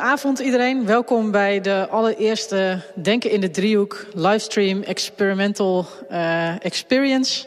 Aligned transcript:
Goedenavond 0.00 0.38
iedereen. 0.38 0.86
Welkom 0.86 1.30
bij 1.30 1.60
de 1.60 1.86
allereerste 1.90 2.80
Denken 2.94 3.30
in 3.30 3.40
de 3.40 3.50
Driehoek 3.50 4.06
livestream 4.14 4.82
experimental 4.82 5.86
uh, 6.10 6.64
experience. 6.64 7.46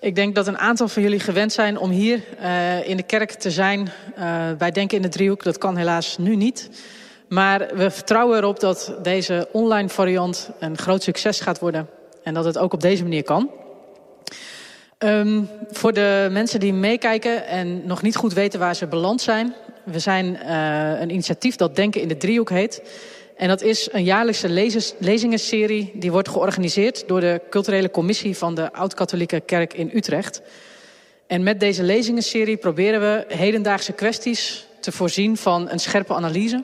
Ik 0.00 0.14
denk 0.14 0.34
dat 0.34 0.46
een 0.46 0.58
aantal 0.58 0.88
van 0.88 1.02
jullie 1.02 1.20
gewend 1.20 1.52
zijn 1.52 1.78
om 1.78 1.90
hier 1.90 2.20
uh, 2.40 2.88
in 2.88 2.96
de 2.96 3.02
kerk 3.02 3.30
te 3.32 3.50
zijn 3.50 3.90
uh, 4.18 4.52
bij 4.58 4.70
Denken 4.70 4.96
in 4.96 5.02
de 5.02 5.08
Driehoek. 5.08 5.42
Dat 5.42 5.58
kan 5.58 5.76
helaas 5.76 6.18
nu 6.18 6.36
niet. 6.36 6.70
Maar 7.28 7.68
we 7.74 7.90
vertrouwen 7.90 8.38
erop 8.38 8.60
dat 8.60 8.94
deze 9.02 9.48
online 9.52 9.88
variant 9.88 10.50
een 10.60 10.78
groot 10.78 11.02
succes 11.02 11.40
gaat 11.40 11.58
worden. 11.58 11.88
En 12.22 12.34
dat 12.34 12.44
het 12.44 12.58
ook 12.58 12.72
op 12.72 12.80
deze 12.80 13.02
manier 13.02 13.24
kan. 13.24 13.50
Um, 14.98 15.48
voor 15.70 15.92
de 15.92 16.28
mensen 16.30 16.60
die 16.60 16.72
meekijken 16.72 17.46
en 17.46 17.86
nog 17.86 18.02
niet 18.02 18.16
goed 18.16 18.32
weten 18.32 18.60
waar 18.60 18.74
ze 18.74 18.86
beland 18.86 19.20
zijn. 19.20 19.54
We 19.84 19.98
zijn 19.98 20.26
uh, 20.26 21.00
een 21.00 21.10
initiatief 21.10 21.56
dat 21.56 21.76
Denken 21.76 22.00
in 22.00 22.08
de 22.08 22.16
Driehoek 22.16 22.50
heet. 22.50 22.82
En 23.36 23.48
dat 23.48 23.62
is 23.62 23.88
een 23.92 24.04
jaarlijkse 24.04 24.48
lezingenserie 24.98 25.92
die 25.94 26.12
wordt 26.12 26.28
georganiseerd 26.28 27.08
door 27.08 27.20
de 27.20 27.40
culturele 27.50 27.90
commissie 27.90 28.36
van 28.36 28.54
de 28.54 28.72
Oud-Katholieke 28.72 29.40
Kerk 29.40 29.74
in 29.74 29.90
Utrecht. 29.94 30.42
En 31.26 31.42
met 31.42 31.60
deze 31.60 31.82
lezingenserie 31.82 32.56
proberen 32.56 33.00
we 33.00 33.34
hedendaagse 33.34 33.92
kwesties 33.92 34.66
te 34.80 34.92
voorzien 34.92 35.36
van 35.36 35.70
een 35.70 35.78
scherpe 35.78 36.14
analyse. 36.14 36.62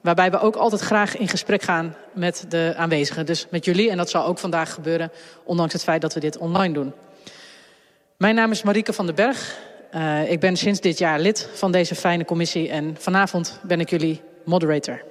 Waarbij 0.00 0.30
we 0.30 0.40
ook 0.40 0.56
altijd 0.56 0.80
graag 0.80 1.16
in 1.16 1.28
gesprek 1.28 1.62
gaan 1.62 1.96
met 2.12 2.44
de 2.48 2.74
aanwezigen. 2.76 3.26
Dus 3.26 3.46
met 3.50 3.64
jullie, 3.64 3.90
en 3.90 3.96
dat 3.96 4.10
zal 4.10 4.24
ook 4.24 4.38
vandaag 4.38 4.74
gebeuren, 4.74 5.10
ondanks 5.44 5.72
het 5.72 5.82
feit 5.82 6.00
dat 6.00 6.14
we 6.14 6.20
dit 6.20 6.38
online 6.38 6.74
doen. 6.74 6.92
Mijn 8.16 8.34
naam 8.34 8.50
is 8.50 8.62
Marieke 8.62 8.92
van 8.92 9.06
den 9.06 9.14
Berg. 9.14 9.58
Uh, 9.94 10.30
ik 10.30 10.40
ben 10.40 10.56
sinds 10.56 10.80
dit 10.80 10.98
jaar 10.98 11.20
lid 11.20 11.48
van 11.54 11.72
deze 11.72 11.94
fijne 11.94 12.24
commissie 12.24 12.68
en 12.68 12.96
vanavond 12.98 13.60
ben 13.62 13.80
ik 13.80 13.90
jullie 13.90 14.20
moderator. 14.44 15.02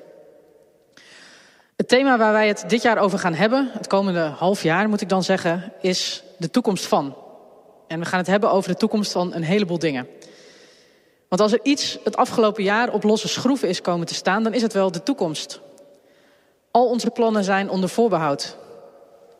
Het 1.75 1.87
thema 1.87 2.17
waar 2.17 2.31
wij 2.31 2.47
het 2.47 2.63
dit 2.67 2.81
jaar 2.81 2.97
over 2.97 3.19
gaan 3.19 3.33
hebben, 3.33 3.69
het 3.73 3.87
komende 3.87 4.19
half 4.19 4.63
jaar 4.63 4.89
moet 4.89 5.01
ik 5.01 5.09
dan 5.09 5.23
zeggen, 5.23 5.73
is 5.81 6.23
de 6.37 6.49
toekomst 6.49 6.85
van. 6.85 7.15
En 7.87 7.99
we 7.99 8.05
gaan 8.05 8.19
het 8.19 8.27
hebben 8.27 8.51
over 8.51 8.71
de 8.71 8.77
toekomst 8.77 9.11
van 9.11 9.33
een 9.33 9.43
heleboel 9.43 9.79
dingen. 9.79 10.07
Want 11.29 11.41
als 11.41 11.51
er 11.51 11.59
iets 11.63 11.97
het 12.03 12.17
afgelopen 12.17 12.63
jaar 12.63 12.93
op 12.93 13.03
losse 13.03 13.27
schroeven 13.27 13.69
is 13.69 13.81
komen 13.81 14.07
te 14.07 14.13
staan, 14.13 14.43
dan 14.43 14.53
is 14.53 14.61
het 14.61 14.73
wel 14.73 14.91
de 14.91 15.03
toekomst. 15.03 15.61
Al 16.71 16.89
onze 16.89 17.09
plannen 17.09 17.43
zijn 17.43 17.69
onder 17.69 17.89
voorbehoud. 17.89 18.57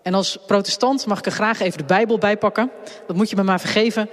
En 0.04 0.14
als 0.14 0.38
protestant 0.48 1.06
mag 1.06 1.18
ik 1.20 1.26
er 1.26 1.32
graag 1.32 1.60
even 1.60 1.78
de 1.78 1.84
Bijbel 1.84 2.18
bijpakken. 2.18 2.72
Dat 3.08 3.16
moet 3.16 3.30
je 3.30 3.36
me 3.36 3.44
maar 3.44 3.60
vergeven. 3.60 4.10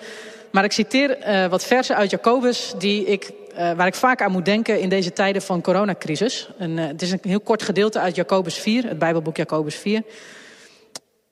Maar 0.51 0.65
ik 0.65 0.73
citeer 0.73 1.29
uh, 1.29 1.47
wat 1.47 1.65
versen 1.65 1.97
uit 1.97 2.11
Jacobus 2.11 2.75
die 2.79 3.05
ik, 3.05 3.31
uh, 3.53 3.73
waar 3.73 3.87
ik 3.87 3.95
vaak 3.95 4.23
aan 4.23 4.33
moet 4.33 4.45
denken 4.45 4.81
in 4.81 4.89
deze 4.89 5.13
tijden 5.13 5.43
van 5.43 5.61
coronacrisis. 5.61 6.49
En, 6.59 6.71
uh, 6.71 6.87
het 6.87 7.03
is 7.03 7.11
een 7.11 7.19
heel 7.23 7.41
kort 7.41 7.63
gedeelte 7.63 8.01
uit 8.01 8.15
Jacobus 8.15 8.59
4, 8.59 8.89
het 8.89 8.99
Bijbelboek 8.99 9.37
Jacobus 9.37 9.75
4. 9.75 10.03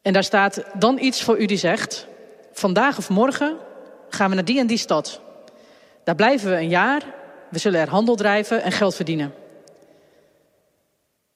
En 0.03 0.12
daar 0.12 0.25
staat 0.25 0.65
dan 0.75 0.98
iets 0.98 1.23
voor 1.23 1.39
u 1.39 1.47
die 1.47 1.57
zegt... 1.57 2.07
vandaag 2.53 2.98
of 2.98 3.09
morgen 3.09 3.57
gaan 4.09 4.29
we 4.29 4.35
naar 4.35 4.45
die 4.45 4.59
en 4.59 4.67
die 4.67 4.79
stad. 4.79 5.20
Daar 6.05 6.15
blijven 6.15 6.51
we 6.51 6.57
een 6.57 6.69
jaar, 6.69 7.03
we 7.51 7.59
zullen 7.59 7.81
er 7.81 7.89
handel 7.89 8.17
drijven 8.17 8.62
en 8.62 8.73
geld 8.73 8.95
verdienen. 8.95 9.35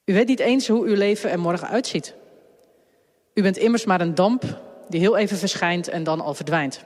U 0.05 0.13
weet 0.13 0.27
niet 0.27 0.39
eens 0.39 0.67
hoe 0.67 0.85
uw 0.85 0.95
leven 0.95 1.31
er 1.31 1.39
morgen 1.39 1.67
uitziet. 1.67 2.13
U 3.33 3.41
bent 3.41 3.57
immers 3.57 3.85
maar 3.85 4.01
een 4.01 4.15
damp 4.15 4.43
die 4.87 4.99
heel 4.99 5.17
even 5.17 5.37
verschijnt 5.37 5.87
en 5.87 6.03
dan 6.03 6.21
al 6.21 6.33
verdwijnt. 6.33 6.83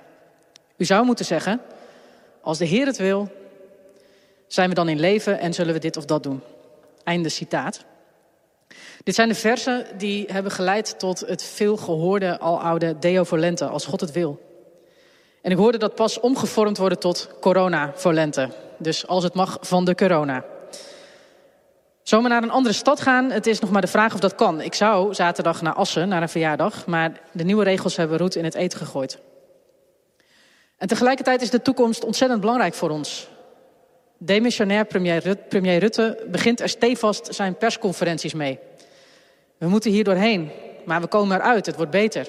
U 0.77 0.85
zou 0.85 1.05
moeten 1.05 1.25
zeggen, 1.25 1.61
als 2.41 2.57
de 2.57 2.65
Heer 2.65 2.85
het 2.85 2.97
wil, 2.97 3.31
zijn 4.47 4.69
we 4.69 4.75
dan 4.75 4.89
in 4.89 4.99
leven 4.99 5.39
en 5.39 5.53
zullen 5.53 5.73
we 5.73 5.79
dit 5.79 5.97
of 5.97 6.05
dat 6.05 6.23
doen. 6.23 6.41
Einde 7.03 7.29
citaat. 7.29 7.85
Dit 9.03 9.15
zijn 9.15 9.29
de 9.29 9.35
versen 9.35 9.85
die 9.97 10.25
hebben 10.31 10.51
geleid 10.51 10.99
tot 10.99 11.19
het 11.19 11.43
veel 11.43 11.77
gehoorde 11.77 12.39
aloude 12.39 12.99
Deo 12.99 13.23
Volente, 13.23 13.65
als 13.65 13.85
God 13.85 14.01
het 14.01 14.11
wil. 14.11 14.51
En 15.41 15.51
ik 15.51 15.57
hoorde 15.57 15.77
dat 15.77 15.95
pas 15.95 16.19
omgevormd 16.19 16.77
worden 16.77 16.99
tot 16.99 17.29
corona 17.39 17.91
volente. 17.95 18.49
Dus 18.77 19.07
als 19.07 19.23
het 19.23 19.33
mag 19.33 19.57
van 19.61 19.85
de 19.85 19.95
corona. 19.95 20.45
Zomaar 22.03 22.29
naar 22.29 22.43
een 22.43 22.51
andere 22.51 22.75
stad 22.75 23.01
gaan, 23.01 23.31
het 23.31 23.47
is 23.47 23.59
nog 23.59 23.71
maar 23.71 23.81
de 23.81 23.87
vraag 23.87 24.13
of 24.13 24.19
dat 24.19 24.35
kan. 24.35 24.61
Ik 24.61 24.73
zou 24.73 25.13
zaterdag 25.13 25.61
naar 25.61 25.73
Assen, 25.73 26.07
naar 26.07 26.21
een 26.21 26.29
verjaardag, 26.29 26.85
maar 26.85 27.21
de 27.31 27.43
nieuwe 27.43 27.63
regels 27.63 27.95
hebben 27.95 28.17
roet 28.17 28.35
in 28.35 28.43
het 28.43 28.55
eten 28.55 28.79
gegooid. 28.79 29.19
En 30.83 30.89
tegelijkertijd 30.89 31.41
is 31.41 31.49
de 31.49 31.61
toekomst 31.61 32.05
ontzettend 32.05 32.41
belangrijk 32.41 32.73
voor 32.73 32.89
ons. 32.89 33.27
Demissionair 34.17 34.85
premier, 34.85 35.17
Rut, 35.17 35.49
premier 35.49 35.79
Rutte 35.79 36.25
begint 36.31 36.59
er 36.59 36.69
stevast 36.69 37.35
zijn 37.35 37.57
persconferenties 37.57 38.33
mee. 38.33 38.59
We 39.57 39.67
moeten 39.67 39.91
hier 39.91 40.03
doorheen, 40.03 40.51
maar 40.85 41.01
we 41.01 41.07
komen 41.07 41.37
eruit, 41.37 41.65
het 41.65 41.75
wordt 41.75 41.91
beter. 41.91 42.27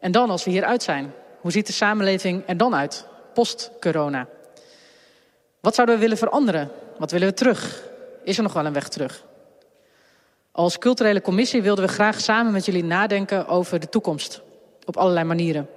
En 0.00 0.12
dan, 0.12 0.30
als 0.30 0.44
we 0.44 0.50
hieruit 0.50 0.82
zijn, 0.82 1.12
hoe 1.40 1.50
ziet 1.50 1.66
de 1.66 1.72
samenleving 1.72 2.42
er 2.46 2.56
dan 2.56 2.74
uit, 2.74 3.06
post-corona? 3.34 4.26
Wat 5.60 5.74
zouden 5.74 5.94
we 5.94 6.00
willen 6.00 6.18
veranderen? 6.18 6.70
Wat 6.98 7.10
willen 7.10 7.28
we 7.28 7.34
terug? 7.34 7.82
Is 8.24 8.36
er 8.36 8.42
nog 8.42 8.52
wel 8.52 8.66
een 8.66 8.72
weg 8.72 8.88
terug? 8.88 9.24
Als 10.52 10.78
culturele 10.78 11.20
commissie 11.20 11.62
wilden 11.62 11.84
we 11.84 11.92
graag 11.92 12.20
samen 12.20 12.52
met 12.52 12.64
jullie 12.64 12.84
nadenken 12.84 13.46
over 13.46 13.80
de 13.80 13.88
toekomst. 13.88 14.40
Op 14.84 14.96
allerlei 14.96 15.24
manieren. 15.24 15.68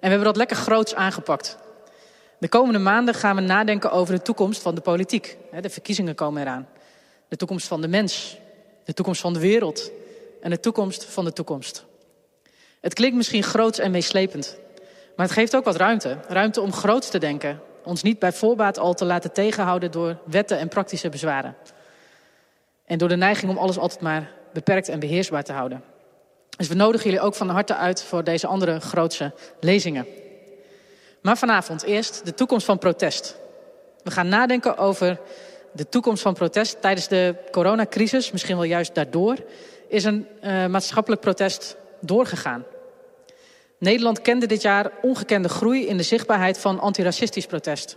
En 0.00 0.02
we 0.02 0.08
hebben 0.08 0.24
dat 0.24 0.36
lekker 0.36 0.56
groots 0.56 0.94
aangepakt. 0.94 1.58
De 2.38 2.48
komende 2.48 2.78
maanden 2.78 3.14
gaan 3.14 3.36
we 3.36 3.42
nadenken 3.42 3.92
over 3.92 4.14
de 4.14 4.22
toekomst 4.22 4.62
van 4.62 4.74
de 4.74 4.80
politiek. 4.80 5.36
De 5.60 5.70
verkiezingen 5.70 6.14
komen 6.14 6.42
eraan. 6.42 6.68
De 7.28 7.36
toekomst 7.36 7.66
van 7.66 7.80
de 7.80 7.88
mens. 7.88 8.38
De 8.84 8.94
toekomst 8.94 9.20
van 9.20 9.32
de 9.32 9.40
wereld. 9.40 9.90
En 10.40 10.50
de 10.50 10.60
toekomst 10.60 11.04
van 11.04 11.24
de 11.24 11.32
toekomst. 11.32 11.84
Het 12.80 12.94
klinkt 12.94 13.16
misschien 13.16 13.42
groots 13.42 13.78
en 13.78 13.90
meeslepend. 13.90 14.58
Maar 15.16 15.26
het 15.26 15.34
geeft 15.34 15.56
ook 15.56 15.64
wat 15.64 15.76
ruimte. 15.76 16.18
Ruimte 16.28 16.60
om 16.60 16.72
groots 16.72 17.08
te 17.10 17.18
denken. 17.18 17.60
Ons 17.84 18.02
niet 18.02 18.18
bij 18.18 18.32
voorbaat 18.32 18.78
al 18.78 18.94
te 18.94 19.04
laten 19.04 19.32
tegenhouden 19.32 19.90
door 19.90 20.18
wetten 20.24 20.58
en 20.58 20.68
praktische 20.68 21.08
bezwaren. 21.08 21.56
En 22.84 22.98
door 22.98 23.08
de 23.08 23.16
neiging 23.16 23.50
om 23.50 23.58
alles 23.58 23.78
altijd 23.78 24.00
maar 24.00 24.32
beperkt 24.52 24.88
en 24.88 25.00
beheersbaar 25.00 25.44
te 25.44 25.52
houden. 25.52 25.82
Dus 26.56 26.68
we 26.68 26.74
nodigen 26.74 27.10
jullie 27.10 27.24
ook 27.24 27.34
van 27.34 27.48
harte 27.48 27.74
uit 27.74 28.02
voor 28.02 28.24
deze 28.24 28.46
andere 28.46 28.80
grootse 28.80 29.32
lezingen. 29.60 30.06
Maar 31.20 31.38
vanavond 31.38 31.82
eerst 31.82 32.24
de 32.24 32.34
toekomst 32.34 32.66
van 32.66 32.78
protest. 32.78 33.36
We 34.02 34.10
gaan 34.10 34.28
nadenken 34.28 34.76
over 34.76 35.20
de 35.72 35.88
toekomst 35.88 36.22
van 36.22 36.34
protest. 36.34 36.80
Tijdens 36.80 37.08
de 37.08 37.34
coronacrisis, 37.50 38.32
misschien 38.32 38.56
wel 38.56 38.64
juist 38.64 38.94
daardoor, 38.94 39.36
is 39.88 40.04
een 40.04 40.26
uh, 40.42 40.66
maatschappelijk 40.66 41.20
protest 41.20 41.76
doorgegaan. 42.00 42.64
Nederland 43.78 44.22
kende 44.22 44.46
dit 44.46 44.62
jaar 44.62 44.90
ongekende 45.02 45.48
groei 45.48 45.86
in 45.86 45.96
de 45.96 46.02
zichtbaarheid 46.02 46.58
van 46.58 46.80
antiracistisch 46.80 47.46
protest. 47.46 47.96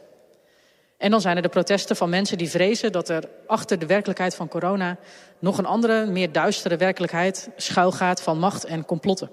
En 0.99 1.11
dan 1.11 1.21
zijn 1.21 1.35
er 1.35 1.41
de 1.41 1.49
protesten 1.49 1.95
van 1.95 2.09
mensen 2.09 2.37
die 2.37 2.49
vrezen 2.49 2.91
dat 2.91 3.09
er 3.09 3.23
achter 3.47 3.79
de 3.79 3.85
werkelijkheid 3.85 4.35
van 4.35 4.47
corona 4.47 4.97
nog 5.39 5.57
een 5.57 5.65
andere, 5.65 6.05
meer 6.05 6.31
duistere 6.31 6.77
werkelijkheid 6.77 7.49
schuilgaat 7.55 8.21
van 8.21 8.39
macht 8.39 8.65
en 8.65 8.85
complotten. 8.85 9.29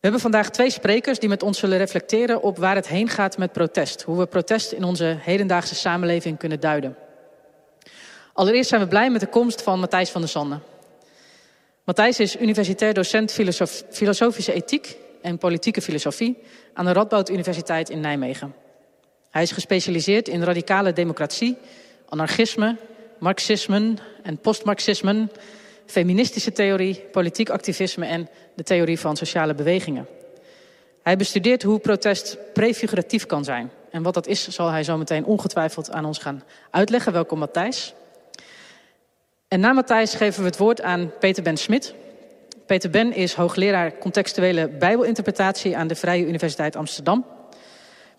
We 0.00 0.06
hebben 0.06 0.20
vandaag 0.20 0.50
twee 0.50 0.70
sprekers 0.70 1.18
die 1.18 1.28
met 1.28 1.42
ons 1.42 1.58
zullen 1.58 1.78
reflecteren 1.78 2.42
op 2.42 2.58
waar 2.58 2.74
het 2.74 2.88
heen 2.88 3.08
gaat 3.08 3.38
met 3.38 3.52
protest. 3.52 4.02
Hoe 4.02 4.18
we 4.18 4.26
protest 4.26 4.72
in 4.72 4.84
onze 4.84 5.16
hedendaagse 5.20 5.74
samenleving 5.74 6.38
kunnen 6.38 6.60
duiden. 6.60 6.96
Allereerst 8.32 8.68
zijn 8.68 8.80
we 8.80 8.88
blij 8.88 9.10
met 9.10 9.20
de 9.20 9.26
komst 9.26 9.62
van 9.62 9.80
Matthijs 9.80 10.10
van 10.10 10.20
der 10.20 10.30
Sande. 10.30 10.58
Matthijs 11.84 12.20
is 12.20 12.36
universitair 12.36 12.94
docent 12.94 13.32
filosof, 13.32 13.82
filosofische 13.90 14.52
ethiek 14.52 14.96
en 15.22 15.38
politieke 15.38 15.82
filosofie 15.82 16.38
aan 16.74 16.84
de 16.84 16.92
Radboud 16.92 17.30
Universiteit 17.30 17.90
in 17.90 18.00
Nijmegen. 18.00 18.54
Hij 19.30 19.42
is 19.42 19.50
gespecialiseerd 19.50 20.28
in 20.28 20.42
radicale 20.42 20.92
democratie, 20.92 21.56
anarchisme, 22.08 22.76
marxisme 23.18 23.94
en 24.22 24.38
postmarxisme, 24.38 25.28
feministische 25.86 26.52
theorie, 26.52 27.04
politiek 27.12 27.50
activisme 27.50 28.06
en 28.06 28.28
de 28.54 28.62
theorie 28.62 28.98
van 28.98 29.16
sociale 29.16 29.54
bewegingen. 29.54 30.06
Hij 31.02 31.16
bestudeert 31.16 31.62
hoe 31.62 31.78
protest 31.78 32.38
prefiguratief 32.52 33.26
kan 33.26 33.44
zijn. 33.44 33.70
En 33.90 34.02
wat 34.02 34.14
dat 34.14 34.26
is, 34.26 34.48
zal 34.48 34.68
hij 34.68 34.84
zo 34.84 34.96
meteen 34.96 35.24
ongetwijfeld 35.24 35.90
aan 35.90 36.04
ons 36.04 36.18
gaan 36.18 36.42
uitleggen. 36.70 37.12
Welkom 37.12 37.38
Matthijs. 37.38 37.94
En 39.48 39.60
na 39.60 39.72
Matthijs 39.72 40.14
geven 40.14 40.40
we 40.40 40.48
het 40.48 40.58
woord 40.58 40.82
aan 40.82 41.12
Peter 41.18 41.42
Ben 41.42 41.56
Smit. 41.56 41.94
Peter 42.66 42.90
Ben 42.90 43.12
is 43.12 43.34
hoogleraar 43.34 43.98
contextuele 43.98 44.68
bijbelinterpretatie 44.68 45.76
aan 45.76 45.86
de 45.86 45.94
Vrije 45.94 46.26
Universiteit 46.26 46.76
Amsterdam. 46.76 47.24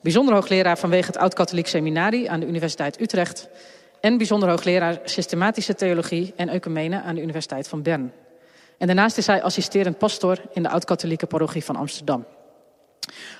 Bijzonder 0.01 0.33
hoogleraar 0.33 0.77
vanwege 0.77 1.07
het 1.07 1.18
Oud-Katholiek 1.18 1.68
Seminarie 1.68 2.31
aan 2.31 2.39
de 2.39 2.48
Universiteit 2.48 3.01
Utrecht. 3.01 3.48
En 4.00 4.18
bijzonder 4.18 4.50
hoogleraar 4.50 5.00
systematische 5.03 5.75
theologie 5.75 6.33
en 6.36 6.50
ecumene 6.50 7.01
aan 7.01 7.15
de 7.15 7.21
Universiteit 7.21 7.68
van 7.68 7.81
Bern. 7.81 8.13
En 8.77 8.88
daarnaast 8.88 9.18
is 9.18 9.27
hij 9.27 9.44
assisterend 9.44 9.98
pastor 9.98 10.38
in 10.53 10.63
de 10.63 10.69
Oud-Katholieke 10.69 11.25
parochie 11.25 11.63
van 11.63 11.75
Amsterdam. 11.75 12.25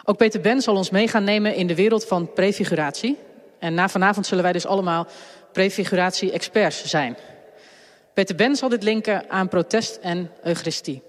Ook 0.04 0.18
Peter 0.18 0.42
Ben 0.42 0.62
zal 0.62 0.76
ons 0.76 0.90
mee 0.90 1.08
gaan 1.08 1.24
nemen 1.24 1.56
in 1.56 1.68
de 1.68 1.76
wereld 1.76 2.06
van 2.06 2.34
prefiguratie. 2.34 3.18
En 3.60 3.74
na 3.74 3.90
vanavond 3.90 4.26
zullen 4.26 4.44
wij 4.44 4.54
dus 4.54 4.66
allemaal 4.66 5.08
prefiguratie-experts 5.52 6.86
zijn. 6.86 7.18
Peter 8.14 8.36
Ben 8.36 8.56
zal 8.56 8.70
dit 8.70 8.84
linken 8.84 9.30
aan 9.30 9.48
protest 9.48 9.96
en 9.96 10.32
eucharistie. 10.44 11.04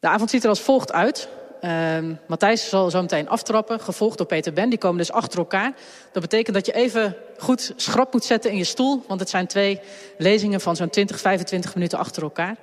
De 0.00 0.08
avond 0.08 0.30
ziet 0.30 0.42
er 0.42 0.48
als 0.48 0.60
volgt 0.60 0.92
uit. 0.92 1.28
Uh, 1.64 1.96
Matthijs 2.26 2.68
zal 2.68 2.90
zo 2.90 3.00
meteen 3.00 3.28
aftrappen, 3.28 3.80
gevolgd 3.80 4.18
door 4.18 4.26
Peter 4.26 4.52
Ben. 4.52 4.68
Die 4.68 4.78
komen 4.78 4.98
dus 4.98 5.12
achter 5.12 5.38
elkaar. 5.38 5.72
Dat 6.12 6.22
betekent 6.22 6.54
dat 6.54 6.66
je 6.66 6.72
even 6.72 7.16
goed 7.38 7.72
schrap 7.76 8.12
moet 8.12 8.24
zetten 8.24 8.50
in 8.50 8.56
je 8.56 8.64
stoel. 8.64 9.04
Want 9.08 9.20
het 9.20 9.28
zijn 9.28 9.46
twee 9.46 9.80
lezingen 10.18 10.60
van 10.60 10.76
zo'n 10.76 10.90
20, 10.90 11.20
25 11.20 11.74
minuten 11.74 11.98
achter 11.98 12.22
elkaar. 12.22 12.56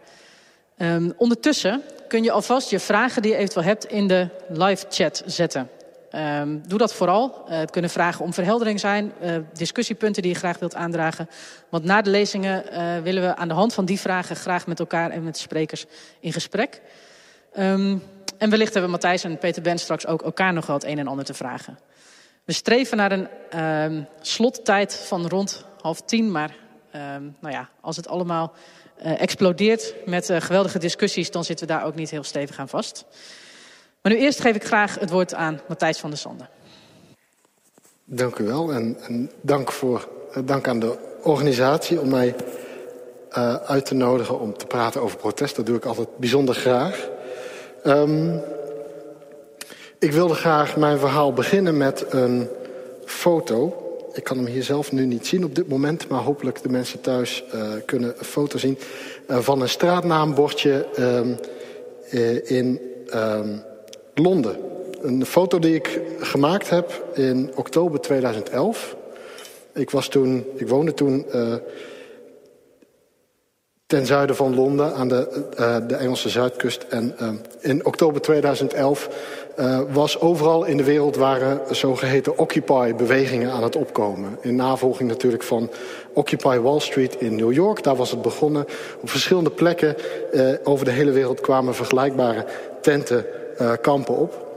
Um, 0.78 1.14
ondertussen 1.18 1.82
kun 2.08 2.24
je 2.24 2.32
alvast 2.32 2.70
je 2.70 2.80
vragen 2.80 3.22
die 3.22 3.32
je 3.32 3.38
eventueel 3.38 3.66
hebt 3.66 3.86
in 3.86 4.08
de 4.08 4.28
live 4.50 4.86
chat 4.90 5.24
zetten. 5.26 5.70
Um, 6.16 6.62
doe 6.68 6.78
dat 6.78 6.94
vooral. 6.94 7.46
Uh, 7.50 7.58
het 7.58 7.72
kunnen 7.72 7.92
vragen 7.92 8.26
om 8.26 8.34
verheldering 8.34 8.80
zijn, 8.80 9.14
uh, 9.24 9.36
discussiepunten 9.54 10.22
die 10.22 10.32
je 10.32 10.38
graag 10.38 10.60
wilt 10.60 10.76
aandragen. 10.76 11.30
Want 11.70 11.84
na 11.84 12.02
de 12.02 12.10
lezingen 12.10 12.64
uh, 12.72 12.98
willen 13.04 13.24
we 13.24 13.36
aan 13.36 13.48
de 13.48 13.54
hand 13.54 13.74
van 13.74 13.86
die 13.86 14.00
vragen 14.00 14.36
graag 14.36 14.68
met 14.68 14.80
elkaar 14.80 15.10
en 15.10 15.24
met 15.24 15.34
de 15.34 15.40
sprekers 15.40 15.86
in 16.20 16.34
gesprek. 16.34 16.82
En 18.42 18.50
wellicht 18.50 18.74
hebben 18.74 18.92
Matthijs 18.92 19.24
en 19.24 19.38
Peter 19.38 19.62
Ben 19.62 19.78
straks 19.78 20.08
ook 20.08 20.22
elkaar 20.22 20.54
nog 20.54 20.66
wel 20.66 20.76
het 20.76 20.86
een 20.86 21.00
en 21.00 21.08
ander 21.08 21.26
te 21.26 21.34
vragen. 21.34 21.80
We 22.46 22.54
streven 22.54 22.98
naar 22.98 23.12
een 23.12 23.28
um, 23.94 24.08
slottijd 24.22 24.96
van 24.96 25.28
rond 25.28 25.66
half 25.82 26.02
tien. 26.02 26.32
Maar 26.32 26.56
um, 26.96 27.36
nou 27.40 27.54
ja, 27.54 27.70
als 27.82 27.96
het 27.96 28.08
allemaal 28.08 28.54
uh, 29.06 29.22
explodeert 29.22 29.94
met 30.06 30.30
uh, 30.30 30.42
geweldige 30.42 30.80
discussies... 30.80 31.32
dan 31.32 31.44
zitten 31.44 31.68
we 31.68 31.74
daar 31.74 31.86
ook 31.86 31.96
niet 31.96 32.10
heel 32.10 32.24
stevig 32.24 32.60
aan 32.60 32.70
vast. 32.70 33.06
Maar 34.02 34.12
nu 34.12 34.18
eerst 34.18 34.42
geef 34.42 34.56
ik 34.56 34.66
graag 34.66 35.00
het 35.00 35.10
woord 35.10 35.34
aan 35.34 35.62
Matthijs 35.68 35.98
van 35.98 36.10
der 36.10 36.20
Sande. 36.20 36.48
Dank 38.04 38.38
u 38.38 38.46
wel 38.46 38.72
en, 38.72 38.98
en 39.02 39.32
dank, 39.42 39.72
voor, 39.72 40.10
uh, 40.38 40.44
dank 40.46 40.68
aan 40.68 40.80
de 40.80 40.98
organisatie 41.24 42.00
om 42.00 42.10
mij 42.10 42.36
uit 43.66 43.86
te 43.86 43.94
nodigen 43.94 44.40
om 44.40 44.58
te 44.58 44.66
praten 44.66 45.02
over 45.02 45.18
protest. 45.18 45.56
Dat 45.56 45.66
doe 45.66 45.76
ik 45.76 45.86
altijd 45.86 46.18
bijzonder 46.18 46.56
graag. 46.56 47.11
Um, 47.86 48.42
ik 50.00 50.12
wilde 50.12 50.34
graag 50.34 50.78
mijn 50.78 50.98
verhaal 50.98 51.34
beginnen 51.34 51.78
met 51.78 52.06
een 52.10 52.48
foto. 53.06 53.76
Ik 54.14 54.24
kan 54.24 54.38
hem 54.38 54.46
hier 54.46 54.64
zelf 54.64 54.92
nu 54.92 55.06
niet 55.06 55.28
zien 55.28 55.44
op 55.44 55.56
dit 55.56 55.68
moment, 55.68 56.08
maar 56.08 56.20
hopelijk 56.20 56.62
de 56.62 56.70
mensen 56.70 57.02
thuis 57.02 57.44
uh, 57.54 57.62
kunnen 57.86 58.14
een 58.18 58.26
foto 58.26 58.58
zien 58.58 58.78
uh, 59.28 59.38
van 59.38 59.62
een 59.62 59.70
straatnaambordje 59.70 60.88
um, 61.00 61.38
uh, 62.12 62.52
in 62.52 62.80
um, 63.14 63.64
Londen. 64.14 64.56
Een 65.02 65.26
foto 65.26 65.60
die 65.60 65.76
ik 65.76 66.02
gemaakt 66.20 66.70
heb 66.70 67.06
in 67.14 67.52
oktober 67.56 68.00
2011. 68.00 68.96
Ik, 69.74 69.90
was 69.90 70.08
toen, 70.08 70.46
ik 70.56 70.68
woonde 70.68 70.94
toen 70.94 71.26
ten 73.92 74.06
zuiden 74.06 74.36
van 74.36 74.56
Londen 74.56 74.94
aan 74.94 75.08
de, 75.08 75.28
uh, 75.60 75.76
de 75.88 75.96
Engelse 75.96 76.30
zuidkust. 76.30 76.86
En 76.90 77.16
uh, 77.22 77.30
in 77.60 77.86
oktober 77.86 78.22
2011 78.22 79.10
uh, 79.60 79.80
was 79.92 80.20
overal 80.20 80.64
in 80.64 80.78
de 80.78 80.84
wereld 80.84 81.16
waren 81.16 81.76
zogeheten 81.76 82.38
Occupy-bewegingen 82.38 83.52
aan 83.52 83.64
het 83.64 83.76
opkomen. 83.76 84.38
In 84.42 84.56
navolging 84.56 85.10
natuurlijk 85.10 85.44
van 85.44 85.70
Occupy 86.14 86.58
Wall 86.58 86.80
Street 86.80 87.16
in 87.16 87.36
New 87.36 87.54
York. 87.54 87.84
Daar 87.84 87.96
was 87.96 88.12
het 88.12 88.22
begonnen. 88.22 88.66
Op 89.02 89.10
verschillende 89.10 89.50
plekken 89.50 89.96
over 90.64 90.86
de 90.86 90.92
hele 90.92 91.12
wereld 91.12 91.42
kwamen 91.42 91.76
vergelijkbare 91.76 92.46
tentenkampen 92.82 94.18
op. 94.18 94.51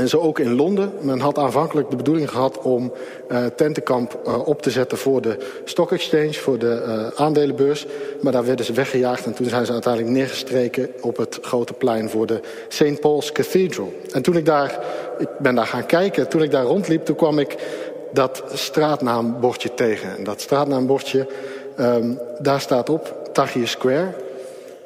En 0.00 0.08
zo 0.08 0.18
ook 0.18 0.38
in 0.38 0.54
Londen. 0.54 0.92
Men 1.00 1.20
had 1.20 1.38
aanvankelijk 1.38 1.90
de 1.90 1.96
bedoeling 1.96 2.30
gehad 2.30 2.58
om 2.58 2.92
uh, 3.28 3.44
tentenkamp 3.46 4.20
uh, 4.26 4.46
op 4.48 4.62
te 4.62 4.70
zetten 4.70 4.98
voor 4.98 5.20
de 5.20 5.36
Stock 5.64 5.92
Exchange, 5.92 6.32
voor 6.32 6.58
de 6.58 6.82
uh, 6.86 7.20
aandelenbeurs. 7.20 7.86
Maar 8.20 8.32
daar 8.32 8.44
werden 8.44 8.64
ze 8.64 8.72
weggejaagd 8.72 9.24
en 9.24 9.34
toen 9.34 9.46
zijn 9.46 9.66
ze 9.66 9.72
uiteindelijk 9.72 10.12
neergestreken 10.12 10.88
op 11.00 11.16
het 11.16 11.38
grote 11.42 11.72
plein 11.72 12.10
voor 12.10 12.26
de 12.26 12.40
St. 12.68 13.00
Paul's 13.00 13.32
Cathedral. 13.32 13.92
En 14.12 14.22
toen 14.22 14.36
ik 14.36 14.44
daar, 14.44 14.78
ik 15.18 15.28
ben 15.38 15.54
daar 15.54 15.66
gaan 15.66 15.86
kijken, 15.86 16.28
toen 16.28 16.42
ik 16.42 16.50
daar 16.50 16.64
rondliep, 16.64 17.04
toen 17.04 17.16
kwam 17.16 17.38
ik 17.38 17.56
dat 18.12 18.42
straatnaambordje 18.52 19.74
tegen. 19.74 20.16
En 20.16 20.24
dat 20.24 20.40
straatnaambordje, 20.40 21.26
um, 21.80 22.18
daar 22.38 22.60
staat 22.60 22.88
op 22.88 23.28
Tahrir 23.32 23.68
Square. 23.68 24.14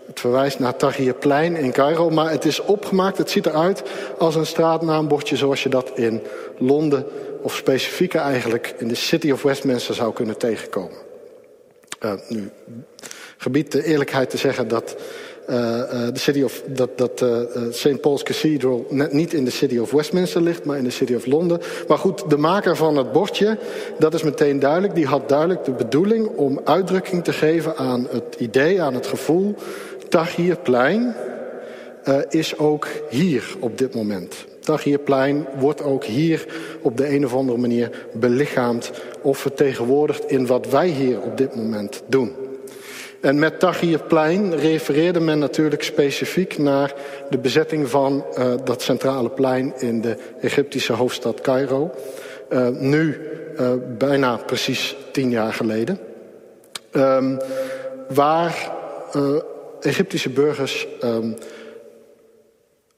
Het 0.06 0.20
verwijst 0.20 0.58
naar 0.58 0.76
Tahrirplein 0.76 1.56
in 1.56 1.72
Cairo, 1.72 2.10
maar 2.10 2.30
het 2.30 2.44
is 2.44 2.60
opgemaakt. 2.60 3.18
Het 3.18 3.30
ziet 3.30 3.46
eruit 3.46 3.82
als 4.18 4.34
een 4.34 4.46
straatnaambordje 4.46 5.36
zoals 5.36 5.62
je 5.62 5.68
dat 5.68 5.90
in 5.94 6.22
Londen 6.58 7.04
of 7.42 7.54
specifieker 7.54 8.20
eigenlijk 8.20 8.74
in 8.78 8.88
de 8.88 8.94
City 8.94 9.30
of 9.30 9.42
Westminster 9.42 9.94
zou 9.94 10.12
kunnen 10.12 10.38
tegenkomen. 10.38 10.96
Uh, 12.04 12.12
nu 12.28 12.50
gebied 13.36 13.72
de 13.72 13.84
eerlijkheid 13.84 14.30
te 14.30 14.36
zeggen 14.36 14.68
dat 14.68 14.96
uh, 15.50 15.56
uh, 15.56 15.84
de 16.12 16.18
city 16.18 16.42
of, 16.42 16.62
dat, 16.66 16.98
dat 16.98 17.24
St. 17.70 18.00
Paul's 18.00 18.22
Cathedral 18.22 18.86
net 18.88 19.12
niet 19.12 19.32
in 19.32 19.44
de 19.44 19.50
City 19.50 19.78
of 19.78 19.90
Westminster 19.90 20.42
ligt, 20.42 20.64
maar 20.64 20.78
in 20.78 20.84
de 20.84 20.90
City 20.90 21.14
of 21.14 21.26
Londen. 21.26 21.60
Maar 21.88 21.98
goed, 21.98 22.30
de 22.30 22.36
maker 22.36 22.76
van 22.76 22.96
het 22.96 23.12
bordje, 23.12 23.58
dat 23.98 24.14
is 24.14 24.22
meteen 24.22 24.58
duidelijk. 24.58 24.94
Die 24.94 25.06
had 25.06 25.28
duidelijk 25.28 25.64
de 25.64 25.72
bedoeling 25.72 26.28
om 26.28 26.60
uitdrukking 26.64 27.24
te 27.24 27.32
geven 27.32 27.76
aan 27.76 28.06
het 28.10 28.36
idee, 28.38 28.82
aan 28.82 28.94
het 28.94 29.06
gevoel 29.06 29.54
Tahrirplein 30.14 31.14
uh, 32.04 32.18
is 32.28 32.58
ook 32.58 32.88
hier 33.10 33.44
op 33.60 33.78
dit 33.78 33.94
moment. 33.94 34.44
Tahrirplein 34.60 35.46
wordt 35.58 35.82
ook 35.82 36.04
hier 36.04 36.46
op 36.82 36.96
de 36.96 37.08
een 37.08 37.24
of 37.24 37.34
andere 37.34 37.58
manier 37.58 37.90
belichaamd 38.12 38.90
of 39.22 39.38
vertegenwoordigd 39.38 40.24
in 40.30 40.46
wat 40.46 40.66
wij 40.66 40.88
hier 40.88 41.20
op 41.20 41.36
dit 41.36 41.54
moment 41.54 42.02
doen. 42.06 42.32
En 43.20 43.38
met 43.38 43.60
Tahrirplein 43.60 44.54
refereerde 44.56 45.20
men 45.20 45.38
natuurlijk 45.38 45.82
specifiek 45.82 46.58
naar 46.58 46.94
de 47.30 47.38
bezetting 47.38 47.88
van 47.88 48.24
uh, 48.38 48.52
dat 48.64 48.82
centrale 48.82 49.30
plein 49.30 49.72
in 49.78 50.00
de 50.00 50.16
Egyptische 50.40 50.92
hoofdstad 50.92 51.40
Cairo. 51.40 51.90
Uh, 52.48 52.68
nu 52.68 53.20
bijna 53.98 54.36
precies 54.36 54.96
tien 55.12 55.30
jaar 55.30 55.52
geleden. 55.52 55.98
Um, 56.92 57.38
waar 58.08 58.72
Egyptische 59.84 60.30
burgers 60.30 60.86
um, 61.02 61.36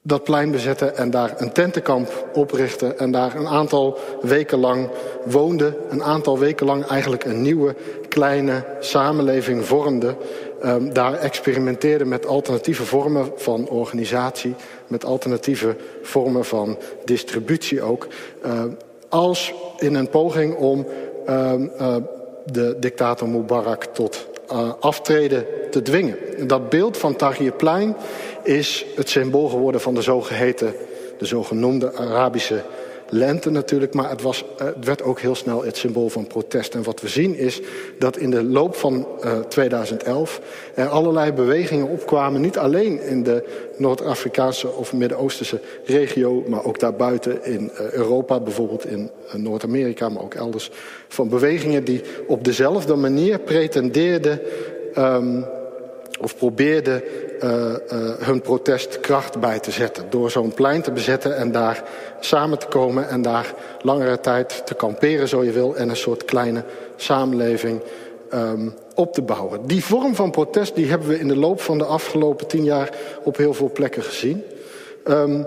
dat 0.07 0.25
plein 0.25 0.51
bezetten 0.51 0.97
en 0.97 1.11
daar 1.11 1.35
een 1.37 1.53
tentenkamp 1.53 2.29
oprichten 2.35 2.99
en 2.99 3.11
daar 3.11 3.37
een 3.37 3.47
aantal 3.47 3.99
weken 4.23 4.59
lang 4.59 4.91
woonden, 5.25 5.75
een 5.89 6.03
aantal 6.03 6.39
weken 6.39 6.67
lang 6.67 6.87
eigenlijk 6.87 7.25
een 7.25 7.43
nieuwe 7.43 7.75
kleine 8.09 8.65
samenleving 8.81 9.65
vormden. 9.65 10.17
Um, 10.65 10.93
daar 10.93 11.15
experimenteerden 11.15 12.09
met 12.09 12.27
alternatieve 12.27 12.85
vormen 12.85 13.33
van 13.37 13.69
organisatie, 13.69 14.55
met 14.87 15.05
alternatieve 15.05 15.77
vormen 16.03 16.45
van 16.45 16.79
distributie 17.05 17.83
ook, 17.83 18.07
uh, 18.45 18.63
als 19.09 19.55
in 19.79 19.95
een 19.95 20.09
poging 20.09 20.57
om 20.57 20.87
uh, 21.29 21.53
uh, 21.81 21.97
de 22.45 22.77
dictator 22.81 23.29
Mubarak 23.29 23.85
tot 23.85 24.27
uh, 24.53 24.73
aftreden 24.81 25.47
te 25.71 25.83
dwingen. 25.83 26.17
Dat 26.47 26.69
beeld 26.69 26.97
van 26.97 27.17
Tahrirplein 27.17 27.97
is 28.43 28.87
het 28.95 29.09
symbool 29.09 29.49
geworden 29.49 29.81
van 29.81 29.95
de 29.95 30.03
zogeheten, 30.03 30.75
de 31.19 31.25
zogenoemde 31.25 31.95
Arabische 31.95 32.63
lente 33.09 33.51
natuurlijk, 33.51 33.95
maar 33.95 34.11
het, 34.11 34.23
was, 34.23 34.45
het 34.57 34.85
werd 34.85 35.03
ook 35.03 35.21
heel 35.21 35.35
snel 35.35 35.65
het 35.65 35.77
symbool 35.77 36.09
van 36.09 36.27
protest. 36.27 36.75
En 36.75 36.83
wat 36.83 37.01
we 37.01 37.09
zien 37.09 37.37
is 37.37 37.61
dat 37.99 38.17
in 38.17 38.31
de 38.31 38.45
loop 38.45 38.75
van 38.75 39.07
uh, 39.25 39.39
2011 39.39 40.41
er 40.75 40.89
allerlei 40.89 41.33
bewegingen 41.33 41.89
opkwamen, 41.89 42.41
niet 42.41 42.59
alleen 42.59 43.03
in 43.03 43.23
de 43.23 43.45
Noord-Afrikaanse 43.77 44.69
of 44.69 44.93
Midden-Oosterse 44.93 45.61
regio, 45.85 46.45
maar 46.49 46.65
ook 46.65 46.79
daarbuiten 46.79 47.45
in 47.45 47.71
uh, 47.73 47.91
Europa, 47.91 48.41
bijvoorbeeld 48.41 48.87
in 48.87 49.11
Noord-Amerika, 49.33 50.09
maar 50.09 50.23
ook 50.23 50.35
elders, 50.35 50.71
van 51.09 51.29
bewegingen 51.29 51.85
die 51.85 52.03
op 52.27 52.45
dezelfde 52.45 52.95
manier 52.95 53.39
pretendeerden 53.39 54.41
um, 54.99 55.45
of 56.21 56.37
probeerden 56.37 57.03
uh, 57.41 57.51
uh, 57.51 57.77
hun 58.19 58.41
protest 58.41 59.01
kracht 59.01 59.41
bij 59.41 59.59
te 59.59 59.71
zetten. 59.71 60.05
Door 60.11 60.31
zo'n 60.31 60.55
plein 60.55 60.83
te 60.83 60.93
bezetten 60.93 61.37
en 61.37 61.53
daar 61.53 61.83
samen 62.21 62.59
te 62.59 62.67
komen 62.67 63.09
en 63.09 63.23
daar 63.23 63.55
langere 63.83 64.21
tijd 64.21 64.67
te 64.67 64.75
kamperen, 64.75 65.29
zo 65.29 65.45
je 65.45 65.53
wil, 65.53 65.77
en 65.77 65.89
een 65.89 65.97
soort 65.97 66.25
kleine 66.25 66.65
samenleving 66.97 67.81
um, 68.35 68.75
op 68.95 69.15
te 69.15 69.23
bouwen. 69.23 69.67
Die 69.67 69.85
vorm 69.85 70.15
van 70.15 70.31
protest 70.31 70.75
die 70.75 70.89
hebben 70.89 71.09
we 71.09 71.19
in 71.19 71.29
de 71.29 71.37
loop 71.37 71.61
van 71.61 71.79
de 71.79 71.85
afgelopen 71.85 72.47
tien 72.47 72.65
jaar 72.65 72.91
op 73.23 73.37
heel 73.37 73.55
veel 73.55 73.71
plekken 73.73 74.03
gezien. 74.03 74.45
Um, 75.05 75.47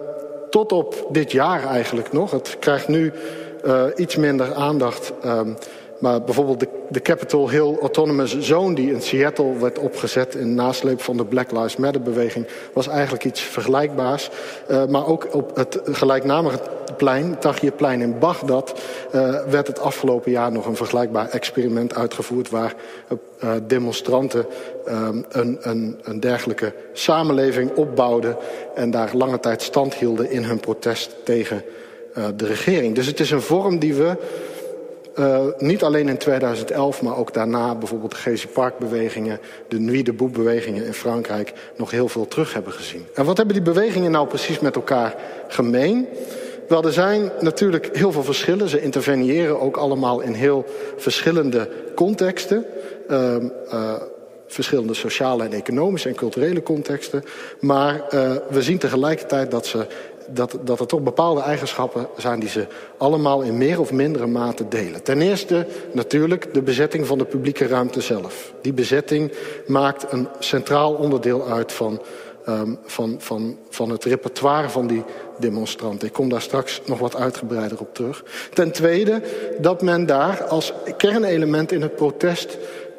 tot 0.50 0.72
op 0.72 1.08
dit 1.10 1.32
jaar 1.32 1.64
eigenlijk 1.64 2.12
nog. 2.12 2.32
Het 2.32 2.58
krijgt 2.60 2.88
nu 2.88 3.12
uh, 3.66 3.84
iets 3.96 4.16
minder 4.16 4.54
aandacht. 4.54 5.12
Um, 5.26 5.56
maar 6.00 6.22
bijvoorbeeld 6.22 6.60
de, 6.60 6.68
de, 6.90 7.02
Capitol 7.02 7.50
Hill 7.50 7.78
Autonomous 7.82 8.40
Zone, 8.40 8.76
die 8.76 8.92
in 8.92 9.02
Seattle 9.02 9.58
werd 9.60 9.80
opgezet 9.80 10.36
in 10.36 10.56
nasleep 10.56 11.02
van 11.02 11.18
de 11.18 11.26
Black 11.26 11.52
Lives 11.52 11.76
Matter 11.76 12.02
beweging, 12.02 12.48
was 12.74 12.88
eigenlijk 12.88 13.26
iets 13.26 13.42
vergelijkbaars. 13.42 14.30
Uh, 14.72 14.86
maar 14.86 15.08
ook 15.08 15.28
op 15.32 15.56
het 15.56 15.80
gelijknamige 15.86 16.60
plein, 16.98 17.40
Tahrirplein 17.40 18.02
in 18.02 18.20
Bagdad, 18.20 18.80
uh, 19.16 19.44
werd 19.50 19.68
het 19.68 19.80
afgelopen 19.80 20.32
jaar 20.32 20.52
nog 20.52 20.66
een 20.66 20.76
vergelijkbaar 20.76 21.30
experiment 21.30 21.96
uitgevoerd 21.96 22.50
waar 22.50 22.74
uh, 23.44 23.52
demonstranten 23.68 24.46
een, 25.30 25.58
een, 25.62 26.00
een 26.04 26.20
dergelijke 26.20 26.74
samenleving 26.94 27.76
opbouwden 27.76 28.38
en 28.76 28.92
daar 28.92 29.10
lange 29.14 29.40
tijd 29.40 29.62
stand 29.62 29.94
hielden 29.94 30.32
in 30.32 30.44
hun 30.44 30.60
protest 30.60 31.16
tegen 31.24 31.64
de 32.36 32.46
regering. 32.46 32.96
Dus 32.96 33.06
het 33.06 33.20
is 33.20 33.32
een 33.32 33.42
vorm 33.42 33.80
die 33.80 33.94
we 33.94 34.18
uh, 35.20 35.40
niet 35.58 35.84
alleen 35.84 36.10
in 36.10 36.18
2011, 36.18 37.02
maar 37.02 37.18
ook 37.18 37.34
daarna 37.34 37.76
bijvoorbeeld 37.76 38.12
de 38.12 38.18
Gezi 38.18 38.48
Park-bewegingen, 38.48 39.40
de 39.68 39.80
Nuit 39.80 40.06
debout-bewegingen 40.06 40.86
in 40.86 40.94
Frankrijk, 40.94 41.54
nog 41.78 41.92
heel 41.92 42.08
veel 42.08 42.28
terug 42.28 42.54
hebben 42.54 42.74
gezien. 42.74 43.06
En 43.14 43.26
wat 43.26 43.38
hebben 43.38 43.56
die 43.56 43.64
bewegingen 43.64 44.12
nou 44.12 44.28
precies 44.28 44.60
met 44.60 44.76
elkaar 44.76 45.16
gemeen? 45.48 46.08
Wel, 46.68 46.84
er 46.84 46.94
zijn 46.94 47.32
natuurlijk 47.40 47.90
heel 47.94 48.12
veel 48.12 48.24
verschillen. 48.24 48.70
Ze 48.70 48.82
interveneren 48.82 49.60
ook 49.60 49.78
allemaal 49.78 50.20
in 50.20 50.34
heel 50.34 50.66
verschillende 50.98 51.70
contexten. 51.96 52.66
Uh, 53.10 53.36
uh, 53.74 53.94
verschillende 54.48 54.94
sociale 54.94 55.44
en 55.44 55.54
economische 55.54 56.10
en 56.10 56.16
culturele 56.16 56.64
contexten. 56.64 57.24
Maar 57.60 57.96
uh, 57.96 58.32
we 58.50 58.62
zien 58.62 58.78
tegelijkertijd 58.78 59.52
dat 59.52 59.66
ze 59.66 59.86
dat, 60.34 60.58
dat 60.64 60.80
er 60.80 60.88
toch 60.88 61.02
bepaalde 61.02 61.42
eigenschappen 61.42 62.08
zijn 62.18 62.40
die 62.40 62.50
ze 62.50 62.68
allemaal 62.98 63.42
in 63.42 63.58
meer 63.58 63.80
of 63.80 63.92
mindere 63.92 64.28
mate 64.28 64.68
delen. 64.68 65.04
Ten 65.04 65.22
eerste 65.22 65.68
natuurlijk 65.92 66.54
de 66.54 66.62
bezetting 66.62 67.08
van 67.08 67.18
de 67.18 67.26
publieke 67.26 67.68
ruimte 67.68 68.02
zelf. 68.02 68.54
Die 68.62 68.74
bezetting 68.74 69.32
maakt 69.68 70.12
een 70.12 70.28
centraal 70.40 70.94
onderdeel 70.94 71.48
uit 71.48 71.72
van, 71.72 72.02
um, 72.48 72.78
van, 72.86 73.16
van, 73.20 73.58
van 73.70 73.90
het 73.90 74.04
repertoire 74.04 74.70
van 74.70 74.88
die 74.88 75.04
demonstranten. 75.40 76.08
Ik 76.08 76.14
kom 76.14 76.30
daar 76.30 76.42
straks 76.42 76.82
nog 76.86 77.00
wat 77.00 77.16
uitgebreider 77.16 77.80
op 77.80 77.94
terug. 77.94 78.24
Ten 78.54 78.72
tweede 78.72 79.22
dat 79.60 79.82
men 79.82 80.06
daar 80.06 80.44
als 80.44 80.74
kernelement 80.98 81.72
in 81.72 81.82
het 81.82 81.96
protest 81.96 82.58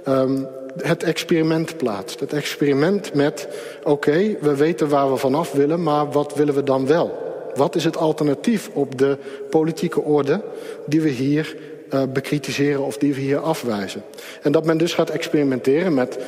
um, 0.08 0.46
het 0.76 1.02
experiment 1.02 1.76
plaatst. 1.76 2.20
Het 2.20 2.32
experiment 2.32 3.14
met, 3.14 3.48
oké, 3.82 4.36
we 4.40 4.56
weten 4.56 4.88
waar 4.88 5.10
we 5.10 5.16
vanaf 5.16 5.52
willen, 5.52 5.82
maar 5.82 6.10
wat 6.10 6.34
willen 6.34 6.54
we 6.54 6.62
dan 6.62 6.86
wel? 6.86 7.28
Wat 7.54 7.74
is 7.74 7.84
het 7.84 7.96
alternatief 7.96 8.70
op 8.72 8.98
de 8.98 9.18
politieke 9.50 10.00
orde 10.02 10.42
die 10.86 11.00
we 11.00 11.08
hier 11.08 11.56
uh, 11.94 12.02
bekritiseren 12.12 12.84
of 12.84 12.96
die 12.98 13.14
we 13.14 13.20
hier 13.20 13.38
afwijzen? 13.38 14.02
En 14.42 14.52
dat 14.52 14.64
men 14.64 14.78
dus 14.78 14.94
gaat 14.94 15.10
experimenteren 15.10 15.94
met 15.94 16.18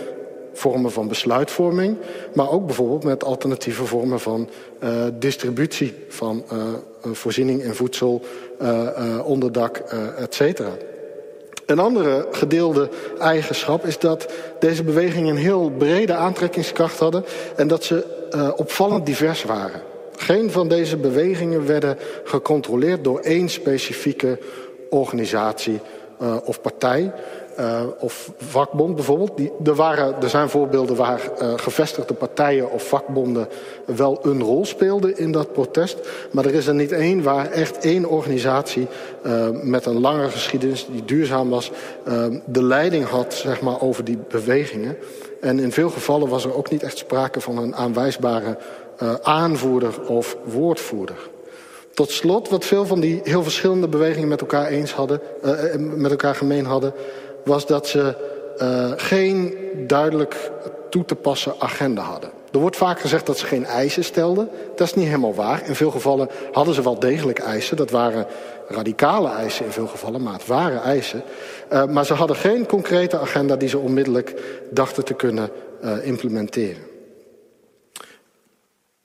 vormen 0.53 0.91
van 0.91 1.09
besluitvorming, 1.09 1.97
maar 2.35 2.51
ook 2.51 2.67
bijvoorbeeld 2.67 3.05
met 3.05 3.25
alternatieve 3.25 3.85
vormen 3.85 4.21
van 4.21 4.49
uh, 4.85 5.05
distributie 5.19 5.95
van 6.09 6.45
uh, 6.53 6.63
voorziening 7.13 7.63
in 7.63 7.75
voedsel, 7.75 8.23
onderdak, 9.25 9.77
et 10.19 10.35
cetera. 10.35 10.71
Een 11.73 11.79
andere 11.79 12.27
gedeelde 12.31 12.89
eigenschap 13.19 13.87
is 13.87 13.99
dat 13.99 14.33
deze 14.59 14.83
bewegingen 14.83 15.31
een 15.31 15.43
heel 15.43 15.73
brede 15.79 16.15
aantrekkingskracht 16.15 16.99
hadden 16.99 17.25
en 17.57 17.69
dat 17.69 17.85
ze 17.85 18.05
uh, 18.35 18.49
opvallend 18.57 19.07
divers 19.07 19.45
waren. 19.45 19.83
Geen 20.17 20.51
van 20.51 20.69
deze 20.69 20.97
bewegingen 20.97 21.67
werden 21.67 21.99
gecontroleerd 22.25 23.05
door 23.05 23.21
één 23.21 23.49
specifieke 23.49 24.39
organisatie 24.91 25.81
uh, 26.23 26.37
of 26.45 26.61
partij. 26.61 27.13
Uh, 27.59 27.81
of 27.99 28.31
vakbond 28.37 28.95
bijvoorbeeld. 28.95 29.41
Er, 29.65 29.75
waren, 29.75 30.23
er 30.23 30.29
zijn 30.29 30.49
voorbeelden 30.49 30.97
waar 30.97 31.21
uh, 31.41 31.53
gevestigde 31.57 32.15
partijen 32.15 32.71
of 32.71 32.89
vakbonden 32.89 33.49
wel 33.85 34.19
een 34.23 34.43
rol 34.43 34.65
speelden 34.65 35.19
in 35.19 35.33
dat 35.33 35.53
protest. 35.53 35.99
Maar 36.31 36.45
er 36.45 36.55
is 36.55 36.67
er 36.67 36.75
niet 36.75 36.93
één 36.93 37.23
waar 37.23 37.51
echt 37.51 37.79
één 37.79 38.05
organisatie 38.05 38.87
uh, 39.27 39.49
met 39.63 39.87
een 39.87 40.01
lange 40.01 40.29
geschiedenis 40.29 40.87
die 40.91 41.05
duurzaam 41.05 41.49
was, 41.49 41.71
de 42.45 42.63
leiding 42.63 43.05
had 43.05 43.35
zeg 43.35 43.61
maar, 43.61 43.81
over 43.81 44.05
die 44.05 44.19
bewegingen. 44.29 44.97
En 45.41 45.59
in 45.59 45.73
veel 45.73 45.91
gevallen 45.91 46.29
was 46.29 46.45
er 46.45 46.57
ook 46.57 46.71
niet 46.71 46.83
echt 46.83 46.99
sprake 46.99 47.41
van 47.41 47.59
een 47.59 47.75
aanwijsbare 47.75 48.59
aanvoerder 49.23 50.09
of 50.09 50.37
woordvoerder. 50.45 51.31
Tot 51.95 52.11
slot, 52.11 52.49
wat 52.49 52.65
veel 52.65 52.87
van 52.87 53.01
die 53.01 53.21
heel 53.25 53.43
verschillende 53.43 53.89
bewegingen 53.89 54.29
met 54.29 54.41
elkaar, 54.41 54.67
eens 54.67 54.93
hadden, 54.93 55.21
met 55.97 56.11
elkaar 56.11 56.35
gemeen 56.35 56.65
hadden, 56.65 56.93
was 57.45 57.67
dat 57.67 57.87
ze 57.87 58.15
uh, 58.59 58.93
geen 58.97 59.55
duidelijk 59.87 60.51
toe 60.91 61.05
te 61.05 61.15
passen 61.15 61.55
agenda 61.59 62.03
hadden. 62.03 62.31
Er 62.53 62.59
wordt 62.59 62.77
vaak 62.77 63.01
gezegd 63.01 63.27
dat 63.27 63.39
ze 63.39 63.47
geen 63.47 63.65
eisen 63.65 64.05
stelden. 64.05 64.49
Dat 64.77 64.87
is 64.87 64.95
niet 64.95 65.07
helemaal 65.07 65.35
waar. 65.35 65.63
In 65.67 65.75
veel 65.75 65.91
gevallen 65.91 66.29
hadden 66.53 66.75
ze 66.75 66.83
wel 66.83 66.99
degelijk 66.99 67.39
eisen. 67.39 67.77
Dat 67.77 67.91
waren 67.91 68.27
radicale 68.69 69.29
eisen 69.29 69.65
in 69.65 69.71
veel 69.71 69.87
gevallen, 69.87 70.23
maar 70.23 70.33
het 70.33 70.47
waren 70.47 70.83
eisen. 70.83 71.23
Uh, 71.73 71.85
maar 71.85 72.07
ze 72.07 72.15
hadden 72.15 72.37
geen 72.37 72.67
concrete 72.67 73.19
agenda 73.19 73.57
die 73.57 73.69
ze 73.69 73.79
onmiddellijk 73.79 74.35
dachten 74.71 75.05
te 75.05 75.15
kunnen 75.15 75.51
uh, 75.85 76.07
implementeren. 76.07 76.83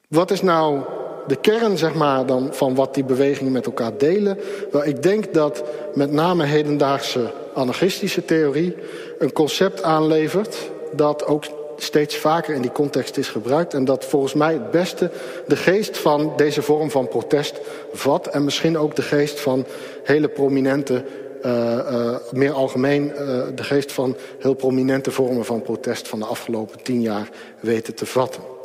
Wat 0.08 0.32
is 0.32 0.42
nou 0.42 0.82
de 1.28 1.36
kern 1.36 1.78
zeg 1.78 1.94
maar, 1.94 2.26
dan, 2.26 2.50
van 2.52 2.76
wat 2.76 2.94
die 2.94 3.04
bewegingen 3.04 3.52
met 3.52 3.66
elkaar 3.66 3.98
delen? 3.98 4.40
Wel, 4.72 4.86
ik 4.86 5.04
denk 5.04 5.34
dat 5.34 5.64
met 5.94 6.12
name 6.12 6.46
hedendaagse 6.46 7.32
anarchistische 7.54 8.26
theorie 8.26 8.76
een 9.20 9.32
concept 9.32 9.84
aanlevert 9.84 10.58
dat 10.92 11.26
ook 11.26 11.44
steeds 11.78 12.18
vaker 12.18 12.54
in 12.54 12.62
die 12.62 12.72
context 12.72 13.18
is 13.18 13.28
gebruikt 13.28 13.74
en 13.74 13.86
dat 13.86 14.06
volgens 14.06 14.34
mij 14.34 14.54
het 14.54 14.72
beste 14.72 15.12
de 15.48 15.56
geest 15.56 15.98
van 15.98 16.34
deze 16.36 16.62
vorm 16.62 16.92
van 16.92 17.08
protest 17.08 17.60
vat 17.94 18.28
en 18.28 18.44
misschien 18.44 18.78
ook 18.78 18.96
de 18.96 19.02
geest 19.02 19.40
van 19.40 19.66
hele 20.04 20.28
prominente, 20.28 21.04
uh, 21.46 21.52
uh, 21.52 22.16
meer 22.32 22.52
algemeen 22.52 23.08
uh, 23.08 23.18
de 23.56 23.64
geest 23.64 23.92
van 23.92 24.16
heel 24.40 24.54
prominente 24.54 25.12
vormen 25.12 25.46
van 25.46 25.62
protest 25.62 26.08
van 26.08 26.20
de 26.20 26.26
afgelopen 26.26 26.84
tien 26.84 27.02
jaar 27.02 27.30
weten 27.60 27.94
te 27.94 28.06
vatten. 28.06 28.57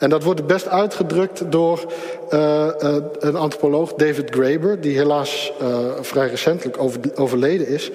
En 0.00 0.10
dat 0.10 0.22
wordt 0.22 0.46
best 0.46 0.68
uitgedrukt 0.68 1.52
door 1.52 1.92
uh, 2.30 2.66
uh, 2.82 2.96
een 3.18 3.36
antropoloog, 3.36 3.94
David 3.94 4.30
Graeber, 4.30 4.80
die 4.80 4.96
helaas 4.96 5.52
uh, 5.62 5.68
vrij 6.00 6.28
recentelijk 6.28 6.82
over, 6.82 7.00
overleden 7.14 7.68
is. 7.68 7.90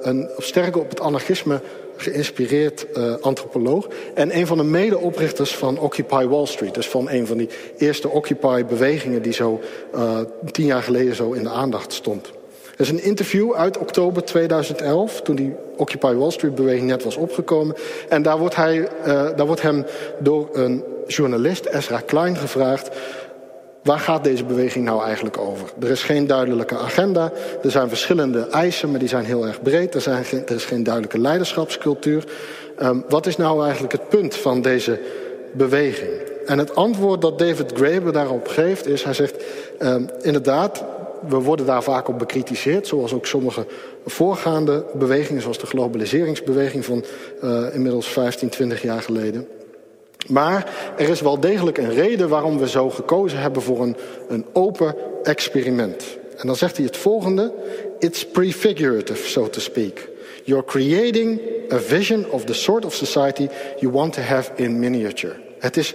een 0.00 0.30
sterk 0.38 0.76
op 0.76 0.90
het 0.90 1.00
anarchisme 1.00 1.60
geïnspireerd 1.96 2.86
antropoloog. 3.20 3.88
En 4.14 4.36
een 4.36 4.46
van 4.46 4.56
de 4.56 4.64
medeoprichters 4.64 5.56
van 5.56 5.78
Occupy 5.78 6.26
Wall 6.26 6.46
Street. 6.46 6.74
Dus 6.74 6.88
van 6.88 7.10
een 7.10 7.26
van 7.26 7.36
die 7.36 7.48
eerste 7.78 8.08
Occupy-bewegingen 8.08 9.22
die 9.22 9.32
zo 9.32 9.60
tien 10.50 10.66
jaar 10.66 10.82
geleden 10.82 11.14
zo 11.14 11.32
in 11.32 11.42
de 11.42 11.50
aandacht 11.50 11.92
stond. 11.92 12.32
Er 12.72 12.80
is 12.80 12.88
een 12.88 13.02
interview 13.02 13.54
uit 13.54 13.78
oktober 13.78 14.24
2011, 14.24 15.20
toen 15.22 15.36
die 15.36 15.54
Occupy 15.76 16.14
Wall 16.14 16.30
Street 16.30 16.54
beweging 16.54 16.86
net 16.86 17.04
was 17.04 17.16
opgekomen. 17.16 17.76
En 18.08 18.22
daar 18.22 18.38
wordt, 18.38 18.56
hij, 18.56 18.88
daar 19.04 19.46
wordt 19.46 19.62
hem 19.62 19.84
door 20.18 20.48
een 20.52 20.84
journalist 21.06 21.66
Ezra 21.66 22.00
Klein 22.00 22.36
gevraagd... 22.36 22.88
waar 23.82 23.98
gaat 23.98 24.24
deze 24.24 24.44
beweging 24.44 24.84
nou 24.84 25.04
eigenlijk 25.04 25.38
over? 25.38 25.68
Er 25.80 25.90
is 25.90 26.02
geen 26.02 26.26
duidelijke 26.26 26.76
agenda, 26.76 27.32
er 27.62 27.70
zijn 27.70 27.88
verschillende 27.88 28.48
eisen... 28.50 28.90
maar 28.90 28.98
die 28.98 29.08
zijn 29.08 29.24
heel 29.24 29.46
erg 29.46 29.62
breed, 29.62 29.94
er, 29.94 30.00
zijn 30.00 30.24
er 30.46 30.54
is 30.54 30.64
geen 30.64 30.82
duidelijke 30.82 31.18
leiderschapscultuur. 31.18 32.24
Um, 32.82 33.04
wat 33.08 33.26
is 33.26 33.36
nou 33.36 33.62
eigenlijk 33.64 33.92
het 33.92 34.08
punt 34.08 34.36
van 34.36 34.62
deze 34.62 35.00
beweging? 35.52 36.10
En 36.46 36.58
het 36.58 36.74
antwoord 36.74 37.20
dat 37.20 37.38
David 37.38 37.72
Graeber 37.74 38.12
daarop 38.12 38.48
geeft 38.48 38.86
is... 38.86 39.04
hij 39.04 39.14
zegt, 39.14 39.44
um, 39.78 40.08
inderdaad, 40.22 40.84
we 41.28 41.36
worden 41.36 41.66
daar 41.66 41.82
vaak 41.82 42.08
op 42.08 42.18
bekritiseerd... 42.18 42.86
zoals 42.86 43.12
ook 43.12 43.26
sommige 43.26 43.66
voorgaande 44.06 44.84
bewegingen... 44.94 45.42
zoals 45.42 45.58
de 45.58 45.66
globaliseringsbeweging 45.66 46.84
van 46.84 47.04
uh, 47.44 47.74
inmiddels 47.74 48.06
15, 48.06 48.48
20 48.48 48.82
jaar 48.82 49.02
geleden... 49.02 49.48
Maar 50.28 50.72
er 50.96 51.08
is 51.08 51.20
wel 51.20 51.40
degelijk 51.40 51.78
een 51.78 51.94
reden 51.94 52.28
waarom 52.28 52.58
we 52.58 52.68
zo 52.68 52.90
gekozen 52.90 53.38
hebben 53.38 53.62
voor 53.62 53.82
een, 53.82 53.96
een 54.28 54.44
open 54.52 54.94
experiment. 55.22 56.04
En 56.36 56.46
dan 56.46 56.56
zegt 56.56 56.76
hij 56.76 56.86
het 56.86 56.96
volgende: 56.96 57.52
It's 57.98 58.26
prefigurative, 58.26 59.28
so 59.28 59.48
to 59.48 59.60
speak. 59.60 60.08
You're 60.44 60.64
creating 60.64 61.40
a 61.72 61.78
vision 61.78 62.30
of 62.30 62.44
the 62.44 62.54
sort 62.54 62.84
of 62.84 62.94
society 62.94 63.48
you 63.78 63.92
want 63.92 64.12
to 64.12 64.20
have 64.20 64.50
in 64.54 64.78
miniature. 64.78 65.34
Het 65.58 65.76
is 65.76 65.94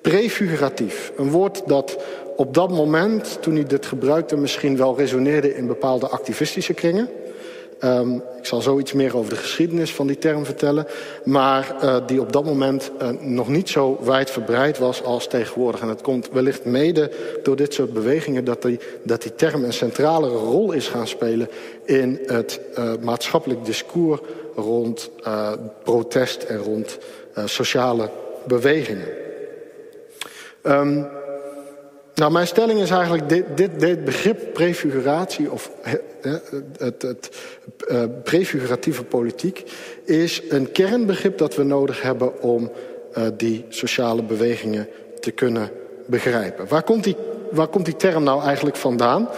prefiguratief. 0.00 1.12
Een 1.16 1.30
woord 1.30 1.62
dat 1.66 1.96
op 2.36 2.54
dat 2.54 2.70
moment, 2.70 3.38
toen 3.42 3.54
hij 3.54 3.64
dit 3.64 3.86
gebruikte, 3.86 4.36
misschien 4.36 4.76
wel 4.76 4.96
resoneerde 4.96 5.56
in 5.56 5.66
bepaalde 5.66 6.08
activistische 6.08 6.74
kringen. 6.74 7.08
Um, 7.84 8.22
ik 8.38 8.46
zal 8.46 8.60
zoiets 8.60 8.92
meer 8.92 9.16
over 9.16 9.30
de 9.30 9.36
geschiedenis 9.36 9.94
van 9.94 10.06
die 10.06 10.18
term 10.18 10.44
vertellen. 10.44 10.86
Maar 11.24 11.76
uh, 11.82 11.96
die 12.06 12.20
op 12.20 12.32
dat 12.32 12.44
moment 12.44 12.90
uh, 13.02 13.08
nog 13.20 13.48
niet 13.48 13.68
zo 13.68 13.98
wijdverbreid 14.02 14.78
was 14.78 15.02
als 15.02 15.26
tegenwoordig. 15.28 15.80
En 15.80 15.88
het 15.88 16.00
komt 16.00 16.28
wellicht 16.32 16.64
mede 16.64 17.10
door 17.42 17.56
dit 17.56 17.74
soort 17.74 17.92
bewegingen 17.92 18.44
dat 18.44 18.62
die, 18.62 18.78
dat 19.02 19.22
die 19.22 19.34
term 19.34 19.64
een 19.64 19.72
centralere 19.72 20.36
rol 20.36 20.72
is 20.72 20.88
gaan 20.88 21.06
spelen 21.06 21.48
in 21.84 22.20
het 22.26 22.60
uh, 22.78 22.92
maatschappelijk 23.00 23.64
discours 23.64 24.20
rond 24.56 25.10
protest 25.82 26.42
en 26.42 26.58
rond 26.58 26.98
sociale 27.44 28.08
bewegingen. 28.46 29.08
Um, 30.62 31.06
nou, 32.14 32.32
mijn 32.32 32.46
stelling 32.46 32.80
is 32.80 32.90
eigenlijk, 32.90 33.28
dit, 33.28 33.44
dit, 33.56 33.80
dit 33.80 34.04
begrip 34.04 34.52
prefiguratie 34.52 35.50
of 35.50 35.70
het, 36.78 37.02
het, 37.02 37.30
uh, 37.88 38.02
prefiguratieve 38.24 39.04
politiek 39.04 39.62
is 40.04 40.42
een 40.48 40.72
kernbegrip 40.72 41.38
dat 41.38 41.54
we 41.54 41.62
nodig 41.62 42.02
hebben 42.02 42.42
om 42.42 42.70
uh, 43.18 43.24
die 43.36 43.64
sociale 43.68 44.22
bewegingen 44.22 44.88
te 45.20 45.30
kunnen 45.30 45.70
begrijpen. 46.06 46.68
Waar 46.68 46.82
komt, 46.82 47.04
die, 47.04 47.16
waar 47.50 47.68
komt 47.68 47.84
die 47.84 47.96
term 47.96 48.22
nou 48.22 48.42
eigenlijk 48.42 48.76
vandaan? 48.76 49.28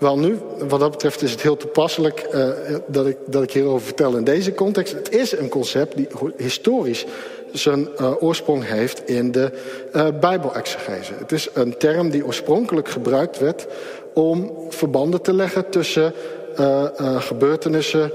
Wel 0.00 0.18
nu, 0.18 0.38
wat 0.68 0.80
dat 0.80 0.90
betreft 0.90 1.22
is 1.22 1.30
het 1.30 1.42
heel 1.42 1.56
toepasselijk 1.56 2.26
uh, 2.34 2.48
dat, 2.86 3.06
ik, 3.06 3.16
dat 3.26 3.42
ik 3.42 3.52
hierover 3.52 3.86
vertel 3.86 4.16
in 4.16 4.24
deze 4.24 4.54
context. 4.54 4.92
Het 4.92 5.12
is 5.14 5.38
een 5.38 5.48
concept 5.48 5.96
die 5.96 6.08
historisch 6.36 7.06
zijn 7.52 7.88
uh, 8.00 8.22
oorsprong 8.22 8.66
heeft 8.66 9.08
in 9.08 9.32
de 9.32 9.50
uh, 9.92 10.08
Bijbelexegese. 10.20 11.12
Het 11.18 11.32
is 11.32 11.48
een 11.54 11.76
term 11.76 12.10
die 12.10 12.26
oorspronkelijk 12.26 12.88
gebruikt 12.88 13.38
werd 13.38 13.66
om 14.14 14.52
verbanden 14.68 15.22
te 15.22 15.32
leggen 15.32 15.70
tussen 15.70 16.12
uh, 16.58 17.20
gebeurtenissen 17.20 18.12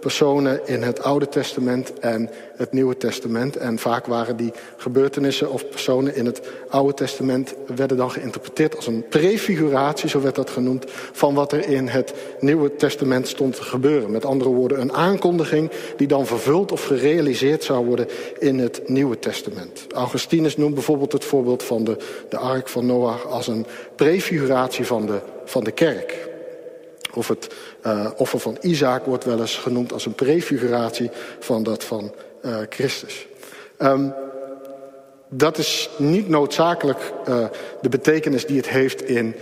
personen 0.00 0.60
in 0.66 0.82
het 0.82 1.02
Oude 1.02 1.28
Testament 1.28 1.98
en 1.98 2.30
het 2.56 2.72
Nieuwe 2.72 2.96
Testament. 2.96 3.56
En 3.56 3.78
vaak 3.78 4.06
waren 4.06 4.36
die 4.36 4.52
gebeurtenissen 4.76 5.50
of 5.50 5.68
personen 5.68 6.14
in 6.14 6.26
het 6.26 6.40
Oude 6.68 6.94
Testament... 6.94 7.54
werden 7.76 7.96
dan 7.96 8.10
geïnterpreteerd 8.10 8.76
als 8.76 8.86
een 8.86 9.04
prefiguratie, 9.08 10.08
zo 10.08 10.20
werd 10.20 10.34
dat 10.34 10.50
genoemd... 10.50 10.84
van 11.12 11.34
wat 11.34 11.52
er 11.52 11.68
in 11.68 11.88
het 11.88 12.14
Nieuwe 12.40 12.76
Testament 12.76 13.28
stond 13.28 13.56
te 13.56 13.62
gebeuren. 13.62 14.10
Met 14.10 14.24
andere 14.24 14.50
woorden, 14.50 14.80
een 14.80 14.92
aankondiging 14.92 15.70
die 15.96 16.06
dan 16.06 16.26
vervuld 16.26 16.72
of 16.72 16.84
gerealiseerd 16.84 17.64
zou 17.64 17.86
worden... 17.86 18.06
in 18.38 18.58
het 18.58 18.88
Nieuwe 18.88 19.18
Testament. 19.18 19.86
Augustinus 19.94 20.56
noemt 20.56 20.74
bijvoorbeeld 20.74 21.12
het 21.12 21.24
voorbeeld 21.24 21.62
van 21.62 21.84
de, 21.84 21.96
de 22.28 22.38
ark 22.38 22.68
van 22.68 22.86
Noach... 22.86 23.26
als 23.26 23.46
een 23.46 23.66
prefiguratie 23.94 24.86
van 24.86 25.06
de, 25.06 25.20
van 25.44 25.64
de 25.64 25.72
kerk... 25.72 26.26
Of 27.14 27.28
het 27.28 27.54
uh, 27.86 28.06
offer 28.16 28.38
van 28.38 28.56
Isaac 28.60 29.04
wordt 29.04 29.24
wel 29.24 29.40
eens 29.40 29.56
genoemd 29.56 29.92
als 29.92 30.06
een 30.06 30.14
prefiguratie 30.14 31.10
van 31.38 31.62
dat 31.62 31.84
van 31.84 32.12
uh, 32.44 32.56
Christus. 32.68 33.26
Um, 33.78 34.14
dat 35.28 35.58
is 35.58 35.90
niet 35.96 36.28
noodzakelijk 36.28 37.12
uh, 37.28 37.44
de 37.80 37.88
betekenis 37.88 38.46
die 38.46 38.56
het 38.56 38.68
heeft 38.68 39.02
in 39.02 39.34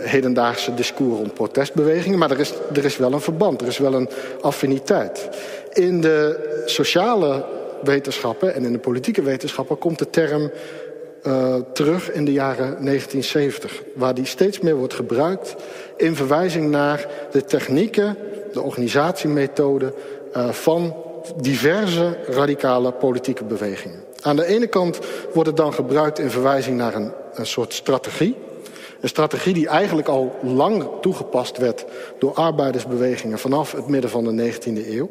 hedendaagse 0.00 0.74
discours 0.74 1.18
rond 1.18 1.34
protestbewegingen, 1.34 2.18
maar 2.18 2.30
er 2.30 2.40
is, 2.40 2.52
er 2.74 2.84
is 2.84 2.96
wel 2.96 3.12
een 3.12 3.20
verband, 3.20 3.60
er 3.60 3.66
is 3.66 3.78
wel 3.78 3.94
een 3.94 4.08
affiniteit. 4.40 5.28
In 5.72 6.00
de 6.00 6.62
sociale 6.64 7.44
wetenschappen 7.82 8.54
en 8.54 8.64
in 8.64 8.72
de 8.72 8.78
politieke 8.78 9.22
wetenschappen 9.22 9.78
komt 9.78 9.98
de 9.98 10.10
term 10.10 10.50
terug 11.72 12.12
in 12.12 12.24
de 12.24 12.32
jaren 12.32 12.84
1970. 12.84 13.82
Waar 13.94 14.14
die 14.14 14.26
steeds 14.26 14.60
meer 14.60 14.76
wordt 14.76 14.94
gebruikt 14.94 15.56
in 16.00 16.16
verwijzing 16.16 16.70
naar 16.70 17.06
de 17.30 17.44
technieken, 17.44 18.16
de 18.52 18.62
organisatiemethoden 18.62 19.94
uh, 20.36 20.48
van 20.48 20.94
diverse 21.36 22.16
radicale 22.26 22.92
politieke 22.92 23.44
bewegingen. 23.44 24.00
Aan 24.20 24.36
de 24.36 24.46
ene 24.46 24.66
kant 24.66 24.98
wordt 25.32 25.48
het 25.48 25.56
dan 25.56 25.74
gebruikt 25.74 26.18
in 26.18 26.30
verwijzing 26.30 26.76
naar 26.76 26.94
een, 26.94 27.12
een 27.34 27.46
soort 27.46 27.74
strategie. 27.74 28.36
Een 29.00 29.08
strategie 29.08 29.54
die 29.54 29.68
eigenlijk 29.68 30.08
al 30.08 30.36
lang 30.42 30.88
toegepast 31.00 31.58
werd 31.58 31.84
door 32.18 32.34
arbeidersbewegingen 32.34 33.38
vanaf 33.38 33.72
het 33.72 33.86
midden 33.88 34.10
van 34.10 34.24
de 34.24 34.52
19e 34.52 34.88
eeuw. 34.88 35.10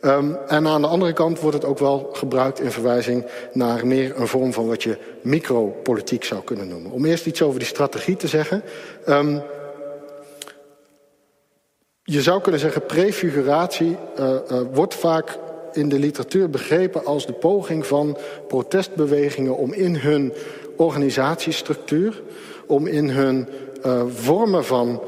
Um, 0.00 0.36
en 0.46 0.66
aan 0.66 0.82
de 0.82 0.86
andere 0.86 1.12
kant 1.12 1.40
wordt 1.40 1.56
het 1.56 1.66
ook 1.66 1.78
wel 1.78 2.10
gebruikt 2.12 2.60
in 2.60 2.70
verwijzing 2.70 3.26
naar 3.52 3.86
meer 3.86 4.20
een 4.20 4.28
vorm 4.28 4.52
van 4.52 4.66
wat 4.66 4.82
je 4.82 4.96
micropolitiek 5.22 6.24
zou 6.24 6.42
kunnen 6.44 6.68
noemen. 6.68 6.90
Om 6.90 7.04
eerst 7.04 7.26
iets 7.26 7.42
over 7.42 7.58
die 7.58 7.68
strategie 7.68 8.16
te 8.16 8.28
zeggen. 8.28 8.62
Um, 9.08 9.42
je 12.04 12.22
zou 12.22 12.40
kunnen 12.40 12.60
zeggen, 12.60 12.86
prefiguratie 12.86 13.96
uh, 14.18 14.34
uh, 14.50 14.60
wordt 14.72 14.94
vaak 14.94 15.38
in 15.72 15.88
de 15.88 15.98
literatuur 15.98 16.50
begrepen 16.50 17.04
als 17.04 17.26
de 17.26 17.32
poging 17.32 17.86
van 17.86 18.16
protestbewegingen 18.48 19.56
om 19.56 19.72
in 19.72 19.96
hun 19.96 20.32
organisatiestructuur, 20.76 22.22
om 22.66 22.86
in 22.86 23.08
hun 23.10 23.48
uh, 23.86 24.02
vormen 24.08 24.64
van, 24.64 25.02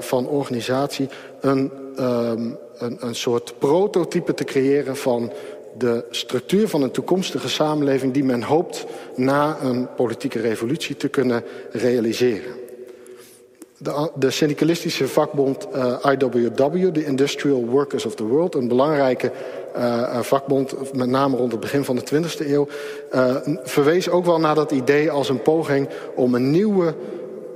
van 0.00 0.28
organisatie 0.28 1.08
een 1.40 1.72
um, 2.00 2.58
een, 2.78 2.96
een 3.00 3.14
soort 3.14 3.54
prototype 3.58 4.34
te 4.34 4.44
creëren 4.44 4.96
van 4.96 5.32
de 5.78 6.04
structuur 6.10 6.68
van 6.68 6.82
een 6.82 6.90
toekomstige 6.90 7.48
samenleving 7.48 8.12
die 8.12 8.24
men 8.24 8.42
hoopt 8.42 8.86
na 9.16 9.56
een 9.62 9.88
politieke 9.94 10.40
revolutie 10.40 10.96
te 10.96 11.08
kunnen 11.08 11.44
realiseren. 11.70 12.63
De, 13.84 14.10
de 14.14 14.30
syndicalistische 14.30 15.08
vakbond 15.08 15.66
uh, 15.74 15.96
IWW, 16.02 16.92
de 16.92 17.04
Industrial 17.04 17.64
Workers 17.66 18.06
of 18.06 18.14
the 18.14 18.24
World, 18.24 18.54
een 18.54 18.68
belangrijke 18.68 19.32
uh, 19.76 20.20
vakbond, 20.20 20.94
met 20.94 21.08
name 21.08 21.36
rond 21.36 21.52
het 21.52 21.60
begin 21.60 21.84
van 21.84 21.96
de 21.96 22.02
20e 22.14 22.46
eeuw, 22.46 22.68
uh, 23.14 23.36
verwees 23.62 24.08
ook 24.08 24.24
wel 24.24 24.40
naar 24.40 24.54
dat 24.54 24.70
idee 24.70 25.10
als 25.10 25.28
een 25.28 25.42
poging 25.42 25.88
om 26.14 26.34
een 26.34 26.50
nieuwe 26.50 26.94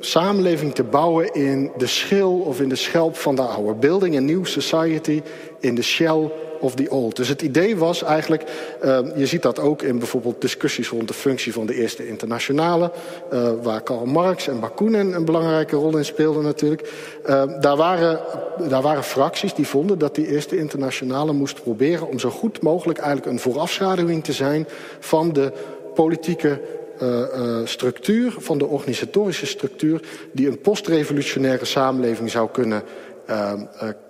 samenleving 0.00 0.74
te 0.74 0.84
bouwen 0.84 1.34
in 1.34 1.70
de 1.76 1.86
schil 1.86 2.32
of 2.32 2.60
in 2.60 2.68
de 2.68 2.76
schelp 2.76 3.16
van 3.16 3.34
de 3.34 3.42
oude. 3.42 3.74
Building 3.74 4.16
a 4.16 4.20
new 4.20 4.46
society 4.46 5.22
in 5.60 5.74
the 5.74 5.82
shell 5.82 6.30
of 6.60 6.74
the 6.74 6.90
old. 6.90 7.16
Dus 7.16 7.28
het 7.28 7.42
idee 7.42 7.76
was 7.76 8.02
eigenlijk, 8.02 8.42
uh, 8.84 8.98
je 9.16 9.26
ziet 9.26 9.42
dat 9.42 9.58
ook 9.58 9.82
in 9.82 9.98
bijvoorbeeld 9.98 10.40
discussies 10.40 10.88
rond 10.88 11.08
de 11.08 11.14
functie 11.14 11.52
van 11.52 11.66
de 11.66 11.74
Eerste 11.74 12.08
Internationale, 12.08 12.92
uh, 13.32 13.50
waar 13.62 13.80
Karl 13.80 14.06
Marx 14.06 14.48
en 14.48 14.60
Bakunin 14.60 15.12
een 15.12 15.24
belangrijke 15.24 15.76
rol 15.76 15.96
in 15.96 16.04
speelden 16.04 16.42
natuurlijk. 16.42 16.92
Uh, 17.26 17.42
daar, 17.60 17.76
waren, 17.76 18.20
daar 18.68 18.82
waren 18.82 19.04
fracties 19.04 19.54
die 19.54 19.66
vonden 19.66 19.98
dat 19.98 20.14
die 20.14 20.28
Eerste 20.28 20.56
Internationale 20.56 21.32
moest 21.32 21.62
proberen 21.62 22.08
om 22.08 22.18
zo 22.18 22.30
goed 22.30 22.62
mogelijk 22.62 22.98
eigenlijk 22.98 23.32
een 23.32 23.40
voorafschaduwing 23.40 24.24
te 24.24 24.32
zijn 24.32 24.66
van 24.98 25.32
de 25.32 25.52
politieke 25.94 26.60
uh, 27.02 27.18
uh, 27.18 27.60
structuur, 27.64 28.34
van 28.38 28.58
de 28.58 28.66
organisatorische 28.66 29.46
structuur, 29.46 30.00
die 30.32 30.48
een 30.48 30.60
postrevolutionaire 30.60 31.64
samenleving 31.64 32.30
zou 32.30 32.48
kunnen, 32.52 32.82
uh, 33.30 33.52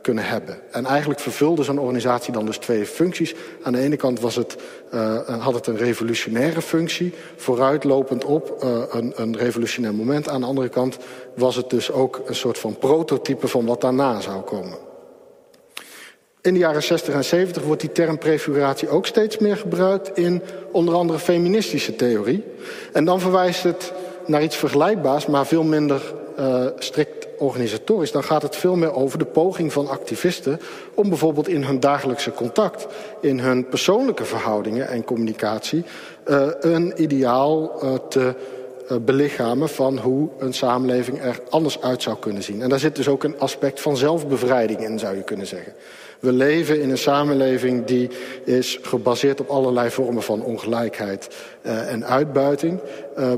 kunnen 0.02 0.24
hebben. 0.24 0.59
En 0.70 0.87
eigenlijk 0.87 1.20
vervulde 1.20 1.62
zo'n 1.62 1.78
organisatie 1.78 2.33
dan 2.33 2.46
dus 2.46 2.59
twee 2.59 2.87
functies. 2.87 3.35
Aan 3.62 3.72
de 3.72 3.78
ene 3.78 3.96
kant 3.96 4.20
was 4.20 4.37
het, 4.37 4.57
had 5.38 5.54
het 5.54 5.66
een 5.66 5.76
revolutionaire 5.76 6.62
functie, 6.62 7.14
vooruitlopend 7.37 8.24
op 8.24 8.57
een, 8.90 9.12
een 9.16 9.37
revolutionair 9.37 9.94
moment. 9.94 10.28
Aan 10.28 10.40
de 10.40 10.46
andere 10.46 10.68
kant 10.68 10.96
was 11.35 11.57
het 11.57 11.70
dus 11.70 11.90
ook 11.90 12.22
een 12.26 12.35
soort 12.35 12.59
van 12.59 12.78
prototype 12.78 13.48
van 13.48 13.66
wat 13.66 13.81
daarna 13.81 14.20
zou 14.20 14.42
komen. 14.42 14.78
In 16.40 16.52
de 16.52 16.61
jaren 16.61 16.83
60 16.83 17.14
en 17.14 17.24
70 17.24 17.62
wordt 17.62 17.81
die 17.81 17.92
term 17.92 18.18
prefiguratie 18.18 18.88
ook 18.88 19.07
steeds 19.07 19.38
meer 19.38 19.57
gebruikt 19.57 20.18
in 20.18 20.42
onder 20.72 20.94
andere 20.94 21.18
feministische 21.18 21.96
theorie. 21.96 22.44
En 22.92 23.04
dan 23.04 23.20
verwijst 23.20 23.62
het 23.62 23.92
naar 24.26 24.42
iets 24.42 24.57
vergelijkbaars, 24.57 25.26
maar 25.26 25.46
veel 25.46 25.62
minder 25.62 26.14
strikt 26.78 27.17
organisatorisch. 27.38 28.12
Dan 28.12 28.24
gaat 28.24 28.42
het 28.42 28.57
veel 28.57 28.77
meer 28.77 28.92
over 28.92 29.18
de 29.18 29.24
poging 29.24 29.72
van 29.72 29.88
activisten 29.88 30.61
om 30.94 31.09
bijvoorbeeld 31.09 31.48
in 31.48 31.64
hun 31.64 31.81
dagelijkse 31.81 32.33
contact, 32.33 32.87
in 33.20 33.38
hun 33.38 33.68
persoonlijke 33.68 34.24
verhoudingen 34.24 34.88
en 34.88 35.05
communicatie, 35.05 35.85
uh, 36.27 36.46
een 36.61 37.03
ideaal 37.03 37.85
uh, 37.85 37.94
te 38.09 38.35
belichamen 39.05 39.68
van 39.68 39.98
hoe 39.98 40.29
een 40.38 40.55
samenleving 40.55 41.22
er 41.22 41.40
anders 41.48 41.81
uit 41.81 42.03
zou 42.03 42.16
kunnen 42.18 42.42
zien. 42.42 42.62
En 42.62 42.68
daar 42.68 42.79
zit 42.79 42.96
dus 42.96 43.09
ook 43.09 43.24
een 43.24 43.38
aspect 43.38 43.81
van 43.81 43.96
zelfbevrijding 43.96 44.81
in, 44.81 44.98
zou 44.98 45.16
je 45.16 45.22
kunnen 45.22 45.46
zeggen. 45.46 45.72
We 46.18 46.33
leven 46.33 46.81
in 46.81 46.90
een 46.90 46.98
samenleving 46.98 47.85
die 47.85 48.11
is 48.44 48.79
gebaseerd 48.83 49.40
op 49.40 49.48
allerlei 49.48 49.90
vormen 49.90 50.22
van 50.22 50.42
ongelijkheid 50.42 51.29
en 51.62 52.07
uitbuiting. 52.07 52.81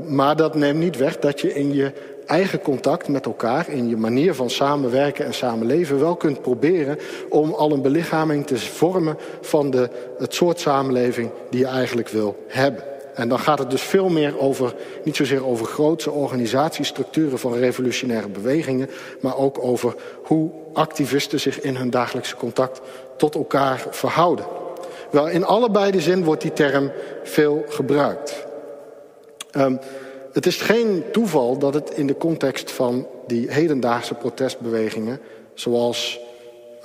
Maar 0.07 0.35
dat 0.35 0.55
neemt 0.55 0.79
niet 0.79 0.97
weg 0.97 1.19
dat 1.19 1.41
je 1.41 1.53
in 1.53 1.73
je 1.73 1.91
eigen 2.31 2.61
contact 2.61 3.07
met 3.07 3.25
elkaar, 3.25 3.69
in 3.69 3.89
je 3.89 3.97
manier 3.97 4.35
van 4.35 4.49
samenwerken 4.49 5.25
en 5.25 5.33
samenleven, 5.33 5.99
wel 5.99 6.15
kunt 6.15 6.41
proberen 6.41 6.99
om 7.29 7.53
al 7.53 7.71
een 7.71 7.81
belichaming 7.81 8.47
te 8.47 8.57
vormen 8.57 9.17
van 9.41 9.69
de, 9.69 9.89
het 10.17 10.33
soort 10.33 10.59
samenleving 10.59 11.29
die 11.49 11.59
je 11.59 11.65
eigenlijk 11.65 12.09
wil 12.09 12.45
hebben. 12.47 12.83
En 13.13 13.29
dan 13.29 13.39
gaat 13.39 13.59
het 13.59 13.69
dus 13.69 13.81
veel 13.81 14.09
meer 14.09 14.39
over, 14.39 14.73
niet 15.03 15.15
zozeer 15.15 15.45
over 15.45 15.65
grootse 15.65 16.11
organisatiestructuren 16.11 17.39
van 17.39 17.53
revolutionaire 17.53 18.27
bewegingen, 18.27 18.89
maar 19.21 19.37
ook 19.37 19.63
over 19.63 19.95
hoe 20.23 20.51
activisten 20.73 21.39
zich 21.39 21.61
in 21.61 21.75
hun 21.75 21.89
dagelijkse 21.89 22.35
contact 22.35 22.81
tot 23.17 23.35
elkaar 23.35 23.85
verhouden. 23.89 24.45
Wel, 25.09 25.29
in 25.29 25.45
allebei 25.45 25.91
de 25.91 26.01
zin 26.01 26.23
wordt 26.23 26.41
die 26.41 26.53
term 26.53 26.91
veel 27.23 27.65
gebruikt. 27.69 28.45
Um, 29.57 29.79
het 30.33 30.45
is 30.45 30.61
geen 30.61 31.03
toeval 31.11 31.57
dat 31.57 31.73
het 31.73 31.89
in 31.89 32.07
de 32.07 32.17
context 32.17 32.71
van 32.71 33.07
die 33.27 33.51
hedendaagse 33.51 34.13
protestbewegingen, 34.13 35.19
zoals 35.53 36.19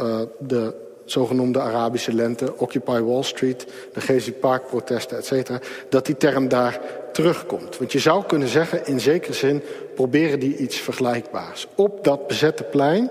uh, 0.01 0.21
de 0.39 0.75
zogenoemde 1.05 1.61
Arabische 1.61 2.15
lente, 2.15 2.59
Occupy 2.59 3.01
Wall 3.01 3.23
Street, 3.23 3.67
de 3.93 4.01
Gezi 4.01 4.33
Park 4.33 4.67
protesten, 4.67 5.17
etc., 5.19 5.51
dat 5.89 6.07
die 6.07 6.17
term 6.17 6.49
daar 6.49 6.81
terugkomt. 7.13 7.79
Want 7.79 7.93
je 7.93 7.99
zou 7.99 8.25
kunnen 8.25 8.49
zeggen, 8.49 8.87
in 8.87 9.01
zekere 9.01 9.33
zin 9.33 9.63
proberen 9.95 10.41
die 10.41 10.57
iets 10.57 10.77
vergelijkbaars. 10.77 11.67
Op 11.75 12.05
dat 12.05 12.27
bezette 12.27 12.63
plein 12.63 13.11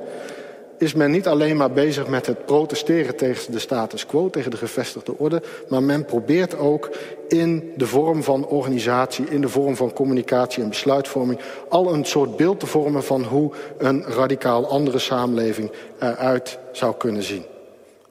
is 0.78 0.94
men 0.94 1.12
niet 1.12 1.28
alleen 1.28 1.58
maar 1.58 1.72
bezig 1.72 2.08
met 2.08 2.26
het 2.26 2.46
protesteren 2.46 3.16
tegen 3.16 3.52
de 3.52 3.60
status 3.60 4.06
quo, 4.06 4.30
tegen 4.30 4.52
de 4.52 4.58
gevestigde 4.58 5.18
orde, 5.18 5.42
maar 5.68 5.84
men 5.84 6.06
probeert 6.06 6.58
ook 6.58 6.90
in 7.28 7.74
de 7.78 7.88
vorm 7.88 8.24
van 8.24 8.48
organisatie, 8.48 9.26
in 9.30 9.42
de 9.42 9.50
vorm 9.50 9.76
van 9.76 9.94
communicatie 9.94 10.64
en 10.64 10.70
besluitvorming, 10.70 11.40
al 11.70 11.94
een 11.94 12.06
soort 12.06 12.38
beeld 12.38 12.60
te 12.60 12.68
vormen 12.68 13.04
van 13.04 13.24
hoe 13.24 13.52
een 13.78 14.04
radicaal 14.04 14.68
andere 14.68 15.00
samenleving 15.00 15.72
eruit 16.00 16.60
zou 16.72 16.96
kunnen 16.98 17.24
zien. 17.24 17.44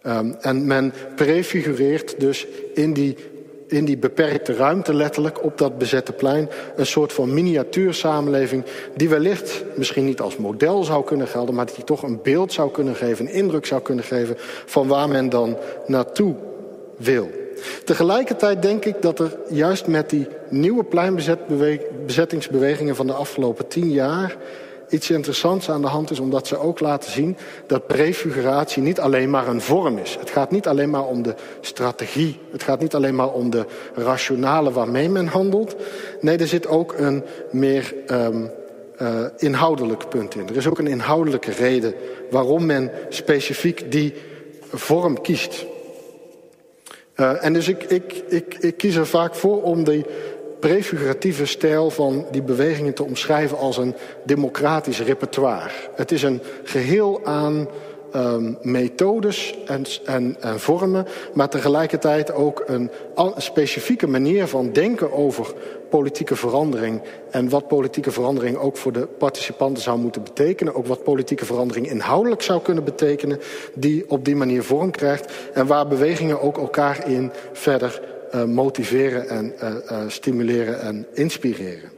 Um, 0.07 0.37
en 0.41 0.67
men 0.67 0.93
prefigureert 1.17 2.21
dus 2.21 2.47
in 2.75 2.93
die 2.93 3.17
in 3.77 3.85
die 3.85 3.97
beperkte 3.97 4.55
ruimte 4.55 4.95
letterlijk 4.95 5.45
op 5.45 5.59
dat 5.59 5.79
bezette 5.79 6.13
plein 6.13 6.49
een 6.77 6.87
soort 6.87 7.13
van 7.13 7.35
miniatuursamenleving 7.35 8.65
die 8.97 9.09
wellicht 9.09 9.65
misschien 9.75 10.05
niet 10.05 10.21
als 10.21 10.37
model 10.37 10.85
zou 10.85 11.05
kunnen 11.05 11.29
gelden, 11.29 11.55
maar 11.55 11.67
die 11.75 11.85
toch 11.85 12.03
een 12.03 12.21
beeld 12.23 12.53
zou 12.53 12.71
kunnen 12.71 12.95
geven, 12.95 13.27
een 13.27 13.33
indruk 13.33 13.67
zou 13.67 13.83
kunnen 13.83 14.05
geven 14.05 14.37
van 14.67 14.89
waar 14.89 15.09
men 15.09 15.29
dan 15.29 15.57
naartoe 15.87 16.35
wil. 16.97 17.31
Tegelijkertijd 17.85 18.63
denk 18.63 18.85
ik 18.85 19.03
dat 19.03 19.19
er 19.19 19.37
juist 19.49 19.87
met 19.87 20.11
die 20.11 20.27
nieuwe 20.49 20.85
pleinbezettingsbewegingen 20.85 22.97
van 22.97 23.07
de 23.07 23.13
afgelopen 23.13 23.69
tien 23.69 23.91
jaar 23.91 24.37
iets 24.89 25.11
interessants 25.11 25.71
aan 25.71 25.81
de 25.81 25.89
hand 25.89 26.11
is, 26.11 26.21
omdat 26.21 26.47
ze 26.47 26.59
ook 26.59 26.81
laten 26.81 27.11
zien 27.11 27.37
dat 27.67 27.87
prefiguratie 27.87 28.83
niet 28.83 29.01
alleen 29.01 29.31
maar 29.31 29.49
een 29.49 29.61
vorm 29.61 29.99
is. 29.99 30.17
Het 30.21 30.31
gaat 30.31 30.51
niet 30.51 30.67
alleen 30.67 30.91
maar 30.91 31.05
om 31.05 31.23
de 31.23 31.35
strategie, 31.61 32.39
het 32.53 32.63
gaat 32.63 32.81
niet 32.81 32.95
alleen 32.95 33.15
maar 33.15 33.33
om 33.33 33.51
de 33.51 33.67
rationale 33.95 34.73
waarmee 34.73 35.09
men 35.09 35.27
handelt. 35.27 35.77
Nee, 36.21 36.37
er 36.37 36.47
zit 36.47 36.67
ook 36.67 36.95
een 36.99 37.25
meer 37.51 37.95
um, 38.07 38.51
uh, 39.03 39.25
inhoudelijk 39.37 40.09
punt 40.09 40.35
in. 40.35 40.49
Er 40.49 40.57
is 40.57 40.67
ook 40.67 40.79
een 40.79 40.87
inhoudelijke 40.87 41.51
reden 41.51 41.95
waarom 42.31 42.67
men 42.67 42.91
specifiek 43.09 43.93
die 43.93 44.15
vorm 44.73 45.21
kiest. 45.21 45.67
Uh, 47.17 47.45
en 47.45 47.53
dus 47.53 47.69
ik, 47.69 47.83
ik, 47.83 48.23
ik, 48.29 48.57
ik 48.59 48.77
kies 48.77 48.95
er 48.95 49.07
vaak 49.07 49.35
voor 49.35 49.63
om 49.63 49.85
die 49.85 50.05
prefiguratieve 50.65 51.47
stijl 51.47 51.91
van 51.91 52.27
die 52.31 52.43
bewegingen 52.43 52.95
te 52.95 53.05
omschrijven 53.05 53.59
als 53.59 53.77
een 53.77 53.95
democratisch 54.23 55.01
repertoire. 55.01 55.71
Het 55.95 56.13
is 56.13 56.23
een 56.23 56.41
geheel 56.63 57.21
aan 57.25 57.69
um, 58.17 58.59
methodes 58.63 59.55
en, 59.67 59.85
en, 60.05 60.37
en, 60.41 60.61
vormen, 60.61 61.07
maar 61.35 61.49
tegelijkertijd 61.49 62.33
ook 62.33 62.63
een, 62.67 62.91
specifieke 63.37 64.07
manier 64.07 64.47
van 64.47 64.73
denken 64.73 65.13
over 65.13 65.55
politieke 65.91 66.37
verandering 66.37 67.03
en 67.31 67.49
wat 67.49 67.69
politieke 67.69 68.11
verandering 68.11 68.57
ook 68.57 68.77
voor 68.77 68.93
de 68.93 69.07
participanten 69.07 69.83
zou 69.83 69.99
moeten 69.99 70.23
betekenen, 70.23 70.75
ook 70.75 70.87
wat 70.87 71.03
politieke 71.03 71.45
verandering 71.45 71.91
inhoudelijk 71.91 72.43
zou 72.43 72.63
kunnen 72.63 72.85
betekenen, 72.85 73.41
die 73.75 74.05
op 74.09 74.25
die 74.25 74.37
manier 74.37 74.63
vorm 74.63 74.91
krijgt 74.91 75.33
en 75.55 75.67
waar 75.67 75.89
bewegingen 75.89 76.41
ook 76.41 76.59
elkaar 76.59 77.09
in 77.09 77.33
verder 77.53 78.01
motiveren 78.43 79.29
en 79.29 79.55
uh, 79.63 79.71
uh, 79.91 79.99
stimuleren 80.07 80.81
en 80.81 81.07
inspireren. 81.13 81.91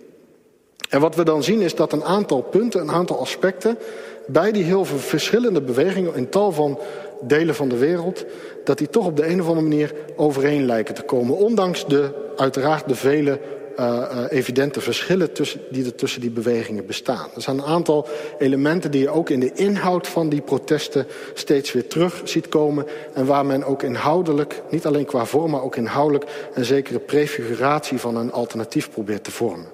En 0.88 1.00
wat 1.00 1.14
we 1.14 1.24
dan 1.24 1.42
zien 1.42 1.60
is 1.60 1.74
dat 1.74 1.92
een 1.92 2.04
aantal 2.04 2.42
punten, 2.42 2.80
een 2.80 2.90
aantal 2.90 3.20
aspecten 3.20 3.78
bij 4.26 4.52
die 4.52 4.64
heel 4.64 4.84
veel 4.84 4.98
verschillende 4.98 5.60
bewegingen 5.60 6.14
in 6.14 6.28
tal 6.28 6.52
van 6.52 6.78
delen 7.20 7.54
van 7.54 7.68
de 7.68 7.76
wereld, 7.76 8.24
dat 8.64 8.78
die 8.78 8.90
toch 8.90 9.06
op 9.06 9.16
de 9.16 9.26
een 9.26 9.40
of 9.40 9.48
andere 9.48 9.66
manier 9.68 9.94
overeen 10.16 10.66
lijken 10.66 10.94
te 10.94 11.02
komen. 11.02 11.36
Ondanks 11.36 11.86
de, 11.86 12.10
uiteraard 12.36 12.88
de 12.88 12.94
vele 12.94 13.38
uh, 13.80 14.24
evidente 14.28 14.80
verschillen 14.80 15.32
tussen, 15.32 15.60
die 15.70 15.84
er 15.84 15.94
tussen 15.94 16.20
die 16.20 16.30
bewegingen 16.30 16.86
bestaan. 16.86 17.28
Er 17.34 17.42
zijn 17.42 17.58
een 17.58 17.64
aantal 17.64 18.08
elementen 18.38 18.90
die 18.90 19.00
je 19.00 19.08
ook 19.08 19.30
in 19.30 19.40
de 19.40 19.52
inhoud 19.52 20.08
van 20.08 20.28
die 20.28 20.40
protesten 20.40 21.06
steeds 21.34 21.72
weer 21.72 21.86
terug 21.86 22.20
ziet 22.24 22.48
komen. 22.48 22.86
En 23.14 23.26
waar 23.26 23.46
men 23.46 23.64
ook 23.64 23.82
inhoudelijk, 23.82 24.62
niet 24.70 24.86
alleen 24.86 25.04
qua 25.04 25.24
vorm, 25.24 25.50
maar 25.50 25.62
ook 25.62 25.76
inhoudelijk 25.76 26.50
een 26.54 26.64
zekere 26.64 26.98
prefiguratie 26.98 27.98
van 27.98 28.16
een 28.16 28.32
alternatief 28.32 28.90
probeert 28.90 29.24
te 29.24 29.30
vormen. 29.30 29.66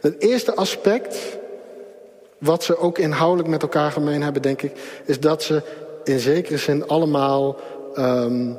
Het 0.00 0.14
eerste 0.22 0.54
aspect, 0.54 1.38
wat 2.38 2.64
ze 2.64 2.78
ook 2.78 2.98
inhoudelijk 2.98 3.48
met 3.48 3.62
elkaar 3.62 3.92
gemeen 3.92 4.22
hebben, 4.22 4.42
denk 4.42 4.62
ik, 4.62 4.72
is 5.04 5.20
dat 5.20 5.42
ze 5.42 5.62
in 6.04 6.18
zekere 6.18 6.56
zin 6.56 6.86
allemaal. 6.86 7.56
Um, 7.98 8.58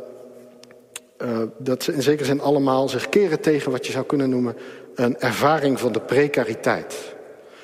uh, 1.22 1.42
dat 1.58 1.84
ze 1.84 1.94
in 1.94 2.02
zekere 2.02 2.26
zin 2.26 2.42
allemaal 2.42 2.90
zich 2.90 3.10
keren 3.10 3.40
tegen 3.40 3.72
wat 3.72 3.86
je 3.86 3.92
zou 3.92 4.06
kunnen 4.06 4.30
noemen 4.30 4.56
een 4.96 5.20
ervaring 5.20 5.80
van 5.80 5.92
de 5.92 6.00
precariteit. 6.00 7.16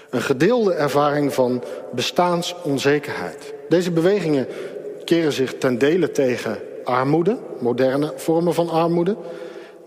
Een 0.10 0.22
gedeelde 0.22 0.74
ervaring 0.74 1.34
van 1.34 1.63
bestaansonzekerheid. 1.91 3.54
Deze 3.70 3.91
bewegingen 3.91 4.48
keren 5.06 5.34
zich 5.34 5.58
ten 5.58 5.78
dele 5.78 6.12
tegen 6.12 6.60
armoede, 6.84 7.38
moderne 7.60 8.13
vormen 8.15 8.54
van 8.54 8.70
armoede. 8.70 9.15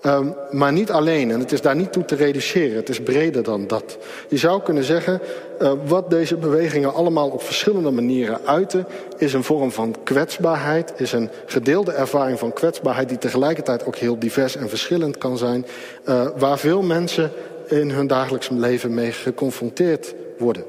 Um, 0.06 0.34
maar 0.50 0.72
niet 0.72 0.90
alleen, 0.90 1.30
en 1.30 1.40
het 1.40 1.52
is 1.52 1.60
daar 1.60 1.76
niet 1.76 1.92
toe 1.92 2.04
te 2.04 2.14
reduceren, 2.14 2.76
het 2.76 2.88
is 2.88 3.00
breder 3.00 3.42
dan 3.42 3.66
dat. 3.66 3.98
Je 4.28 4.36
zou 4.36 4.62
kunnen 4.62 4.84
zeggen, 4.84 5.20
uh, 5.60 5.72
wat 5.86 6.10
deze 6.10 6.36
bewegingen 6.36 6.94
allemaal 6.94 7.28
op 7.28 7.42
verschillende 7.42 7.90
manieren 7.90 8.40
uiten, 8.44 8.86
is 9.18 9.32
een 9.32 9.44
vorm 9.44 9.72
van 9.72 9.96
kwetsbaarheid, 10.02 10.92
is 10.96 11.12
een 11.12 11.30
gedeelde 11.46 11.92
ervaring 11.92 12.38
van 12.38 12.52
kwetsbaarheid 12.52 13.08
die 13.08 13.18
tegelijkertijd 13.18 13.86
ook 13.86 13.96
heel 13.96 14.18
divers 14.18 14.56
en 14.56 14.68
verschillend 14.68 15.18
kan 15.18 15.38
zijn, 15.38 15.66
uh, 16.08 16.26
waar 16.36 16.58
veel 16.58 16.82
mensen 16.82 17.30
in 17.68 17.90
hun 17.90 18.06
dagelijks 18.06 18.48
leven 18.48 18.94
mee 18.94 19.12
geconfronteerd 19.12 20.14
worden. 20.38 20.64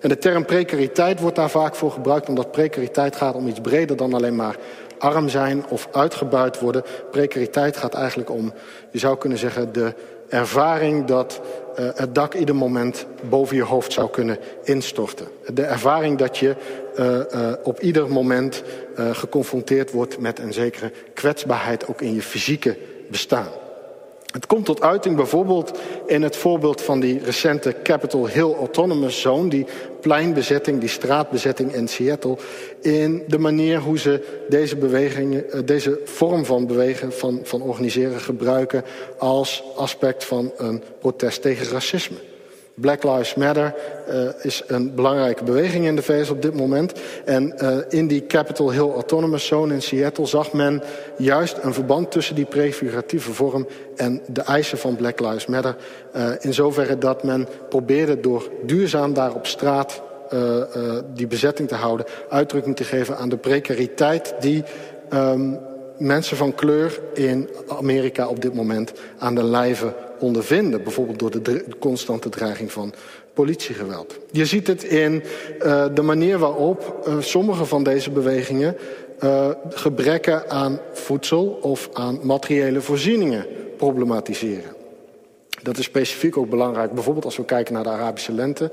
En 0.00 0.08
de 0.08 0.18
term 0.18 0.44
precariteit 0.44 1.20
wordt 1.20 1.36
daar 1.36 1.50
vaak 1.50 1.74
voor 1.74 1.90
gebruikt, 1.90 2.28
omdat 2.28 2.50
precariteit 2.50 3.16
gaat 3.16 3.34
om 3.34 3.46
iets 3.46 3.60
breder 3.60 3.96
dan 3.96 4.14
alleen 4.14 4.36
maar 4.36 4.56
arm 5.02 5.28
zijn 5.28 5.64
of 5.68 5.88
uitgebuit 5.92 6.60
worden. 6.60 6.82
Precariteit 7.10 7.76
gaat 7.76 7.94
eigenlijk 7.94 8.30
om, 8.30 8.52
je 8.90 8.98
zou 8.98 9.18
kunnen 9.18 9.38
zeggen, 9.38 9.72
de 9.72 9.94
ervaring 10.28 11.04
dat 11.04 11.40
uh, 11.78 11.88
het 11.94 12.14
dak 12.14 12.34
ieder 12.34 12.56
moment 12.56 13.06
boven 13.28 13.56
je 13.56 13.62
hoofd 13.62 13.92
zou 13.92 14.10
kunnen 14.10 14.38
instorten. 14.64 15.26
De 15.54 15.62
ervaring 15.62 16.18
dat 16.18 16.38
je 16.38 16.54
uh, 16.98 17.06
uh, 17.06 17.52
op 17.62 17.80
ieder 17.80 18.08
moment 18.08 18.62
geconfronteerd 19.12 19.90
wordt 19.90 20.18
met 20.18 20.38
een 20.38 20.52
zekere 20.52 20.92
kwetsbaarheid 21.14 21.88
ook 21.88 22.00
in 22.00 22.14
je 22.14 22.22
fysieke 22.22 22.76
bestaan. 23.10 23.61
Het 24.32 24.46
komt 24.46 24.64
tot 24.64 24.80
uiting 24.80 25.16
bijvoorbeeld 25.16 25.78
in 26.06 26.22
het 26.22 26.36
voorbeeld 26.36 26.80
van 26.80 27.00
die 27.00 27.20
recente 27.24 27.74
Capitol 27.82 28.28
Hill 28.28 28.54
Autonomous 28.54 29.20
Zone, 29.20 29.48
die 29.48 29.66
pleinbezetting, 30.00 30.80
die 30.80 30.88
straatbezetting 30.88 31.72
in 31.74 31.88
Seattle, 31.88 32.36
in 32.80 33.24
de 33.26 33.38
manier 33.38 33.80
hoe 33.80 33.98
ze 33.98 34.42
deze 34.48 34.76
bewegingen, 34.76 35.50
eh, 35.50 35.60
deze 35.64 36.00
vorm 36.04 36.44
van 36.44 36.66
bewegen, 36.66 37.12
van, 37.12 37.40
van 37.42 37.62
organiseren 37.62 38.20
gebruiken 38.20 38.84
als 39.18 39.62
aspect 39.76 40.24
van 40.24 40.52
een 40.56 40.82
protest 40.98 41.42
tegen 41.42 41.66
racisme. 41.66 42.16
Black 42.74 43.02
Lives 43.02 43.34
Matter 43.34 43.74
uh, 44.08 44.28
is 44.42 44.62
een 44.66 44.94
belangrijke 44.94 45.44
beweging 45.44 45.86
in 45.86 45.96
de 45.96 46.02
VS 46.02 46.30
op 46.30 46.42
dit 46.42 46.54
moment. 46.54 46.92
En 47.24 47.54
uh, 47.62 47.76
in 47.88 48.06
die 48.06 48.26
Capitol 48.26 48.72
Hill 48.72 48.90
Autonomous 48.90 49.46
Zone 49.46 49.74
in 49.74 49.82
Seattle 49.82 50.26
zag 50.26 50.52
men 50.52 50.82
juist 51.16 51.58
een 51.62 51.74
verband 51.74 52.10
tussen 52.10 52.34
die 52.34 52.44
prefiguratieve 52.44 53.32
vorm 53.32 53.66
en 53.96 54.20
de 54.26 54.40
eisen 54.40 54.78
van 54.78 54.96
Black 54.96 55.20
Lives 55.20 55.46
Matter. 55.46 55.76
Uh, 56.16 56.30
in 56.40 56.54
zoverre 56.54 56.98
dat 56.98 57.22
men 57.22 57.48
probeerde 57.68 58.20
door 58.20 58.50
duurzaam 58.62 59.14
daar 59.14 59.34
op 59.34 59.46
straat 59.46 60.02
die 61.14 61.26
bezetting 61.26 61.68
te 61.68 61.74
houden, 61.74 62.06
uitdrukking 62.28 62.76
te 62.76 62.84
geven 62.84 63.16
aan 63.16 63.28
de 63.28 63.36
precariteit 63.36 64.34
die 64.40 64.64
um, 65.12 65.58
mensen 65.98 66.36
van 66.36 66.54
kleur 66.54 67.00
in 67.14 67.48
Amerika 67.68 68.28
op 68.28 68.42
dit 68.42 68.54
moment 68.54 68.92
aan 69.18 69.34
de 69.34 69.44
lijve 69.44 69.94
ondervinden. 70.22 70.82
Bijvoorbeeld 70.82 71.18
door 71.18 71.42
de 71.42 71.64
constante 71.78 72.28
dreiging 72.28 72.72
van 72.72 72.92
politiegeweld. 73.34 74.18
Je 74.30 74.46
ziet 74.46 74.66
het 74.66 74.82
in 74.82 75.22
uh, 75.62 75.84
de 75.94 76.02
manier 76.02 76.38
waarop 76.38 77.04
uh, 77.08 77.20
sommige 77.20 77.64
van 77.64 77.82
deze 77.82 78.10
bewegingen 78.10 78.76
uh, 79.20 79.48
gebreken 79.68 80.50
aan 80.50 80.80
voedsel 80.92 81.58
of 81.60 81.88
aan 81.92 82.18
materiële 82.22 82.80
voorzieningen 82.80 83.46
problematiseren. 83.76 84.74
Dat 85.62 85.78
is 85.78 85.84
specifiek 85.84 86.36
ook 86.36 86.50
belangrijk, 86.50 86.92
bijvoorbeeld 86.92 87.24
als 87.24 87.36
we 87.36 87.44
kijken 87.44 87.74
naar 87.74 87.82
de 87.82 87.88
Arabische 87.88 88.32
lente. 88.32 88.70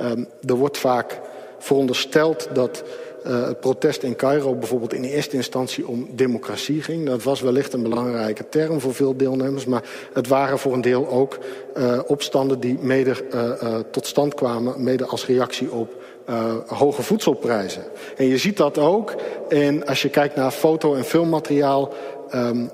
Um, 0.00 0.28
er 0.46 0.54
wordt 0.54 0.78
vaak 0.78 1.20
verondersteld 1.58 2.48
dat 2.52 2.82
uh, 3.26 3.46
het 3.46 3.60
protest 3.60 4.02
in 4.02 4.16
Cairo 4.16 4.54
bijvoorbeeld 4.54 4.94
in 4.94 5.04
eerste 5.04 5.36
instantie 5.36 5.88
om 5.88 6.08
democratie 6.10 6.82
ging. 6.82 7.06
Dat 7.06 7.22
was 7.22 7.40
wellicht 7.40 7.72
een 7.72 7.82
belangrijke 7.82 8.48
term 8.48 8.80
voor 8.80 8.94
veel 8.94 9.16
deelnemers, 9.16 9.64
maar 9.64 9.82
het 10.12 10.28
waren 10.28 10.58
voor 10.58 10.72
een 10.72 10.80
deel 10.80 11.08
ook 11.08 11.38
uh, 11.76 11.98
opstanden 12.06 12.60
die 12.60 12.78
mede 12.80 13.14
uh, 13.34 13.78
tot 13.90 14.06
stand 14.06 14.34
kwamen, 14.34 14.82
mede 14.82 15.06
als 15.06 15.26
reactie 15.26 15.72
op 15.72 16.04
hoge 16.66 17.02
voedselprijzen. 17.02 17.82
En 18.16 18.26
je 18.26 18.38
ziet 18.38 18.56
dat 18.56 18.78
ook 18.78 19.14
in, 19.48 19.86
als 19.86 20.02
je 20.02 20.08
kijkt 20.08 20.36
naar 20.36 20.50
foto- 20.50 20.94
en 20.94 21.04
filmmateriaal. 21.04 21.92
Um, 22.34 22.70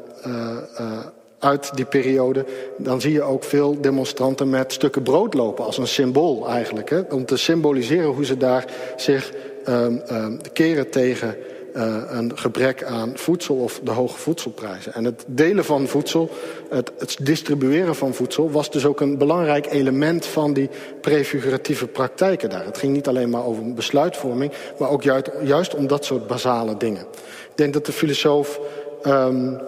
uit 1.43 1.77
die 1.77 1.85
periode, 1.85 2.45
dan 2.79 3.01
zie 3.01 3.13
je 3.13 3.23
ook 3.23 3.45
veel 3.45 3.81
demonstranten 3.81 4.51
met 4.51 4.73
stukken 4.73 5.03
brood 5.03 5.35
lopen 5.35 5.65
als 5.65 5.79
een 5.79 5.87
symbool 5.87 6.49
eigenlijk. 6.49 6.91
Hè, 6.91 7.01
om 7.01 7.25
te 7.25 7.37
symboliseren 7.37 8.11
hoe 8.11 8.25
ze 8.25 8.37
daar 8.37 8.65
zich 8.97 9.33
um, 9.69 10.03
um, 10.11 10.39
keren 10.53 10.91
tegen 10.91 11.37
uh, 11.77 12.03
een 12.09 12.39
gebrek 12.39 12.85
aan 12.85 13.13
voedsel 13.15 13.57
of 13.57 13.81
de 13.85 13.91
hoge 13.91 14.19
voedselprijzen. 14.19 14.95
En 14.95 15.05
het 15.05 15.25
delen 15.27 15.65
van 15.65 15.87
voedsel, 15.87 16.31
het, 16.69 16.93
het 16.99 17.17
distribueren 17.21 17.95
van 17.95 18.15
voedsel, 18.15 18.51
was 18.51 18.71
dus 18.71 18.87
ook 18.87 19.01
een 19.01 19.19
belangrijk 19.19 19.67
element 19.71 20.27
van 20.27 20.53
die 20.53 20.69
prefiguratieve 21.01 21.87
praktijken 21.87 22.51
daar. 22.51 22.65
Het 22.65 22.79
ging 22.79 22.93
niet 22.93 23.09
alleen 23.09 23.31
maar 23.31 23.45
over 23.45 23.75
besluitvorming, 23.75 24.53
maar 24.79 24.91
ook 24.91 25.03
juist, 25.43 25.75
om 25.75 25.87
dat 25.87 26.05
soort 26.05 26.27
basale 26.27 26.77
dingen. 26.77 27.03
Ik 27.51 27.57
denk 27.57 27.73
dat 27.73 27.87
de 27.87 27.93
filosoof 27.93 28.61
um, 29.07 29.61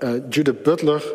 uh, 0.00 0.10
Judith 0.28 0.62
Butler, 0.62 1.14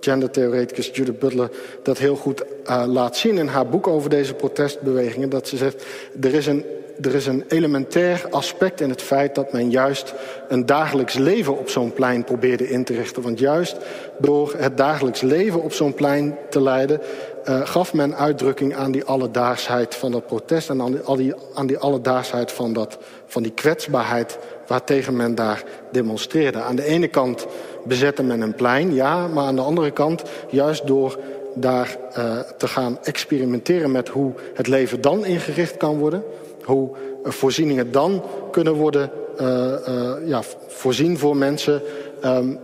gendertheoreticus 0.00 0.90
Judith 0.92 1.18
Butler, 1.18 1.50
dat 1.82 1.98
heel 1.98 2.16
goed 2.16 2.44
uh, 2.66 2.84
laat 2.86 3.16
zien 3.16 3.38
in 3.38 3.46
haar 3.46 3.68
boek 3.68 3.86
over 3.86 4.10
deze 4.10 4.34
protestbewegingen. 4.34 5.30
Dat 5.30 5.48
ze 5.48 5.56
zegt, 5.56 5.84
er 6.20 6.34
is 6.34 6.46
een 6.46 6.64
er 7.00 7.14
is 7.14 7.26
een 7.26 7.44
elementair 7.48 8.26
aspect 8.30 8.80
in 8.80 8.90
het 8.90 9.02
feit 9.02 9.34
dat 9.34 9.52
men 9.52 9.70
juist 9.70 10.14
een 10.48 10.66
dagelijks 10.66 11.14
leven 11.14 11.58
op 11.58 11.68
zo'n 11.68 11.92
plein 11.92 12.24
probeerde 12.24 12.70
in 12.70 12.84
te 12.84 12.94
richten. 12.94 13.22
Want 13.22 13.38
juist 13.38 13.76
door 14.18 14.54
het 14.56 14.76
dagelijks 14.76 15.20
leven 15.20 15.62
op 15.62 15.72
zo'n 15.72 15.94
plein 15.94 16.36
te 16.50 16.62
leiden, 16.62 17.00
uh, 17.48 17.66
gaf 17.66 17.94
men 17.94 18.16
uitdrukking 18.16 18.76
aan 18.76 18.92
die 18.92 19.04
alledaagsheid 19.04 19.94
van 19.94 20.12
dat 20.12 20.26
protest 20.26 20.70
en 20.70 20.82
aan 20.82 20.92
die, 20.92 21.16
die, 21.16 21.34
aan 21.54 21.66
die 21.66 21.78
alledaagsheid 21.78 22.52
van, 22.52 22.72
dat, 22.72 22.98
van 23.26 23.42
die 23.42 23.52
kwetsbaarheid 23.52 24.38
waartegen 24.66 25.16
men 25.16 25.34
daar 25.34 25.62
demonstreerde. 25.92 26.60
Aan 26.60 26.76
de 26.76 26.84
ene 26.84 27.08
kant 27.08 27.46
bezette 27.84 28.22
men 28.22 28.40
een 28.40 28.54
plein, 28.54 28.94
ja, 28.94 29.26
maar 29.26 29.44
aan 29.44 29.56
de 29.56 29.62
andere 29.62 29.90
kant, 29.90 30.22
juist 30.50 30.86
door 30.86 31.18
daar 31.54 31.96
uh, 32.18 32.38
te 32.38 32.68
gaan 32.68 32.98
experimenteren 33.02 33.90
met 33.90 34.08
hoe 34.08 34.32
het 34.54 34.66
leven 34.66 35.00
dan 35.00 35.24
ingericht 35.24 35.76
kan 35.76 35.98
worden, 35.98 36.24
hoe 36.68 36.90
voorzieningen 37.22 37.92
dan 37.92 38.22
kunnen 38.50 38.74
worden 38.74 39.10
uh, 39.40 39.72
uh, 39.88 40.12
ja, 40.24 40.42
voorzien 40.66 41.18
voor 41.18 41.36
mensen, 41.36 41.82
um, 42.24 42.58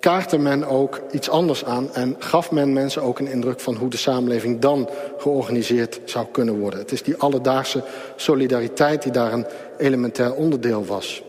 kaartte 0.00 0.38
men 0.38 0.64
ook 0.64 1.00
iets 1.10 1.30
anders 1.30 1.64
aan 1.64 1.94
en 1.94 2.16
gaf 2.18 2.50
men 2.50 2.72
mensen 2.72 3.02
ook 3.02 3.18
een 3.18 3.30
indruk 3.30 3.60
van 3.60 3.74
hoe 3.74 3.90
de 3.90 3.96
samenleving 3.96 4.58
dan 4.58 4.88
georganiseerd 5.18 6.00
zou 6.04 6.26
kunnen 6.32 6.58
worden. 6.58 6.80
Het 6.80 6.92
is 6.92 7.02
die 7.02 7.16
alledaagse 7.16 7.82
solidariteit 8.16 9.02
die 9.02 9.12
daar 9.12 9.32
een 9.32 9.46
elementair 9.78 10.34
onderdeel 10.34 10.84
was. 10.84 11.22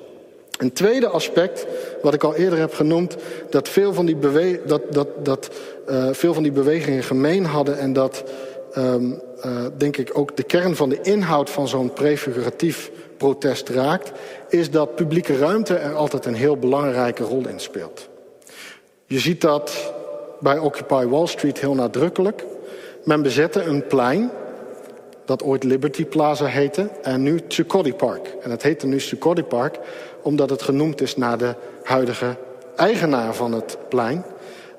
Een 0.57 0.73
tweede 0.73 1.07
aspect, 1.07 1.65
wat 2.01 2.13
ik 2.13 2.23
al 2.23 2.35
eerder 2.35 2.59
heb 2.59 2.73
genoemd, 2.73 3.15
dat 3.49 3.69
veel 3.69 3.93
van 3.93 4.05
die, 4.05 4.15
bewe 4.15 4.61
dat, 4.65 4.81
dat, 4.89 5.25
dat, 5.25 5.49
uh, 5.89 6.07
veel 6.11 6.33
van 6.33 6.43
die 6.43 6.51
bewegingen 6.51 7.03
gemeen 7.03 7.45
hadden 7.45 7.77
en 7.77 7.93
dat 7.93 8.23
um, 8.77 9.21
uh, 9.45 9.65
denk 9.77 9.97
ik 9.97 10.17
ook 10.17 10.37
de 10.37 10.43
kern 10.43 10.75
van 10.75 10.89
de 10.89 11.01
inhoud 11.01 11.49
van 11.49 11.67
zo'n 11.67 11.93
prefiguratief 11.93 12.91
protest 13.17 13.69
raakt, 13.69 14.11
is 14.49 14.71
dat 14.71 14.95
publieke 14.95 15.37
ruimte 15.37 15.75
er 15.75 15.93
altijd 15.93 16.25
een 16.25 16.33
heel 16.33 16.57
belangrijke 16.57 17.23
rol 17.23 17.47
in 17.47 17.59
speelt. 17.59 18.09
Je 19.05 19.19
ziet 19.19 19.41
dat 19.41 19.93
bij 20.39 20.57
Occupy 20.57 21.05
Wall 21.05 21.27
Street 21.27 21.59
heel 21.59 21.73
nadrukkelijk. 21.73 22.45
Men 23.03 23.21
bezette 23.21 23.61
een 23.61 23.87
plein 23.87 24.31
dat 25.25 25.43
ooit 25.43 25.63
Liberty 25.63 26.05
Plaza 26.05 26.45
heette 26.45 26.89
en 27.01 27.21
nu 27.21 27.39
Zuccotti 27.47 27.93
Park. 27.93 28.35
En 28.41 28.51
het 28.51 28.63
heette 28.63 28.87
nu 28.87 28.99
Zuccotti 28.99 29.43
Park 29.43 29.79
omdat 30.21 30.49
het 30.49 30.61
genoemd 30.61 31.01
is 31.01 31.17
naar 31.17 31.37
de 31.37 31.55
huidige 31.83 32.35
eigenaar 32.75 33.35
van 33.35 33.53
het 33.53 33.77
plein, 33.89 34.25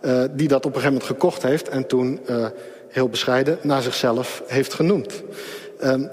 uh, 0.03 0.23
die 0.31 0.49
dat 0.49 0.67
op 0.67 0.75
een 0.75 0.81
gegeven 0.81 0.93
moment 0.93 1.05
gekocht 1.05 1.43
heeft 1.43 1.69
en 1.69 1.87
toen 1.87 2.21
uh, 2.31 2.47
heel 2.91 3.09
bescheiden 3.09 3.59
naar 3.63 3.83
zichzelf 3.83 4.43
heeft 4.47 4.75
genoemd. 4.75 5.23
Um, 5.85 6.11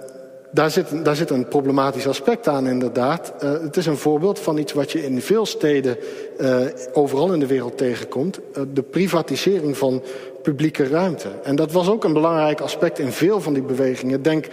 daar 0.52 0.72
zit, 0.72 1.06
daar 1.06 1.16
zit 1.16 1.30
een 1.30 1.48
problematisch 1.48 2.08
aspect 2.08 2.48
aan, 2.48 2.68
inderdaad. 2.68 3.34
Uh, 3.44 3.52
het 3.52 3.78
is 3.78 3.86
een 3.86 3.98
voorbeeld 3.98 4.40
van 4.40 4.58
iets 4.58 4.74
wat 4.74 4.92
je 4.92 5.04
in 5.04 5.22
veel 5.22 5.46
steden 5.46 5.98
uh, 6.40 6.60
overal 6.94 7.34
in 7.34 7.40
de 7.40 7.48
wereld 7.48 7.78
tegenkomt. 7.78 8.40
Uh, 8.40 8.64
de 8.74 8.82
privatisering 8.82 9.78
van 9.78 10.04
publieke 10.42 10.88
ruimte. 10.88 11.28
En 11.44 11.56
dat 11.56 11.72
was 11.72 11.90
ook 11.90 12.04
een 12.04 12.14
belangrijk 12.14 12.62
aspect 12.62 13.00
in 13.00 13.12
veel 13.12 13.42
van 13.42 13.54
die 13.54 13.64
bewegingen. 13.64 14.22
Denk 14.22 14.48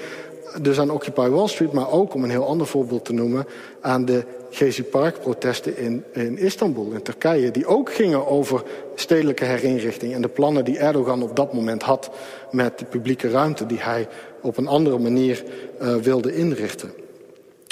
dus 0.63 0.81
aan 0.81 0.91
Occupy 0.91 1.29
Wall 1.29 1.49
Street, 1.49 1.73
maar 1.73 1.91
ook 1.91 2.15
om 2.15 2.25
een 2.25 2.31
heel 2.31 2.47
ander 2.47 2.67
voorbeeld 2.67 3.05
te 3.05 3.13
noemen... 3.13 3.47
aan 3.81 4.05
de 4.05 4.25
Gezi 4.55 4.83
Park-protesten 4.83 5.77
in, 5.77 6.05
in 6.12 6.38
Istanbul, 6.38 6.93
in 6.93 7.03
Turkije... 7.03 7.51
die 7.51 7.67
ook 7.67 7.93
gingen 7.93 8.27
over 8.27 8.62
stedelijke 8.95 9.45
herinrichting... 9.45 10.14
en 10.14 10.23
de 10.23 10.29
plannen 10.29 10.64
die 10.64 10.79
Erdogan 10.79 11.23
op 11.23 11.37
dat 11.37 11.53
moment 11.53 11.83
had 11.83 12.11
met 12.51 12.79
de 12.79 12.85
publieke 12.85 13.31
ruimte... 13.31 13.67
die 13.67 13.81
hij 13.81 14.09
op 14.40 14.57
een 14.57 14.67
andere 14.67 14.99
manier 14.99 15.45
uh, 15.83 15.95
wilde 15.95 16.37
inrichten. 16.37 16.93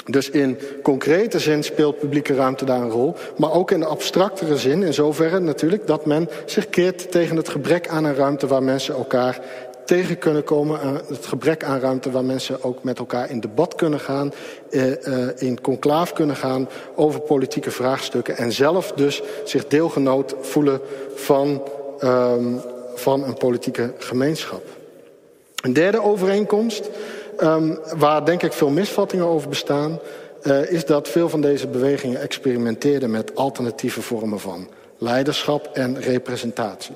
Dus 0.05 0.29
in 0.29 0.57
concrete 0.81 1.39
zin 1.39 1.63
speelt 1.63 1.99
publieke 1.99 2.35
ruimte 2.35 2.65
daar 2.65 2.81
een 2.81 2.89
rol, 2.89 3.15
maar 3.37 3.51
ook 3.51 3.71
in 3.71 3.79
de 3.79 3.85
abstractere 3.85 4.57
zin, 4.57 4.83
in 4.83 4.93
zoverre 4.93 5.39
natuurlijk 5.39 5.87
dat 5.87 6.05
men 6.05 6.29
zich 6.45 6.69
keert 6.69 7.11
tegen 7.11 7.35
het 7.35 7.49
gebrek 7.49 7.87
aan 7.87 8.03
een 8.03 8.15
ruimte 8.15 8.47
waar 8.47 8.63
mensen 8.63 8.95
elkaar 8.95 9.41
tegen 9.85 10.17
kunnen 10.17 10.43
komen. 10.43 10.79
Het 11.07 11.25
gebrek 11.25 11.63
aan 11.63 11.79
ruimte 11.79 12.11
waar 12.11 12.25
mensen 12.25 12.63
ook 12.63 12.83
met 12.83 12.99
elkaar 12.99 13.29
in 13.29 13.39
debat 13.39 13.75
kunnen 13.75 13.99
gaan. 13.99 14.33
Eh, 14.69 15.07
eh, 15.07 15.29
in 15.37 15.61
conclaaf 15.61 16.13
kunnen 16.13 16.35
gaan 16.35 16.69
over 16.95 17.19
politieke 17.19 17.71
vraagstukken. 17.71 18.37
En 18.37 18.51
zelf 18.51 18.91
dus 18.91 19.21
zich 19.43 19.67
deelgenoot 19.67 20.35
voelen 20.41 20.81
van, 21.15 21.61
um, 22.03 22.61
van 22.95 23.23
een 23.23 23.37
politieke 23.37 23.93
gemeenschap. 23.97 24.63
Een 25.61 25.73
derde 25.73 26.01
overeenkomst, 26.01 26.89
um, 27.39 27.79
waar 27.97 28.25
denk 28.25 28.43
ik 28.43 28.53
veel 28.53 28.69
misvattingen 28.69 29.25
over 29.25 29.49
bestaan... 29.49 29.99
Is 30.69 30.85
dat 30.85 31.09
veel 31.09 31.29
van 31.29 31.41
deze 31.41 31.67
bewegingen 31.67 32.21
experimenteerden 32.21 33.11
met 33.11 33.35
alternatieve 33.35 34.01
vormen 34.01 34.39
van 34.39 34.67
leiderschap 34.97 35.69
en 35.73 36.01
representatie. 36.01 36.95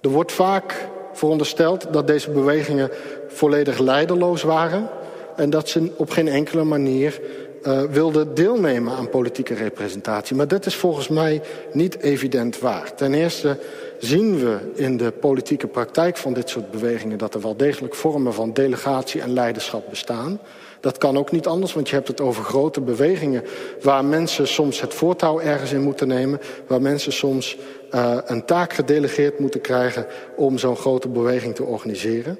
Er 0.00 0.08
wordt 0.08 0.32
vaak 0.32 0.88
verondersteld 1.12 1.86
dat 1.92 2.06
deze 2.06 2.30
bewegingen 2.30 2.90
volledig 3.28 3.78
leiderloos 3.78 4.42
waren 4.42 4.88
en 5.36 5.50
dat 5.50 5.68
ze 5.68 5.90
op 5.96 6.10
geen 6.10 6.28
enkele 6.28 6.64
manier 6.64 7.20
uh, 7.62 7.82
wilden 7.82 8.34
deelnemen 8.34 8.92
aan 8.92 9.08
politieke 9.08 9.54
representatie. 9.54 10.36
Maar 10.36 10.48
dat 10.48 10.66
is 10.66 10.74
volgens 10.74 11.08
mij 11.08 11.42
niet 11.72 11.98
evident 11.98 12.58
waar. 12.58 12.94
Ten 12.94 13.14
eerste 13.14 13.58
zien 13.98 14.38
we 14.38 14.58
in 14.74 14.96
de 14.96 15.10
politieke 15.10 15.66
praktijk 15.66 16.16
van 16.16 16.32
dit 16.32 16.48
soort 16.48 16.70
bewegingen 16.70 17.18
dat 17.18 17.34
er 17.34 17.40
wel 17.40 17.56
degelijk 17.56 17.94
vormen 17.94 18.34
van 18.34 18.52
delegatie 18.52 19.20
en 19.20 19.32
leiderschap 19.32 19.90
bestaan. 19.90 20.40
Dat 20.80 20.98
kan 20.98 21.18
ook 21.18 21.30
niet 21.30 21.46
anders, 21.46 21.72
want 21.72 21.88
je 21.88 21.94
hebt 21.94 22.08
het 22.08 22.20
over 22.20 22.44
grote 22.44 22.80
bewegingen 22.80 23.44
waar 23.82 24.04
mensen 24.04 24.48
soms 24.48 24.80
het 24.80 24.94
voortouw 24.94 25.40
ergens 25.40 25.72
in 25.72 25.82
moeten 25.82 26.08
nemen, 26.08 26.40
waar 26.66 26.82
mensen 26.82 27.12
soms 27.12 27.56
uh, 27.94 28.16
een 28.24 28.44
taak 28.44 28.72
gedelegeerd 28.72 29.38
moeten 29.38 29.60
krijgen 29.60 30.06
om 30.36 30.58
zo'n 30.58 30.76
grote 30.76 31.08
beweging 31.08 31.54
te 31.54 31.64
organiseren. 31.64 32.38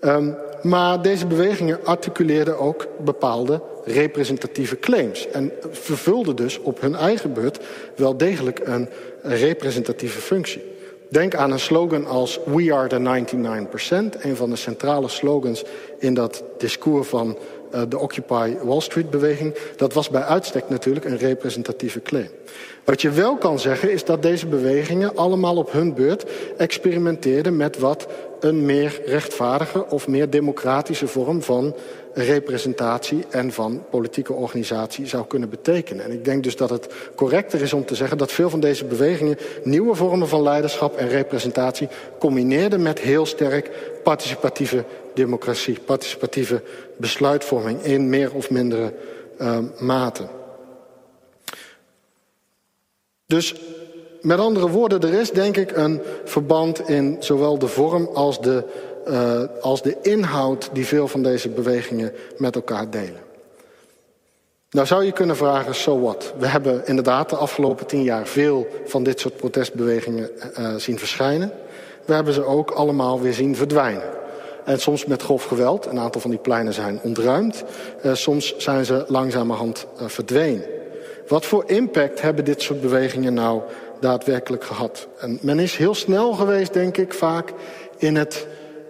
Um, 0.00 0.36
maar 0.62 1.02
deze 1.02 1.26
bewegingen 1.26 1.84
articuleerden 1.84 2.58
ook 2.58 2.86
bepaalde 3.04 3.60
representatieve 3.84 4.78
claims. 4.78 5.28
En 5.28 5.52
vervulden 5.70 6.36
dus 6.36 6.58
op 6.58 6.80
hun 6.80 6.94
eigen 6.94 7.32
beurt 7.32 7.60
wel 7.96 8.16
degelijk 8.16 8.60
een 8.64 8.88
representatieve 9.22 10.20
functie. 10.20 10.62
Denk 11.08 11.34
aan 11.34 11.52
een 11.52 11.60
slogan 11.60 12.06
als 12.06 12.40
We 12.44 12.74
are 12.74 12.88
the 12.88 13.24
99%. 14.18 14.22
Een 14.22 14.36
van 14.36 14.50
de 14.50 14.56
centrale 14.56 15.08
slogans 15.08 15.64
in 15.98 16.14
dat 16.14 16.44
discours 16.58 17.08
van 17.08 17.38
de 17.88 17.98
Occupy 17.98 18.54
Wall 18.62 18.80
Street 18.80 19.10
beweging. 19.10 19.54
Dat 19.76 19.92
was 19.92 20.10
bij 20.10 20.22
uitstek 20.22 20.68
natuurlijk 20.68 21.04
een 21.04 21.18
representatieve 21.18 22.02
claim. 22.02 22.28
Wat 22.84 23.02
je 23.02 23.10
wel 23.10 23.36
kan 23.36 23.58
zeggen 23.58 23.92
is 23.92 24.04
dat 24.04 24.22
deze 24.22 24.46
bewegingen 24.46 25.16
allemaal 25.16 25.56
op 25.56 25.72
hun 25.72 25.94
beurt 25.94 26.24
experimenteerden 26.56 27.56
met 27.56 27.78
wat 27.78 28.06
een 28.40 28.64
meer 28.64 29.00
rechtvaardige 29.06 29.86
of 29.86 30.08
meer 30.08 30.30
democratische 30.30 31.06
vorm 31.06 31.42
van 31.42 31.74
representatie 32.14 33.24
en 33.30 33.52
van 33.52 33.84
politieke 33.90 34.32
organisatie 34.32 35.06
zou 35.06 35.26
kunnen 35.26 35.48
betekenen. 35.48 36.04
En 36.04 36.12
ik 36.12 36.24
denk 36.24 36.42
dus 36.42 36.56
dat 36.56 36.70
het 36.70 36.88
correcter 37.14 37.62
is 37.62 37.72
om 37.72 37.84
te 37.84 37.94
zeggen 37.94 38.18
dat 38.18 38.32
veel 38.32 38.50
van 38.50 38.60
deze 38.60 38.84
bewegingen 38.84 39.38
nieuwe 39.64 39.94
vormen 39.94 40.28
van 40.28 40.42
leiderschap 40.42 40.96
en 40.96 41.08
representatie 41.08 41.88
combineerden 42.18 42.82
met 42.82 42.98
heel 43.00 43.26
sterk 43.26 43.70
participatieve 44.02 44.84
democratie, 45.14 45.78
participatieve 45.84 46.62
besluitvorming 46.96 47.82
in 47.82 48.08
meer 48.08 48.34
of 48.34 48.50
mindere 48.50 48.92
uh, 49.40 49.58
mate. 49.78 50.26
Dus 53.26 53.54
met 54.20 54.38
andere 54.38 54.68
woorden, 54.68 55.00
er 55.00 55.20
is 55.20 55.30
denk 55.30 55.56
ik 55.56 55.76
een 55.76 56.00
verband 56.24 56.88
in 56.88 57.16
zowel 57.18 57.58
de 57.58 57.66
vorm 57.66 58.08
als 58.14 58.40
de, 58.40 58.64
uh, 59.08 59.42
als 59.60 59.82
de 59.82 59.96
inhoud 60.02 60.70
die 60.72 60.86
veel 60.86 61.08
van 61.08 61.22
deze 61.22 61.48
bewegingen 61.48 62.12
met 62.36 62.54
elkaar 62.54 62.90
delen. 62.90 63.20
Nou 64.70 64.86
zou 64.86 65.04
je 65.04 65.12
kunnen 65.12 65.36
vragen, 65.36 65.74
so 65.74 66.00
what? 66.00 66.32
We 66.38 66.46
hebben 66.46 66.86
inderdaad 66.86 67.30
de 67.30 67.36
afgelopen 67.36 67.86
tien 67.86 68.02
jaar 68.02 68.26
veel 68.26 68.66
van 68.84 69.02
dit 69.02 69.20
soort 69.20 69.36
protestbewegingen 69.36 70.30
uh, 70.58 70.74
zien 70.74 70.98
verschijnen. 70.98 71.52
We 72.04 72.14
hebben 72.14 72.34
ze 72.34 72.44
ook 72.44 72.70
allemaal 72.70 73.20
weer 73.20 73.34
zien 73.34 73.56
verdwijnen. 73.56 74.21
En 74.64 74.80
soms 74.80 75.04
met 75.04 75.22
grof 75.22 75.44
geweld. 75.44 75.86
Een 75.86 75.98
aantal 75.98 76.20
van 76.20 76.30
die 76.30 76.38
pleinen 76.38 76.72
zijn 76.72 77.00
ontruimd. 77.02 77.64
Uh, 78.04 78.14
soms 78.14 78.56
zijn 78.56 78.84
ze 78.84 79.04
langzamerhand 79.08 79.86
uh, 80.00 80.08
verdwenen. 80.08 80.64
Wat 81.28 81.46
voor 81.46 81.64
impact 81.66 82.20
hebben 82.20 82.44
dit 82.44 82.62
soort 82.62 82.80
bewegingen 82.80 83.34
nou 83.34 83.62
daadwerkelijk 84.00 84.64
gehad? 84.64 85.08
En 85.18 85.38
men 85.40 85.58
is 85.58 85.76
heel 85.76 85.94
snel 85.94 86.32
geweest, 86.32 86.72
denk 86.72 86.96
ik, 86.96 87.14
vaak 87.14 87.52
in 87.98 88.16
het, 88.16 88.46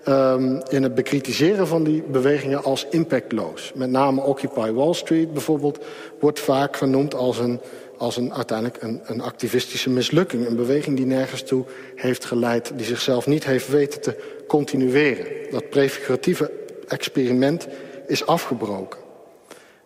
um, 0.09 0.63
in 0.69 0.83
het 0.83 0.95
bekritiseren 0.95 1.67
van 1.67 1.85
die 1.85 2.03
bewegingen 2.03 2.65
als 2.65 2.87
impactloos. 2.91 3.73
Met 3.75 3.91
name 3.91 4.21
Occupy 4.21 4.71
Wall 4.71 4.95
Street 4.95 5.33
bijvoorbeeld 5.33 5.85
wordt 6.21 6.41
vaak 6.41 6.77
genoemd 6.77 7.15
als 7.15 7.39
een, 7.39 7.61
als 7.99 8.17
een 8.17 8.35
uiteindelijk 8.35 8.83
een, 8.83 9.01
een 9.05 9.21
activistische 9.21 9.91
mislukking. 9.91 10.47
Een 10.47 10.57
beweging 10.57 10.97
die 10.97 11.07
nergens 11.07 11.43
toe 11.43 11.65
heeft 11.95 12.25
geleid, 12.25 12.73
die 12.77 12.87
zichzelf 12.87 13.27
niet 13.27 13.45
heeft 13.45 13.69
weten 13.69 14.01
te 14.01 14.42
continueren. 14.53 15.27
Dat 15.51 15.71
prefiguratieve 15.71 16.51
experiment 16.89 17.67
is 18.07 18.27
afgebroken. 18.27 18.99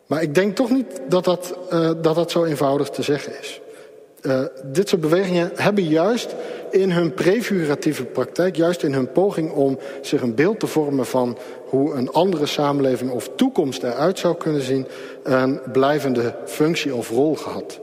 Maar 0.06 0.22
ik 0.22 0.34
denk 0.34 0.56
toch 0.56 0.70
niet 0.70 1.00
dat 1.08 1.24
dat, 1.24 1.54
uh, 1.72 1.90
dat, 2.02 2.14
dat 2.14 2.30
zo 2.30 2.44
eenvoudig 2.44 2.90
te 2.90 3.02
zeggen 3.02 3.32
is. 3.40 3.60
Uh, 4.22 4.40
dit 4.64 4.88
soort 4.88 5.00
bewegingen 5.00 5.50
hebben 5.54 5.84
juist 5.84 6.34
in 6.70 6.90
hun 6.90 7.14
prefiguratieve 7.14 8.04
praktijk, 8.04 8.56
juist 8.56 8.82
in 8.82 8.92
hun 8.92 9.12
poging 9.12 9.52
om 9.52 9.78
zich 10.00 10.22
een 10.22 10.34
beeld 10.34 10.60
te 10.60 10.66
vormen 10.66 11.06
van 11.06 11.38
hoe 11.68 11.94
een 11.94 12.10
andere 12.10 12.46
samenleving 12.46 13.10
of 13.10 13.30
toekomst 13.36 13.82
eruit 13.82 14.18
zou 14.18 14.36
kunnen 14.36 14.62
zien, 14.62 14.86
een 15.22 15.60
blijvende 15.72 16.34
functie 16.44 16.94
of 16.94 17.10
rol 17.10 17.34
gehad. 17.34 17.80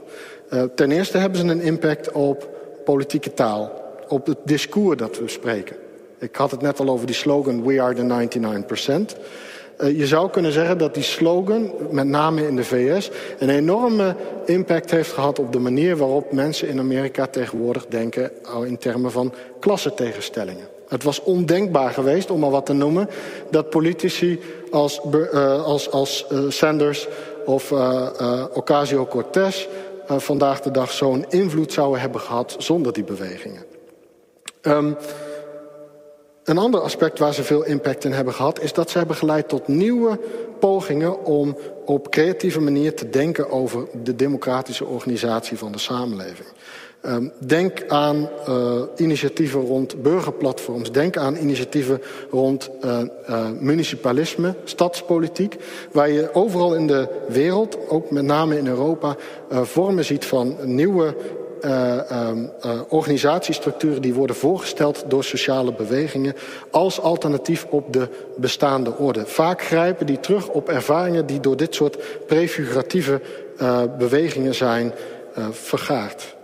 Uh, 0.52 0.62
ten 0.74 0.90
eerste 0.90 1.18
hebben 1.18 1.38
ze 1.38 1.46
een 1.46 1.60
impact 1.60 2.12
op 2.12 2.48
politieke 2.84 3.34
taal, 3.34 3.72
op 4.08 4.26
het 4.26 4.38
discours 4.44 4.96
dat 4.96 5.18
we 5.18 5.28
spreken. 5.28 5.83
Ik 6.24 6.36
had 6.36 6.50
het 6.50 6.60
net 6.60 6.80
al 6.80 6.88
over 6.88 7.06
die 7.06 7.14
slogan 7.14 7.64
We 7.64 7.80
are 7.80 7.94
the 7.94 8.28
99%. 9.14 9.18
Uh, 9.78 9.98
je 9.98 10.06
zou 10.06 10.30
kunnen 10.30 10.52
zeggen 10.52 10.78
dat 10.78 10.94
die 10.94 11.02
slogan, 11.02 11.72
met 11.90 12.06
name 12.06 12.46
in 12.46 12.56
de 12.56 12.64
VS, 12.64 13.10
een 13.38 13.48
enorme 13.48 14.16
impact 14.46 14.90
heeft 14.90 15.12
gehad 15.12 15.38
op 15.38 15.52
de 15.52 15.58
manier 15.58 15.96
waarop 15.96 16.32
mensen 16.32 16.68
in 16.68 16.78
Amerika 16.78 17.26
tegenwoordig 17.26 17.86
denken 17.86 18.30
in 18.64 18.78
termen 18.78 19.10
van 19.10 19.32
klassentegenstellingen. 19.60 20.66
Het 20.88 21.02
was 21.02 21.22
ondenkbaar 21.22 21.90
geweest, 21.90 22.30
om 22.30 22.40
maar 22.40 22.50
wat 22.50 22.66
te 22.66 22.72
noemen, 22.72 23.08
dat 23.50 23.70
politici 23.70 24.40
als, 24.70 25.00
uh, 25.12 25.64
als, 25.64 25.90
als 25.90 26.26
uh, 26.32 26.38
Sanders 26.48 27.08
of 27.44 27.72
Ocasio-Cortez 28.52 29.66
vandaag 30.06 30.60
de 30.60 30.70
dag 30.70 30.90
zo'n 30.90 31.24
invloed 31.28 31.72
zouden 31.72 32.00
hebben 32.00 32.20
gehad 32.20 32.54
zonder 32.58 32.92
die 32.92 33.04
bewegingen. 33.04 33.64
Um, 34.62 34.96
een 36.44 36.58
ander 36.58 36.80
aspect 36.80 37.18
waar 37.18 37.34
ze 37.34 37.42
veel 37.42 37.64
impact 37.64 38.04
in 38.04 38.12
hebben 38.12 38.34
gehad... 38.34 38.60
is 38.60 38.72
dat 38.72 38.90
ze 38.90 38.98
hebben 38.98 39.16
geleid 39.16 39.48
tot 39.48 39.68
nieuwe 39.68 40.18
pogingen 40.58 41.24
om 41.24 41.56
op 41.84 42.10
creatieve 42.10 42.60
manier 42.60 42.94
te 42.94 43.10
denken... 43.10 43.50
over 43.50 43.86
de 44.02 44.16
democratische 44.16 44.84
organisatie 44.84 45.58
van 45.58 45.72
de 45.72 45.78
samenleving. 45.78 46.48
Um, 47.06 47.32
denk 47.38 47.84
aan 47.88 48.28
uh, 48.48 48.82
initiatieven 48.96 49.60
rond 49.60 50.02
burgerplatforms. 50.02 50.92
Denk 50.92 51.16
aan 51.16 51.36
initiatieven 51.36 52.02
rond 52.30 52.70
uh, 52.84 53.00
uh, 53.28 53.46
municipalisme, 53.60 54.54
stadspolitiek. 54.64 55.56
Waar 55.92 56.10
je 56.10 56.34
overal 56.34 56.74
in 56.74 56.86
de 56.86 57.08
wereld, 57.28 57.88
ook 57.88 58.10
met 58.10 58.24
name 58.24 58.58
in 58.58 58.66
Europa... 58.66 59.16
vormen 59.50 60.04
ziet 60.04 60.24
van 60.24 60.56
nieuwe 60.62 61.14
organisatiestructuren 62.88 64.02
die 64.02 64.14
worden 64.14 64.36
voorgesteld 64.36 65.04
door 65.08 65.24
sociale 65.24 65.72
bewegingen 65.72 66.34
als 66.70 67.00
alternatief 67.00 67.66
op 67.70 67.92
de 67.92 68.08
bestaande 68.36 68.96
orde. 68.96 69.26
Vaak 69.26 69.62
grijpen 69.62 70.06
die 70.06 70.20
terug 70.20 70.48
op 70.48 70.68
ervaringen 70.68 71.26
die 71.26 71.40
door 71.40 71.56
dit 71.56 71.74
soort 71.74 72.26
prefiguratieve 72.26 73.20
uh, 73.60 73.82
bewegingen 73.98 74.54
zijn 74.54 74.92
vergaard. 75.50 76.34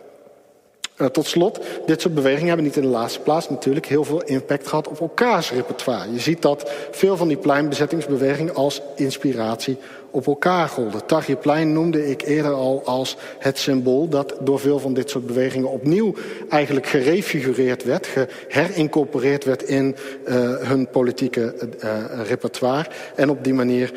Uh, 1.01 1.07
tot 1.07 1.27
slot, 1.27 1.61
dit 1.87 2.01
soort 2.01 2.15
bewegingen 2.15 2.47
hebben 2.47 2.65
niet 2.65 2.77
in 2.77 2.83
de 2.83 2.89
laatste 2.89 3.21
plaats 3.21 3.51
natuurlijk 3.51 3.87
heel 3.87 4.05
veel 4.05 4.23
impact 4.23 4.69
gehad 4.69 4.89
op 4.89 5.01
elkaars 5.01 5.53
repertoire. 5.53 6.13
Je 6.13 6.21
ziet 6.21 6.43
dat 6.43 6.71
veel 6.91 7.17
van 7.17 7.29
die 7.29 7.37
pleinbezettingsbewegingen 7.37 8.55
als 8.55 8.83
inspiratie 8.97 9.77
op 10.11 10.27
elkaar 10.27 10.69
golden. 10.69 11.07
Tahrirplein 11.07 11.73
noemde 11.73 12.11
ik 12.11 12.23
eerder 12.23 12.53
al 12.53 12.83
als 12.85 13.17
het 13.39 13.59
symbool 13.59 14.09
dat 14.09 14.35
door 14.41 14.61
veel 14.61 14.79
van 14.79 14.95
dit 14.95 15.11
soort 15.11 15.27
bewegingen 15.27 15.71
opnieuw 15.71 16.15
eigenlijk 16.49 16.87
gerefigureerd 16.87 17.85
werd, 17.85 18.07
geherincorporeerd 18.07 19.45
werd 19.45 19.63
in 19.63 19.97
uh, 20.27 20.35
hun 20.57 20.89
politieke 20.89 21.55
uh, 21.85 22.27
repertoire 22.27 22.89
en 23.15 23.31
op 23.31 23.45
die 23.45 23.55
manier 23.55 23.93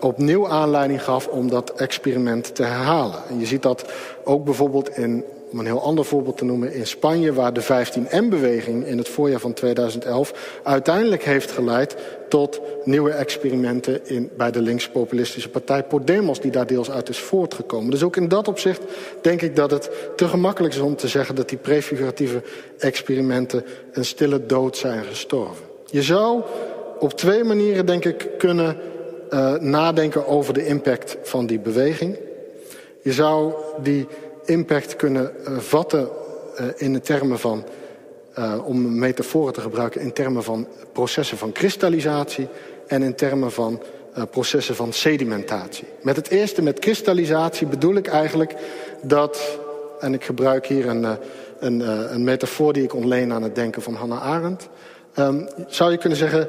opnieuw 0.00 0.48
aanleiding 0.48 1.02
gaf 1.02 1.26
om 1.26 1.50
dat 1.50 1.70
experiment 1.70 2.54
te 2.54 2.62
herhalen. 2.62 3.18
En 3.28 3.38
je 3.38 3.46
ziet 3.46 3.62
dat 3.62 3.92
ook 4.24 4.44
bijvoorbeeld 4.44 4.96
in 4.96 5.24
om 5.50 5.58
een 5.58 5.66
heel 5.66 5.82
ander 5.82 6.04
voorbeeld 6.04 6.36
te 6.36 6.44
noemen, 6.44 6.72
in 6.72 6.86
Spanje, 6.86 7.32
waar 7.32 7.52
de 7.52 7.62
15M-beweging 7.62 8.86
in 8.86 8.98
het 8.98 9.08
voorjaar 9.08 9.40
van 9.40 9.52
2011 9.52 10.60
uiteindelijk 10.62 11.22
heeft 11.22 11.50
geleid 11.50 11.96
tot 12.28 12.60
nieuwe 12.84 13.10
experimenten 13.10 14.06
in, 14.06 14.30
bij 14.36 14.50
de 14.50 14.62
linkspopulistische 14.62 15.48
partij 15.48 15.82
Podemos, 15.82 16.40
die 16.40 16.50
daar 16.50 16.66
deels 16.66 16.90
uit 16.90 17.08
is 17.08 17.18
voortgekomen. 17.18 17.90
Dus 17.90 18.02
ook 18.02 18.16
in 18.16 18.28
dat 18.28 18.48
opzicht 18.48 18.82
denk 19.20 19.42
ik 19.42 19.56
dat 19.56 19.70
het 19.70 19.90
te 20.16 20.28
gemakkelijk 20.28 20.74
is 20.74 20.80
om 20.80 20.96
te 20.96 21.08
zeggen 21.08 21.34
dat 21.34 21.48
die 21.48 21.58
prefiguratieve 21.58 22.42
experimenten 22.78 23.64
een 23.92 24.04
stille 24.04 24.46
dood 24.46 24.76
zijn 24.76 25.04
gestorven. 25.04 25.64
Je 25.90 26.02
zou 26.02 26.42
op 26.98 27.12
twee 27.12 27.44
manieren, 27.44 27.86
denk 27.86 28.04
ik, 28.04 28.28
kunnen 28.38 28.76
uh, 29.30 29.54
nadenken 29.54 30.26
over 30.26 30.54
de 30.54 30.66
impact 30.66 31.16
van 31.22 31.46
die 31.46 31.58
beweging. 31.58 32.18
Je 33.02 33.12
zou 33.12 33.52
die 33.82 34.06
impact 34.48 34.96
kunnen 34.96 35.32
uh, 35.48 35.58
vatten 35.58 36.08
uh, 36.60 36.66
in 36.76 36.92
de 36.92 37.00
termen 37.00 37.38
van, 37.38 37.64
uh, 38.38 38.54
om 38.64 38.98
metaforen 38.98 39.52
te 39.52 39.60
gebruiken, 39.60 40.00
in 40.00 40.12
termen 40.12 40.42
van 40.42 40.66
processen 40.92 41.38
van 41.38 41.52
kristallisatie 41.52 42.48
en 42.86 43.02
in 43.02 43.14
termen 43.14 43.52
van 43.52 43.82
processen 44.30 44.74
van 44.74 44.92
sedimentatie. 44.92 45.84
Met 46.02 46.16
het 46.16 46.28
eerste, 46.28 46.62
met 46.62 46.78
kristallisatie, 46.78 47.66
bedoel 47.66 47.94
ik 47.94 48.06
eigenlijk 48.06 48.54
dat, 49.02 49.58
en 50.00 50.14
ik 50.14 50.24
gebruik 50.24 50.66
hier 50.66 50.86
een, 50.88 51.06
een, 51.58 51.80
een 52.14 52.24
metafoor 52.24 52.72
die 52.72 52.82
ik 52.82 52.94
ontleen 52.94 53.32
aan 53.32 53.42
het 53.42 53.54
denken 53.54 53.82
van 53.82 53.94
Hannah 53.94 54.22
Arendt, 54.22 54.68
um, 55.18 55.48
zou 55.66 55.90
je 55.90 55.98
kunnen 55.98 56.18
zeggen, 56.18 56.48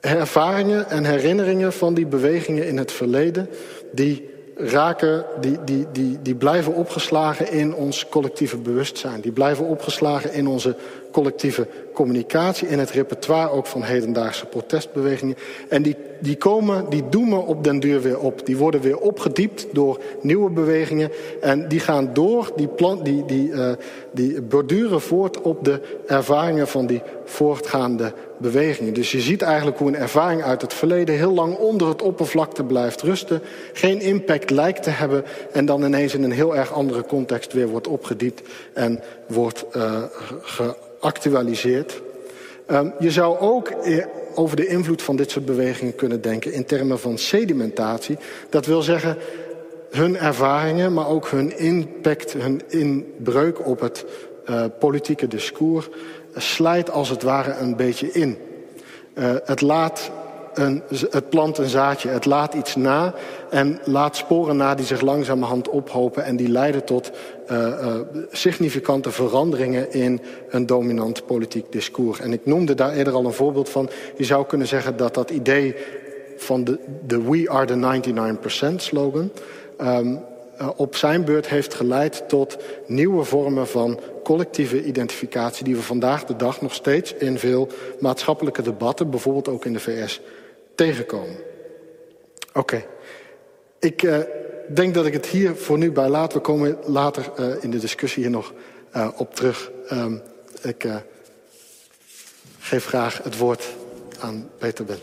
ervaringen 0.00 0.90
en 0.90 1.04
herinneringen 1.04 1.72
van 1.72 1.94
die 1.94 2.06
bewegingen 2.06 2.66
in 2.66 2.76
het 2.78 2.92
verleden, 2.92 3.48
die 3.92 4.35
raken, 4.56 5.24
die, 5.40 5.64
die, 5.64 5.86
die, 5.92 6.18
die 6.22 6.34
blijven 6.34 6.74
opgeslagen 6.74 7.52
in 7.52 7.74
ons 7.74 8.08
collectieve 8.08 8.56
bewustzijn. 8.56 9.20
Die 9.20 9.32
blijven 9.32 9.64
opgeslagen 9.64 10.32
in 10.32 10.46
onze 10.46 10.76
collectieve 11.16 11.66
communicatie, 11.92 12.68
in 12.68 12.78
het 12.78 12.90
repertoire 12.90 13.50
ook 13.50 13.66
van 13.66 13.82
hedendaagse 13.82 14.46
protestbewegingen. 14.46 15.36
En 15.68 15.82
die, 15.82 15.96
die 16.20 16.36
komen, 16.36 16.90
die 16.90 17.08
doemen 17.08 17.46
op 17.46 17.64
den 17.64 17.80
duur 17.80 18.00
weer 18.02 18.18
op. 18.18 18.46
Die 18.46 18.56
worden 18.56 18.80
weer 18.80 18.98
opgediept 18.98 19.66
door 19.72 20.00
nieuwe 20.20 20.50
bewegingen. 20.50 21.10
En 21.40 21.68
die 21.68 21.80
gaan 21.80 22.10
door, 22.12 22.52
die, 22.56 22.68
plan, 22.68 23.02
die, 23.02 23.24
die, 23.24 23.48
uh, 23.48 23.70
die 24.12 24.42
borduren 24.42 25.00
voort 25.00 25.40
op 25.40 25.64
de 25.64 25.80
ervaringen 26.06 26.68
van 26.68 26.86
die 26.86 27.02
voortgaande 27.24 28.12
bewegingen. 28.38 28.94
Dus 28.94 29.12
je 29.12 29.20
ziet 29.20 29.42
eigenlijk 29.42 29.78
hoe 29.78 29.88
een 29.88 29.96
ervaring 29.96 30.42
uit 30.42 30.62
het 30.62 30.74
verleden 30.74 31.14
heel 31.14 31.32
lang 31.32 31.56
onder 31.56 31.88
het 31.88 32.02
oppervlakte 32.02 32.64
blijft 32.64 33.02
rusten. 33.02 33.40
Geen 33.72 34.00
impact 34.00 34.50
lijkt 34.50 34.82
te 34.82 34.90
hebben 34.90 35.24
en 35.52 35.66
dan 35.66 35.84
ineens 35.84 36.14
in 36.14 36.22
een 36.22 36.32
heel 36.32 36.56
erg 36.56 36.72
andere 36.72 37.04
context 37.04 37.52
weer 37.52 37.68
wordt 37.68 37.88
opgediept 37.88 38.42
en 38.72 39.00
wordt 39.26 39.64
uh, 39.76 40.02
geactualiseerd. 41.06 42.02
Um, 42.70 42.92
je 42.98 43.10
zou 43.10 43.38
ook 43.38 43.72
over 44.34 44.56
de 44.56 44.66
invloed 44.66 45.02
van 45.02 45.16
dit 45.16 45.30
soort 45.30 45.44
bewegingen 45.44 45.94
kunnen 45.94 46.20
denken 46.20 46.52
in 46.52 46.64
termen 46.64 46.98
van 46.98 47.18
sedimentatie. 47.18 48.18
Dat 48.50 48.66
wil 48.66 48.82
zeggen, 48.82 49.16
hun 49.90 50.16
ervaringen, 50.16 50.92
maar 50.92 51.08
ook 51.08 51.28
hun 51.28 51.58
impact, 51.58 52.32
hun 52.32 52.62
inbreuk 52.68 53.66
op 53.66 53.80
het 53.80 54.04
uh, 54.50 54.64
politieke 54.78 55.28
discours 55.28 55.88
slijt 56.34 56.90
als 56.90 57.08
het 57.08 57.22
ware 57.22 57.52
een 57.60 57.76
beetje 57.76 58.12
in. 58.12 58.38
Het 59.44 59.60
laat 59.60 60.10
een, 60.58 60.82
het 61.10 61.28
plant 61.28 61.58
een 61.58 61.68
zaadje, 61.68 62.08
het 62.08 62.24
laat 62.24 62.54
iets 62.54 62.76
na 62.76 63.14
en 63.50 63.80
laat 63.84 64.16
sporen 64.16 64.56
na 64.56 64.74
die 64.74 64.86
zich 64.86 65.00
langzamerhand 65.00 65.68
ophopen 65.68 66.24
en 66.24 66.36
die 66.36 66.48
leiden 66.48 66.84
tot 66.84 67.10
uh, 67.50 67.58
uh, 67.58 67.94
significante 68.30 69.10
veranderingen 69.10 69.92
in 69.92 70.20
een 70.48 70.66
dominant 70.66 71.26
politiek 71.26 71.72
discours. 71.72 72.20
En 72.20 72.32
ik 72.32 72.46
noemde 72.46 72.74
daar 72.74 72.92
eerder 72.92 73.14
al 73.14 73.24
een 73.24 73.32
voorbeeld 73.32 73.68
van. 73.68 73.90
Je 74.16 74.24
zou 74.24 74.46
kunnen 74.46 74.66
zeggen 74.66 74.96
dat 74.96 75.14
dat 75.14 75.30
idee 75.30 75.74
van 76.36 76.64
de, 76.64 76.78
de 77.06 77.22
We 77.22 77.50
are 77.50 77.66
the 77.66 78.00
99% 78.72 78.74
slogan 78.76 79.30
um, 79.80 80.20
uh, 80.60 80.68
op 80.76 80.96
zijn 80.96 81.24
beurt 81.24 81.48
heeft 81.48 81.74
geleid 81.74 82.28
tot 82.28 82.56
nieuwe 82.86 83.24
vormen 83.24 83.66
van 83.66 84.00
collectieve 84.24 84.84
identificatie 84.84 85.64
die 85.64 85.76
we 85.76 85.82
vandaag 85.82 86.24
de 86.24 86.36
dag 86.36 86.60
nog 86.60 86.74
steeds 86.74 87.14
in 87.14 87.38
veel 87.38 87.68
maatschappelijke 88.00 88.62
debatten, 88.62 89.10
bijvoorbeeld 89.10 89.48
ook 89.48 89.64
in 89.64 89.72
de 89.72 89.80
VS, 89.80 90.20
tegenkomen. 90.76 91.36
Oké. 92.48 92.58
Okay. 92.58 92.86
Ik 93.78 94.02
uh, 94.02 94.18
denk 94.74 94.94
dat 94.94 95.06
ik 95.06 95.12
het 95.12 95.26
hier 95.26 95.56
voor 95.56 95.78
nu 95.78 95.92
bij 95.92 96.08
laat. 96.08 96.32
We 96.32 96.40
komen 96.40 96.78
later 96.84 97.32
uh, 97.38 97.62
in 97.64 97.70
de 97.70 97.78
discussie 97.78 98.22
hier 98.22 98.32
nog 98.32 98.52
uh, 98.96 99.08
op 99.16 99.34
terug. 99.34 99.70
Um, 99.92 100.22
ik 100.62 100.86
geef 102.58 102.86
graag 102.86 103.22
het 103.22 103.36
woord 103.36 103.66
aan 104.20 104.50
Peter 104.58 104.84
Ben. 104.84 104.98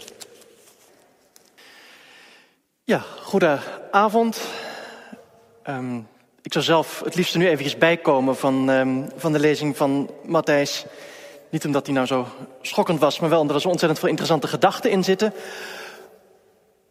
Ja, 2.83 3.05
goedenavond. 3.21 4.41
Um, 5.67 6.07
ik 6.41 6.53
zou 6.53 6.65
zelf 6.65 7.01
het 7.03 7.15
liefst 7.15 7.35
nu 7.35 7.47
eventjes 7.47 7.77
bijkomen 7.77 8.35
van, 8.35 8.69
um, 8.69 9.07
van 9.15 9.33
de 9.33 9.39
lezing 9.39 9.77
van 9.77 10.09
Matthijs. 10.25 10.85
Niet 11.53 11.65
omdat 11.65 11.85
hij 11.85 11.95
nou 11.95 12.07
zo 12.07 12.27
schokkend 12.61 12.99
was, 12.99 13.19
maar 13.19 13.29
wel 13.29 13.39
omdat 13.39 13.55
er 13.55 13.61
zo 13.61 13.67
ontzettend 13.69 13.99
veel 13.99 14.09
interessante 14.09 14.47
gedachten 14.47 14.91
in 14.91 15.03
zitten. 15.03 15.33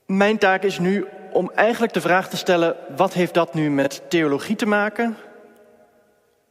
Mijn 0.07 0.39
taak 0.39 0.63
is 0.63 0.79
nu 0.79 1.07
om 1.33 1.51
eigenlijk 1.55 1.93
de 1.93 2.01
vraag 2.01 2.29
te 2.29 2.37
stellen: 2.37 2.77
wat 2.97 3.13
heeft 3.13 3.35
dat 3.35 3.55
nu 3.55 3.71
met 3.71 4.03
theologie 4.09 4.57
te 4.57 4.67
maken? 4.67 5.17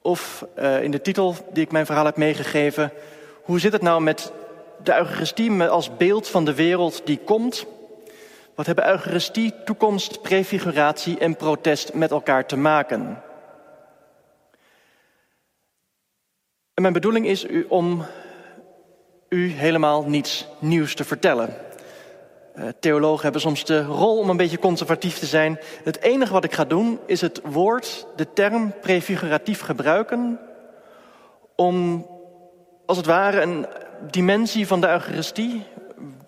Of 0.01 0.45
uh, 0.59 0.84
in 0.84 0.91
de 0.91 1.01
titel 1.01 1.36
die 1.51 1.64
ik 1.64 1.72
mijn 1.72 1.86
verhaal 1.86 2.05
heb 2.05 2.18
meegegeven: 2.18 2.91
hoe 3.43 3.59
zit 3.59 3.74
het 3.74 3.82
nou 3.82 4.01
met 4.01 4.32
de 4.84 4.97
Eucharistie 4.97 5.64
als 5.64 5.97
beeld 5.97 6.28
van 6.28 6.45
de 6.45 6.53
wereld 6.53 7.01
die 7.05 7.20
komt? 7.26 7.66
Wat 8.55 8.66
hebben 8.66 8.89
Eucharistie, 8.89 9.53
toekomst, 9.66 10.22
prefiguratie 10.22 11.18
en 11.18 11.36
protest 11.36 11.93
met 11.93 12.12
elkaar 12.12 12.45
te 12.45 12.57
maken? 12.57 13.22
Mijn 16.82 16.94
bedoeling 16.94 17.26
is 17.26 17.48
u 17.48 17.66
om 17.70 18.06
u 19.30 19.52
helemaal 19.52 20.04
niets 20.04 20.48
nieuws 20.60 20.96
te 20.96 21.04
vertellen. 21.04 21.56
Uh, 22.56 22.66
theologen 22.80 23.24
hebben 23.24 23.42
soms 23.42 23.66
de 23.66 23.84
rol 23.84 24.18
om 24.18 24.30
een 24.30 24.38
beetje 24.38 24.60
conservatief 24.60 25.18
te 25.18 25.26
zijn. 25.26 25.60
Het 25.84 26.02
enige 26.02 26.34
wat 26.34 26.44
ik 26.44 26.54
ga 26.54 26.66
doen 26.66 27.00
is 27.06 27.22
het 27.22 27.42
woord, 27.44 28.08
de 28.16 28.34
term 28.34 28.74
prefiguratief 28.82 29.62
gebruiken 29.62 30.40
om 31.56 32.08
als 32.86 32.98
het 32.98 33.06
ware 33.06 33.42
een 33.42 33.66
dimensie 34.12 34.68
van 34.68 34.82
de 34.82 34.88
Eucharistie, 34.88 35.64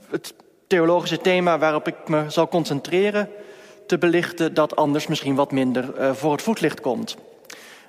het 0.10 0.34
theologische 0.68 1.18
thema 1.18 1.58
waarop 1.58 1.88
ik 1.88 2.08
me 2.08 2.24
zal 2.28 2.48
concentreren, 2.48 3.30
te 3.88 3.98
belichten 3.98 4.54
dat 4.54 4.76
anders 4.76 5.08
misschien 5.08 5.36
wat 5.36 5.52
minder 5.52 6.00
uh, 6.00 6.14
voor 6.14 6.32
het 6.32 6.42
voetlicht 6.42 6.82
komt. 6.82 7.16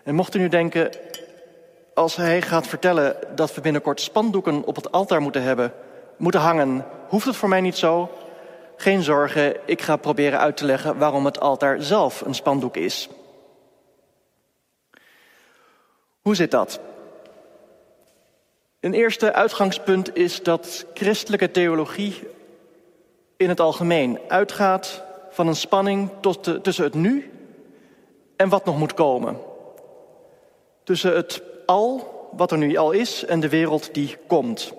En 0.04 0.14
mocht 0.14 0.34
u 0.34 0.38
nu 0.38 0.48
denken, 0.48 0.90
als 1.94 2.16
hij 2.16 2.42
gaat 2.42 2.66
vertellen 2.66 3.16
dat 3.34 3.54
we 3.54 3.60
binnenkort 3.60 4.00
spandoeken 4.00 4.64
op 4.64 4.76
het 4.76 4.92
altaar 4.92 5.20
moeten 5.20 5.42
hebben, 5.42 5.72
moeten 6.16 6.40
hangen, 6.40 6.86
hoeft 7.08 7.26
het 7.26 7.36
voor 7.36 7.48
mij 7.48 7.60
niet 7.60 7.76
zo. 7.76 8.10
Geen 8.76 9.02
zorgen, 9.02 9.56
ik 9.64 9.82
ga 9.82 9.96
proberen 9.96 10.38
uit 10.38 10.56
te 10.56 10.64
leggen 10.64 10.98
waarom 10.98 11.24
het 11.24 11.40
altaar 11.40 11.82
zelf 11.82 12.20
een 12.20 12.34
spandoek 12.34 12.76
is. 12.76 13.08
Hoe 16.20 16.34
zit 16.34 16.50
dat? 16.50 16.80
Een 18.80 18.94
eerste 18.94 19.32
uitgangspunt 19.32 20.16
is 20.16 20.42
dat 20.42 20.86
christelijke 20.94 21.50
theologie 21.50 22.28
in 23.36 23.48
het 23.48 23.60
algemeen 23.60 24.18
uitgaat 24.28 25.02
van 25.30 25.46
een 25.46 25.56
spanning 25.56 26.10
tussen 26.62 26.84
het 26.84 26.94
nu 26.94 27.32
en 28.36 28.48
wat 28.48 28.64
nog 28.64 28.78
moet 28.78 28.94
komen. 28.94 29.38
Tussen 30.84 31.14
het 31.14 31.42
al, 31.66 32.12
wat 32.32 32.50
er 32.50 32.58
nu 32.58 32.76
al 32.76 32.92
is, 32.92 33.24
en 33.24 33.40
de 33.40 33.48
wereld 33.48 33.94
die 33.94 34.16
komt. 34.26 34.72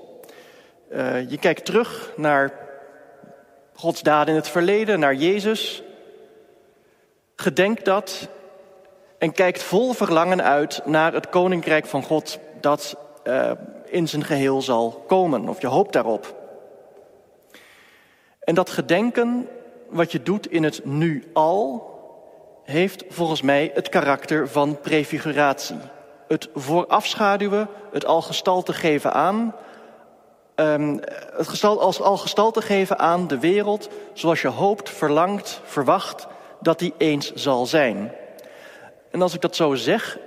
Uh, 0.91 1.29
je 1.29 1.37
kijkt 1.37 1.65
terug 1.65 2.11
naar 2.15 2.53
Gods 3.73 4.01
daden 4.01 4.33
in 4.33 4.39
het 4.39 4.49
verleden, 4.49 4.99
naar 4.99 5.15
Jezus. 5.15 5.83
Gedenk 7.35 7.85
dat 7.85 8.27
en 9.17 9.31
kijkt 9.31 9.63
vol 9.63 9.93
verlangen 9.93 10.43
uit 10.43 10.81
naar 10.85 11.13
het 11.13 11.29
koninkrijk 11.29 11.85
van 11.85 12.03
God 12.03 12.39
dat 12.59 12.97
uh, 13.23 13.51
in 13.85 14.07
zijn 14.07 14.23
geheel 14.23 14.61
zal 14.61 15.03
komen. 15.07 15.49
Of 15.49 15.61
je 15.61 15.67
hoopt 15.67 15.93
daarop. 15.93 16.35
En 18.39 18.55
dat 18.55 18.69
gedenken, 18.69 19.47
wat 19.89 20.11
je 20.11 20.21
doet 20.21 20.51
in 20.51 20.63
het 20.63 20.85
nu 20.85 21.29
al, 21.33 21.93
heeft 22.63 23.03
volgens 23.09 23.41
mij 23.41 23.71
het 23.73 23.89
karakter 23.89 24.49
van 24.49 24.79
prefiguratie. 24.81 25.77
Het 26.27 26.49
voorafschaduwen, 26.55 27.67
het 27.91 28.05
al 28.05 28.21
gestalte 28.21 28.73
geven 28.73 29.13
aan, 29.13 29.55
um, 30.55 30.99
het 31.35 31.47
gestal, 31.47 31.81
als 31.81 32.01
al 32.01 32.17
gestalte 32.17 32.61
geven 32.61 32.99
aan 32.99 33.27
de 33.27 33.39
wereld 33.39 33.89
zoals 34.13 34.41
je 34.41 34.47
hoopt, 34.47 34.89
verlangt, 34.89 35.61
verwacht 35.63 36.27
dat 36.61 36.79
die 36.79 36.93
eens 36.97 37.33
zal 37.33 37.65
zijn. 37.65 38.11
En 39.11 39.21
als 39.21 39.33
ik 39.33 39.41
dat 39.41 39.55
zo 39.55 39.73
zeg, 39.73 40.17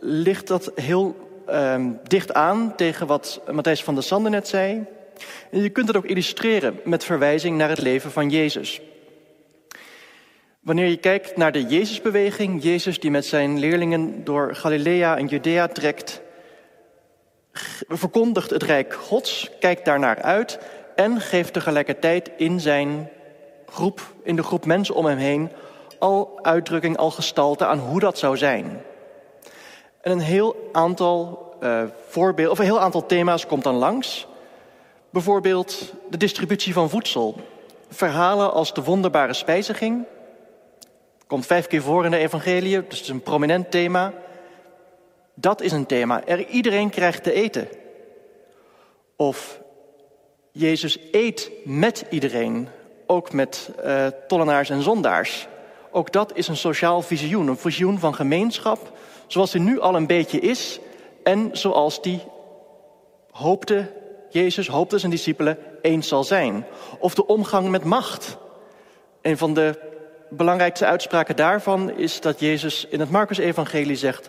ligt 0.00 0.46
dat 0.46 0.72
heel 0.74 1.16
um, 1.50 2.00
dicht 2.02 2.34
aan 2.34 2.72
tegen 2.76 3.06
wat 3.06 3.40
Matthijs 3.50 3.84
van 3.84 3.94
der 3.94 4.02
Sande 4.02 4.30
net 4.30 4.48
zei. 4.48 4.86
En 5.50 5.62
je 5.62 5.70
kunt 5.70 5.86
het 5.86 5.96
ook 5.96 6.04
illustreren 6.04 6.80
met 6.84 7.04
verwijzing 7.04 7.56
naar 7.56 7.68
het 7.68 7.80
leven 7.80 8.10
van 8.10 8.30
Jezus. 8.30 8.80
Wanneer 10.68 10.88
je 10.88 10.96
kijkt 10.96 11.36
naar 11.36 11.52
de 11.52 11.62
Jezusbeweging, 11.62 12.62
Jezus 12.62 13.00
die 13.00 13.10
met 13.10 13.26
zijn 13.26 13.58
leerlingen 13.58 14.24
door 14.24 14.54
Galilea 14.54 15.16
en 15.16 15.26
Judea 15.26 15.68
trekt, 15.68 16.20
verkondigt 17.88 18.50
het 18.50 18.62
rijk 18.62 18.94
Gods, 18.94 19.50
kijkt 19.60 19.84
daarnaar 19.84 20.22
uit 20.22 20.58
en 20.94 21.20
geeft 21.20 21.52
tegelijkertijd 21.52 22.30
in 22.36 22.60
zijn 22.60 23.10
groep, 23.66 24.00
in 24.22 24.36
de 24.36 24.42
groep 24.42 24.64
mensen 24.64 24.94
om 24.94 25.06
hem 25.06 25.16
heen, 25.16 25.50
al 25.98 26.38
uitdrukking, 26.42 26.96
al 26.96 27.10
gestalte 27.10 27.66
aan 27.66 27.78
hoe 27.78 28.00
dat 28.00 28.18
zou 28.18 28.36
zijn. 28.36 28.82
En 30.00 30.12
een 30.12 30.20
heel 30.20 30.56
aantal 30.72 31.48
uh, 31.62 31.82
voorbeelden, 32.08 32.52
of 32.52 32.58
een 32.58 32.64
heel 32.64 32.80
aantal 32.80 33.06
thema's 33.06 33.46
komt 33.46 33.64
dan 33.64 33.74
langs. 33.74 34.26
Bijvoorbeeld 35.10 35.92
de 36.10 36.16
distributie 36.16 36.72
van 36.72 36.90
voedsel. 36.90 37.40
Verhalen 37.90 38.52
als 38.52 38.74
de 38.74 38.82
wonderbare 38.82 39.32
spijziging. 39.32 40.06
Komt 41.28 41.46
vijf 41.46 41.66
keer 41.66 41.82
voor 41.82 42.04
in 42.04 42.10
de 42.10 42.16
evangelie, 42.16 42.86
dus 42.86 42.98
het 42.98 43.00
is 43.00 43.08
een 43.08 43.22
prominent 43.22 43.70
thema. 43.70 44.12
Dat 45.34 45.60
is 45.60 45.72
een 45.72 45.86
thema. 45.86 46.24
Er, 46.26 46.46
iedereen 46.46 46.90
krijgt 46.90 47.22
te 47.22 47.32
eten. 47.32 47.68
Of 49.16 49.60
Jezus 50.52 50.98
eet 51.12 51.50
met 51.64 52.04
iedereen, 52.10 52.68
ook 53.06 53.32
met 53.32 53.70
uh, 53.84 54.06
tollenaars 54.06 54.70
en 54.70 54.82
zondaars. 54.82 55.48
Ook 55.90 56.12
dat 56.12 56.36
is 56.36 56.48
een 56.48 56.56
sociaal 56.56 57.02
visioen, 57.02 57.48
een 57.48 57.56
visioen 57.56 57.98
van 57.98 58.14
gemeenschap, 58.14 58.92
zoals 59.26 59.50
die 59.50 59.60
nu 59.60 59.80
al 59.80 59.94
een 59.94 60.06
beetje 60.06 60.40
is 60.40 60.80
en 61.22 61.48
zoals 61.52 62.02
die 62.02 62.20
hoopte 63.30 63.92
Jezus 64.30 64.68
hoopte 64.68 64.98
zijn 64.98 65.10
discipelen 65.10 65.58
eens 65.82 66.08
zal 66.08 66.24
zijn. 66.24 66.66
Of 66.98 67.14
de 67.14 67.26
omgang 67.26 67.68
met 67.68 67.84
macht. 67.84 68.36
Een 69.22 69.38
van 69.38 69.54
de 69.54 69.87
belangrijkste 70.30 70.86
uitspraken 70.86 71.36
daarvan 71.36 71.90
is 71.90 72.20
dat 72.20 72.40
Jezus 72.40 72.86
in 72.90 73.00
het 73.00 73.10
Marcus-evangelie 73.10 73.96
zegt 73.96 74.28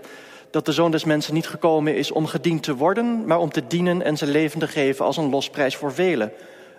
dat 0.51 0.65
de 0.65 0.71
Zoon 0.71 0.91
des 0.91 1.03
Mensen 1.03 1.33
niet 1.33 1.47
gekomen 1.47 1.95
is 1.95 2.11
om 2.11 2.25
gediend 2.25 2.63
te 2.63 2.75
worden, 2.75 3.25
maar 3.25 3.37
om 3.37 3.51
te 3.51 3.67
dienen 3.67 4.01
en 4.01 4.17
zijn 4.17 4.29
leven 4.29 4.59
te 4.59 4.67
geven 4.67 5.05
als 5.05 5.17
een 5.17 5.29
losprijs 5.29 5.75
voor 5.75 5.93
velen. 5.93 6.31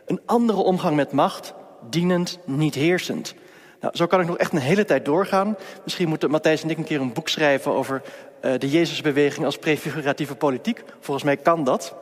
Een 0.07 0.21
andere 0.27 0.59
omgang 0.59 0.97
met 0.97 1.13
macht, 1.13 1.55
dienend, 1.91 2.39
niet 2.45 2.75
heersend. 2.75 3.35
Nou, 3.81 3.97
zo 3.97 4.07
kan 4.07 4.21
ik 4.21 4.27
nog 4.27 4.39
echt 4.39 4.53
een 4.53 4.59
hele 4.59 4.85
tijd 4.85 5.05
doorgaan. 5.05 5.57
Misschien 5.85 6.09
moeten 6.09 6.31
Matthijs 6.31 6.63
en 6.63 6.71
ik 6.71 6.79
een 6.79 6.85
keer 6.85 7.01
een 7.01 7.13
boek 7.13 7.29
schrijven 7.29 7.73
over 7.73 8.03
uh, 8.45 8.53
de 8.59 8.71
Jezusbeweging 8.71 9.45
als 9.45 9.59
prefiguratieve 9.59 10.35
politiek. 10.35 10.83
Volgens 11.01 11.25
mij 11.25 11.37
kan 11.37 11.65
dat. 11.65 11.95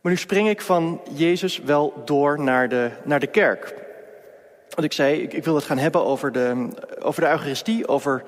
Maar 0.00 0.12
nu 0.12 0.16
spring 0.16 0.48
ik 0.48 0.60
van 0.60 1.00
Jezus 1.12 1.58
wel 1.58 2.02
door 2.04 2.40
naar 2.40 2.68
de, 2.68 2.90
naar 3.04 3.20
de 3.20 3.26
kerk. 3.26 3.85
Want 4.76 4.88
ik 4.88 4.92
zei, 4.92 5.22
ik, 5.22 5.32
ik 5.32 5.44
wil 5.44 5.54
het 5.54 5.64
gaan 5.64 5.78
hebben 5.78 6.04
over 6.04 6.32
de, 6.32 6.68
over 6.98 7.22
de 7.22 7.28
Eucharistie, 7.28 7.88
over 7.88 8.24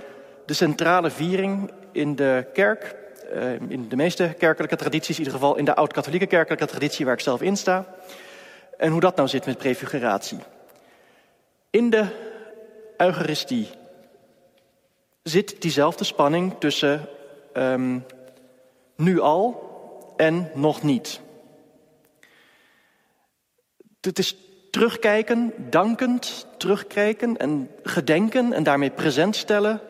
de 0.46 0.54
centrale 0.54 1.10
viering 1.10 1.70
in 1.92 2.16
de 2.16 2.46
kerk. 2.52 2.96
Uh, 3.34 3.52
in 3.52 3.88
de 3.88 3.96
meeste 3.96 4.34
kerkelijke 4.38 4.76
tradities, 4.76 5.18
in 5.18 5.24
ieder 5.24 5.38
geval 5.38 5.56
in 5.56 5.64
de 5.64 5.74
oud-katholieke 5.74 6.26
kerkelijke 6.26 6.66
traditie 6.66 7.04
waar 7.04 7.14
ik 7.14 7.20
zelf 7.20 7.42
in 7.42 7.56
sta. 7.56 7.94
En 8.76 8.90
hoe 8.92 9.00
dat 9.00 9.16
nou 9.16 9.28
zit 9.28 9.46
met 9.46 9.58
prefiguratie. 9.58 10.38
In 11.70 11.90
de 11.90 12.06
Eucharistie 12.96 13.68
zit 15.22 15.62
diezelfde 15.62 16.04
spanning 16.04 16.54
tussen 16.58 17.08
um, 17.54 18.04
nu 18.96 19.20
al 19.20 19.62
en 20.16 20.50
nog 20.54 20.82
niet. 20.82 21.20
Het 24.00 24.18
is 24.18 24.36
terugkijken, 24.70 25.52
dankend 25.56 26.46
terugkijken 26.56 27.36
en 27.36 27.70
gedenken 27.82 28.52
en 28.52 28.62
daarmee 28.62 28.90
present 28.90 29.36
stellen 29.36 29.80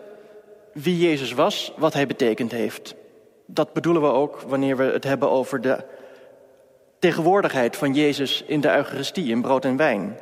wie 0.72 0.98
Jezus 0.98 1.32
was, 1.32 1.72
wat 1.76 1.92
hij 1.94 2.06
betekend 2.06 2.52
heeft. 2.52 2.94
Dat 3.46 3.72
bedoelen 3.72 4.02
we 4.02 4.08
ook 4.08 4.40
wanneer 4.40 4.76
we 4.76 4.84
het 4.84 5.04
hebben 5.04 5.30
over 5.30 5.60
de 5.60 5.84
tegenwoordigheid 6.98 7.76
van 7.76 7.94
Jezus 7.94 8.42
in 8.46 8.60
de 8.60 8.74
Eucharistie, 8.76 9.30
in 9.30 9.42
brood 9.42 9.64
en 9.64 9.76
wijn. 9.76 10.18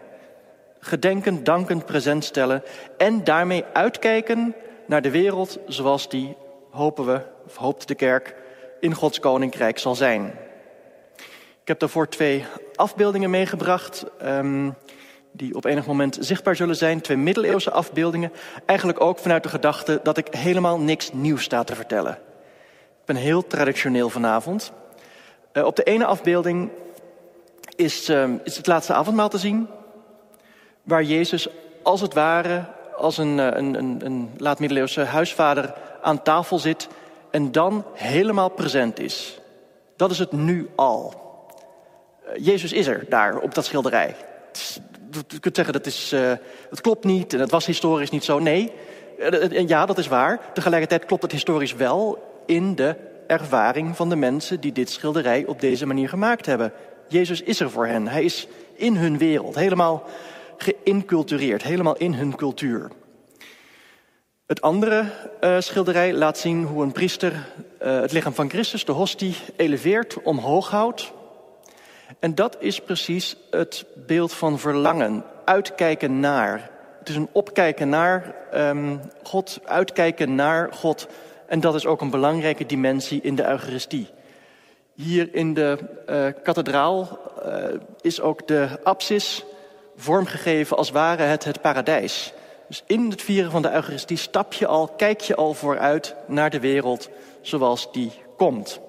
Gedenken, 0.78 1.44
dankend 1.44 1.86
present 1.86 2.24
stellen 2.24 2.62
en 2.96 3.24
daarmee 3.24 3.64
uitkijken 3.72 4.54
naar 4.86 5.02
de 5.02 5.10
wereld 5.10 5.58
zoals 5.66 6.08
die, 6.08 6.36
hopen 6.70 7.06
we, 7.06 7.20
of 7.46 7.56
hoopt 7.56 7.88
de 7.88 7.94
kerk, 7.94 8.34
in 8.80 8.94
Gods 8.94 9.20
koninkrijk 9.20 9.78
zal 9.78 9.94
zijn. 9.94 10.34
Ik 11.66 11.72
heb 11.72 11.80
daarvoor 11.80 12.08
twee 12.08 12.44
afbeeldingen 12.74 13.30
meegebracht. 13.30 14.04
Um, 14.22 14.74
die 15.32 15.54
op 15.54 15.64
enig 15.64 15.86
moment 15.86 16.18
zichtbaar 16.20 16.56
zullen 16.56 16.76
zijn. 16.76 17.00
Twee 17.00 17.16
middeleeuwse 17.16 17.70
afbeeldingen. 17.70 18.32
Eigenlijk 18.66 19.00
ook 19.00 19.18
vanuit 19.18 19.42
de 19.42 19.48
gedachte 19.48 20.00
dat 20.02 20.16
ik 20.16 20.34
helemaal 20.34 20.78
niks 20.78 21.12
nieuws 21.12 21.42
sta 21.42 21.64
te 21.64 21.74
vertellen. 21.74 22.12
Ik 23.00 23.04
ben 23.04 23.16
heel 23.16 23.46
traditioneel 23.46 24.10
vanavond. 24.10 24.72
Uh, 25.52 25.64
op 25.64 25.76
de 25.76 25.82
ene 25.82 26.04
afbeelding 26.04 26.70
is, 27.76 28.10
uh, 28.10 28.28
is 28.44 28.56
het 28.56 28.66
laatste 28.66 28.92
avondmaal 28.92 29.28
te 29.28 29.38
zien. 29.38 29.68
Waar 30.82 31.02
Jezus 31.02 31.48
als 31.82 32.00
het 32.00 32.14
ware 32.14 32.64
als 32.96 33.18
een, 33.18 33.38
uh, 33.38 33.46
een, 33.46 33.74
een, 33.74 34.00
een 34.04 34.30
laat-middeleeuwse 34.36 35.04
huisvader 35.04 35.74
aan 36.02 36.22
tafel 36.22 36.58
zit. 36.58 36.88
En 37.30 37.52
dan 37.52 37.84
helemaal 37.92 38.48
present 38.48 39.00
is. 39.00 39.40
Dat 39.96 40.10
is 40.10 40.18
het 40.18 40.32
nu 40.32 40.68
al. 40.76 41.24
Jezus 42.34 42.72
is 42.72 42.86
er 42.86 43.04
daar 43.08 43.38
op 43.38 43.54
dat 43.54 43.64
schilderij. 43.64 44.16
Je 45.28 45.40
kunt 45.40 45.56
zeggen 45.56 45.74
dat, 45.74 45.86
is, 45.86 46.14
dat 46.70 46.80
klopt 46.80 47.04
niet 47.04 47.32
en 47.32 47.40
het 47.40 47.50
was 47.50 47.66
historisch 47.66 48.10
niet 48.10 48.24
zo. 48.24 48.38
Nee, 48.38 48.72
uh, 49.18 49.68
ja, 49.68 49.86
dat 49.86 49.98
is 49.98 50.06
waar. 50.06 50.40
Tegelijkertijd 50.54 51.04
klopt 51.04 51.22
het 51.22 51.32
historisch 51.32 51.74
wel 51.74 52.18
in 52.46 52.74
de 52.74 52.96
ervaring 53.26 53.96
van 53.96 54.08
de 54.08 54.16
mensen 54.16 54.60
die 54.60 54.72
dit 54.72 54.90
schilderij 54.90 55.44
op 55.46 55.60
deze 55.60 55.86
manier 55.86 56.08
gemaakt 56.08 56.46
hebben. 56.46 56.72
Jezus 57.08 57.42
is 57.42 57.60
er 57.60 57.70
voor 57.70 57.86
hen. 57.86 58.08
Hij 58.08 58.24
is 58.24 58.46
in 58.74 58.96
hun 58.96 59.18
wereld, 59.18 59.54
helemaal 59.54 60.04
geïncultureerd, 60.56 61.62
helemaal 61.62 61.96
in 61.96 62.14
hun 62.14 62.36
cultuur. 62.36 62.90
Het 64.46 64.60
andere 64.60 65.04
schilderij 65.58 66.12
laat 66.12 66.38
zien 66.38 66.64
hoe 66.64 66.82
een 66.82 66.92
priester 66.92 67.46
het 67.78 68.12
lichaam 68.12 68.34
van 68.34 68.50
Christus, 68.50 68.84
de 68.84 68.92
hostie, 68.92 69.36
eleveert, 69.56 70.22
omhoog 70.22 70.70
houdt. 70.70 71.12
En 72.18 72.34
dat 72.34 72.56
is 72.58 72.80
precies 72.80 73.36
het 73.50 73.84
beeld 73.94 74.32
van 74.32 74.58
verlangen, 74.58 75.24
uitkijken 75.44 76.20
naar. 76.20 76.70
Het 76.98 77.08
is 77.08 77.16
een 77.16 77.28
opkijken 77.32 77.88
naar 77.88 78.34
um, 78.54 79.00
God, 79.22 79.60
uitkijken 79.64 80.34
naar 80.34 80.72
God. 80.72 81.06
En 81.46 81.60
dat 81.60 81.74
is 81.74 81.86
ook 81.86 82.00
een 82.00 82.10
belangrijke 82.10 82.66
dimensie 82.66 83.20
in 83.20 83.34
de 83.34 83.46
Eucharistie. 83.46 84.08
Hier 84.94 85.34
in 85.34 85.54
de 85.54 85.78
uh, 86.08 86.26
kathedraal 86.42 87.18
uh, 87.46 87.64
is 88.00 88.20
ook 88.20 88.46
de 88.46 88.68
apsis 88.82 89.44
vormgegeven 89.96 90.76
als 90.76 90.90
ware 90.90 91.22
het 91.22 91.44
het 91.44 91.60
paradijs. 91.60 92.32
Dus 92.68 92.82
in 92.86 93.10
het 93.10 93.22
vieren 93.22 93.50
van 93.50 93.62
de 93.62 93.72
Eucharistie 93.72 94.16
stap 94.16 94.52
je 94.52 94.66
al, 94.66 94.88
kijk 94.88 95.20
je 95.20 95.34
al 95.34 95.54
vooruit 95.54 96.14
naar 96.26 96.50
de 96.50 96.60
wereld 96.60 97.08
zoals 97.40 97.92
die 97.92 98.12
komt. 98.36 98.80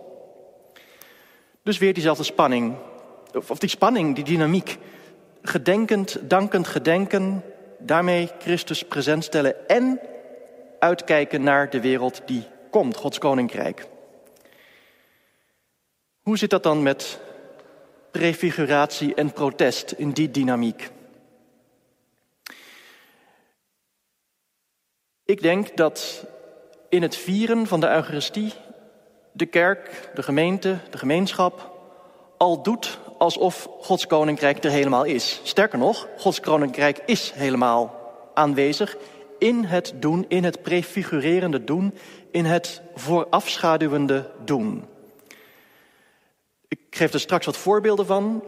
Dus 1.64 1.78
weer 1.78 1.94
diezelfde 1.94 2.24
spanning 2.24 2.76
of 3.48 3.60
die 3.60 3.70
spanning, 3.70 4.16
die 4.16 4.24
dynamiek. 4.24 4.78
Gedenkend, 5.42 6.18
dankend 6.22 6.68
gedenken, 6.68 7.44
daarmee 7.80 8.30
Christus 8.40 8.84
present 8.84 9.24
stellen 9.24 9.68
en 9.68 10.00
uitkijken 10.80 11.44
naar 11.44 11.70
de 11.70 11.82
wereld 11.82 12.22
die 12.26 12.44
komt, 12.72 12.98
Gods 12.98 13.18
koninkrijk. 13.18 13.88
Hoe 16.22 16.38
zit 16.38 16.50
dat 16.50 16.64
dan 16.64 16.84
met 16.84 17.20
prefiguratie 18.12 19.16
en 19.16 19.32
protest 19.32 19.92
in 19.92 20.12
die 20.12 20.32
dynamiek? 20.32 20.90
Ik 25.26 25.42
denk 25.42 25.78
dat 25.78 26.26
in 26.90 27.02
het 27.02 27.16
vieren 27.16 27.68
van 27.68 27.80
de 27.80 27.90
Eucharistie 27.90 28.54
de 29.32 29.46
kerk, 29.46 30.10
de 30.14 30.24
gemeente, 30.24 30.78
de 30.90 30.98
gemeenschap 30.98 31.72
al 32.38 32.64
doet 32.64 33.00
alsof 33.18 33.70
Gods 33.82 34.08
koninkrijk 34.08 34.64
er 34.64 34.72
helemaal 34.72 35.04
is. 35.04 35.42
Sterker 35.44 35.78
nog, 35.78 36.08
Gods 36.18 36.40
koninkrijk 36.40 37.02
is 37.06 37.32
helemaal 37.36 37.96
aanwezig 38.34 38.98
in 39.38 39.64
het 39.64 39.94
doen, 39.96 40.26
in 40.28 40.44
het 40.44 40.62
prefigurerende 40.62 41.64
doen, 41.64 41.94
in 42.32 42.46
het 42.46 42.82
voorafschaduwende 42.96 44.30
doen. 44.46 44.86
Ik 46.68 46.80
geef 46.90 47.14
er 47.14 47.20
straks 47.20 47.46
wat 47.46 47.58
voorbeelden 47.58 48.06
van. 48.06 48.44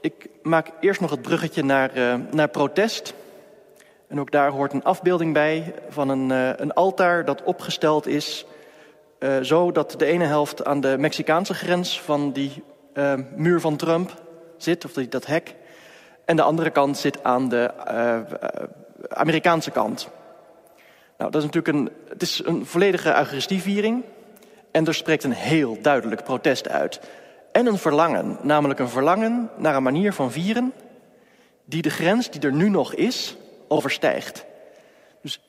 Ik 0.00 0.28
maak 0.42 0.70
eerst 0.80 1.00
nog 1.00 1.10
het 1.10 1.22
bruggetje 1.22 1.64
naar, 1.64 1.96
uh, 1.96 2.14
naar 2.30 2.48
protest. 2.48 3.14
En 4.08 4.20
ook 4.20 4.30
daar 4.30 4.50
hoort 4.50 4.72
een 4.72 4.84
afbeelding 4.84 5.32
bij 5.32 5.74
van 5.88 6.08
een, 6.08 6.30
uh, 6.30 6.50
een 6.56 6.72
altaar 6.72 7.24
dat 7.24 7.42
opgesteld 7.42 8.06
is. 8.06 8.46
Uh, 9.18 9.40
zo 9.40 9.72
dat 9.72 9.94
de 9.98 10.04
ene 10.04 10.24
helft 10.24 10.64
aan 10.64 10.80
de 10.80 10.96
Mexicaanse 10.98 11.54
grens 11.54 12.00
van 12.00 12.32
die 12.32 12.62
uh, 12.98 13.14
muur 13.34 13.60
van 13.60 13.76
Trump 13.76 14.22
zit, 14.56 14.84
of 14.84 14.92
dat 14.92 15.26
hek. 15.26 15.54
En 16.24 16.36
de 16.36 16.42
andere 16.42 16.70
kant 16.70 16.98
zit 16.98 17.24
aan 17.24 17.48
de 17.48 17.70
uh, 17.90 18.18
Amerikaanse 19.08 19.70
kant. 19.70 20.08
Nou, 21.18 21.30
dat 21.30 21.42
is 21.42 21.48
natuurlijk 21.52 21.76
een, 21.76 21.90
het 22.08 22.22
is 22.22 22.42
een 22.44 22.66
volledige 22.66 23.08
Eucharistieviering. 23.08 24.04
En 24.70 24.86
er 24.86 24.94
spreekt 24.94 25.24
een 25.24 25.32
heel 25.32 25.78
duidelijk 25.82 26.24
protest 26.24 26.68
uit. 26.68 27.00
En 27.52 27.66
een 27.66 27.78
verlangen, 27.78 28.38
namelijk 28.42 28.80
een 28.80 28.88
verlangen 28.88 29.50
naar 29.56 29.76
een 29.76 29.82
manier 29.82 30.12
van 30.12 30.32
vieren 30.32 30.72
die 31.64 31.82
de 31.82 31.90
grens 31.90 32.30
die 32.30 32.40
er 32.40 32.52
nu 32.52 32.68
nog 32.68 32.94
is, 32.94 33.36
overstijgt. 33.68 34.44
Dus 35.22 35.40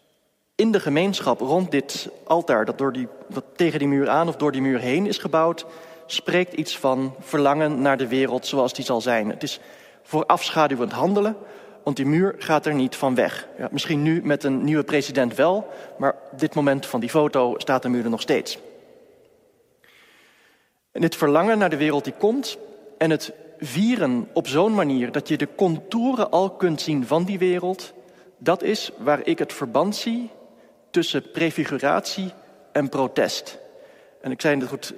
in 0.55 0.71
de 0.71 0.79
gemeenschap 0.79 1.39
rond 1.39 1.71
dit 1.71 2.09
altaar, 2.23 2.65
dat, 2.65 2.77
door 2.77 2.93
die, 2.93 3.07
dat 3.29 3.43
tegen 3.55 3.79
die 3.79 3.87
muur 3.87 4.09
aan 4.09 4.27
of 4.27 4.35
door 4.35 4.51
die 4.51 4.61
muur 4.61 4.79
heen 4.79 5.05
is 5.05 5.17
gebouwd, 5.17 5.65
spreekt 6.07 6.53
iets 6.53 6.77
van 6.77 7.15
verlangen 7.19 7.81
naar 7.81 7.97
de 7.97 8.07
wereld 8.07 8.45
zoals 8.45 8.73
die 8.73 8.85
zal 8.85 9.01
zijn. 9.01 9.29
Het 9.29 9.43
is 9.43 9.59
voorafschaduwend 10.03 10.91
handelen, 10.91 11.37
want 11.83 11.95
die 11.95 12.05
muur 12.05 12.35
gaat 12.37 12.65
er 12.65 12.73
niet 12.73 12.95
van 12.95 13.15
weg. 13.15 13.47
Ja, 13.57 13.67
misschien 13.71 14.01
nu 14.01 14.21
met 14.23 14.43
een 14.43 14.63
nieuwe 14.63 14.83
president 14.83 15.35
wel, 15.35 15.67
maar 15.97 16.15
op 16.31 16.39
dit 16.39 16.55
moment 16.55 16.85
van 16.85 16.99
die 16.99 17.09
foto 17.09 17.53
staat 17.57 17.81
de 17.81 17.89
muur 17.89 18.03
er 18.03 18.09
nog 18.09 18.21
steeds. 18.21 18.59
En 20.91 21.01
dit 21.01 21.15
verlangen 21.15 21.57
naar 21.57 21.69
de 21.69 21.77
wereld 21.77 22.03
die 22.03 22.13
komt 22.13 22.57
en 22.97 23.09
het 23.09 23.31
vieren 23.59 24.29
op 24.33 24.47
zo'n 24.47 24.73
manier 24.73 25.11
dat 25.11 25.27
je 25.27 25.37
de 25.37 25.47
contouren 25.55 26.31
al 26.31 26.49
kunt 26.49 26.81
zien 26.81 27.05
van 27.05 27.23
die 27.23 27.37
wereld, 27.37 27.93
dat 28.37 28.63
is 28.63 28.91
waar 28.97 29.19
ik 29.23 29.39
het 29.39 29.53
verband 29.53 29.95
zie 29.95 30.29
tussen 30.91 31.31
prefiguratie 31.31 32.31
en 32.71 32.89
protest. 32.89 33.59
En 34.21 34.31
ik 34.31 34.41
zei 34.41 34.59
het 34.59 34.69
goed, 34.69 34.93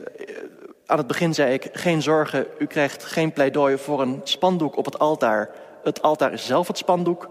aan 0.90 0.98
het 0.98 1.08
begin 1.08 1.34
zei 1.34 1.54
ik, 1.54 1.70
geen 1.74 2.02
zorgen, 2.02 2.46
u 2.60 2.66
krijgt 2.66 3.04
geen 3.04 3.34
pleidooi 3.34 3.78
voor 3.78 4.02
een 4.02 4.22
spandoek 4.24 4.78
op 4.78 4.86
het 4.86 5.00
altaar. 5.00 5.50
Het 5.84 6.02
altaar 6.02 6.34
is 6.34 6.46
zelf 6.46 6.68
het 6.68 6.78
spandoek. 6.78 7.30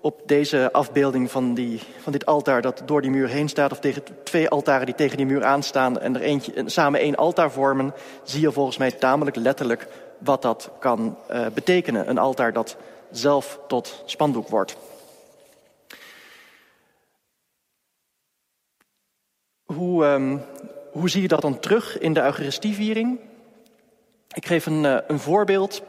Op 0.00 0.22
deze 0.26 0.72
afbeelding 0.72 1.30
van, 1.30 1.54
die, 1.54 1.80
van 2.02 2.12
dit 2.12 2.26
altaar 2.26 2.62
dat 2.62 2.82
door 2.84 3.02
die 3.02 3.10
muur 3.10 3.28
heen 3.28 3.48
staat... 3.48 3.72
of 3.72 3.78
tegen 3.80 4.02
twee 4.24 4.48
altaren 4.48 4.86
die 4.86 4.94
tegen 4.94 5.16
die 5.16 5.26
muur 5.26 5.44
aanstaan... 5.44 5.98
en 5.98 6.14
er 6.14 6.20
eentje, 6.20 6.62
samen 6.66 7.00
één 7.00 7.16
altaar 7.16 7.50
vormen... 7.50 7.94
zie 8.22 8.40
je 8.40 8.52
volgens 8.52 8.76
mij 8.76 8.90
tamelijk 8.90 9.36
letterlijk 9.36 9.88
wat 10.18 10.42
dat 10.42 10.70
kan 10.78 11.18
uh, 11.30 11.46
betekenen. 11.54 12.10
Een 12.10 12.18
altaar 12.18 12.52
dat 12.52 12.76
zelf 13.10 13.60
tot 13.66 14.02
spandoek 14.04 14.48
wordt. 14.48 14.76
Hoe, 19.64 20.04
um, 20.04 20.42
hoe 20.90 21.10
zie 21.10 21.22
je 21.22 21.28
dat 21.28 21.40
dan 21.40 21.58
terug 21.58 21.98
in 21.98 22.12
de 22.12 22.22
Eucharistieviering? 22.22 23.20
Ik 24.34 24.46
geef 24.46 24.66
een, 24.66 24.84
uh, 24.84 24.98
een 25.06 25.18
voorbeeld 25.18 25.82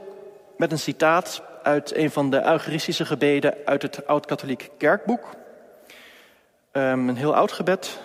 met 0.57 0.71
een 0.71 0.79
citaat 0.79 1.41
uit 1.63 1.95
een 1.95 2.11
van 2.11 2.29
de 2.29 2.45
Eucharistische 2.45 3.05
gebeden 3.05 3.55
uit 3.65 3.81
het 3.81 4.07
Oud-Katholiek 4.07 4.69
Kerkboek. 4.77 5.29
Um, 6.71 7.09
een 7.09 7.17
heel 7.17 7.35
oud 7.35 7.51
gebed 7.51 7.99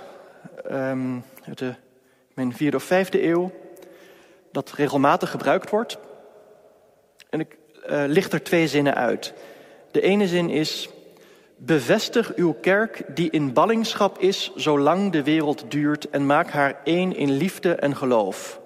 um, 0.71 1.25
uit 1.47 1.59
de 1.59 1.75
mijn 2.35 2.55
vierde 2.55 2.77
of 2.77 2.83
vijfde 2.83 3.27
eeuw, 3.27 3.53
dat 4.53 4.73
regelmatig 4.73 5.31
gebruikt 5.31 5.71
wordt. 5.71 5.99
En 7.31 7.41
ik 7.41 7.57
uh, 7.89 8.05
licht 8.07 8.33
er 8.33 8.43
twee 8.43 8.69
zinnen 8.69 8.95
uit. 8.95 9.35
De 9.91 10.01
ene 10.01 10.29
zin 10.29 10.51
is: 10.51 10.89
Bevestig 11.57 12.35
uw 12.35 12.53
kerk 12.53 13.05
die 13.15 13.31
in 13.31 13.53
ballingschap 13.53 14.19
is 14.19 14.53
zolang 14.55 15.13
de 15.13 15.23
wereld 15.23 15.65
duurt 15.71 16.11
en 16.11 16.27
maak 16.27 16.51
haar 16.51 16.81
één 16.85 17.17
in 17.17 17.31
liefde 17.31 17.75
en 17.75 17.97
geloof. 17.97 18.61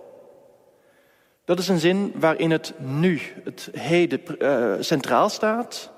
Dat 1.44 1.58
is 1.58 1.68
een 1.68 1.78
zin 1.78 2.12
waarin 2.16 2.50
het 2.50 2.72
nu, 2.78 3.20
het 3.44 3.70
heden, 3.72 4.20
uh, 4.38 4.74
centraal 4.80 5.28
staat. 5.28 5.90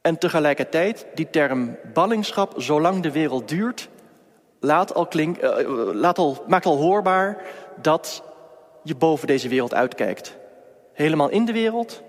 En 0.00 0.18
tegelijkertijd 0.18 1.06
die 1.14 1.30
term 1.30 1.76
ballingschap, 1.92 2.54
zolang 2.56 3.02
de 3.02 3.12
wereld 3.12 3.48
duurt, 3.48 3.88
laat 4.60 4.94
al 4.94 5.06
klink, 5.06 5.42
uh, 5.42 5.50
laat 5.92 6.18
al, 6.18 6.44
maakt 6.46 6.66
al 6.66 6.76
hoorbaar 6.76 7.42
dat 7.82 8.22
je 8.82 8.94
boven 8.94 9.26
deze 9.26 9.48
wereld 9.48 9.74
uitkijkt. 9.74 10.36
Helemaal 10.92 11.28
in 11.28 11.44
de 11.44 11.52
wereld 11.52 12.02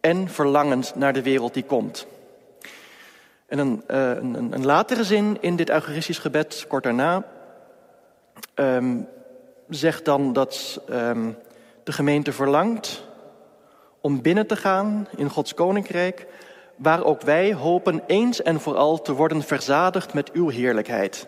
en 0.00 0.28
verlangend 0.28 0.94
naar 0.94 1.12
de 1.12 1.22
wereld 1.22 1.54
die 1.54 1.64
komt. 1.64 2.06
En 3.54 3.60
een, 3.60 3.82
uh, 3.90 4.08
een, 4.08 4.52
een 4.52 4.64
latere 4.64 5.04
zin 5.04 5.36
in 5.40 5.56
dit 5.56 5.70
Eucharistisch 5.70 6.18
gebed, 6.18 6.64
kort 6.68 6.82
daarna, 6.82 7.24
um, 8.54 9.08
zegt 9.68 10.04
dan 10.04 10.32
dat 10.32 10.80
um, 10.90 11.36
de 11.84 11.92
gemeente 11.92 12.32
verlangt 12.32 13.06
om 14.00 14.22
binnen 14.22 14.46
te 14.46 14.56
gaan 14.56 15.08
in 15.16 15.28
Gods 15.28 15.54
koninkrijk, 15.54 16.26
waar 16.76 17.04
ook 17.04 17.20
wij 17.20 17.52
hopen 17.52 18.02
eens 18.06 18.42
en 18.42 18.60
vooral 18.60 19.02
te 19.02 19.12
worden 19.12 19.42
verzadigd 19.42 20.14
met 20.14 20.32
uw 20.32 20.48
heerlijkheid. 20.48 21.26